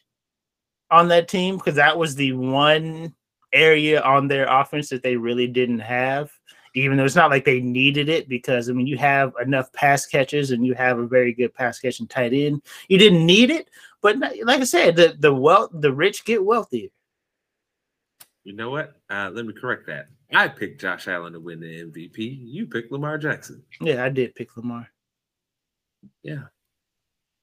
on 0.92 1.08
that 1.08 1.30
team 1.30 1.56
because 1.56 1.76
that 1.76 1.98
was 1.98 2.14
the 2.14 2.34
one 2.34 3.16
area 3.54 4.02
on 4.02 4.28
their 4.28 4.46
offense 4.48 4.90
that 4.90 5.02
they 5.02 5.16
really 5.16 5.48
didn't 5.48 5.80
have. 5.80 6.30
Even 6.76 6.98
though 6.98 7.06
it's 7.06 7.16
not 7.16 7.30
like 7.30 7.46
they 7.46 7.62
needed 7.62 8.10
it, 8.10 8.28
because 8.28 8.70
I 8.70 8.74
mean, 8.74 8.86
you 8.88 8.98
have 8.98 9.34
enough 9.42 9.72
pass 9.72 10.06
catches 10.06 10.52
and 10.52 10.66
you 10.66 10.74
have 10.74 11.00
a 11.00 11.08
very 11.08 11.34
good 11.34 11.54
pass 11.54 11.80
catching 11.80 12.08
tight 12.08 12.34
end. 12.34 12.62
You 12.90 12.98
didn't 12.98 13.26
need 13.26 13.50
it, 13.50 13.70
but 14.02 14.18
like 14.20 14.62
I 14.62 14.66
said, 14.66 14.98
the 14.98 15.16
the 15.18 15.34
wealth, 15.34 15.72
the 15.74 15.94
rich 15.94 16.26
get 16.26 16.44
wealthier. 16.44 16.90
You 18.44 18.54
know 18.54 18.72
what? 18.72 18.96
Uh, 19.10 19.32
let 19.34 19.46
me 19.46 19.54
correct 19.54 19.88
that. 19.88 20.08
I 20.34 20.48
picked 20.50 20.82
Josh 20.82 21.08
Allen 21.08 21.34
to 21.34 21.40
win 21.40 21.62
the 21.62 21.84
MVP. 21.86 22.40
You 22.42 22.68
picked 22.68 22.92
Lamar 22.92 23.18
Jackson. 23.18 23.64
Yeah, 23.80 24.04
I 24.04 24.10
did 24.10 24.36
pick 24.36 24.56
Lamar. 24.58 24.90
Yeah. 26.24 26.44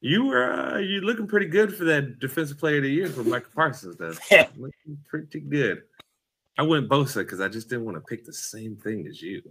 You 0.00 0.26
were 0.26 0.52
uh, 0.52 0.78
you 0.78 1.00
looking 1.00 1.26
pretty 1.26 1.46
good 1.46 1.74
for 1.74 1.84
that 1.84 2.20
defensive 2.20 2.58
player 2.58 2.76
of 2.76 2.84
the 2.84 2.90
year 2.90 3.08
for 3.08 3.24
Michael 3.24 3.50
Parsons, 3.54 3.96
though. 3.96 4.14
looking 4.56 4.98
pretty 5.08 5.40
good. 5.40 5.82
I 6.56 6.62
went 6.62 6.88
Bosa 6.88 7.16
because 7.16 7.40
I 7.40 7.48
just 7.48 7.68
didn't 7.68 7.84
want 7.84 7.96
to 7.96 8.00
pick 8.00 8.24
the 8.24 8.32
same 8.32 8.76
thing 8.76 9.06
as 9.08 9.20
you. 9.22 9.42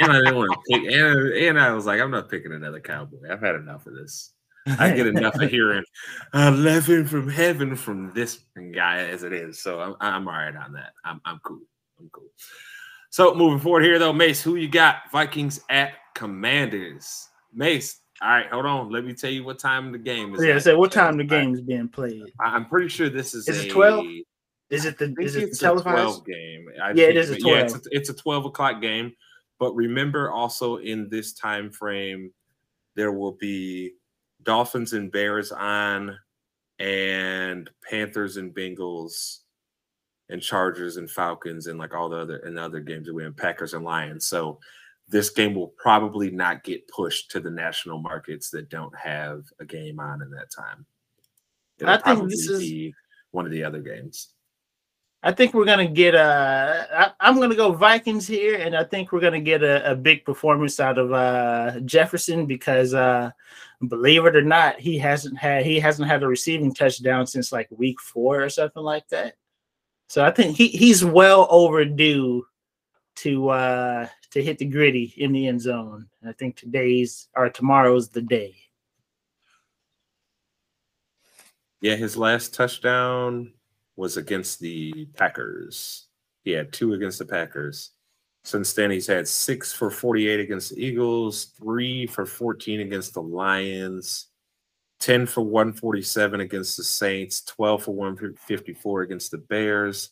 And 0.00 0.12
I 0.12 0.18
didn't 0.18 0.36
want 0.36 0.52
to 0.52 0.60
pick 0.68 0.92
and, 0.92 1.32
and 1.32 1.60
I 1.60 1.72
was 1.72 1.84
like, 1.84 2.00
I'm 2.00 2.12
not 2.12 2.30
picking 2.30 2.52
another 2.52 2.78
cowboy. 2.80 3.30
I've 3.30 3.40
had 3.40 3.56
enough 3.56 3.86
of 3.86 3.94
this. 3.94 4.32
I 4.78 4.92
get 4.92 5.06
enough 5.06 5.34
of 5.36 5.50
hearing 5.50 5.82
eleven 6.34 7.06
from 7.06 7.28
heaven 7.28 7.74
from 7.74 8.12
this 8.14 8.40
guy 8.74 8.98
as 8.98 9.22
it 9.22 9.32
is. 9.32 9.62
So 9.62 9.80
I'm 9.80 9.96
I'm 10.00 10.28
all 10.28 10.34
right 10.34 10.54
on 10.54 10.72
that. 10.74 10.92
I'm 11.04 11.20
I'm 11.24 11.40
cool. 11.44 11.62
I'm 11.98 12.08
cool. 12.12 12.28
So 13.10 13.34
moving 13.34 13.58
forward 13.58 13.84
here 13.84 13.98
though, 13.98 14.12
Mace, 14.12 14.42
who 14.42 14.56
you 14.56 14.68
got? 14.68 15.10
Vikings 15.10 15.60
at 15.70 15.92
Commanders. 16.14 17.28
Mace, 17.52 18.00
all 18.20 18.28
right, 18.28 18.46
hold 18.50 18.66
on. 18.66 18.90
Let 18.90 19.04
me 19.04 19.14
tell 19.14 19.30
you 19.30 19.44
what 19.44 19.58
time 19.58 19.92
the 19.92 19.98
game 19.98 20.34
is. 20.34 20.44
yeah, 20.44 20.54
at. 20.54 20.62
so 20.62 20.78
what 20.78 20.92
time 20.92 21.16
the 21.16 21.24
game 21.24 21.54
is 21.54 21.60
being 21.60 21.88
played? 21.88 22.22
I- 22.40 22.54
I'm 22.54 22.66
pretty 22.66 22.88
sure 22.88 23.08
this 23.08 23.34
is. 23.34 23.48
Is 23.48 23.64
it 23.64 23.70
12? 23.70 24.04
Is 24.70 24.84
it 24.84 24.98
the 24.98 25.14
is 25.18 25.36
it 25.36 25.50
the 25.50 25.56
televised? 25.56 26.26
game. 26.26 26.66
I 26.82 26.90
Yeah, 26.92 27.06
it 27.06 27.16
is 27.16 27.30
a 27.30 27.40
Yeah, 27.40 27.60
it's 27.60 27.72
12. 27.72 27.86
a, 27.86 27.96
it's 27.96 28.10
a 28.10 28.14
12 28.14 28.44
o'clock 28.46 28.82
game. 28.82 29.12
But 29.58 29.74
remember 29.74 30.30
also 30.30 30.76
in 30.76 31.08
this 31.08 31.32
time 31.32 31.70
frame, 31.70 32.32
there 32.94 33.12
will 33.12 33.32
be 33.32 33.94
Dolphins 34.42 34.92
and 34.92 35.10
Bears 35.10 35.52
on, 35.52 36.18
and 36.78 37.68
Panthers 37.88 38.36
and 38.36 38.54
Bengals, 38.54 39.38
and 40.28 40.42
Chargers 40.42 40.96
and 40.96 41.10
Falcons, 41.10 41.66
and 41.66 41.78
like 41.78 41.94
all 41.94 42.08
the 42.08 42.18
other 42.18 42.36
and 42.38 42.58
other 42.58 42.80
games 42.80 43.06
that 43.06 43.14
we 43.14 43.24
have 43.24 43.36
Packers 43.36 43.74
and 43.74 43.84
Lions. 43.84 44.26
So 44.26 44.60
this 45.08 45.30
game 45.30 45.54
will 45.54 45.72
probably 45.78 46.30
not 46.30 46.64
get 46.64 46.86
pushed 46.88 47.30
to 47.30 47.40
the 47.40 47.50
national 47.50 47.98
markets 47.98 48.50
that 48.50 48.68
don't 48.68 48.94
have 48.96 49.44
a 49.58 49.64
game 49.64 49.98
on 50.00 50.22
in 50.22 50.30
that 50.30 50.50
time. 50.50 50.84
It'll 51.78 51.94
I 51.94 51.98
think 51.98 52.28
this 52.30 52.48
is- 52.48 52.92
one 53.30 53.46
of 53.46 53.52
the 53.52 53.64
other 53.64 53.80
games. 53.80 54.30
I 55.22 55.32
think 55.32 55.52
we're 55.52 55.64
gonna 55.64 55.88
get 55.88 56.14
a. 56.14 56.86
I, 56.92 57.28
I'm 57.28 57.40
gonna 57.40 57.56
go 57.56 57.72
Vikings 57.72 58.26
here, 58.26 58.56
and 58.58 58.76
I 58.76 58.84
think 58.84 59.10
we're 59.10 59.20
gonna 59.20 59.40
get 59.40 59.64
a, 59.64 59.90
a 59.90 59.96
big 59.96 60.24
performance 60.24 60.78
out 60.78 60.96
of 60.96 61.12
uh, 61.12 61.80
Jefferson 61.80 62.46
because, 62.46 62.94
uh, 62.94 63.32
believe 63.88 64.24
it 64.26 64.36
or 64.36 64.42
not, 64.42 64.78
he 64.78 64.96
hasn't 64.96 65.36
had 65.36 65.66
he 65.66 65.80
hasn't 65.80 66.08
had 66.08 66.22
a 66.22 66.28
receiving 66.28 66.72
touchdown 66.72 67.26
since 67.26 67.50
like 67.50 67.66
week 67.72 68.00
four 68.00 68.40
or 68.40 68.48
something 68.48 68.82
like 68.82 69.08
that. 69.08 69.34
So 70.08 70.24
I 70.24 70.30
think 70.30 70.56
he 70.56 70.68
he's 70.68 71.04
well 71.04 71.48
overdue 71.50 72.46
to 73.22 73.48
uh 73.48 74.06
to 74.30 74.42
hit 74.42 74.58
the 74.58 74.64
griddy 74.64 75.14
in 75.16 75.32
the 75.32 75.46
end 75.46 75.60
zone. 75.60 76.08
I 76.26 76.32
think 76.32 76.56
today's 76.56 77.28
or 77.34 77.48
tomorrow's 77.48 78.08
the 78.08 78.22
day. 78.22 78.56
Yeah, 81.80 81.96
his 81.96 82.16
last 82.16 82.54
touchdown 82.54 83.52
was 83.96 84.16
against 84.16 84.60
the 84.60 85.06
Packers. 85.16 86.06
He 86.44 86.50
had 86.50 86.72
two 86.72 86.94
against 86.94 87.18
the 87.18 87.24
Packers. 87.24 87.90
Since 88.44 88.72
then, 88.72 88.90
he's 88.90 89.06
had 89.06 89.28
six 89.28 89.72
for 89.72 89.90
48 89.90 90.40
against 90.40 90.74
the 90.74 90.84
Eagles, 90.84 91.46
three 91.58 92.06
for 92.06 92.24
14 92.24 92.80
against 92.80 93.14
the 93.14 93.22
Lions, 93.22 94.28
10 95.00 95.26
for 95.26 95.42
147 95.42 96.40
against 96.40 96.76
the 96.76 96.84
Saints, 96.84 97.42
12 97.42 97.82
for 97.84 97.94
154 97.94 99.02
against 99.02 99.30
the 99.30 99.38
Bears, 99.38 100.10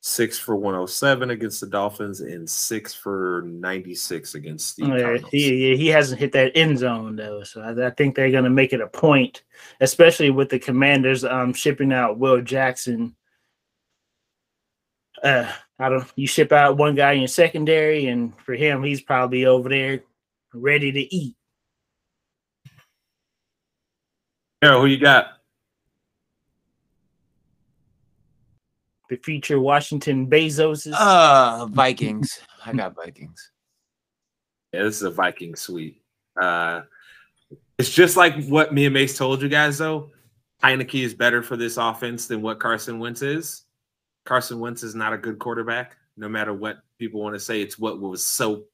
six 0.00 0.38
for 0.38 0.54
107 0.54 1.30
against 1.30 1.60
the 1.60 1.66
Dolphins, 1.66 2.20
and 2.20 2.48
six 2.48 2.94
for 2.94 3.42
96 3.46 4.34
against 4.34 4.76
the 4.76 4.84
Yeah, 4.86 5.00
Cardinals. 5.00 5.30
he 5.32 5.76
he 5.76 5.88
hasn't 5.88 6.20
hit 6.20 6.32
that 6.32 6.52
end 6.54 6.78
zone 6.78 7.16
though, 7.16 7.42
so 7.42 7.60
I, 7.60 7.86
I 7.86 7.90
think 7.90 8.14
they're 8.14 8.30
going 8.30 8.44
to 8.44 8.50
make 8.50 8.72
it 8.72 8.80
a 8.80 8.86
point, 8.86 9.42
especially 9.80 10.30
with 10.30 10.48
the 10.48 10.58
Commanders 10.58 11.24
um 11.24 11.52
shipping 11.52 11.92
out 11.92 12.18
Will 12.18 12.40
Jackson. 12.40 13.16
Uh, 15.22 15.50
I 15.78 15.88
don't. 15.88 16.06
You 16.14 16.26
ship 16.26 16.52
out 16.52 16.76
one 16.76 16.94
guy 16.94 17.12
in 17.12 17.20
your 17.20 17.28
secondary, 17.28 18.06
and 18.06 18.38
for 18.40 18.54
him, 18.54 18.82
he's 18.82 19.00
probably 19.00 19.46
over 19.46 19.68
there 19.68 20.02
ready 20.54 20.92
to 20.92 21.14
eat. 21.14 21.34
Yeah, 24.62 24.78
who 24.78 24.86
you 24.86 24.98
got? 24.98 25.26
The 29.08 29.16
future 29.16 29.60
Washington 29.60 30.28
Bezos. 30.28 30.92
Uh, 30.92 31.66
Vikings. 31.70 32.40
I 32.64 32.72
got 32.72 32.94
Vikings. 32.94 33.52
Yeah, 34.72 34.82
this 34.82 34.96
is 34.96 35.02
a 35.02 35.10
Viking 35.10 35.54
suite. 35.54 36.02
Uh, 36.40 36.82
it's 37.78 37.90
just 37.90 38.16
like 38.16 38.46
what 38.46 38.74
me 38.74 38.86
and 38.86 38.94
Mace 38.94 39.16
told 39.16 39.42
you 39.42 39.48
guys, 39.48 39.78
though. 39.78 40.10
Heinicke 40.62 41.04
is 41.04 41.14
better 41.14 41.42
for 41.42 41.56
this 41.56 41.76
offense 41.76 42.26
than 42.26 42.42
what 42.42 42.58
Carson 42.58 42.98
Wentz 42.98 43.22
is. 43.22 43.62
Carson 44.24 44.58
Wentz 44.58 44.82
is 44.82 44.94
not 44.94 45.12
a 45.12 45.18
good 45.18 45.38
quarterback, 45.38 45.96
no 46.16 46.28
matter 46.28 46.52
what 46.52 46.78
people 46.98 47.20
want 47.20 47.34
to 47.34 47.40
say. 47.40 47.60
It's 47.60 47.78
what 47.78 48.00
was 48.00 48.26
so 48.26 48.64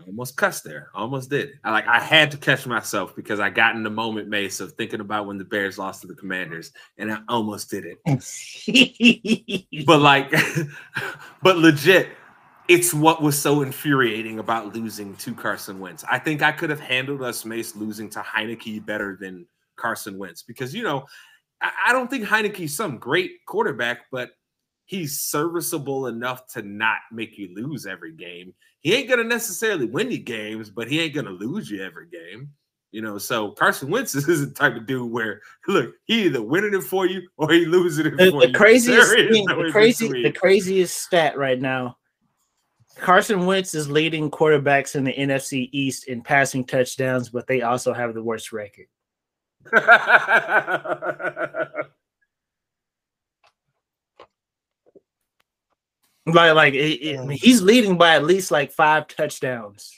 I 0.00 0.06
almost 0.06 0.36
cussed 0.36 0.64
there. 0.64 0.88
I 0.94 1.00
almost 1.00 1.30
did. 1.30 1.58
I 1.62 1.70
like 1.70 1.86
I 1.86 2.00
had 2.00 2.30
to 2.32 2.36
catch 2.36 2.66
myself 2.66 3.14
because 3.14 3.38
I 3.38 3.50
got 3.50 3.76
in 3.76 3.82
the 3.82 3.90
moment, 3.90 4.28
Mace, 4.28 4.60
of 4.60 4.72
thinking 4.72 5.00
about 5.00 5.26
when 5.26 5.38
the 5.38 5.44
Bears 5.44 5.78
lost 5.78 6.00
to 6.02 6.08
the 6.08 6.14
Commanders, 6.14 6.72
and 6.98 7.12
I 7.12 7.18
almost 7.28 7.70
did 7.70 7.84
it. 7.86 7.98
But 9.86 10.00
like, 10.00 10.32
but 11.42 11.58
legit, 11.58 12.08
it's 12.68 12.92
what 12.94 13.22
was 13.22 13.38
so 13.38 13.62
infuriating 13.62 14.38
about 14.38 14.74
losing 14.74 15.14
to 15.16 15.34
Carson 15.34 15.78
Wentz. 15.78 16.04
I 16.10 16.18
think 16.18 16.42
I 16.42 16.52
could 16.52 16.70
have 16.70 16.80
handled 16.80 17.22
us 17.22 17.44
Mace 17.44 17.76
losing 17.76 18.08
to 18.10 18.20
Heinicke 18.20 18.84
better 18.84 19.16
than 19.20 19.46
Carson 19.76 20.18
Wentz 20.18 20.42
because 20.42 20.74
you 20.74 20.82
know 20.82 21.04
I, 21.60 21.70
I 21.88 21.92
don't 21.92 22.10
think 22.10 22.24
Heinicke's 22.24 22.76
some 22.76 22.98
great 22.98 23.44
quarterback, 23.46 24.02
but 24.10 24.30
he's 24.86 25.20
serviceable 25.20 26.06
enough 26.06 26.46
to 26.48 26.62
not 26.62 26.98
make 27.12 27.38
you 27.38 27.54
lose 27.54 27.86
every 27.86 28.12
game. 28.12 28.54
He 28.84 28.94
ain't 28.94 29.08
gonna 29.08 29.24
necessarily 29.24 29.86
win 29.86 30.10
you 30.10 30.18
games, 30.18 30.70
but 30.70 30.88
he 30.88 31.00
ain't 31.00 31.14
gonna 31.14 31.30
lose 31.30 31.70
you 31.70 31.82
every 31.82 32.06
game. 32.06 32.50
You 32.92 33.02
know, 33.02 33.18
so 33.18 33.50
Carson 33.52 33.90
Wentz 33.90 34.14
is 34.14 34.46
the 34.46 34.52
type 34.54 34.76
of 34.76 34.86
dude 34.86 35.10
where 35.10 35.40
look, 35.66 35.94
he 36.04 36.26
either 36.26 36.42
winning 36.42 36.74
it 36.74 36.84
for 36.84 37.06
you 37.06 37.26
or 37.38 37.50
he 37.50 37.64
losing 37.64 38.06
it 38.06 38.16
The, 38.18 38.30
for 38.30 38.42
the 38.42 38.48
you. 38.48 38.54
craziest 38.54 39.12
thing, 39.12 39.46
the 39.46 39.70
crazy, 39.72 40.22
the 40.22 40.30
craziest 40.30 41.02
stat 41.02 41.36
right 41.36 41.60
now. 41.60 41.96
Carson 42.96 43.46
Wentz 43.46 43.74
is 43.74 43.90
leading 43.90 44.30
quarterbacks 44.30 44.94
in 44.94 45.04
the 45.04 45.12
NFC 45.14 45.68
East 45.72 46.06
in 46.06 46.22
passing 46.22 46.64
touchdowns, 46.64 47.30
but 47.30 47.46
they 47.46 47.62
also 47.62 47.92
have 47.92 48.14
the 48.14 48.22
worst 48.22 48.52
record. 48.52 48.86
Like, 56.26 56.54
like 56.54 56.74
it- 56.74 57.02
it- 57.02 57.18
I 57.18 57.24
mean, 57.26 57.38
he's 57.38 57.60
leading 57.62 57.98
by 57.98 58.14
at 58.16 58.24
least 58.24 58.50
like 58.50 58.72
five 58.72 59.08
touchdowns. 59.08 59.94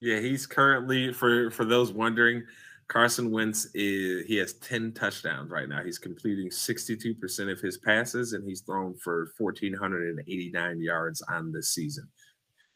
yeah, 0.00 0.20
he's 0.20 0.46
currently 0.46 1.12
for 1.12 1.50
for 1.50 1.64
those 1.64 1.92
wondering, 1.92 2.44
Carson 2.86 3.30
Wentz 3.32 3.66
is 3.74 4.24
he 4.26 4.36
has 4.36 4.54
10 4.54 4.92
touchdowns 4.92 5.50
right 5.50 5.68
now. 5.68 5.82
He's 5.82 5.98
completing 5.98 6.48
62% 6.50 7.50
of 7.50 7.60
his 7.60 7.76
passes 7.78 8.32
and 8.32 8.48
he's 8.48 8.60
thrown 8.62 8.94
for 8.96 9.32
1489 9.36 10.80
yards 10.80 11.20
on 11.22 11.50
this 11.52 11.70
season. 11.70 12.08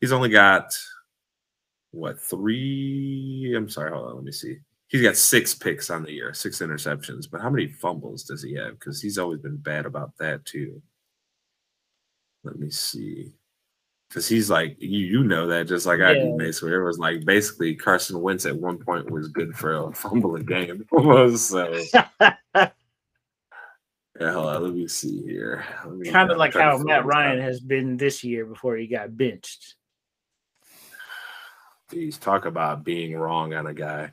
He's 0.00 0.12
only 0.12 0.28
got 0.28 0.76
what 1.92 2.20
three? 2.20 3.54
I'm 3.56 3.68
sorry, 3.68 3.92
hold 3.92 4.08
on, 4.08 4.14
let 4.16 4.24
me 4.24 4.32
see. 4.32 4.58
He's 4.88 5.02
got 5.02 5.16
six 5.16 5.54
picks 5.54 5.88
on 5.88 6.02
the 6.02 6.12
year, 6.12 6.34
six 6.34 6.58
interceptions. 6.60 7.30
But 7.30 7.40
how 7.40 7.48
many 7.50 7.68
fumbles 7.68 8.24
does 8.24 8.42
he 8.42 8.54
have? 8.54 8.78
Because 8.78 9.00
he's 9.00 9.16
always 9.18 9.40
been 9.40 9.56
bad 9.56 9.86
about 9.86 10.16
that 10.18 10.44
too. 10.44 10.82
Let 12.44 12.58
me 12.58 12.70
see. 12.70 13.32
Because 14.08 14.28
he's 14.28 14.50
like 14.50 14.76
you, 14.78 14.98
you 15.06 15.24
know 15.24 15.46
that 15.46 15.66
just 15.68 15.86
like 15.86 16.00
I 16.00 16.14
do, 16.14 16.20
Yeah. 16.20 16.36
Mace. 16.36 16.60
Where 16.60 16.82
it 16.82 16.84
was 16.84 16.98
like 16.98 17.24
basically 17.24 17.74
Carson 17.74 18.20
Wentz 18.20 18.44
at 18.44 18.56
one 18.56 18.76
point 18.78 19.10
was 19.10 19.28
good 19.28 19.56
for 19.56 19.72
a 19.74 19.92
fumble 19.94 20.36
a 20.36 20.42
game. 20.42 20.84
so 21.36 21.82
yeah, 24.20 24.32
hold 24.32 24.46
on, 24.46 24.62
let 24.62 24.74
me 24.74 24.86
see 24.86 25.22
here. 25.22 25.64
Me- 25.88 26.10
kind 26.10 26.30
of 26.30 26.36
like 26.36 26.52
how 26.52 26.76
Matt 26.78 27.06
Ryan 27.06 27.38
out. 27.38 27.44
has 27.44 27.60
been 27.60 27.96
this 27.96 28.22
year 28.22 28.44
before 28.44 28.76
he 28.76 28.86
got 28.86 29.16
benched. 29.16 29.76
Jeez, 31.90 32.20
talk 32.20 32.44
about 32.44 32.84
being 32.84 33.16
wrong 33.16 33.54
on 33.54 33.66
a 33.66 33.74
guy. 33.74 34.12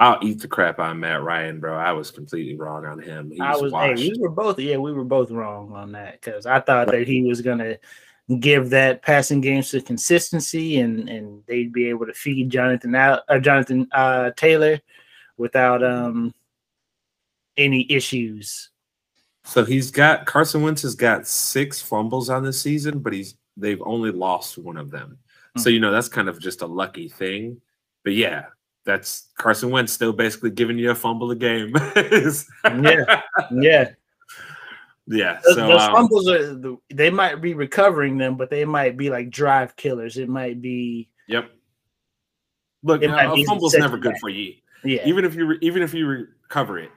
I'll 0.00 0.18
eat 0.22 0.40
the 0.40 0.48
crap 0.48 0.78
on 0.78 0.98
Matt 0.98 1.22
Ryan, 1.22 1.60
bro. 1.60 1.76
I 1.76 1.92
was 1.92 2.10
completely 2.10 2.56
wrong 2.56 2.86
on 2.86 2.98
him. 2.98 3.30
He's 3.30 3.40
I 3.40 3.54
was, 3.54 3.70
hey, 3.70 3.94
we 3.94 4.18
were 4.18 4.30
both, 4.30 4.58
yeah, 4.58 4.78
we 4.78 4.94
were 4.94 5.04
both 5.04 5.30
wrong 5.30 5.72
on 5.72 5.92
that 5.92 6.20
because 6.20 6.46
I 6.46 6.58
thought 6.58 6.88
that 6.88 7.06
he 7.06 7.22
was 7.22 7.42
gonna 7.42 7.76
give 8.38 8.70
that 8.70 9.02
passing 9.02 9.42
game 9.42 9.62
some 9.62 9.82
consistency 9.82 10.80
and 10.80 11.08
and 11.08 11.42
they'd 11.46 11.72
be 11.72 11.86
able 11.88 12.06
to 12.06 12.14
feed 12.14 12.48
Jonathan 12.48 12.94
out, 12.94 13.22
uh, 13.28 13.38
Jonathan 13.38 13.86
uh, 13.92 14.30
Taylor 14.36 14.80
without 15.36 15.84
um 15.84 16.32
any 17.58 17.86
issues. 17.92 18.70
So 19.44 19.64
he's 19.66 19.90
got 19.90 20.24
Carson 20.24 20.62
Wentz 20.62 20.80
has 20.82 20.94
got 20.94 21.26
six 21.26 21.82
fumbles 21.82 22.30
on 22.30 22.42
this 22.42 22.60
season, 22.60 23.00
but 23.00 23.12
he's 23.12 23.36
they've 23.56 23.82
only 23.84 24.12
lost 24.12 24.56
one 24.56 24.78
of 24.78 24.90
them. 24.90 25.18
So 25.58 25.68
Hmm. 25.68 25.74
you 25.74 25.80
know 25.80 25.92
that's 25.92 26.08
kind 26.08 26.28
of 26.30 26.40
just 26.40 26.62
a 26.62 26.66
lucky 26.66 27.08
thing. 27.10 27.60
But 28.02 28.14
yeah, 28.14 28.46
that's 28.84 29.28
Carson 29.36 29.70
Wentz 29.70 29.92
still 29.92 30.12
basically 30.12 30.50
giving 30.50 30.78
you 30.78 30.90
a 30.90 30.94
fumble 30.94 31.30
a 31.30 31.36
game. 31.36 31.74
Yeah. 32.64 33.22
Yeah, 33.52 33.90
yeah. 35.06 35.40
those, 35.44 35.54
So 35.56 35.66
those 35.66 35.80
um, 35.82 35.92
fumbles 35.92 36.28
are 36.28 36.76
they 36.92 37.10
might 37.10 37.40
be 37.40 37.54
recovering 37.54 38.16
them, 38.16 38.36
but 38.36 38.50
they 38.50 38.64
might 38.64 38.96
be 38.96 39.10
like 39.10 39.30
drive 39.30 39.76
killers. 39.76 40.16
It 40.16 40.28
might 40.28 40.62
be 40.62 41.08
yep. 41.26 41.50
Look, 42.82 43.02
might 43.02 43.26
a 43.26 43.44
fumble's 43.44 43.74
never 43.74 43.98
good 43.98 44.12
back. 44.12 44.20
for 44.20 44.28
you. 44.30 44.54
yeah, 44.84 45.02
Even 45.04 45.24
if 45.24 45.34
you 45.34 45.46
re- 45.46 45.58
even 45.60 45.82
if 45.82 45.92
you 45.92 46.06
recover 46.06 46.78
it, 46.78 46.90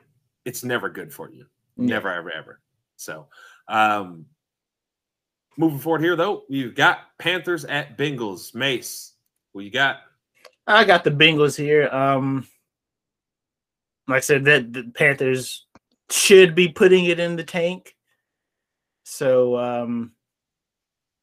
it's 0.45 0.63
never 0.63 0.89
good 0.89 1.11
for 1.13 1.29
you. 1.29 1.45
Yeah. 1.75 1.87
Never, 1.87 2.13
ever, 2.13 2.31
ever. 2.31 2.59
So, 2.95 3.27
um, 3.67 4.25
moving 5.57 5.79
forward 5.79 6.01
here, 6.01 6.15
though, 6.15 6.43
we've 6.49 6.75
got 6.75 6.99
Panthers 7.17 7.65
at 7.65 7.97
Bengals. 7.97 8.53
Mace, 8.55 9.13
what 9.51 9.65
you 9.65 9.71
got? 9.71 9.97
I 10.65 10.85
got 10.85 11.03
the 11.03 11.11
Bengals 11.11 11.57
here. 11.57 11.89
Um, 11.89 12.47
like 14.07 14.17
I 14.17 14.21
said, 14.21 14.45
that 14.45 14.71
the 14.71 14.83
Panthers 14.95 15.65
should 16.09 16.55
be 16.55 16.69
putting 16.69 17.05
it 17.05 17.19
in 17.19 17.35
the 17.35 17.43
tank. 17.43 17.95
So 19.03 19.57
um, 19.57 20.13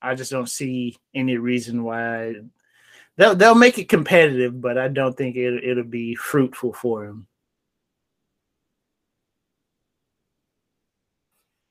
I 0.03 0.15
just 0.15 0.31
don't 0.31 0.49
see 0.49 0.97
any 1.15 1.37
reason 1.37 1.83
why 1.83 2.35
they'll 3.17 3.35
they'll 3.35 3.55
make 3.55 3.79
it 3.79 3.89
competitive, 3.89 4.61
but 4.61 4.79
I 4.79 4.89
don't 4.89 5.17
think 5.17 5.37
it 5.37 5.65
it'll 5.65 5.85
be 5.85 6.15
fruitful 6.15 6.73
for 6.73 7.07
them. 7.07 7.27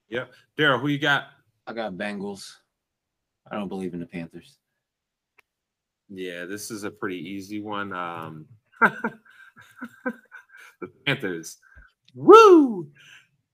Yep, 0.09 0.31
Daryl, 0.57 0.79
who 0.81 0.87
you 0.87 0.97
got? 0.97 1.27
I 1.67 1.73
got 1.73 1.93
Bengals. 1.93 2.55
I 3.51 3.55
don't 3.55 3.67
believe 3.67 3.93
in 3.93 3.99
the 3.99 4.05
Panthers. 4.07 4.57
Yeah, 6.09 6.45
this 6.45 6.71
is 6.71 6.83
a 6.83 6.91
pretty 6.91 7.17
easy 7.17 7.61
one. 7.61 7.93
Um, 7.93 8.45
the 10.81 10.87
Panthers. 11.05 11.57
Woo! 12.15 12.89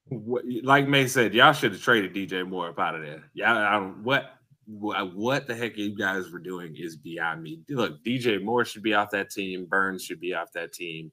What, 0.07 0.43
like 0.63 0.87
May 0.87 1.07
said, 1.07 1.33
y'all 1.33 1.53
should 1.53 1.73
have 1.73 1.81
traded 1.81 2.13
DJ 2.13 2.47
Moore 2.47 2.69
up 2.69 2.79
out 2.79 2.95
of 2.95 3.01
there. 3.01 3.23
Yeah, 3.33 3.57
I 3.57 3.73
don't 3.73 4.03
what 4.03 4.35
what 4.67 5.15
what 5.15 5.47
the 5.47 5.55
heck 5.55 5.77
you 5.77 5.95
guys 5.95 6.31
were 6.31 6.39
doing 6.39 6.75
is 6.77 6.95
beyond 6.95 7.41
me. 7.41 7.61
Look, 7.69 8.03
DJ 8.03 8.43
Moore 8.43 8.65
should 8.65 8.83
be 8.83 8.93
off 8.93 9.11
that 9.11 9.31
team. 9.31 9.65
Burns 9.65 10.03
should 10.03 10.19
be 10.19 10.33
off 10.33 10.51
that 10.53 10.73
team, 10.73 11.11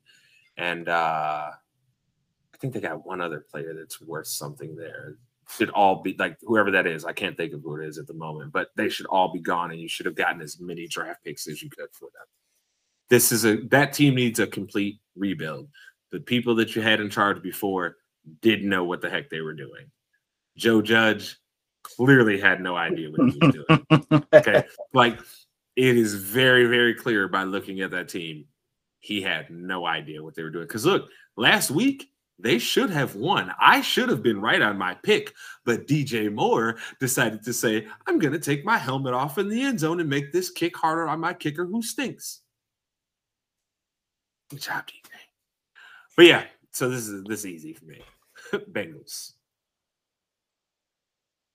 and 0.57 0.89
uh 0.89 1.51
I 1.53 2.57
think 2.59 2.75
they 2.75 2.81
got 2.81 3.07
one 3.07 3.21
other 3.21 3.45
player 3.51 3.75
that's 3.75 4.01
worth 4.01 4.29
something 4.29 4.77
there. 4.77 5.17
Should 5.57 5.71
all 5.71 6.03
be 6.03 6.17
like 6.19 6.37
whoever 6.43 6.71
that 6.71 6.87
is. 6.87 7.05
I 7.05 7.13
can't 7.13 7.37
think 7.37 7.53
of 7.53 7.63
who 7.63 7.77
it 7.81 7.87
is 7.87 7.99
at 7.99 8.07
the 8.07 8.15
moment, 8.15 8.53
but 8.53 8.69
they 8.77 8.89
should 8.89 9.07
all 9.07 9.33
be 9.33 9.41
gone, 9.41 9.71
and 9.71 9.81
you 9.81 9.89
should 9.89 10.07
have 10.07 10.15
gotten 10.15 10.41
as 10.41 10.59
many 10.61 10.87
draft 10.87 11.23
picks 11.25 11.47
as 11.47 11.63
you 11.63 11.69
could 11.69 11.89
for 11.93 12.07
them. 12.07 12.27
This 13.11 13.33
is 13.33 13.45
a 13.45 13.57
that 13.69 13.93
team 13.93 14.15
needs 14.15 14.39
a 14.39 14.47
complete 14.47 15.01
rebuild. 15.17 15.69
The 16.11 16.21
people 16.21 16.55
that 16.57 16.75
you 16.75 16.83
had 16.83 17.01
in 17.01 17.11
charge 17.11 17.43
before 17.43 17.97
didn't 18.41 18.69
know 18.69 18.85
what 18.85 19.01
the 19.01 19.11
heck 19.11 19.29
they 19.29 19.41
were 19.41 19.55
doing. 19.55 19.91
Joe 20.57 20.81
Judge 20.81 21.37
clearly 21.83 22.41
had 22.41 22.61
no 22.61 22.77
idea 22.77 23.11
what 23.11 23.31
he 23.31 23.39
was 23.41 23.55
doing. 23.55 24.25
Okay. 24.33 24.65
like 24.95 25.19
it 25.77 25.97
is 25.97 26.15
very, 26.15 26.67
very 26.67 26.95
clear 26.95 27.29
by 27.29 27.45
looking 27.45 27.81
at 27.81 27.91
that 27.91 28.09
team. 28.09 28.45
He 29.01 29.21
had 29.21 29.51
no 29.51 29.87
idea 29.87 30.23
what 30.23 30.35
they 30.35 30.43
were 30.43 30.51
doing. 30.51 30.67
Because 30.67 30.87
look, 30.87 31.09
last 31.37 31.71
week 31.71 32.12
they 32.43 32.59
should 32.59 32.91
have 32.91 33.15
won. 33.15 33.53
I 33.61 33.81
should 33.81 34.09
have 34.09 34.23
been 34.23 34.41
right 34.41 34.61
on 34.61 34.77
my 34.77 34.95
pick, 34.95 35.33
but 35.65 35.87
DJ 35.87 36.33
Moore 36.33 36.77
decided 36.99 37.43
to 37.45 37.53
say, 37.53 37.87
I'm 38.07 38.19
going 38.19 38.33
to 38.33 38.41
take 38.41 38.65
my 38.65 38.77
helmet 38.77 39.15
off 39.15 39.39
in 39.39 39.49
the 39.49 39.63
end 39.63 39.81
zone 39.81 40.01
and 40.01 40.11
make 40.11 40.33
this 40.33 40.51
kick 40.51 40.77
harder 40.77 41.09
on 41.09 41.21
my 41.21 41.35
kicker 41.35 41.65
who 41.65 41.83
stinks. 41.83 42.41
Good 44.51 44.61
job, 44.61 44.87
DJ. 44.87 45.09
But 46.17 46.27
yeah, 46.27 46.45
so 46.73 46.91
this 46.91 47.09
is 47.09 47.25
this 47.25 47.41
is 47.41 47.47
easy 47.47 47.73
for 47.73 47.87
me. 47.87 48.03
Bengals. 48.73 49.33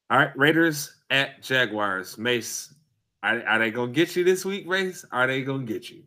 All 0.10 0.18
right, 0.18 0.36
Raiders 0.36 0.96
at 1.10 1.44
Jaguars. 1.44 2.18
Mace, 2.18 2.74
are, 3.22 3.44
are 3.46 3.60
they 3.60 3.72
gonna 3.72 3.92
get 3.92 4.16
you 4.16 4.24
this 4.24 4.46
week, 4.46 4.66
Mace? 4.68 5.06
Are 5.12 5.28
they 5.28 5.44
gonna 5.44 5.66
get 5.66 5.90
you? 5.90 6.04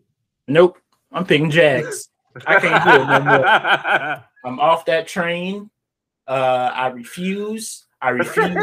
Nope, 0.49 0.79
I'm 1.13 1.25
picking 1.25 1.51
Jags. 1.51 2.09
I 2.47 2.59
can't 2.59 2.85
do 2.85 3.03
it 3.03 3.07
no 3.07 3.21
more. 3.21 4.25
I'm 4.45 4.59
off 4.61 4.85
that 4.87 5.07
train. 5.07 5.71
Uh, 6.27 6.71
I 6.75 6.87
refuse. 6.89 7.87
I 8.01 8.11
refuse. 8.11 8.57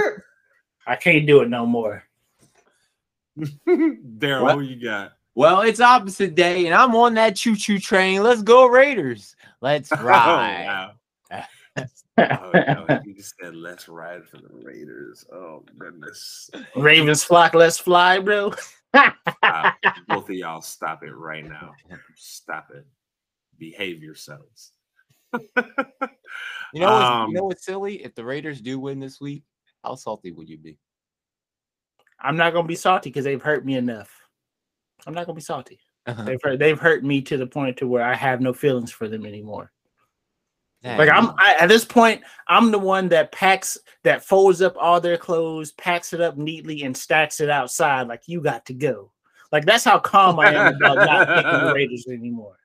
I 0.86 0.96
can't 0.96 1.28
do 1.28 1.42
it 1.42 1.50
no 1.50 1.66
more. 1.66 2.04
Daryl, 3.68 4.42
What? 4.42 4.56
who 4.56 4.62
you 4.62 4.82
got? 4.84 5.14
Well, 5.36 5.62
it's 5.62 5.80
opposite 5.80 6.34
day, 6.34 6.66
and 6.66 6.74
I'm 6.74 6.96
on 6.96 7.14
that 7.14 7.36
choo-choo 7.36 7.78
train. 7.78 8.24
Let's 8.24 8.42
go, 8.42 8.66
Raiders. 8.66 9.36
Let's 9.62 9.92
ride. 10.02 10.66
Oh, 10.66 10.68
wow. 10.68 10.92
Oh, 12.20 12.52
no, 12.56 13.00
you 13.06 13.14
just 13.14 13.36
said 13.40 13.56
let's 13.56 13.88
ride 13.88 14.26
for 14.28 14.38
the 14.38 14.50
Raiders. 14.52 15.24
Oh 15.32 15.64
goodness. 15.78 16.50
Ravens 16.76 17.24
flock, 17.24 17.54
let's 17.54 17.78
fly, 17.78 18.18
bro. 18.18 18.52
Stop. 18.96 19.76
Both 20.08 20.28
of 20.30 20.36
y'all 20.36 20.62
stop 20.62 21.04
it 21.04 21.12
right 21.12 21.46
now. 21.46 21.74
Stop 22.16 22.72
it. 22.74 22.88
Behave 23.60 24.02
yourselves. 24.02 24.72
You 26.74 26.82
know, 26.82 26.92
what's, 26.92 27.06
Um, 27.06 27.30
you 27.30 27.36
know 27.36 27.44
what's 27.46 27.66
silly? 27.66 28.04
If 28.04 28.14
the 28.14 28.26
Raiders 28.26 28.60
do 28.60 28.78
win 28.78 29.00
this 29.00 29.22
week, 29.22 29.44
how 29.84 29.96
salty 29.96 30.32
would 30.32 30.50
you 30.50 30.58
be? 30.58 30.78
I'm 32.20 32.36
not 32.36 32.54
gonna 32.54 32.68
be 32.68 32.76
salty 32.76 33.10
because 33.10 33.24
they've 33.24 33.42
hurt 33.42 33.66
me 33.66 33.76
enough. 33.76 34.12
I'm 35.06 35.14
not 35.14 35.26
gonna 35.26 35.36
be 35.36 35.42
salty. 35.42 35.80
Uh-huh. 36.06 36.24
They've 36.24 36.42
hurt 36.44 36.60
they've 36.60 36.80
hurt 36.80 37.04
me 37.04 37.22
to 37.22 37.38
the 37.38 37.48
point 37.48 37.78
to 37.78 37.88
where 37.88 38.04
I 38.04 38.16
have 38.16 38.42
no 38.42 38.54
feelings 38.54 38.92
for 38.92 39.08
them 39.08 39.26
anymore. 39.26 39.72
Like 40.84 41.10
I'm 41.10 41.32
I, 41.38 41.56
at 41.60 41.68
this 41.68 41.84
point, 41.84 42.22
I'm 42.48 42.72
the 42.72 42.80
one 42.80 43.10
that 43.10 43.32
packs 43.32 43.78
that 44.04 44.24
folds 44.24 44.62
up 44.62 44.76
all 44.80 45.02
their 45.02 45.18
clothes, 45.18 45.72
packs 45.74 46.14
it 46.14 46.22
up 46.22 46.38
neatly, 46.38 46.84
and 46.84 46.96
stacks 46.96 47.40
it 47.40 47.50
outside. 47.50 48.08
Like 48.08 48.22
you 48.28 48.42
got 48.42 48.66
to 48.68 48.74
go. 48.74 49.12
Like 49.52 49.66
that's 49.66 49.84
how 49.84 50.00
calm 50.00 50.40
I 50.40 50.54
am 50.54 50.76
about 50.76 50.98
not 50.98 51.28
picking 51.28 51.66
the 51.68 51.74
Raiders 51.76 52.06
anymore. 52.08 52.58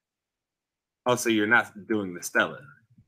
Oh, 1.06 1.16
so 1.16 1.28
you're 1.28 1.46
not 1.46 1.86
doing 1.88 2.14
the 2.14 2.22
Stella. 2.22 2.58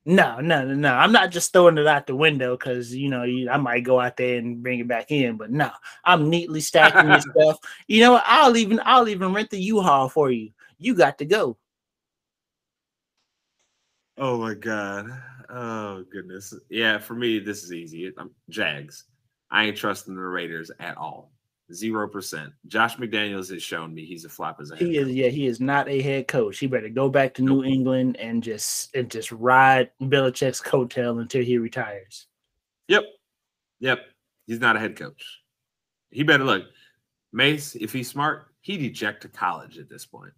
No, 0.07 0.39
no, 0.41 0.65
no, 0.67 0.75
no. 0.75 0.93
I'm 0.93 1.13
not 1.13 1.31
just 1.31 1.53
throwing 1.53 1.79
it 1.79 1.87
out 1.87 2.07
the 2.07 2.15
window 2.15 2.57
because 2.57 2.95
you 2.95 3.09
know 3.09 3.23
you, 3.23 3.49
I 3.49 3.57
might 3.57 3.85
go 3.85 4.01
out 4.01 4.19
there 4.19 4.37
and 4.37 4.63
bring 4.63 4.81
it 4.81 4.89
back 4.89 5.11
in, 5.11 5.37
but 5.39 5.51
no, 5.51 5.71
I'm 6.05 6.29
neatly 6.29 6.61
stacking 6.61 7.09
this 7.09 7.25
stuff. 7.37 7.59
You 7.87 8.01
know, 8.01 8.13
what? 8.13 8.25
I'll 8.27 8.57
even 8.57 8.81
I'll 8.85 9.09
even 9.09 9.33
rent 9.33 9.51
the 9.51 9.61
U-Haul 9.61 10.11
for 10.11 10.31
you. 10.31 10.51
You 10.79 10.95
got 10.95 11.19
to 11.19 11.25
go. 11.25 11.57
Oh 14.19 14.39
my 14.39 14.55
god. 14.55 15.07
Oh 15.49 16.05
goodness. 16.13 16.55
Yeah, 16.69 16.99
for 16.99 17.15
me, 17.15 17.39
this 17.39 17.65
is 17.65 17.73
easy. 17.73 18.13
I'm 18.19 18.31
Jags. 18.51 19.05
I 19.51 19.65
ain't 19.65 19.77
trusting 19.77 20.15
the 20.15 20.21
Raiders 20.21 20.71
at 20.81 20.99
all. 20.99 21.34
Zero 21.73 22.07
percent. 22.07 22.53
Josh 22.67 22.97
McDaniels 22.97 23.51
has 23.51 23.63
shown 23.63 23.95
me 23.95 24.05
he's 24.05 24.25
a 24.27 24.29
flop 24.29 24.59
as 24.61 24.71
a 24.71 24.77
head 24.77 24.87
He 24.87 24.99
is 24.99 25.07
coach. 25.07 25.15
yeah, 25.15 25.29
he 25.29 25.47
is 25.47 25.61
not 25.61 25.89
a 25.89 26.03
head 26.03 26.29
coach. 26.29 26.59
He 26.59 26.67
better 26.67 26.91
go 26.91 27.09
back 27.09 27.33
to 27.35 27.43
New 27.43 27.65
England 27.65 28.17
and 28.19 28.43
just 28.43 28.95
and 28.95 29.11
just 29.11 29.33
ride 29.33 29.91
Belichick's 30.03 30.61
coattail 30.61 31.21
until 31.23 31.43
he 31.43 31.57
retires. 31.57 32.27
Yep. 32.89 33.05
Yep. 33.81 33.99
He's 34.47 34.61
not 34.61 34.77
a 34.77 34.79
head 34.79 34.95
coach. 34.97 35.25
He 36.11 36.23
better 36.23 36.45
look. 36.45 36.65
Mace, 37.33 37.75
if 37.77 37.93
he's 37.95 38.11
smart, 38.11 38.49
he'd 38.61 38.83
eject 38.83 39.23
to 39.23 39.29
college 39.29 39.79
at 39.79 39.89
this 39.89 40.05
point. 40.05 40.33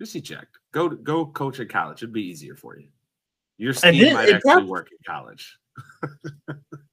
Just 0.00 0.16
eject. 0.16 0.58
Go 0.72 0.88
go 0.88 1.26
coach 1.26 1.60
at 1.60 1.68
college. 1.68 1.98
It'd 2.02 2.14
be 2.14 2.26
easier 2.26 2.56
for 2.56 2.78
you. 2.78 2.88
Your 3.58 3.74
scheme 3.74 4.14
might 4.14 4.30
actually 4.30 4.40
prob- 4.40 4.68
work 4.68 4.88
in 4.90 4.98
college. 5.06 5.58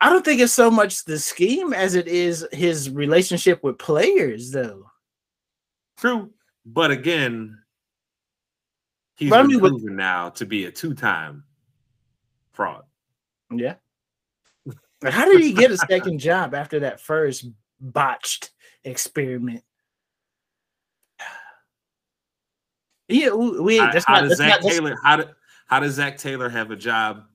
I 0.02 0.10
don't 0.10 0.26
think 0.26 0.42
it's 0.42 0.54
so 0.54 0.70
much 0.72 1.06
the 1.06 1.18
scheme 1.20 1.74
as 1.74 1.96
it 1.96 2.08
is 2.08 2.46
his 2.52 2.90
relationship 2.90 3.64
with 3.64 3.78
players, 3.78 4.52
though. 4.52 4.90
True. 5.98 6.32
But 6.66 6.92
again, 6.92 7.58
he's 9.16 9.30
But 9.30 9.40
I 9.42 9.44
mean, 9.44 9.62
with- 9.62 9.72
proven 9.74 9.96
now 9.96 10.30
to 10.32 10.46
be 10.46 10.66
a 10.66 10.72
two-time 10.72 11.44
fraud. 12.54 12.84
Yeah. 13.52 13.76
But 15.02 15.14
how 15.14 15.26
did 15.26 15.42
he 15.42 15.54
get 15.54 15.72
a 15.72 15.78
second 15.78 16.20
job 16.20 16.54
after 16.56 16.80
that 16.82 17.00
first 17.02 17.46
botched 17.80 18.52
experiment? 18.84 19.64
Yeah, 23.10 23.32
we 23.34 23.78
How, 23.78 23.92
that's 23.92 24.06
how 24.06 24.22
not, 24.22 24.30
does 24.30 24.38
Zach 24.38 24.62
not 24.64 24.72
Taylor 24.72 24.96
how 25.04 25.18
did 25.18 25.30
how 25.68 25.80
does 25.82 25.96
Zac 25.96 26.18
Taylor 26.18 26.50
have 26.50 26.72
a 26.72 26.76
job 26.76 27.26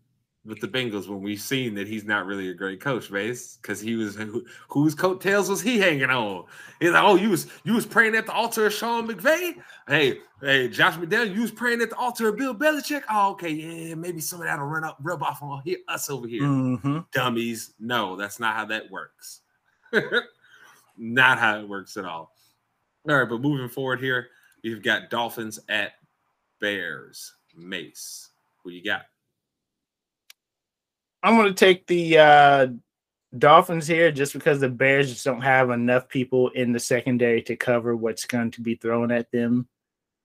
with 0.45 0.61
the 0.61 0.69
Bengals 0.69 1.09
when 1.09 1.21
we've 1.21 1.41
seen 1.41 1.75
that 1.75 1.87
he's 1.89 2.05
not 2.05 2.25
really 2.27 2.49
a 2.49 2.55
great 2.55 2.81
coach, 2.81 3.11
base? 3.11 3.59
Because 3.61 3.81
he 3.81 3.97
was 3.97 4.15
who, 4.15 4.45
whose 4.69 4.95
coattails 4.95 5.49
was 5.51 5.61
he 5.61 5.79
hanging 5.79 6.11
on? 6.11 6.45
He's 6.81 6.91
like, 6.91 7.03
oh, 7.03 7.17
you 7.17 7.31
was 7.31 7.49
you 7.65 7.75
was 7.75 7.85
praying 7.87 8.15
at 8.17 8.27
the 8.27 8.33
altar 8.33 8.67
of 8.67 8.73
Sean 8.73 9.07
McVay. 9.09 9.55
Hey, 9.87 10.21
hey, 10.41 10.69
Josh 10.69 10.95
McDaniel, 10.95 11.35
you 11.35 11.43
was 11.43 11.51
praying 11.51 11.81
at 11.83 11.91
the 11.91 11.97
altar 11.97 12.29
of 12.29 12.37
Bill 12.37 12.55
Belichick. 12.55 13.03
Oh, 13.11 13.31
okay, 13.33 13.51
yeah, 13.51 13.95
maybe 13.95 14.21
some 14.21 14.41
of 14.41 14.47
that'll 14.47 14.67
run 14.67 14.85
up, 14.85 14.97
rub 15.03 15.23
off 15.23 15.43
on 15.43 15.63
here, 15.65 15.79
us 15.89 16.09
over 16.11 16.27
here, 16.27 16.43
Mhm. 16.43 17.07
dummies. 17.13 17.73
No, 17.79 18.17
that's 18.17 18.39
not 18.41 18.55
how 18.57 18.65
that 18.67 18.91
works. 18.91 19.41
not 20.97 21.39
how 21.39 21.59
it 21.61 21.69
works 21.69 21.97
at 21.97 22.05
all. 22.05 22.35
All 23.09 23.17
right, 23.17 23.29
but 23.29 23.41
moving 23.41 23.69
forward 23.69 24.01
here, 24.01 24.29
you've 24.63 24.83
got 24.83 25.11
Dolphins 25.11 25.59
at 25.69 25.93
Bears. 26.61 27.35
Mace, 27.57 28.31
who 28.63 28.71
you 28.71 28.85
got? 28.85 29.03
I'm 31.23 31.37
going 31.37 31.49
to 31.49 31.55
take 31.55 31.87
the 31.87 32.19
uh, 32.19 32.67
Dolphins 33.37 33.87
here 33.87 34.11
just 34.13 34.33
because 34.33 34.61
the 34.61 34.69
Bears 34.69 35.11
just 35.11 35.25
don't 35.25 35.41
have 35.41 35.71
enough 35.71 36.09
people 36.09 36.49
in 36.51 36.73
the 36.73 36.81
secondary 36.81 37.43
to 37.43 37.57
cover 37.57 37.97
what's 37.97 38.25
going 38.25 38.51
to 38.53 38.61
be 38.61 38.77
thrown 38.77 39.11
at 39.11 39.31
them. 39.33 39.69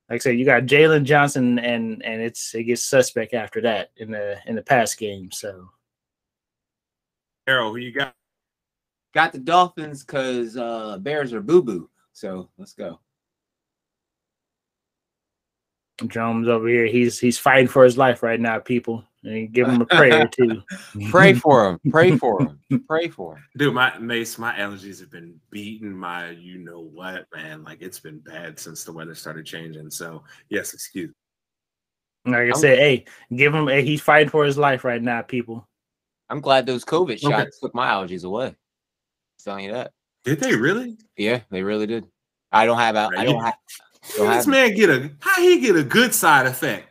Like 0.10 0.18
I 0.18 0.20
said, 0.20 0.38
you 0.40 0.46
got 0.46 0.64
Jaylon 0.64 1.06
Johnson, 1.06 1.60
and 1.60 2.04
and 2.04 2.22
it's 2.22 2.54
it 2.54 2.66
gets 2.66 2.84
suspect 2.84 3.34
after 3.34 3.62
that 3.62 3.92
in 3.98 4.12
the 4.12 4.38
in 4.46 4.56
the 4.56 4.62
pass 4.62 4.94
game. 4.96 5.32
So 5.32 5.70
Arrow, 7.48 7.72
who 7.72 7.78
you 7.78 7.92
got? 7.92 8.14
Got 9.14 9.32
the 9.32 9.40
Dolphins 9.40 10.04
because 10.04 10.58
uh, 10.58 10.98
Bears 11.00 11.34
are 11.34 11.42
boo 11.42 11.64
boo. 11.64 11.90
So 12.12 12.50
let's 12.58 12.74
go. 12.74 13.00
Jones 16.08 16.48
over 16.48 16.68
here, 16.68 16.86
he's 16.86 17.20
he's 17.20 17.38
fighting 17.38 17.68
for 17.68 17.84
his 17.84 17.98
life 17.98 18.24
right 18.24 18.40
now, 18.40 18.60
people. 18.60 19.04
And 19.26 19.54
give 19.54 19.68
him 19.68 19.82
a 19.82 19.86
prayer 19.86 20.28
too. 20.32 20.62
Pray 21.10 21.34
for 21.46 21.70
him. 21.70 21.80
Pray 21.92 22.18
for 22.18 22.42
him. 22.42 22.84
Pray 22.88 23.08
for 23.08 23.36
him. 23.38 23.44
Dude, 23.58 23.74
my 23.74 23.98
Mace, 23.98 24.38
my 24.38 24.54
allergies 24.56 25.00
have 25.00 25.12
been 25.12 25.40
beating 25.50 25.94
my 25.96 26.32
you 26.32 26.58
know 26.58 26.82
what, 26.82 27.26
man. 27.34 27.64
Like 27.64 27.82
it's 27.82 28.00
been 28.00 28.20
bad 28.20 28.60
since 28.60 28.84
the 28.84 28.92
weather 28.92 29.16
started 29.16 29.46
changing. 29.46 29.90
So 29.92 30.24
yes, 30.50 30.74
excuse 30.74 31.10
me. 32.26 32.32
Like 32.34 32.42
I 32.42 32.46
I'm- 32.48 32.56
said, 32.56 32.80
hey, 32.80 33.06
give 33.36 33.54
him. 33.56 33.68
A 33.70 33.82
he's 33.82 34.02
fighting 34.02 34.30
for 34.30 34.44
his 34.46 34.58
life 34.58 34.84
right 34.84 35.02
now, 35.02 35.22
people. 35.22 35.68
I'm 36.30 36.42
glad 36.42 36.66
those 36.66 36.84
COVID 36.86 37.24
Okay. 37.24 37.30
shots 37.30 37.60
took 37.60 37.74
my 37.76 37.88
allergies 37.90 38.24
away. 38.26 38.56
telling 39.44 39.66
you 39.66 39.74
that. 39.74 39.92
Did 40.24 40.40
they 40.40 40.56
really? 40.56 40.98
Yeah, 41.18 41.42
they 41.50 41.64
really 41.64 41.86
did. 41.86 42.08
I 42.52 42.66
don't 42.66 42.78
have. 42.78 42.96
al- 42.96 43.12
I 43.18 43.24
don't 43.26 43.36
you- 43.36 43.42
have. 43.44 43.54
How 44.02 44.18
Don't 44.18 44.28
this 44.28 44.36
have 44.46 44.48
man 44.48 44.74
get 44.76 44.90
a 44.90 45.12
how 45.20 45.42
he 45.42 45.60
get 45.62 45.78
a 45.78 45.84
good 45.84 46.14
side 46.14 46.46
effect? 46.46 46.90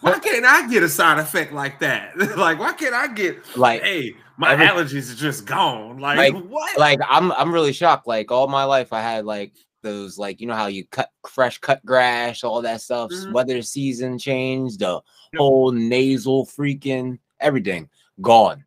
Why 0.00 0.18
can't 0.18 0.44
I 0.44 0.68
get 0.68 0.82
a 0.82 0.88
side 0.88 1.18
effect 1.18 1.52
like 1.52 1.78
that? 1.80 2.16
like, 2.36 2.58
why 2.58 2.72
can't 2.72 2.94
I 2.94 3.06
get 3.08 3.56
like 3.56 3.82
hey, 3.82 4.14
my 4.36 4.52
every- 4.52 4.66
allergies 4.66 5.12
are 5.12 5.16
just 5.16 5.46
gone? 5.46 5.98
Like, 5.98 6.18
Like- 6.34 6.44
what? 6.44 6.78
like 6.78 7.00
I'm 7.08 7.32
I'm 7.32 7.52
really 7.52 7.72
shocked. 7.72 8.06
Like 8.06 8.30
all 8.32 8.48
my 8.48 8.64
life, 8.64 8.92
I 8.92 9.00
had 9.00 9.24
like 9.24 9.52
those 9.82 10.18
like 10.18 10.40
you 10.40 10.46
know 10.46 10.54
how 10.54 10.66
you 10.66 10.86
cut 10.86 11.10
fresh 11.28 11.58
cut 11.58 11.84
grass, 11.84 12.44
all 12.44 12.62
that 12.62 12.80
stuff. 12.80 13.10
Mhm. 13.10 13.32
Weather 13.32 13.62
season 13.62 14.18
changed, 14.18 14.80
the 14.80 15.00
whole 15.36 15.70
nasal 15.72 16.46
freaking 16.46 17.18
everything 17.40 17.88
gone. 18.20 18.64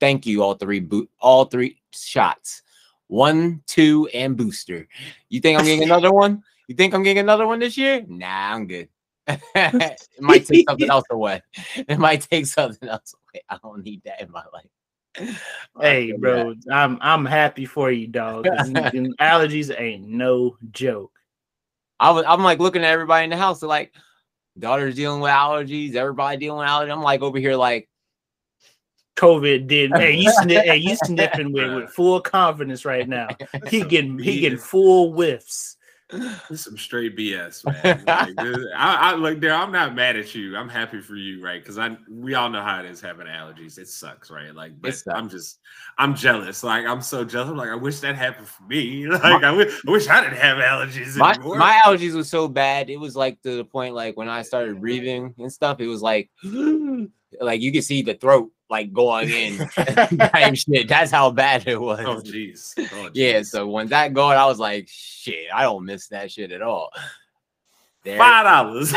Thank 0.00 0.24
you, 0.26 0.42
all 0.42 0.54
three 0.54 0.80
boot, 0.80 1.10
all 1.20 1.44
three 1.44 1.80
shots, 1.92 2.62
one, 3.08 3.62
two, 3.66 4.08
and 4.14 4.36
booster. 4.36 4.88
You 5.28 5.40
think 5.40 5.58
I'm 5.58 5.64
getting 5.64 5.82
another 5.84 6.12
one? 6.12 6.42
You 6.68 6.74
think 6.74 6.94
I'm 6.94 7.02
getting 7.02 7.20
another 7.20 7.46
one 7.46 7.58
this 7.58 7.76
year? 7.76 8.04
Nah, 8.06 8.54
I'm 8.54 8.66
good. 8.66 8.88
it 9.54 10.00
might 10.20 10.46
take 10.46 10.68
something 10.68 10.90
else 10.90 11.04
away. 11.10 11.42
It 11.76 11.98
might 11.98 12.22
take 12.22 12.46
something 12.46 12.88
else 12.88 13.14
away. 13.14 13.42
I 13.48 13.58
don't 13.62 13.84
need 13.84 14.02
that 14.04 14.20
in 14.20 14.30
my 14.30 14.44
life. 14.52 15.36
Hey, 15.80 16.12
bro, 16.12 16.54
I'm 16.70 16.98
I'm 17.00 17.24
happy 17.24 17.64
for 17.64 17.90
you, 17.90 18.06
dog. 18.06 18.44
allergies 18.44 19.74
ain't 19.80 20.06
no 20.06 20.56
joke. 20.70 21.12
I 21.98 22.10
was 22.10 22.24
I'm 22.28 22.42
like 22.42 22.58
looking 22.58 22.84
at 22.84 22.92
everybody 22.92 23.24
in 23.24 23.30
the 23.30 23.36
house. 23.36 23.60
They're 23.60 23.68
like, 23.68 23.92
daughter's 24.58 24.94
dealing 24.94 25.20
with 25.20 25.30
allergies, 25.30 25.94
everybody 25.94 26.36
dealing 26.36 26.60
with 26.60 26.68
allergies. 26.68 26.92
I'm 26.92 27.02
like 27.02 27.22
over 27.22 27.38
here 27.38 27.56
like, 27.56 27.88
COVID 29.16 29.66
did. 29.66 29.92
Hey, 29.94 30.16
you 30.16 30.32
snip, 30.32 30.64
hey, 30.64 30.76
you 30.76 30.96
sniffing 30.96 31.52
with, 31.52 31.74
with 31.74 31.90
full 31.90 32.20
confidence 32.20 32.84
right 32.84 33.08
now. 33.08 33.28
He 33.68 33.82
getting 33.82 34.18
he 34.18 34.40
getting 34.40 34.58
full 34.58 35.12
whiffs. 35.12 35.76
This 36.12 36.50
is 36.50 36.64
some 36.64 36.76
straight 36.78 37.16
BS, 37.16 37.64
man. 37.84 38.04
Like, 38.06 38.36
this- 38.36 38.66
I, 38.76 39.12
I 39.12 39.14
look 39.14 39.40
there. 39.40 39.54
I'm 39.54 39.72
not 39.72 39.94
mad 39.94 40.16
at 40.16 40.34
you. 40.34 40.56
I'm 40.56 40.68
happy 40.68 41.00
for 41.00 41.16
you, 41.16 41.42
right? 41.42 41.62
Because 41.62 41.78
I 41.78 41.96
we 42.10 42.34
all 42.34 42.48
know 42.48 42.62
how 42.62 42.80
it 42.80 42.86
is 42.86 43.00
having 43.00 43.26
allergies. 43.26 43.78
It 43.78 43.88
sucks, 43.88 44.30
right? 44.30 44.54
Like, 44.54 44.72
but. 44.80 44.94
I'm 45.12 45.28
just 45.28 45.60
I'm 45.98 46.14
jealous. 46.14 46.62
Like, 46.62 46.86
I'm 46.86 47.00
so 47.00 47.24
jealous. 47.24 47.50
I'm 47.50 47.56
like, 47.56 47.68
I 47.68 47.74
wish 47.74 48.00
that 48.00 48.16
happened 48.16 48.48
for 48.48 48.62
me. 48.64 49.06
Like, 49.20 49.44
I 49.44 49.52
wish, 49.52 49.80
I 49.86 49.90
wish 49.90 50.08
I 50.08 50.22
didn't 50.22 50.38
have 50.38 50.58
allergies 50.58 51.16
my, 51.16 51.32
anymore. 51.32 51.58
my 51.58 51.80
allergies 51.84 52.14
was 52.14 52.28
so 52.28 52.48
bad. 52.48 52.88
It 52.88 52.96
was 52.96 53.14
like 53.16 53.40
to 53.42 53.56
the 53.56 53.64
point 53.64 53.94
like 53.94 54.16
when 54.16 54.28
I 54.28 54.42
started 54.42 54.80
breathing 54.80 55.34
and 55.38 55.52
stuff, 55.52 55.80
it 55.80 55.86
was 55.86 56.00
like 56.00 56.30
like 57.40 57.60
you 57.60 57.70
could 57.72 57.84
see 57.84 58.02
the 58.02 58.14
throat 58.14 58.50
like 58.70 58.92
going 58.92 59.28
in 59.28 59.58
type 59.68 60.54
shit. 60.56 60.88
That's 60.88 61.10
how 61.10 61.30
bad 61.30 61.66
it 61.66 61.80
was. 61.80 62.00
oh, 62.00 62.20
jeez. 62.20 62.72
Oh, 62.94 63.10
yeah, 63.12 63.42
so 63.42 63.66
when 63.66 63.88
that 63.88 64.14
going, 64.14 64.38
I 64.38 64.46
was 64.46 64.58
like, 64.58 64.86
shit, 64.88 65.48
I 65.52 65.62
don't 65.64 65.84
miss 65.84 66.06
that 66.08 66.30
shit 66.30 66.52
at 66.52 66.62
all. 66.62 66.90
There- 68.02 68.16
five 68.16 68.44
dollars. 68.44 68.94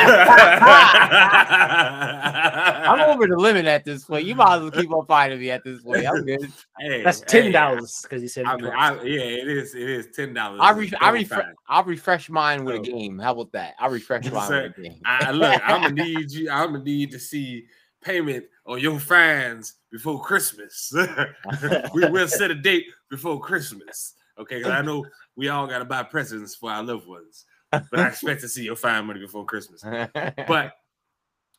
I'm 2.86 3.02
over 3.02 3.28
the 3.28 3.36
limit 3.36 3.66
at 3.66 3.84
this 3.84 4.06
point. 4.06 4.26
You 4.26 4.34
might 4.34 4.56
as 4.56 4.62
well 4.62 4.72
keep 4.72 4.90
on 4.94 5.06
finding 5.06 5.40
me 5.40 5.52
at 5.52 5.62
this 5.66 5.82
point. 5.82 6.08
I'm 6.08 6.24
good. 6.24 6.50
Hey, 6.80 7.04
That's 7.04 7.20
ten 7.20 7.52
dollars 7.52 8.00
because 8.04 8.22
he 8.22 8.30
said. 8.30 8.46
I 8.46 8.56
mean, 8.56 8.72
I, 8.72 8.94
yeah, 9.04 9.22
it 9.22 9.48
is. 9.50 9.76
It 9.76 9.90
is 9.90 10.08
ten 10.16 10.34
dollars. 10.34 10.62
I 10.64 10.72
re- 10.72 10.94
I 11.02 11.10
refresh 11.10 11.54
I'll 11.68 11.84
refresh 11.84 12.30
mine 12.30 12.64
with 12.64 12.76
a 12.76 12.80
game. 12.80 13.20
How 13.20 13.34
about 13.34 13.52
that? 13.52 13.74
I'll 13.78 13.90
refresh 13.90 14.24
mine 14.32 14.50
with 14.50 14.78
a 14.78 14.82
game. 14.82 15.02
I 15.06 15.32
look. 15.32 15.62
I'm 15.66 15.82
gonna 15.82 15.96
need 16.02 16.32
you. 16.32 16.50
I'm 16.50 16.72
gonna 16.72 16.86
need 16.86 17.12
to 17.12 17.20
see 17.20 17.66
payment 18.04 18.46
on 18.66 18.80
your 18.80 19.00
fines 19.00 19.76
before 19.92 20.22
Christmas. 20.22 20.94
we 21.94 22.10
will 22.10 22.28
set 22.28 22.52
a 22.52 22.56
date 22.56 22.86
before 23.10 23.40
Christmas. 23.40 24.14
Okay, 24.38 24.62
'Cause 24.62 24.72
I 24.72 24.82
know 24.82 25.06
we 25.36 25.50
all 25.50 25.68
got 25.68 25.80
to 25.80 25.86
buy 25.86 26.04
presents 26.04 26.56
for 26.56 26.72
our 26.72 26.84
loved 26.84 27.08
ones, 27.08 27.46
but 27.72 28.00
I 28.00 28.08
expect 28.08 28.42
to 28.42 28.48
see 28.48 28.64
your 28.64 28.76
fine 28.76 29.06
money 29.06 29.20
before 29.20 29.46
Christmas. 29.46 29.82
But 29.84 30.74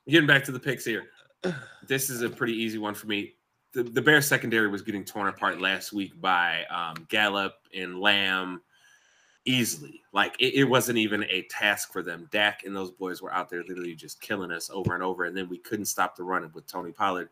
getting 0.08 0.26
back 0.26 0.44
to 0.44 0.52
the 0.52 0.60
picks 0.60 0.84
here, 0.84 1.04
this 1.86 2.10
is 2.10 2.22
a 2.22 2.28
pretty 2.28 2.54
easy 2.54 2.78
one 2.78 2.94
for 2.94 3.06
me. 3.06 3.34
The, 3.72 3.82
the 3.82 4.02
Bears 4.02 4.26
secondary 4.26 4.68
was 4.68 4.82
getting 4.82 5.04
torn 5.04 5.28
apart 5.28 5.60
last 5.60 5.92
week 5.92 6.20
by 6.20 6.64
um, 6.66 7.06
Gallup 7.08 7.54
and 7.76 8.00
Lamb 8.00 8.60
easily. 9.44 10.02
Like 10.12 10.36
it, 10.38 10.54
it 10.54 10.64
wasn't 10.64 10.98
even 10.98 11.24
a 11.24 11.42
task 11.50 11.92
for 11.92 12.02
them. 12.02 12.28
Dak 12.30 12.64
and 12.64 12.74
those 12.74 12.90
boys 12.90 13.22
were 13.22 13.32
out 13.32 13.48
there 13.48 13.62
literally 13.62 13.94
just 13.94 14.20
killing 14.20 14.50
us 14.50 14.70
over 14.72 14.94
and 14.94 15.02
over. 15.02 15.24
And 15.24 15.36
then 15.36 15.48
we 15.48 15.58
couldn't 15.58 15.86
stop 15.86 16.16
the 16.16 16.24
running 16.24 16.50
with 16.54 16.66
Tony 16.66 16.92
Pollard. 16.92 17.30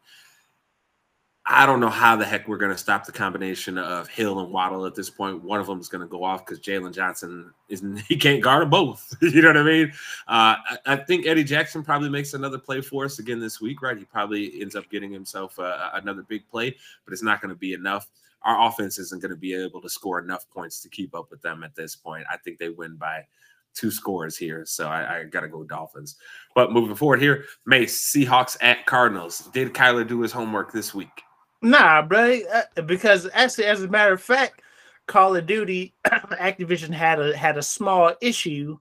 I 1.44 1.66
don't 1.66 1.81
know 1.81 1.89
how 1.89 2.14
the 2.14 2.24
heck 2.24 2.47
we're 2.47 2.56
going 2.56 2.70
to 2.70 2.78
stop 2.78 3.05
the 3.05 3.10
combination 3.10 3.77
of 3.77 4.06
Hill 4.06 4.39
and 4.39 4.52
Waddle 4.52 4.86
at 4.86 4.94
this 4.94 5.10
point. 5.10 5.43
One 5.43 5.59
of 5.59 5.66
them 5.66 5.81
is 5.81 5.89
going 5.89 6.02
to 6.02 6.06
go 6.06 6.23
off 6.23 6.47
because 6.47 6.60
Jaylon 6.60 6.94
Johnson 6.94 7.52
isn't, 7.69 7.98
he 8.09 8.16
can't 8.16 8.43
guard 8.43 8.62
them 8.62 8.70
both. 8.70 9.16
you 9.23 9.43
know 9.43 9.48
what 9.48 9.56
I 9.56 9.62
mean? 9.64 9.89
Uh, 10.28 10.55
I, 10.56 10.78
I 10.86 10.97
think 10.97 11.27
Eddie 11.27 11.43
Jackson 11.43 11.82
probably 11.82 12.10
makes 12.10 12.35
another 12.35 12.59
play 12.59 12.81
for 12.81 13.05
us 13.05 13.19
again 13.19 13.40
this 13.40 13.60
week, 13.60 13.82
right? 13.82 13.98
He 13.98 14.05
probably 14.05 14.60
ends 14.60 14.77
up 14.77 14.89
getting 14.89 15.12
himself 15.12 15.59
uh, 15.59 15.90
another 15.94 16.23
big 16.23 16.47
play, 16.48 16.77
but 17.05 17.12
it's 17.12 17.24
not 17.24 17.40
going 17.40 17.52
to 17.52 17.59
be 17.59 17.73
enough. 17.73 18.09
Our 18.43 18.69
offense 18.69 18.98
isn't 18.98 19.20
going 19.20 19.31
to 19.31 19.36
be 19.36 19.55
able 19.55 19.81
to 19.82 19.89
score 19.89 20.20
enough 20.20 20.48
points 20.48 20.81
to 20.82 20.89
keep 20.89 21.14
up 21.14 21.31
with 21.31 21.43
them 21.43 21.64
at 21.64 21.74
this 21.74 21.97
point. 21.97 22.24
I 22.31 22.36
think 22.36 22.59
they 22.59 22.69
win 22.69 22.97
by 22.97 23.27
two 23.74 23.90
scores 23.90 24.36
here. 24.36 24.64
So 24.64 24.89
I, 24.89 25.19
I 25.19 25.24
got 25.24 25.40
to 25.40 25.48
go 25.48 25.64
Dolphins. 25.64 26.16
But 26.55 26.73
moving 26.73 26.97
forward 26.97 27.20
here, 27.20 27.44
Mace, 27.66 28.01
Seahawks 28.01 28.56
at 28.60 28.86
Cardinals. 28.86 29.48
Did 29.52 29.73
Kyler 29.73 30.06
do 30.06 30.20
his 30.20 30.32
homework 30.32 30.73
this 30.73 30.94
week? 30.94 31.23
Nah, 31.62 32.02
bro. 32.02 32.40
uh, 32.52 32.82
Because 32.82 33.28
actually, 33.32 33.66
as 33.66 33.82
a 33.82 33.89
matter 33.89 34.12
of 34.12 34.22
fact, 34.22 34.62
Call 35.06 35.36
of 35.36 35.47
Duty 35.47 35.94
Activision 36.06 36.90
had 36.93 37.20
a 37.20 37.36
had 37.36 37.56
a 37.56 37.62
small 37.62 38.14
issue 38.20 38.78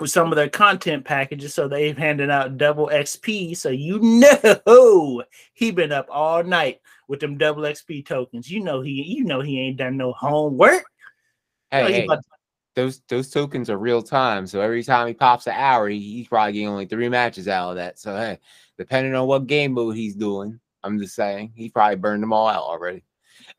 with 0.00 0.10
some 0.10 0.32
of 0.32 0.36
their 0.36 0.48
content 0.48 1.04
packages, 1.04 1.54
so 1.54 1.68
they've 1.68 1.96
handed 1.96 2.30
out 2.30 2.56
double 2.56 2.88
XP. 2.88 3.56
So 3.56 3.68
you 3.68 3.98
know 4.00 5.22
he 5.54 5.70
been 5.70 5.92
up 5.92 6.06
all 6.10 6.42
night 6.42 6.80
with 7.08 7.20
them 7.20 7.38
double 7.38 7.62
XP 7.62 8.06
tokens. 8.06 8.50
You 8.50 8.60
know 8.60 8.80
he 8.80 9.02
you 9.02 9.24
know 9.24 9.40
he 9.40 9.60
ain't 9.60 9.76
done 9.76 9.96
no 9.96 10.12
homework. 10.12 10.84
hey, 11.70 11.86
he 11.86 11.92
hey, 11.92 12.06
to- 12.06 12.22
those 12.74 13.02
those 13.08 13.30
tokens 13.30 13.68
are 13.70 13.78
real 13.78 14.02
time. 14.02 14.46
So 14.46 14.60
every 14.60 14.82
time 14.82 15.06
he 15.08 15.14
pops 15.14 15.46
an 15.46 15.54
hour, 15.54 15.88
he, 15.88 15.98
he's 16.00 16.28
probably 16.28 16.54
getting 16.54 16.68
only 16.68 16.86
three 16.86 17.08
matches 17.08 17.48
out 17.48 17.70
of 17.70 17.76
that. 17.76 17.98
So 17.98 18.16
hey, 18.16 18.38
depending 18.78 19.14
on 19.14 19.26
what 19.26 19.46
game 19.46 19.72
mode 19.72 19.96
he's 19.96 20.14
doing, 20.14 20.58
I'm 20.84 20.98
just 20.98 21.14
saying 21.14 21.52
he 21.54 21.68
probably 21.70 21.96
burned 21.96 22.22
them 22.22 22.32
all 22.32 22.48
out 22.48 22.62
already. 22.64 23.04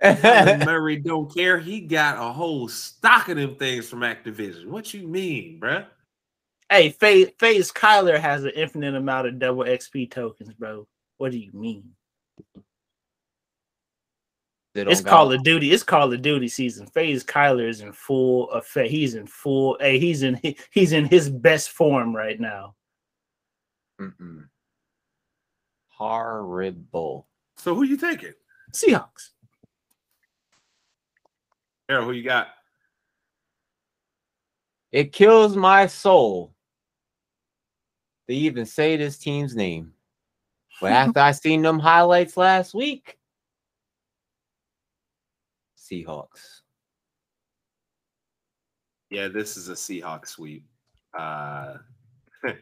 Murray 0.04 0.98
don't 0.98 1.34
care. 1.34 1.60
He 1.60 1.82
got 1.82 2.18
a 2.18 2.32
whole 2.32 2.68
stock 2.68 3.30
of 3.30 3.38
them 3.38 3.56
things 3.56 3.90
from 3.90 4.00
Activision. 4.02 4.68
What 4.68 4.94
you 4.94 5.08
mean, 5.08 5.60
bruh? 5.60 5.86
Hey, 6.70 6.90
FaZe 6.90 7.30
FaZe 7.40 7.72
Kyler 7.72 8.20
has 8.20 8.44
an 8.44 8.52
infinite 8.56 8.96
amount 8.96 9.28
of 9.28 9.40
double 9.40 9.64
XP 9.64 10.12
tokens, 10.12 10.54
bro. 10.54 10.88
What 11.18 11.32
do 11.32 11.38
you 11.38 11.52
mean? 11.54 11.92
It's 14.76 14.84
don't 14.86 14.92
It's 14.92 15.02
Call 15.02 15.32
of 15.32 15.44
Duty. 15.44 15.72
It's 15.72 15.84
Call 15.84 16.12
of 16.12 16.22
Duty 16.22 16.48
season. 16.48 16.88
FaZe 16.88 17.24
Kyler 17.24 17.68
is 17.70 17.82
in 17.82 17.94
full 17.94 18.50
effect. 18.52 18.90
He's 18.90 19.14
in 19.16 19.28
full. 19.28 19.78
Hey, 19.80 20.00
he's 20.00 20.24
in 20.24 20.36
he- 20.42 20.58
he's 20.72 20.94
in 20.94 21.06
his 21.06 21.30
best 21.30 21.70
form 21.70 22.16
right 22.16 22.40
now. 22.40 22.76
Mm-mm. 24.02 24.48
Horrible. 26.10 27.28
So 27.58 27.76
who 27.76 27.84
you 27.84 27.98
taking? 27.98 28.34
Seahawks. 28.74 29.30
Harold, 31.88 32.08
who 32.08 32.12
you 32.14 32.24
got? 32.24 32.48
It 34.92 35.12
kills 35.12 35.56
my 35.56 35.88
soul 35.88 36.54
to 38.28 38.36
even 38.36 38.66
say 38.66 38.96
this 38.96 39.18
team's 39.18 39.56
name. 39.56 39.94
But 40.82 40.92
after 40.92 41.20
I 41.20 41.32
seen 41.32 41.62
them 41.62 41.80
highlights 41.80 42.38
last 42.38 42.74
week, 42.74 43.18
Seahawks. 45.78 46.62
Yeah, 49.10 49.28
this 49.28 49.58
is 49.58 49.70
a 49.70 49.74
Seahawks 49.74 50.30
sweep. 50.30 50.66
Uh, 51.18 51.76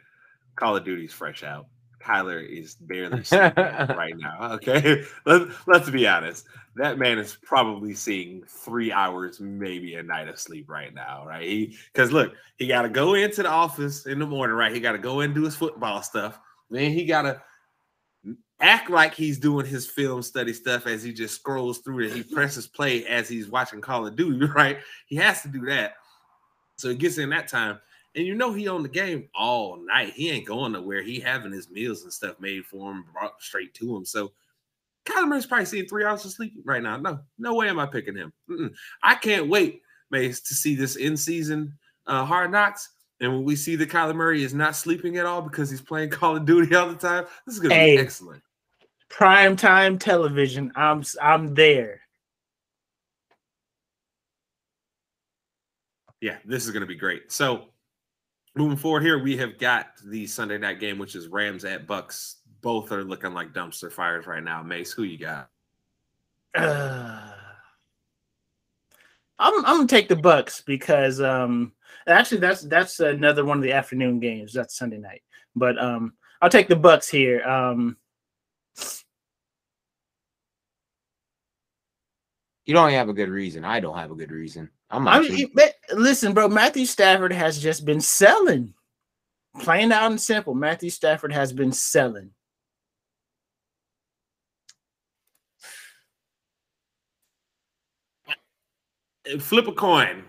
Call 0.55 0.75
of 0.75 0.83
Duty's 0.83 1.13
fresh 1.13 1.43
out. 1.43 1.67
Kyler 2.01 2.47
is 2.47 2.75
barely 2.75 3.23
sleeping 3.23 3.53
right 3.55 4.17
now. 4.17 4.53
Okay, 4.53 5.03
Let, 5.25 5.47
let's 5.67 5.89
be 5.89 6.07
honest. 6.07 6.45
That 6.75 6.97
man 6.97 7.19
is 7.19 7.37
probably 7.43 7.93
seeing 7.93 8.43
three 8.47 8.91
hours, 8.93 9.41
maybe 9.41 9.95
a 9.95 10.03
night 10.03 10.29
of 10.29 10.39
sleep 10.39 10.69
right 10.69 10.93
now, 10.93 11.25
right? 11.27 11.43
He 11.43 11.77
because 11.93 12.11
look, 12.11 12.33
he 12.57 12.67
got 12.67 12.83
to 12.83 12.89
go 12.89 13.15
into 13.15 13.43
the 13.43 13.49
office 13.49 14.05
in 14.05 14.19
the 14.19 14.25
morning, 14.25 14.55
right? 14.55 14.73
He 14.73 14.79
got 14.79 14.93
to 14.93 14.97
go 14.97 15.19
and 15.19 15.35
do 15.35 15.43
his 15.43 15.55
football 15.55 16.01
stuff. 16.01 16.39
Then 16.69 16.91
he 16.91 17.05
got 17.05 17.23
to 17.23 17.41
act 18.61 18.89
like 18.89 19.13
he's 19.13 19.39
doing 19.39 19.65
his 19.65 19.87
film 19.87 20.21
study 20.21 20.53
stuff 20.53 20.87
as 20.87 21.03
he 21.03 21.11
just 21.11 21.35
scrolls 21.35 21.79
through 21.79 22.05
it. 22.05 22.13
He 22.13 22.23
presses 22.23 22.67
play 22.67 23.05
as 23.07 23.27
he's 23.27 23.49
watching 23.49 23.81
Call 23.81 24.07
of 24.07 24.15
Duty, 24.15 24.45
right? 24.55 24.77
He 25.07 25.15
has 25.17 25.41
to 25.41 25.47
do 25.47 25.65
that. 25.65 25.95
So 26.77 26.89
he 26.89 26.95
gets 26.95 27.17
in 27.17 27.29
that 27.29 27.47
time. 27.47 27.79
And 28.15 28.25
you 28.27 28.35
know 28.35 28.51
he 28.53 28.67
on 28.67 28.83
the 28.83 28.89
game 28.89 29.29
all 29.33 29.77
night. 29.77 30.13
He 30.13 30.29
ain't 30.29 30.45
going 30.45 30.73
nowhere. 30.73 31.01
He 31.01 31.19
having 31.19 31.51
his 31.51 31.69
meals 31.69 32.03
and 32.03 32.11
stuff 32.11 32.39
made 32.39 32.65
for 32.65 32.91
him, 32.91 33.05
brought 33.13 33.41
straight 33.41 33.73
to 33.75 33.95
him. 33.95 34.03
So 34.05 34.33
Kyler 35.05 35.27
Murray's 35.27 35.45
probably 35.45 35.65
seeing 35.65 35.85
three 35.87 36.03
hours 36.03 36.25
of 36.25 36.31
sleep 36.31 36.53
right 36.65 36.83
now. 36.83 36.97
No, 36.97 37.19
no 37.39 37.55
way 37.55 37.69
am 37.69 37.79
I 37.79 37.85
picking 37.85 38.15
him. 38.17 38.33
Mm-mm. 38.49 38.73
I 39.01 39.15
can't 39.15 39.47
wait, 39.47 39.81
Mace, 40.11 40.41
to 40.41 40.53
see 40.53 40.75
this 40.75 40.97
in 40.97 41.15
season 41.15 41.73
uh, 42.05 42.25
Hard 42.25 42.51
Knocks. 42.51 42.89
And 43.21 43.31
when 43.31 43.43
we 43.45 43.55
see 43.55 43.75
that 43.77 43.89
Kyler 43.89 44.15
Murray 44.15 44.43
is 44.43 44.53
not 44.53 44.75
sleeping 44.75 45.17
at 45.17 45.25
all 45.25 45.41
because 45.41 45.69
he's 45.69 45.81
playing 45.81 46.09
Call 46.11 46.35
of 46.35 46.45
Duty 46.45 46.75
all 46.75 46.89
the 46.89 46.95
time, 46.95 47.25
this 47.45 47.55
is 47.55 47.61
gonna 47.61 47.75
Hey. 47.75 47.95
be 47.95 48.01
excellent. 48.01 48.43
Prime 49.09 49.55
time 49.55 49.97
television. 49.97 50.71
I'm 50.75 51.03
I'm 51.21 51.53
there. 51.53 52.01
Yeah, 56.21 56.37
this 56.45 56.65
is 56.65 56.71
going 56.71 56.81
to 56.81 56.87
be 56.87 56.95
great. 56.95 57.31
So, 57.31 57.65
moving 58.55 58.77
forward 58.77 59.03
here, 59.03 59.21
we 59.21 59.37
have 59.37 59.57
got 59.57 59.87
the 60.05 60.27
Sunday 60.27 60.57
night 60.57 60.79
game, 60.79 60.97
which 60.97 61.15
is 61.15 61.27
Rams 61.27 61.65
at 61.65 61.87
Bucks. 61.87 62.37
Both 62.61 62.91
are 62.91 63.03
looking 63.03 63.33
like 63.33 63.53
dumpster 63.53 63.91
fires 63.91 64.27
right 64.27 64.43
now. 64.43 64.61
Mace, 64.61 64.91
who 64.91 65.03
you 65.03 65.17
got? 65.17 65.49
Uh, 66.55 67.31
I'm 69.39 69.65
I'm 69.65 69.77
gonna 69.77 69.87
take 69.87 70.07
the 70.07 70.15
Bucks 70.15 70.61
because 70.61 71.19
um 71.19 71.71
actually 72.05 72.37
that's 72.39 72.61
that's 72.61 72.99
another 72.99 73.43
one 73.43 73.57
of 73.57 73.63
the 73.63 73.71
afternoon 73.71 74.19
games. 74.19 74.53
That's 74.53 74.77
Sunday 74.77 74.99
night. 74.99 75.23
But 75.55 75.81
um 75.81 76.13
I'll 76.43 76.49
take 76.49 76.67
the 76.67 76.75
Bucks 76.75 77.09
here. 77.09 77.41
Um 77.43 77.97
You 82.65 82.75
don't 82.75 82.91
have 82.91 83.09
a 83.09 83.13
good 83.13 83.29
reason. 83.29 83.65
I 83.65 83.79
don't 83.79 83.97
have 83.97 84.11
a 84.11 84.15
good 84.15 84.31
reason. 84.31 84.69
I'm 84.91 85.07
I 85.07 85.17
actually, 85.17 85.37
mean, 85.37 85.51
but 85.55 85.73
listen, 85.93 86.33
bro, 86.33 86.47
Matthew 86.47 86.85
Stafford 86.85 87.33
has 87.33 87.59
just 87.59 87.85
been 87.85 88.01
selling. 88.01 88.73
Plain 89.59 89.91
out 89.91 90.11
and 90.11 90.21
simple. 90.21 90.53
Matthew 90.53 90.89
Stafford 90.89 91.33
has 91.33 91.51
been 91.51 91.71
selling. 91.71 92.31
Flip 99.39 99.67
a 99.67 99.71
coin. 99.71 100.23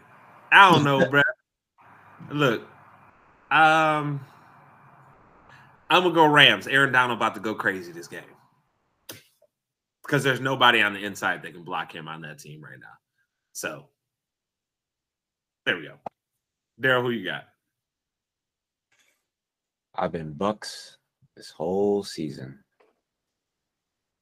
I 0.50 0.70
don't 0.70 0.84
know, 0.84 1.06
bro. 1.10 1.22
Look, 2.30 2.62
um, 3.50 4.20
I'm 5.90 6.02
gonna 6.02 6.14
go 6.14 6.26
Rams. 6.26 6.66
Aaron 6.66 6.92
Donald 6.92 7.18
about 7.18 7.34
to 7.34 7.40
go 7.40 7.54
crazy 7.54 7.92
this 7.92 8.08
game 8.08 8.22
because 10.02 10.22
there's 10.22 10.40
nobody 10.40 10.82
on 10.82 10.92
the 10.92 11.04
inside 11.04 11.42
that 11.42 11.52
can 11.52 11.62
block 11.62 11.94
him 11.94 12.08
on 12.08 12.20
that 12.22 12.38
team 12.38 12.62
right 12.62 12.78
now. 12.78 12.86
So 13.52 13.86
there 15.64 15.76
we 15.76 15.84
go. 15.84 15.94
Daryl, 16.80 17.02
who 17.02 17.10
you 17.10 17.24
got? 17.24 17.44
I've 19.94 20.12
been 20.12 20.32
Bucks 20.32 20.96
this 21.36 21.50
whole 21.50 22.02
season. 22.02 22.58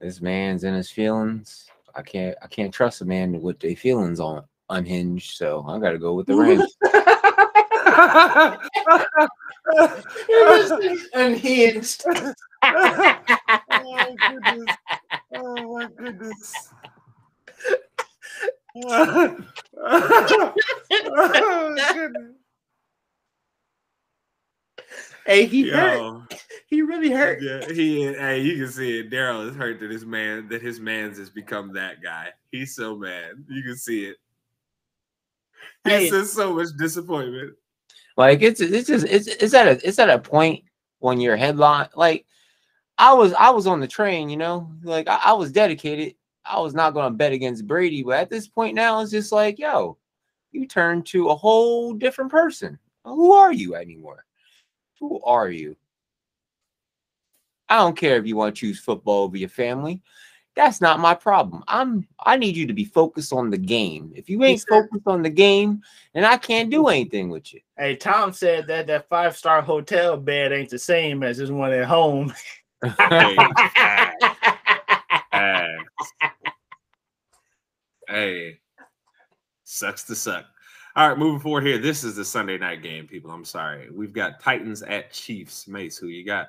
This 0.01 0.21
man's 0.21 0.65
in 0.65 0.75
his 0.75 0.91
feelings. 0.91 1.69
I 1.95 2.03
can't 2.03 2.37
I 2.43 2.47
can't 2.47 2.73
trust 2.73 3.03
a 3.03 3.05
man 3.05 3.41
with 3.41 3.61
their 3.61 3.77
feelings 3.77 4.21
on 4.21 4.45
unhinged. 4.69 5.37
So 5.37 5.65
I 5.69 5.79
gotta 5.79 5.99
go 5.99 6.15
with 6.15 6.27
the 6.27 6.37
Rams. 6.37 6.77
Unhinged. 11.15 12.05
oh 12.63 14.17
goodness! 14.29 14.77
Oh 15.35 15.75
my 15.75 15.89
goodness! 15.97 16.71
Oh 18.87 19.37
hey, 25.27 25.47
he 25.47 25.69
hurt. 25.69 26.23
He 26.67 26.83
really 26.83 27.11
hurt. 27.11 27.43
yeah, 27.43 27.67
he. 27.73 28.05
Hey, 28.05 28.41
you 28.41 28.57
can 28.57 28.73
see 28.73 29.01
it. 29.01 29.11
Daryl 29.11 29.49
is 29.49 29.57
hurt 29.57 29.81
that 29.81 29.91
his 29.91 30.05
man, 30.05 30.49
that 30.49 30.63
his 30.63 30.81
man's 30.81 31.19
has 31.19 31.31
become 31.31 31.73
that 31.75 32.03
guy. 32.03 32.29
He's 32.51 32.75
so 32.75 32.97
mad. 32.97 33.33
You 33.49 33.63
can 33.63 33.77
see 33.77 34.05
it. 34.07 34.17
he 35.85 35.91
Hey. 35.91 36.11
says 36.11 36.33
so 36.33 36.55
much 36.55 36.69
disappointment. 36.79 37.55
Like 38.17 38.43
it's 38.43 38.61
it's 38.61 38.89
just 38.89 39.07
it's 39.07 39.27
it's 39.27 39.55
at 39.55 39.69
a 39.69 39.87
it's 39.87 39.99
at 39.99 40.11
a 40.11 40.19
point 40.19 40.65
when 40.99 41.21
you're 41.21 41.37
headline 41.37 41.89
like 41.95 42.27
I 42.99 43.15
was 43.15 43.33
I 43.33 43.51
was 43.51 43.67
on 43.67 43.81
the 43.81 43.89
train, 43.89 44.29
you 44.29 44.37
know, 44.37 44.71
like 44.83 45.09
I, 45.09 45.19
I 45.25 45.33
was 45.33 45.53
dedicated. 45.53 46.15
I 46.45 46.61
was 46.61 46.75
not 46.75 46.95
gonna 46.95 47.15
bet 47.15 47.33
against 47.33 47.67
Brady, 47.67 48.03
but 48.03 48.19
at 48.19 48.31
this 48.31 48.49
point 48.49 48.75
now 48.75 49.01
it's 49.01 49.11
just 49.11 49.33
like, 49.33 49.59
yo, 49.59 49.99
you 50.53 50.67
turn 50.67 51.03
to 51.05 51.29
a 51.29 51.37
whole 51.37 51.93
different 51.93 52.31
person. 52.31 52.79
Who 53.05 53.33
are 53.33 53.53
you 53.53 53.75
anymore? 53.75 54.25
Who 54.99 55.23
are 55.23 55.51
you? 55.51 55.77
I 57.69 57.77
don't 57.79 57.97
care 57.97 58.17
if 58.17 58.27
you 58.27 58.37
want 58.37 58.55
to 58.55 58.61
choose 58.61 58.81
football 58.81 59.25
over 59.25 59.37
your 59.37 59.49
family. 59.49 60.03
That's 60.57 60.81
not 60.81 60.99
my 60.99 61.15
problem. 61.15 61.63
I'm 61.69 62.07
I 62.19 62.37
need 62.37 62.57
you 62.57 62.67
to 62.67 62.73
be 62.73 62.85
focused 62.85 63.33
on 63.33 63.51
the 63.51 63.57
game. 63.57 64.13
If 64.17 64.29
you 64.29 64.43
ain't 64.43 64.65
focused 64.69 65.07
on 65.07 65.23
the 65.23 65.31
game, 65.31 65.83
then 66.13 66.25
I 66.25 66.37
can't 66.37 66.71
do 66.71 66.89
anything 66.89 67.31
with 67.31 67.55
you. 67.55 67.61
Hey, 67.79 67.95
Tom 67.95 68.33
said 68.33 68.67
that 68.67 68.89
that 68.89 69.09
five 69.09 69.37
star 69.37 69.63
hotel 69.63 70.17
bed 70.17 70.53
ain't 70.53 70.71
the 70.71 70.79
same 70.79 71.23
as 71.23 71.39
this 71.39 71.51
one 71.51 71.73
at 71.73 71.87
home. 71.87 72.35
Hey, 78.09 78.59
sucks 79.63 80.03
to 80.05 80.17
suck. 80.17 80.45
All 80.97 81.09
right, 81.09 81.17
moving 81.17 81.39
forward 81.41 81.65
here. 81.65 81.79
This 81.79 82.03
is 82.03 82.17
the 82.17 82.25
Sunday 82.25 82.59
night 82.59 82.83
game, 82.83 83.07
people. 83.07 83.31
I'm 83.31 83.45
sorry. 83.45 83.89
We've 83.91 84.13
got 84.13 84.41
Titans 84.41 84.83
at 84.83 85.13
Chiefs. 85.13 85.69
Mace, 85.69 85.97
who 85.97 86.09
you 86.09 86.27
got? 86.27 86.49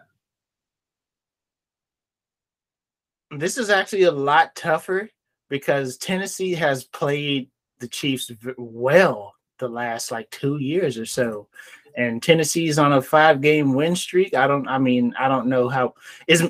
this 3.32 3.58
is 3.58 3.70
actually 3.70 4.04
a 4.04 4.12
lot 4.12 4.56
tougher 4.56 5.10
because 5.50 5.98
Tennessee 5.98 6.54
has 6.54 6.84
played 6.84 7.50
the 7.80 7.88
Chiefs 7.88 8.32
well 8.58 9.34
the 9.60 9.70
last 9.70 10.12
like 10.12 10.30
two 10.32 10.58
years 10.58 10.98
or 10.98 11.06
so. 11.06 11.48
And 11.96 12.22
Tennessee's 12.24 12.80
on 12.80 12.94
a 12.94 13.02
five 13.02 13.42
game 13.42 13.74
win 13.74 13.96
streak. 13.96 14.34
I 14.34 14.48
don't, 14.48 14.68
I 14.68 14.78
mean, 14.78 15.14
I 15.20 15.28
don't 15.28 15.48
know 15.48 15.70
how 15.70 15.94
is 16.28 16.50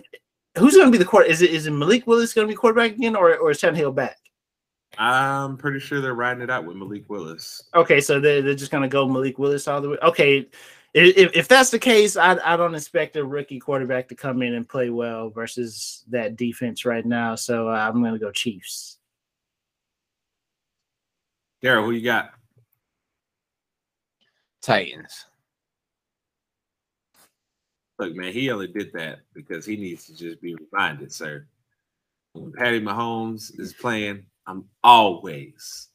who's 0.58 0.76
going 0.76 0.88
to 0.88 0.92
be 0.92 0.98
the 0.98 1.06
quarter. 1.06 1.28
Is 1.28 1.42
it 1.42 1.52
is 1.52 1.68
it 1.68 1.72
Malik 1.72 2.08
Willis 2.08 2.34
going 2.34 2.48
to 2.48 2.52
be 2.52 2.58
quarterback 2.58 2.92
again, 2.92 3.16
or 3.16 3.36
or 3.38 3.52
is 3.52 3.62
Tannehill 3.62 3.96
back? 3.96 4.18
I'm 4.98 5.58
pretty 5.58 5.80
sure 5.80 6.02
they're 6.02 6.14
riding 6.14 6.44
it 6.44 6.50
out 6.50 6.66
with 6.66 6.76
Malik 6.76 7.10
Willis. 7.10 7.64
Okay, 7.74 8.02
so 8.02 8.20
they're, 8.20 8.42
they're 8.42 8.56
just 8.56 8.72
going 8.72 8.84
to 8.84 8.90
go 8.90 9.08
Malik 9.08 9.40
Willis 9.40 9.68
all 9.68 9.82
the 9.82 9.90
way. 9.90 9.98
Okay, 10.04 10.48
if, 10.94 11.32
if 11.34 11.48
that's 11.48 11.70
the 11.70 11.80
case, 11.80 12.18
I, 12.18 12.38
I 12.44 12.58
don't 12.58 12.76
expect 12.76 13.16
a 13.16 13.24
rookie 13.24 13.60
quarterback 13.60 14.10
to 14.10 14.16
come 14.16 14.42
in 14.42 14.56
and 14.56 14.68
play 14.68 14.90
well 14.90 15.30
versus 15.30 16.04
that 16.10 16.36
defense 16.36 16.84
right 16.84 17.06
now. 17.06 17.36
So 17.36 17.70
uh, 17.70 17.72
I'm 17.72 18.02
going 18.02 18.14
to 18.14 18.20
go 18.20 18.32
Chiefs. 18.32 18.98
Daryl, 21.64 21.86
who 21.86 21.92
you 21.92 22.04
got? 22.04 22.32
Titans. 24.62 25.26
Look, 28.02 28.16
man, 28.16 28.34
he 28.34 28.50
only 28.50 28.66
did 28.66 28.92
that 28.94 29.20
because 29.36 29.64
he 29.64 29.78
needs 29.78 30.08
to 30.08 30.16
just 30.18 30.42
be 30.42 30.56
reminded, 30.56 31.14
sir. 31.14 31.46
When 32.34 32.52
Patty 32.52 32.82
Mahomes 32.82 33.52
is 33.60 33.74
playing, 33.74 34.26
I'm 34.48 34.66
always, 34.84 35.90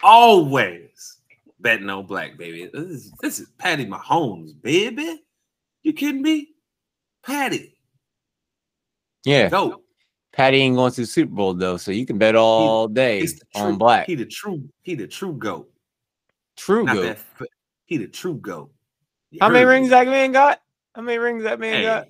always 0.00 1.18
betting 1.58 1.90
on 1.90 2.06
black, 2.06 2.38
baby. 2.38 2.70
This 2.72 2.84
is, 2.84 3.12
this 3.20 3.40
is 3.40 3.48
Patty 3.58 3.84
Mahomes, 3.84 4.52
baby. 4.62 5.24
You 5.82 5.92
kidding 5.92 6.22
me? 6.22 6.50
Patty, 7.26 7.76
Yeah. 9.24 9.48
go. 9.48 9.82
Patty 10.32 10.58
ain't 10.58 10.76
going 10.76 10.92
to 10.92 11.00
the 11.00 11.06
Super 11.08 11.34
Bowl 11.34 11.54
though, 11.54 11.78
so 11.78 11.90
you 11.90 12.06
can 12.06 12.16
bet 12.16 12.36
all 12.36 12.86
day 12.86 13.22
He's 13.22 13.40
the 13.40 13.44
on 13.56 13.70
true, 13.70 13.76
black. 13.78 14.06
He 14.06 14.14
the 14.14 14.24
true, 14.26 14.62
he 14.82 14.94
the 14.94 15.08
true 15.08 15.32
goat. 15.32 15.68
True 16.56 16.84
Not 16.84 16.94
goat. 16.94 17.02
that, 17.02 17.48
he 17.86 17.96
the 17.96 18.06
true 18.06 18.34
goat. 18.34 18.70
You 19.32 19.40
How 19.42 19.48
many 19.48 19.64
me. 19.64 19.70
rings 19.72 19.90
that 19.90 20.06
man 20.06 20.30
got? 20.30 20.60
How 20.94 21.02
many 21.02 21.18
rings 21.18 21.44
that 21.44 21.60
man 21.60 21.76
Hey, 21.76 21.84
got? 21.84 22.08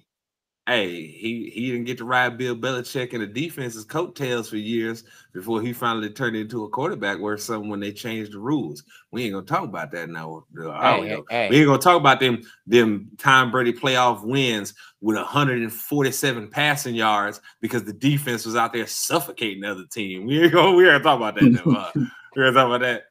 hey, 0.67 1.07
he 1.07 1.51
he 1.53 1.71
didn't 1.73 1.87
get 1.87 1.99
to 1.99 2.05
ride 2.05 2.39
Bill 2.39 2.57
Belichick 2.57 3.13
and 3.13 3.23
the 3.23 3.27
defense's 3.27 3.85
coattails 3.85 4.49
for 4.49 4.57
years 4.57 5.05
before 5.33 5.61
he 5.61 5.73
finally 5.73 6.11
turned 6.11 6.37
into 6.37 6.65
a 6.65 6.69
quarterback 6.69 7.19
worth 7.19 7.43
something 7.43 7.69
when 7.69 7.81
they 7.81 7.93
changed 7.93 8.33
the 8.33 8.39
rules. 8.39 8.83
We 9.11 9.25
ain't 9.25 9.35
gonna 9.35 9.47
talk 9.47 9.65
about 9.65 9.91
that 9.93 10.09
now. 10.09 10.45
I 10.57 10.97
don't 10.97 11.07
Hey, 11.07 11.23
hey, 11.29 11.49
We 11.51 11.59
ain't 11.59 11.67
gonna 11.67 11.79
talk 11.79 11.99
about 11.99 12.21
them 12.21 12.43
them 12.67 13.11
Tom 13.19 13.51
Brady 13.51 13.73
playoff 13.73 14.25
wins 14.25 14.75
with 15.01 15.17
147 15.17 16.49
passing 16.49 16.95
yards 16.95 17.41
because 17.61 17.85
the 17.85 17.93
defense 17.93 18.47
was 18.47 18.57
out 18.57 18.73
there 18.73 18.87
suffocating 18.87 19.63
the 19.63 19.71
other 19.71 19.87
team. 19.91 20.27
We 20.27 20.45
ain't 20.45 20.53
gonna 20.53 20.73
we 20.73 20.89
ain't 20.89 21.03
gonna 21.03 21.05
talk 21.05 21.17
about 21.17 21.35
that. 21.35 21.53
Now. 21.53 21.71
Uh, 21.71 21.93
we're 22.37 22.53
gonna 22.53 22.55
talk 22.55 22.67
about 22.67 22.81
that. 22.81 23.05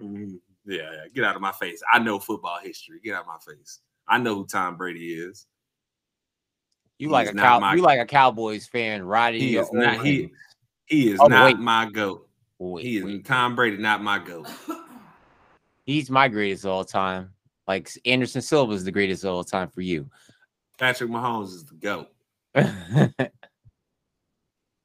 Mm, 0.00 0.38
yeah, 0.64 0.90
yeah, 0.92 1.04
get 1.14 1.24
out 1.24 1.36
of 1.36 1.42
my 1.42 1.52
face. 1.52 1.82
I 1.92 1.98
know 1.98 2.18
football 2.18 2.58
history. 2.62 3.00
Get 3.02 3.14
out 3.14 3.22
of 3.22 3.26
my 3.26 3.38
face. 3.54 3.80
I 4.08 4.18
know 4.18 4.34
who 4.34 4.46
Tom 4.46 4.76
Brady 4.76 5.14
is. 5.14 5.46
You 6.98 7.08
He 7.08 7.12
like 7.12 7.28
a 7.28 7.34
cow, 7.34 7.58
my- 7.58 7.74
you 7.74 7.82
like 7.82 7.98
a 8.00 8.06
Cowboys 8.06 8.66
fan 8.66 9.02
riding 9.02 9.40
He 9.40 9.56
is 9.56 9.72
not- 9.72 10.04
he- 10.04 10.32
He 10.86 11.10
is 11.10 11.20
Oh, 11.20 11.26
not 11.26 11.46
wait. 11.46 11.58
my 11.58 11.88
goat. 11.90 12.28
Wait, 12.58 12.84
He 12.84 12.96
is 12.98 13.04
wait. 13.04 13.24
Tom 13.24 13.54
Brady, 13.54 13.78
not 13.78 14.02
my 14.02 14.18
goat. 14.18 14.46
He's 15.84 16.10
my 16.10 16.28
greatest 16.28 16.64
of 16.64 16.70
all 16.72 16.84
time. 16.84 17.32
Like 17.66 17.90
Anderson 18.04 18.42
Silva 18.42 18.72
is 18.72 18.84
the 18.84 18.92
greatest 18.92 19.24
of 19.24 19.32
all 19.32 19.44
time 19.44 19.68
for 19.68 19.80
you. 19.80 20.10
Patrick 20.78 21.10
Mahomes 21.10 21.46
is 21.48 21.64
the 21.64 21.74
goat. 21.74 22.08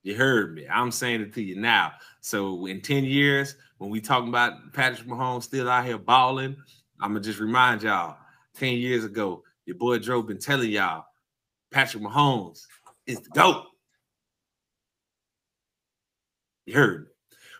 You 0.03 0.15
heard 0.15 0.53
me. 0.55 0.65
I'm 0.71 0.89
saying 0.91 1.19
it 1.19 1.33
to 1.33 1.41
you 1.43 1.57
now. 1.59 1.91
So 2.21 2.65
in 2.67 2.79
10 2.79 3.03
years, 3.03 3.55
when 3.77 3.89
we 3.89 3.99
talking 3.99 4.29
about 4.29 4.71
Patrick 4.71 5.05
Mahomes 5.05 5.43
still 5.43 5.69
out 5.69 5.85
here 5.85 5.97
balling, 5.97 6.55
I'm 7.01 7.09
gonna 7.11 7.19
just 7.19 7.39
remind 7.39 7.83
y'all 7.83 8.17
10 8.57 8.75
years 8.75 9.03
ago, 9.03 9.43
your 9.65 9.77
boy 9.77 9.99
Joe 9.99 10.21
been 10.21 10.39
telling 10.39 10.71
y'all 10.71 11.05
Patrick 11.71 12.03
Mahomes 12.03 12.63
is 13.05 13.19
the 13.19 13.29
GOAT. 13.29 13.65
You 16.65 16.75
heard 16.75 17.01
me. 17.01 17.07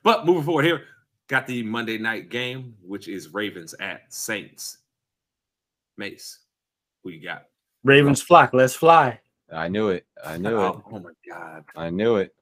But 0.04 0.26
moving 0.26 0.44
forward 0.44 0.66
here, 0.66 0.84
got 1.28 1.48
the 1.48 1.64
Monday 1.64 1.98
night 1.98 2.30
game, 2.30 2.76
which 2.82 3.08
is 3.08 3.34
Ravens 3.34 3.74
at 3.80 4.14
Saints. 4.14 4.80
Mace, 5.98 6.40
who 7.04 7.10
you 7.10 7.22
got? 7.22 7.46
Ravens 7.84 8.22
flock, 8.22 8.54
let's 8.54 8.74
fly. 8.74 9.20
I 9.52 9.68
knew 9.68 9.90
it. 9.90 10.06
I 10.26 10.38
knew 10.38 10.58
it. 10.58 10.62
Oh, 10.62 10.84
oh 10.92 11.00
my 11.00 11.12
God. 11.28 11.64
I 11.76 11.90
knew 11.90 12.18
it. 12.18 12.34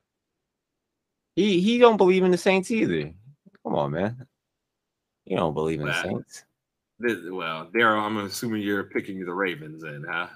He 1.35 1.59
he 1.59 1.77
don't 1.77 1.97
believe 1.97 2.23
in 2.23 2.31
the 2.31 2.37
Saints 2.37 2.71
either. 2.71 3.13
Come 3.63 3.75
on, 3.75 3.91
man. 3.91 4.25
You 5.25 5.37
don't 5.37 5.53
believe 5.53 5.81
in 5.81 5.87
the 5.87 5.93
Saints. 5.93 6.45
This, 6.97 7.17
well, 7.29 7.69
Daryl, 7.75 8.01
I'm 8.01 8.17
assuming 8.17 8.61
you're 8.61 8.85
picking 8.85 9.23
the 9.25 9.33
Ravens, 9.33 9.83
and 9.83 10.05
huh? 10.09 10.27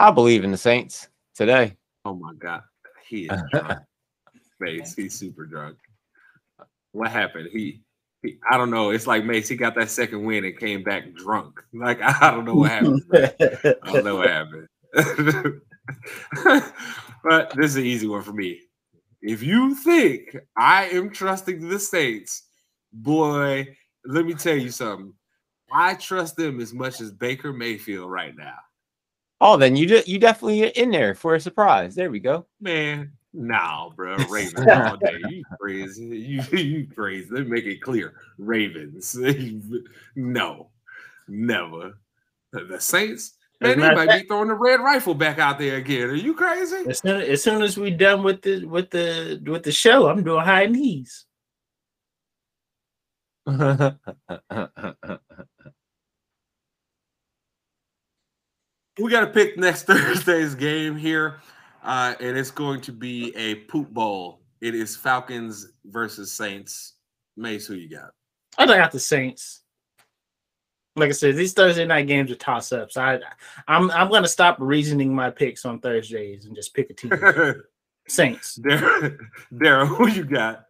I 0.00 0.10
believe 0.10 0.42
in 0.42 0.50
the 0.50 0.56
Saints 0.56 1.08
today. 1.34 1.76
Oh 2.04 2.14
my 2.14 2.34
God, 2.34 2.62
he 3.08 3.26
is 3.26 3.40
drunk. 3.50 3.80
Mace, 4.58 4.94
he's 4.94 5.14
super 5.14 5.44
drunk. 5.44 5.76
What 6.92 7.10
happened? 7.10 7.50
He, 7.52 7.82
he, 8.22 8.38
I 8.50 8.56
don't 8.56 8.70
know. 8.70 8.90
It's 8.90 9.06
like 9.06 9.24
Mace. 9.24 9.48
He 9.48 9.56
got 9.56 9.74
that 9.76 9.90
second 9.90 10.24
win 10.24 10.44
and 10.44 10.58
came 10.58 10.82
back 10.82 11.14
drunk. 11.14 11.62
Like 11.72 12.00
I 12.00 12.30
don't 12.30 12.44
know 12.44 12.54
what 12.54 12.70
happened. 12.70 13.04
I 13.12 13.92
don't 13.92 14.04
know 14.04 14.16
what 14.16 14.30
happened. 14.30 14.68
but 17.22 17.54
this 17.54 17.72
is 17.72 17.76
an 17.76 17.84
easy 17.84 18.06
one 18.08 18.22
for 18.22 18.32
me. 18.32 18.62
If 19.20 19.42
you 19.42 19.74
think 19.74 20.36
I 20.56 20.86
am 20.86 21.10
trusting 21.10 21.68
the 21.68 21.78
Saints, 21.78 22.44
boy, 22.92 23.68
let 24.04 24.24
me 24.24 24.34
tell 24.34 24.56
you 24.56 24.70
something. 24.70 25.12
I 25.72 25.94
trust 25.94 26.36
them 26.36 26.60
as 26.60 26.72
much 26.72 27.00
as 27.00 27.10
Baker 27.10 27.52
Mayfield 27.52 28.10
right 28.10 28.36
now. 28.36 28.58
Oh, 29.40 29.56
then 29.56 29.76
you 29.76 29.86
de- 29.86 30.08
you 30.10 30.18
definitely 30.18 30.68
in 30.68 30.90
there 30.90 31.14
for 31.14 31.34
a 31.34 31.40
surprise. 31.40 31.94
There 31.94 32.10
we 32.10 32.20
go. 32.20 32.46
Man, 32.60 33.12
no, 33.34 33.92
bro. 33.94 34.16
Ravens 34.30 34.66
all 34.66 34.96
day. 34.96 35.20
You 35.28 35.44
crazy. 35.60 36.04
You, 36.04 36.42
you 36.58 36.88
crazy. 36.88 37.28
Let 37.30 37.44
me 37.44 37.50
make 37.50 37.64
it 37.64 37.82
clear. 37.82 38.14
Ravens. 38.38 39.14
no, 40.16 40.70
never. 41.28 41.98
The 42.52 42.64
the 42.64 42.80
Saints, 42.80 43.34
As 43.60 43.76
man, 43.76 43.78
they 43.78 44.06
might 44.06 44.22
be 44.22 44.26
throwing 44.26 44.48
the 44.48 44.54
red 44.54 44.80
rifle 44.80 45.14
back 45.14 45.38
out 45.38 45.58
there 45.58 45.76
again. 45.76 46.08
Are 46.08 46.14
you 46.14 46.32
crazy? 46.32 46.88
As 46.88 47.00
soon, 47.00 47.20
as 47.20 47.42
soon 47.42 47.62
as 47.62 47.76
we 47.76 47.90
done 47.90 48.22
with 48.22 48.40
the 48.40 48.64
with 48.64 48.90
the 48.90 49.42
with 49.44 49.64
the 49.64 49.72
show, 49.72 50.08
I'm 50.08 50.24
doing 50.24 50.44
high 50.44 50.66
knees. 50.66 51.25
We 58.98 59.10
got 59.10 59.20
to 59.20 59.26
pick 59.26 59.58
next 59.58 59.82
Thursday's 59.86 60.54
game 60.54 60.96
here, 60.96 61.40
uh, 61.82 62.14
and 62.18 62.36
it's 62.36 62.50
going 62.50 62.80
to 62.82 62.92
be 62.92 63.34
a 63.36 63.56
poop 63.66 63.90
bowl. 63.90 64.40
It 64.60 64.74
is 64.74 64.96
Falcons 64.96 65.72
versus 65.84 66.32
Saints. 66.32 66.94
Mace, 67.36 67.66
who 67.66 67.74
you 67.74 67.90
got? 67.90 68.12
I 68.56 68.64
got 68.66 68.92
the 68.92 69.00
Saints. 69.00 69.62
Like 70.98 71.10
I 71.10 71.12
said, 71.12 71.36
these 71.36 71.52
Thursday 71.52 71.84
night 71.84 72.06
games 72.06 72.30
are 72.30 72.36
toss 72.36 72.72
ups. 72.72 72.96
I, 72.96 73.18
I'm 73.68 73.90
I'm 73.90 74.10
gonna 74.10 74.26
stop 74.26 74.56
reasoning 74.58 75.14
my 75.14 75.28
picks 75.28 75.66
on 75.66 75.78
Thursdays 75.78 76.46
and 76.46 76.56
just 76.56 76.72
pick 76.72 76.88
a 76.88 76.94
team. 76.94 77.12
Saints. 78.08 78.58
Daryl, 78.58 79.88
who 79.88 80.08
you 80.08 80.24
got? 80.24 80.64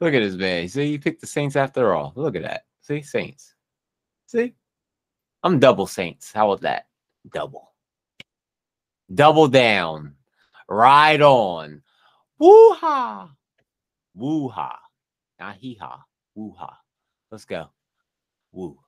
Look 0.00 0.14
at 0.14 0.20
this 0.20 0.34
man. 0.34 0.68
See, 0.68 0.84
you 0.84 0.98
picked 0.98 1.20
the 1.20 1.26
Saints 1.26 1.56
after 1.56 1.94
all. 1.94 2.12
Look 2.14 2.36
at 2.36 2.42
that. 2.42 2.64
See, 2.82 3.02
Saints. 3.02 3.54
See, 4.26 4.54
I'm 5.42 5.58
double 5.58 5.86
Saints. 5.86 6.32
How 6.32 6.50
about 6.50 6.62
that? 6.62 6.86
Double. 7.32 7.72
Double 9.12 9.48
down. 9.48 10.14
Ride 10.68 11.22
on. 11.22 11.82
Woo 12.38 12.72
ha. 12.74 13.30
Woo 14.14 14.48
ha. 14.48 14.78
Not 15.40 15.56
hee 15.56 15.78
ha. 15.80 16.02
Woo 16.34 16.54
ha. 16.56 16.78
Let's 17.30 17.44
go. 17.44 17.68
Woo. 18.52 18.78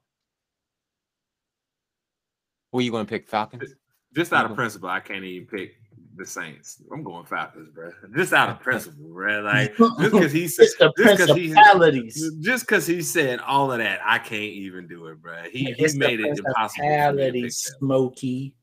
Who 2.70 2.78
are 2.78 2.82
you 2.82 2.90
going 2.90 3.06
to 3.06 3.10
pick? 3.10 3.28
Falcons? 3.28 3.74
Just 4.14 4.32
out 4.32 4.48
of 4.48 4.56
principle, 4.56 4.88
I 4.88 5.00
can't 5.00 5.24
even 5.24 5.46
pick 5.46 5.79
the 6.20 6.26
Saints. 6.26 6.82
I'm 6.92 7.02
going 7.02 7.24
Falcons, 7.24 7.70
bro. 7.70 7.90
Just 8.14 8.32
out 8.32 8.50
of 8.50 8.60
principle, 8.60 9.08
bro. 9.08 9.40
Like 9.40 9.76
just 9.78 9.98
because 9.98 10.32
he 10.32 10.46
said, 10.46 10.68
just 10.78 11.18
because 11.18 11.36
he, 11.36 12.12
just 12.40 12.66
because 12.66 12.86
he 12.86 13.02
said 13.02 13.40
all 13.40 13.72
of 13.72 13.78
that, 13.78 14.00
I 14.04 14.18
can't 14.18 14.42
even 14.42 14.86
do 14.86 15.06
it, 15.06 15.20
bro. 15.20 15.44
He, 15.50 15.72
he 15.72 15.82
It's 15.82 15.94
made 15.94 16.20
it 16.20 16.38
impossible. 16.38 16.44
For 16.44 17.14
me 17.14 17.22
to 17.24 17.32
pick 17.32 17.32
principalities, 17.32 17.62
them. 17.62 17.78
Smokey. 17.78 18.54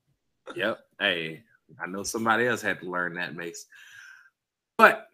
Yep. 0.55 0.79
Hey, 0.99 1.43
I 1.81 1.87
know 1.87 2.03
somebody 2.03 2.47
else 2.47 2.61
had 2.61 2.79
to 2.81 2.89
learn 2.89 3.15
that, 3.15 3.35
Mace. 3.35 3.65
But 4.77 5.07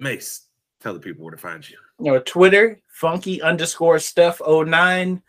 Mace, 0.00 0.48
tell 0.80 0.92
the 0.92 1.00
people 1.00 1.24
where 1.24 1.30
to 1.30 1.40
find 1.40 1.68
you. 1.68 1.76
You 2.00 2.12
know, 2.12 2.18
Twitter, 2.20 2.80
funky 2.88 3.40
underscore 3.40 4.00
stuff 4.00 4.42
09. 4.46 5.22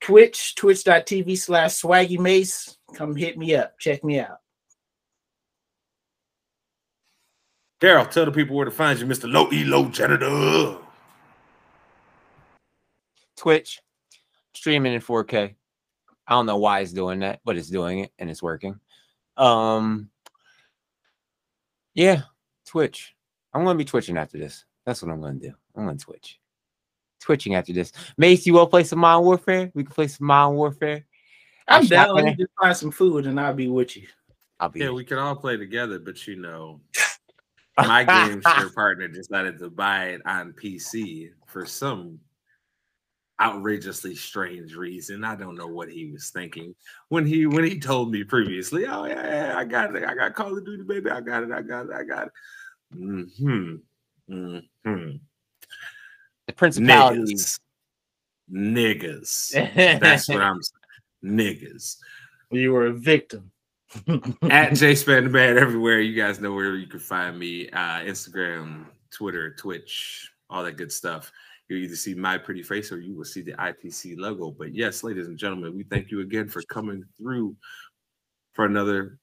Twitch, 0.00 0.54
twitch.tv 0.56 1.38
slash 1.38 1.80
swaggy 1.80 2.18
mace. 2.18 2.76
Come 2.94 3.16
hit 3.16 3.38
me 3.38 3.54
up. 3.54 3.78
Check 3.78 4.04
me 4.04 4.20
out. 4.20 4.38
Daryl, 7.80 8.10
tell 8.10 8.24
the 8.24 8.32
people 8.32 8.56
where 8.56 8.64
to 8.64 8.70
find 8.70 8.98
you, 8.98 9.06
Mr. 9.06 9.30
Low 9.30 9.50
E 9.52 9.64
Low 9.64 9.88
Janitor. 9.88 10.78
Twitch, 13.36 13.80
streaming 14.54 14.94
in 14.94 15.00
4K. 15.00 15.54
I 16.26 16.32
don't 16.32 16.46
know 16.46 16.56
why 16.56 16.80
it's 16.80 16.92
doing 16.92 17.20
that, 17.20 17.40
but 17.44 17.56
it's 17.56 17.68
doing 17.68 18.00
it 18.00 18.12
and 18.18 18.30
it's 18.30 18.42
working. 18.42 18.80
Um, 19.36 20.08
yeah, 21.94 22.22
Twitch. 22.66 23.14
I'm 23.52 23.64
gonna 23.64 23.78
be 23.78 23.84
twitching 23.84 24.16
after 24.16 24.38
this. 24.38 24.64
That's 24.84 25.02
what 25.02 25.12
I'm 25.12 25.20
gonna 25.20 25.38
do. 25.38 25.52
I'm 25.76 25.86
gonna 25.86 25.98
twitch. 25.98 26.40
Twitching 27.20 27.54
after 27.54 27.72
this. 27.72 27.92
Mace, 28.18 28.46
you 28.46 28.54
wanna 28.54 28.68
play 28.68 28.84
some 28.84 28.98
Modern 28.98 29.24
Warfare? 29.24 29.70
We 29.74 29.84
can 29.84 29.94
play 29.94 30.08
some 30.08 30.26
Modern 30.26 30.56
Warfare. 30.56 31.04
I'm 31.68 31.82
I'm 31.82 31.86
down. 31.86 32.14
Let 32.16 32.24
me 32.24 32.34
just 32.34 32.50
find 32.60 32.76
some 32.76 32.90
food 32.90 33.26
and 33.26 33.38
I'll 33.38 33.54
be 33.54 33.68
with 33.68 33.96
you. 33.96 34.06
I'll 34.58 34.68
be 34.68 34.80
Yeah, 34.80 34.90
we 34.90 35.04
can 35.04 35.18
all 35.18 35.36
play 35.36 35.56
together, 35.56 35.98
but 35.98 36.26
you 36.26 36.36
know, 36.36 36.80
my 37.78 38.04
game 38.04 38.42
share 38.56 38.70
partner 38.70 39.08
decided 39.08 39.58
to 39.58 39.70
buy 39.70 40.06
it 40.06 40.22
on 40.26 40.52
PC 40.52 41.30
for 41.46 41.66
some 41.66 42.18
outrageously 43.40 44.14
strange 44.14 44.74
reason. 44.74 45.24
I 45.24 45.34
don't 45.36 45.56
know 45.56 45.66
what 45.66 45.90
he 45.90 46.10
was 46.10 46.30
thinking 46.30 46.74
when 47.08 47.26
he 47.26 47.46
when 47.46 47.64
he 47.64 47.78
told 47.78 48.10
me 48.10 48.24
previously. 48.24 48.86
Oh 48.86 49.04
yeah, 49.04 49.48
yeah, 49.48 49.58
I 49.58 49.64
got 49.64 49.94
it. 49.94 50.04
I 50.04 50.14
got 50.14 50.34
Call 50.34 50.56
of 50.56 50.64
Duty, 50.64 50.84
baby. 50.84 51.10
I 51.10 51.20
got 51.20 51.42
it. 51.42 51.50
I 51.50 51.62
got 51.62 51.86
it. 51.86 51.92
I 51.92 52.04
got 52.04 52.26
it. 52.26 52.32
Hmm. 52.92 53.76
Hmm. 54.28 54.56
the 56.46 56.52
principalities. 56.54 57.58
Niggas. 58.52 59.52
Niggas. 59.54 59.74
That's 60.00 60.28
what 60.28 60.40
I'm. 60.40 60.60
Saying. 60.62 61.36
Niggas. 61.36 61.96
You 62.50 62.72
were 62.72 62.86
a 62.86 62.92
victim. 62.92 63.50
At 64.50 64.74
J 64.74 64.94
Span 64.94 65.24
the 65.24 65.30
Man 65.30 65.58
everywhere. 65.58 66.00
You 66.00 66.20
guys 66.20 66.40
know 66.40 66.52
where 66.52 66.76
you 66.76 66.86
can 66.86 67.00
find 67.00 67.38
me. 67.38 67.68
Uh, 67.70 68.00
Instagram, 68.00 68.86
Twitter, 69.10 69.54
Twitch, 69.54 70.30
all 70.50 70.64
that 70.64 70.76
good 70.76 70.92
stuff. 70.92 71.32
You'll 71.68 71.82
either 71.82 71.96
see 71.96 72.14
my 72.14 72.36
pretty 72.36 72.62
face 72.62 72.92
or 72.92 73.00
you 73.00 73.14
will 73.14 73.24
see 73.24 73.42
the 73.42 73.52
ITC 73.52 74.18
logo. 74.18 74.50
But 74.50 74.74
yes, 74.74 75.02
ladies 75.02 75.28
and 75.28 75.38
gentlemen, 75.38 75.74
we 75.76 75.84
thank 75.84 76.10
you 76.10 76.20
again 76.20 76.48
for 76.48 76.62
coming 76.62 77.04
through 77.16 77.56
for 78.52 78.66
another 78.66 79.18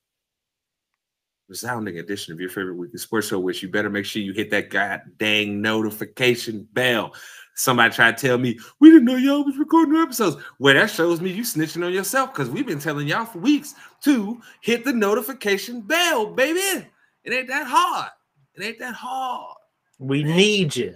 resounding 1.47 1.99
edition 1.99 2.33
of 2.33 2.39
your 2.39 2.49
favorite 2.49 2.75
weekly 2.75 2.97
sports 2.97 3.27
show. 3.27 3.39
Which 3.39 3.61
you 3.61 3.69
better 3.69 3.89
make 3.89 4.05
sure 4.05 4.21
you 4.21 4.33
hit 4.33 4.49
that 4.51 4.69
god 4.69 5.01
dang 5.17 5.61
notification 5.61 6.67
bell. 6.73 7.13
Somebody 7.55 7.93
tried 7.93 8.17
to 8.17 8.27
tell 8.27 8.37
me 8.37 8.57
we 8.79 8.89
didn't 8.89 9.05
know 9.05 9.17
y'all 9.17 9.43
was 9.43 9.57
recording 9.57 9.93
new 9.93 10.01
episodes. 10.01 10.41
Well, 10.59 10.73
that 10.73 10.89
shows 10.89 11.21
me 11.21 11.31
you 11.31 11.43
snitching 11.43 11.85
on 11.85 11.93
yourself 11.93 12.33
because 12.33 12.49
we've 12.49 12.65
been 12.65 12.79
telling 12.79 13.07
y'all 13.07 13.25
for 13.25 13.39
weeks 13.39 13.75
to 14.03 14.41
hit 14.61 14.83
the 14.85 14.93
notification 14.93 15.81
bell, 15.81 16.27
baby. 16.27 16.87
It 17.23 17.33
ain't 17.33 17.47
that 17.49 17.67
hard. 17.67 18.09
It 18.55 18.63
ain't 18.63 18.79
that 18.79 18.95
hard. 18.95 19.57
We 19.99 20.23
need 20.23 20.75
you. 20.75 20.95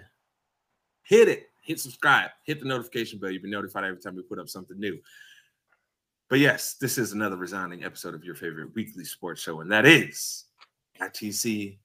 Hit 1.04 1.28
it. 1.28 1.50
Hit 1.62 1.80
subscribe. 1.80 2.32
Hit 2.44 2.60
the 2.60 2.66
notification 2.66 3.20
bell. 3.20 3.32
You'll 3.32 3.44
be 3.44 3.50
notified 3.50 3.84
every 3.84 4.02
time 4.02 4.16
we 4.16 4.24
put 4.24 4.40
up 4.40 4.50
something 4.50 4.80
new. 4.80 4.98
But 6.30 6.40
yes, 6.40 6.76
this 6.76 6.98
is 6.98 7.12
another 7.12 7.38
resounding 7.38 7.84
episode 7.84 8.16
of 8.16 8.24
your 8.24 8.34
favorite 8.34 8.74
weekly 8.74 9.06
sports 9.06 9.42
show, 9.42 9.62
and 9.62 9.72
that 9.72 9.86
is 9.86 10.46
ITC 11.00 11.78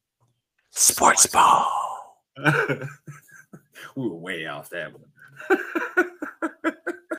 Sports 0.71 1.27
ball. 1.27 2.23
we 3.97 4.09
were 4.09 4.15
way 4.17 4.47
off 4.47 4.71
that 4.71 4.93
one. 4.93 6.07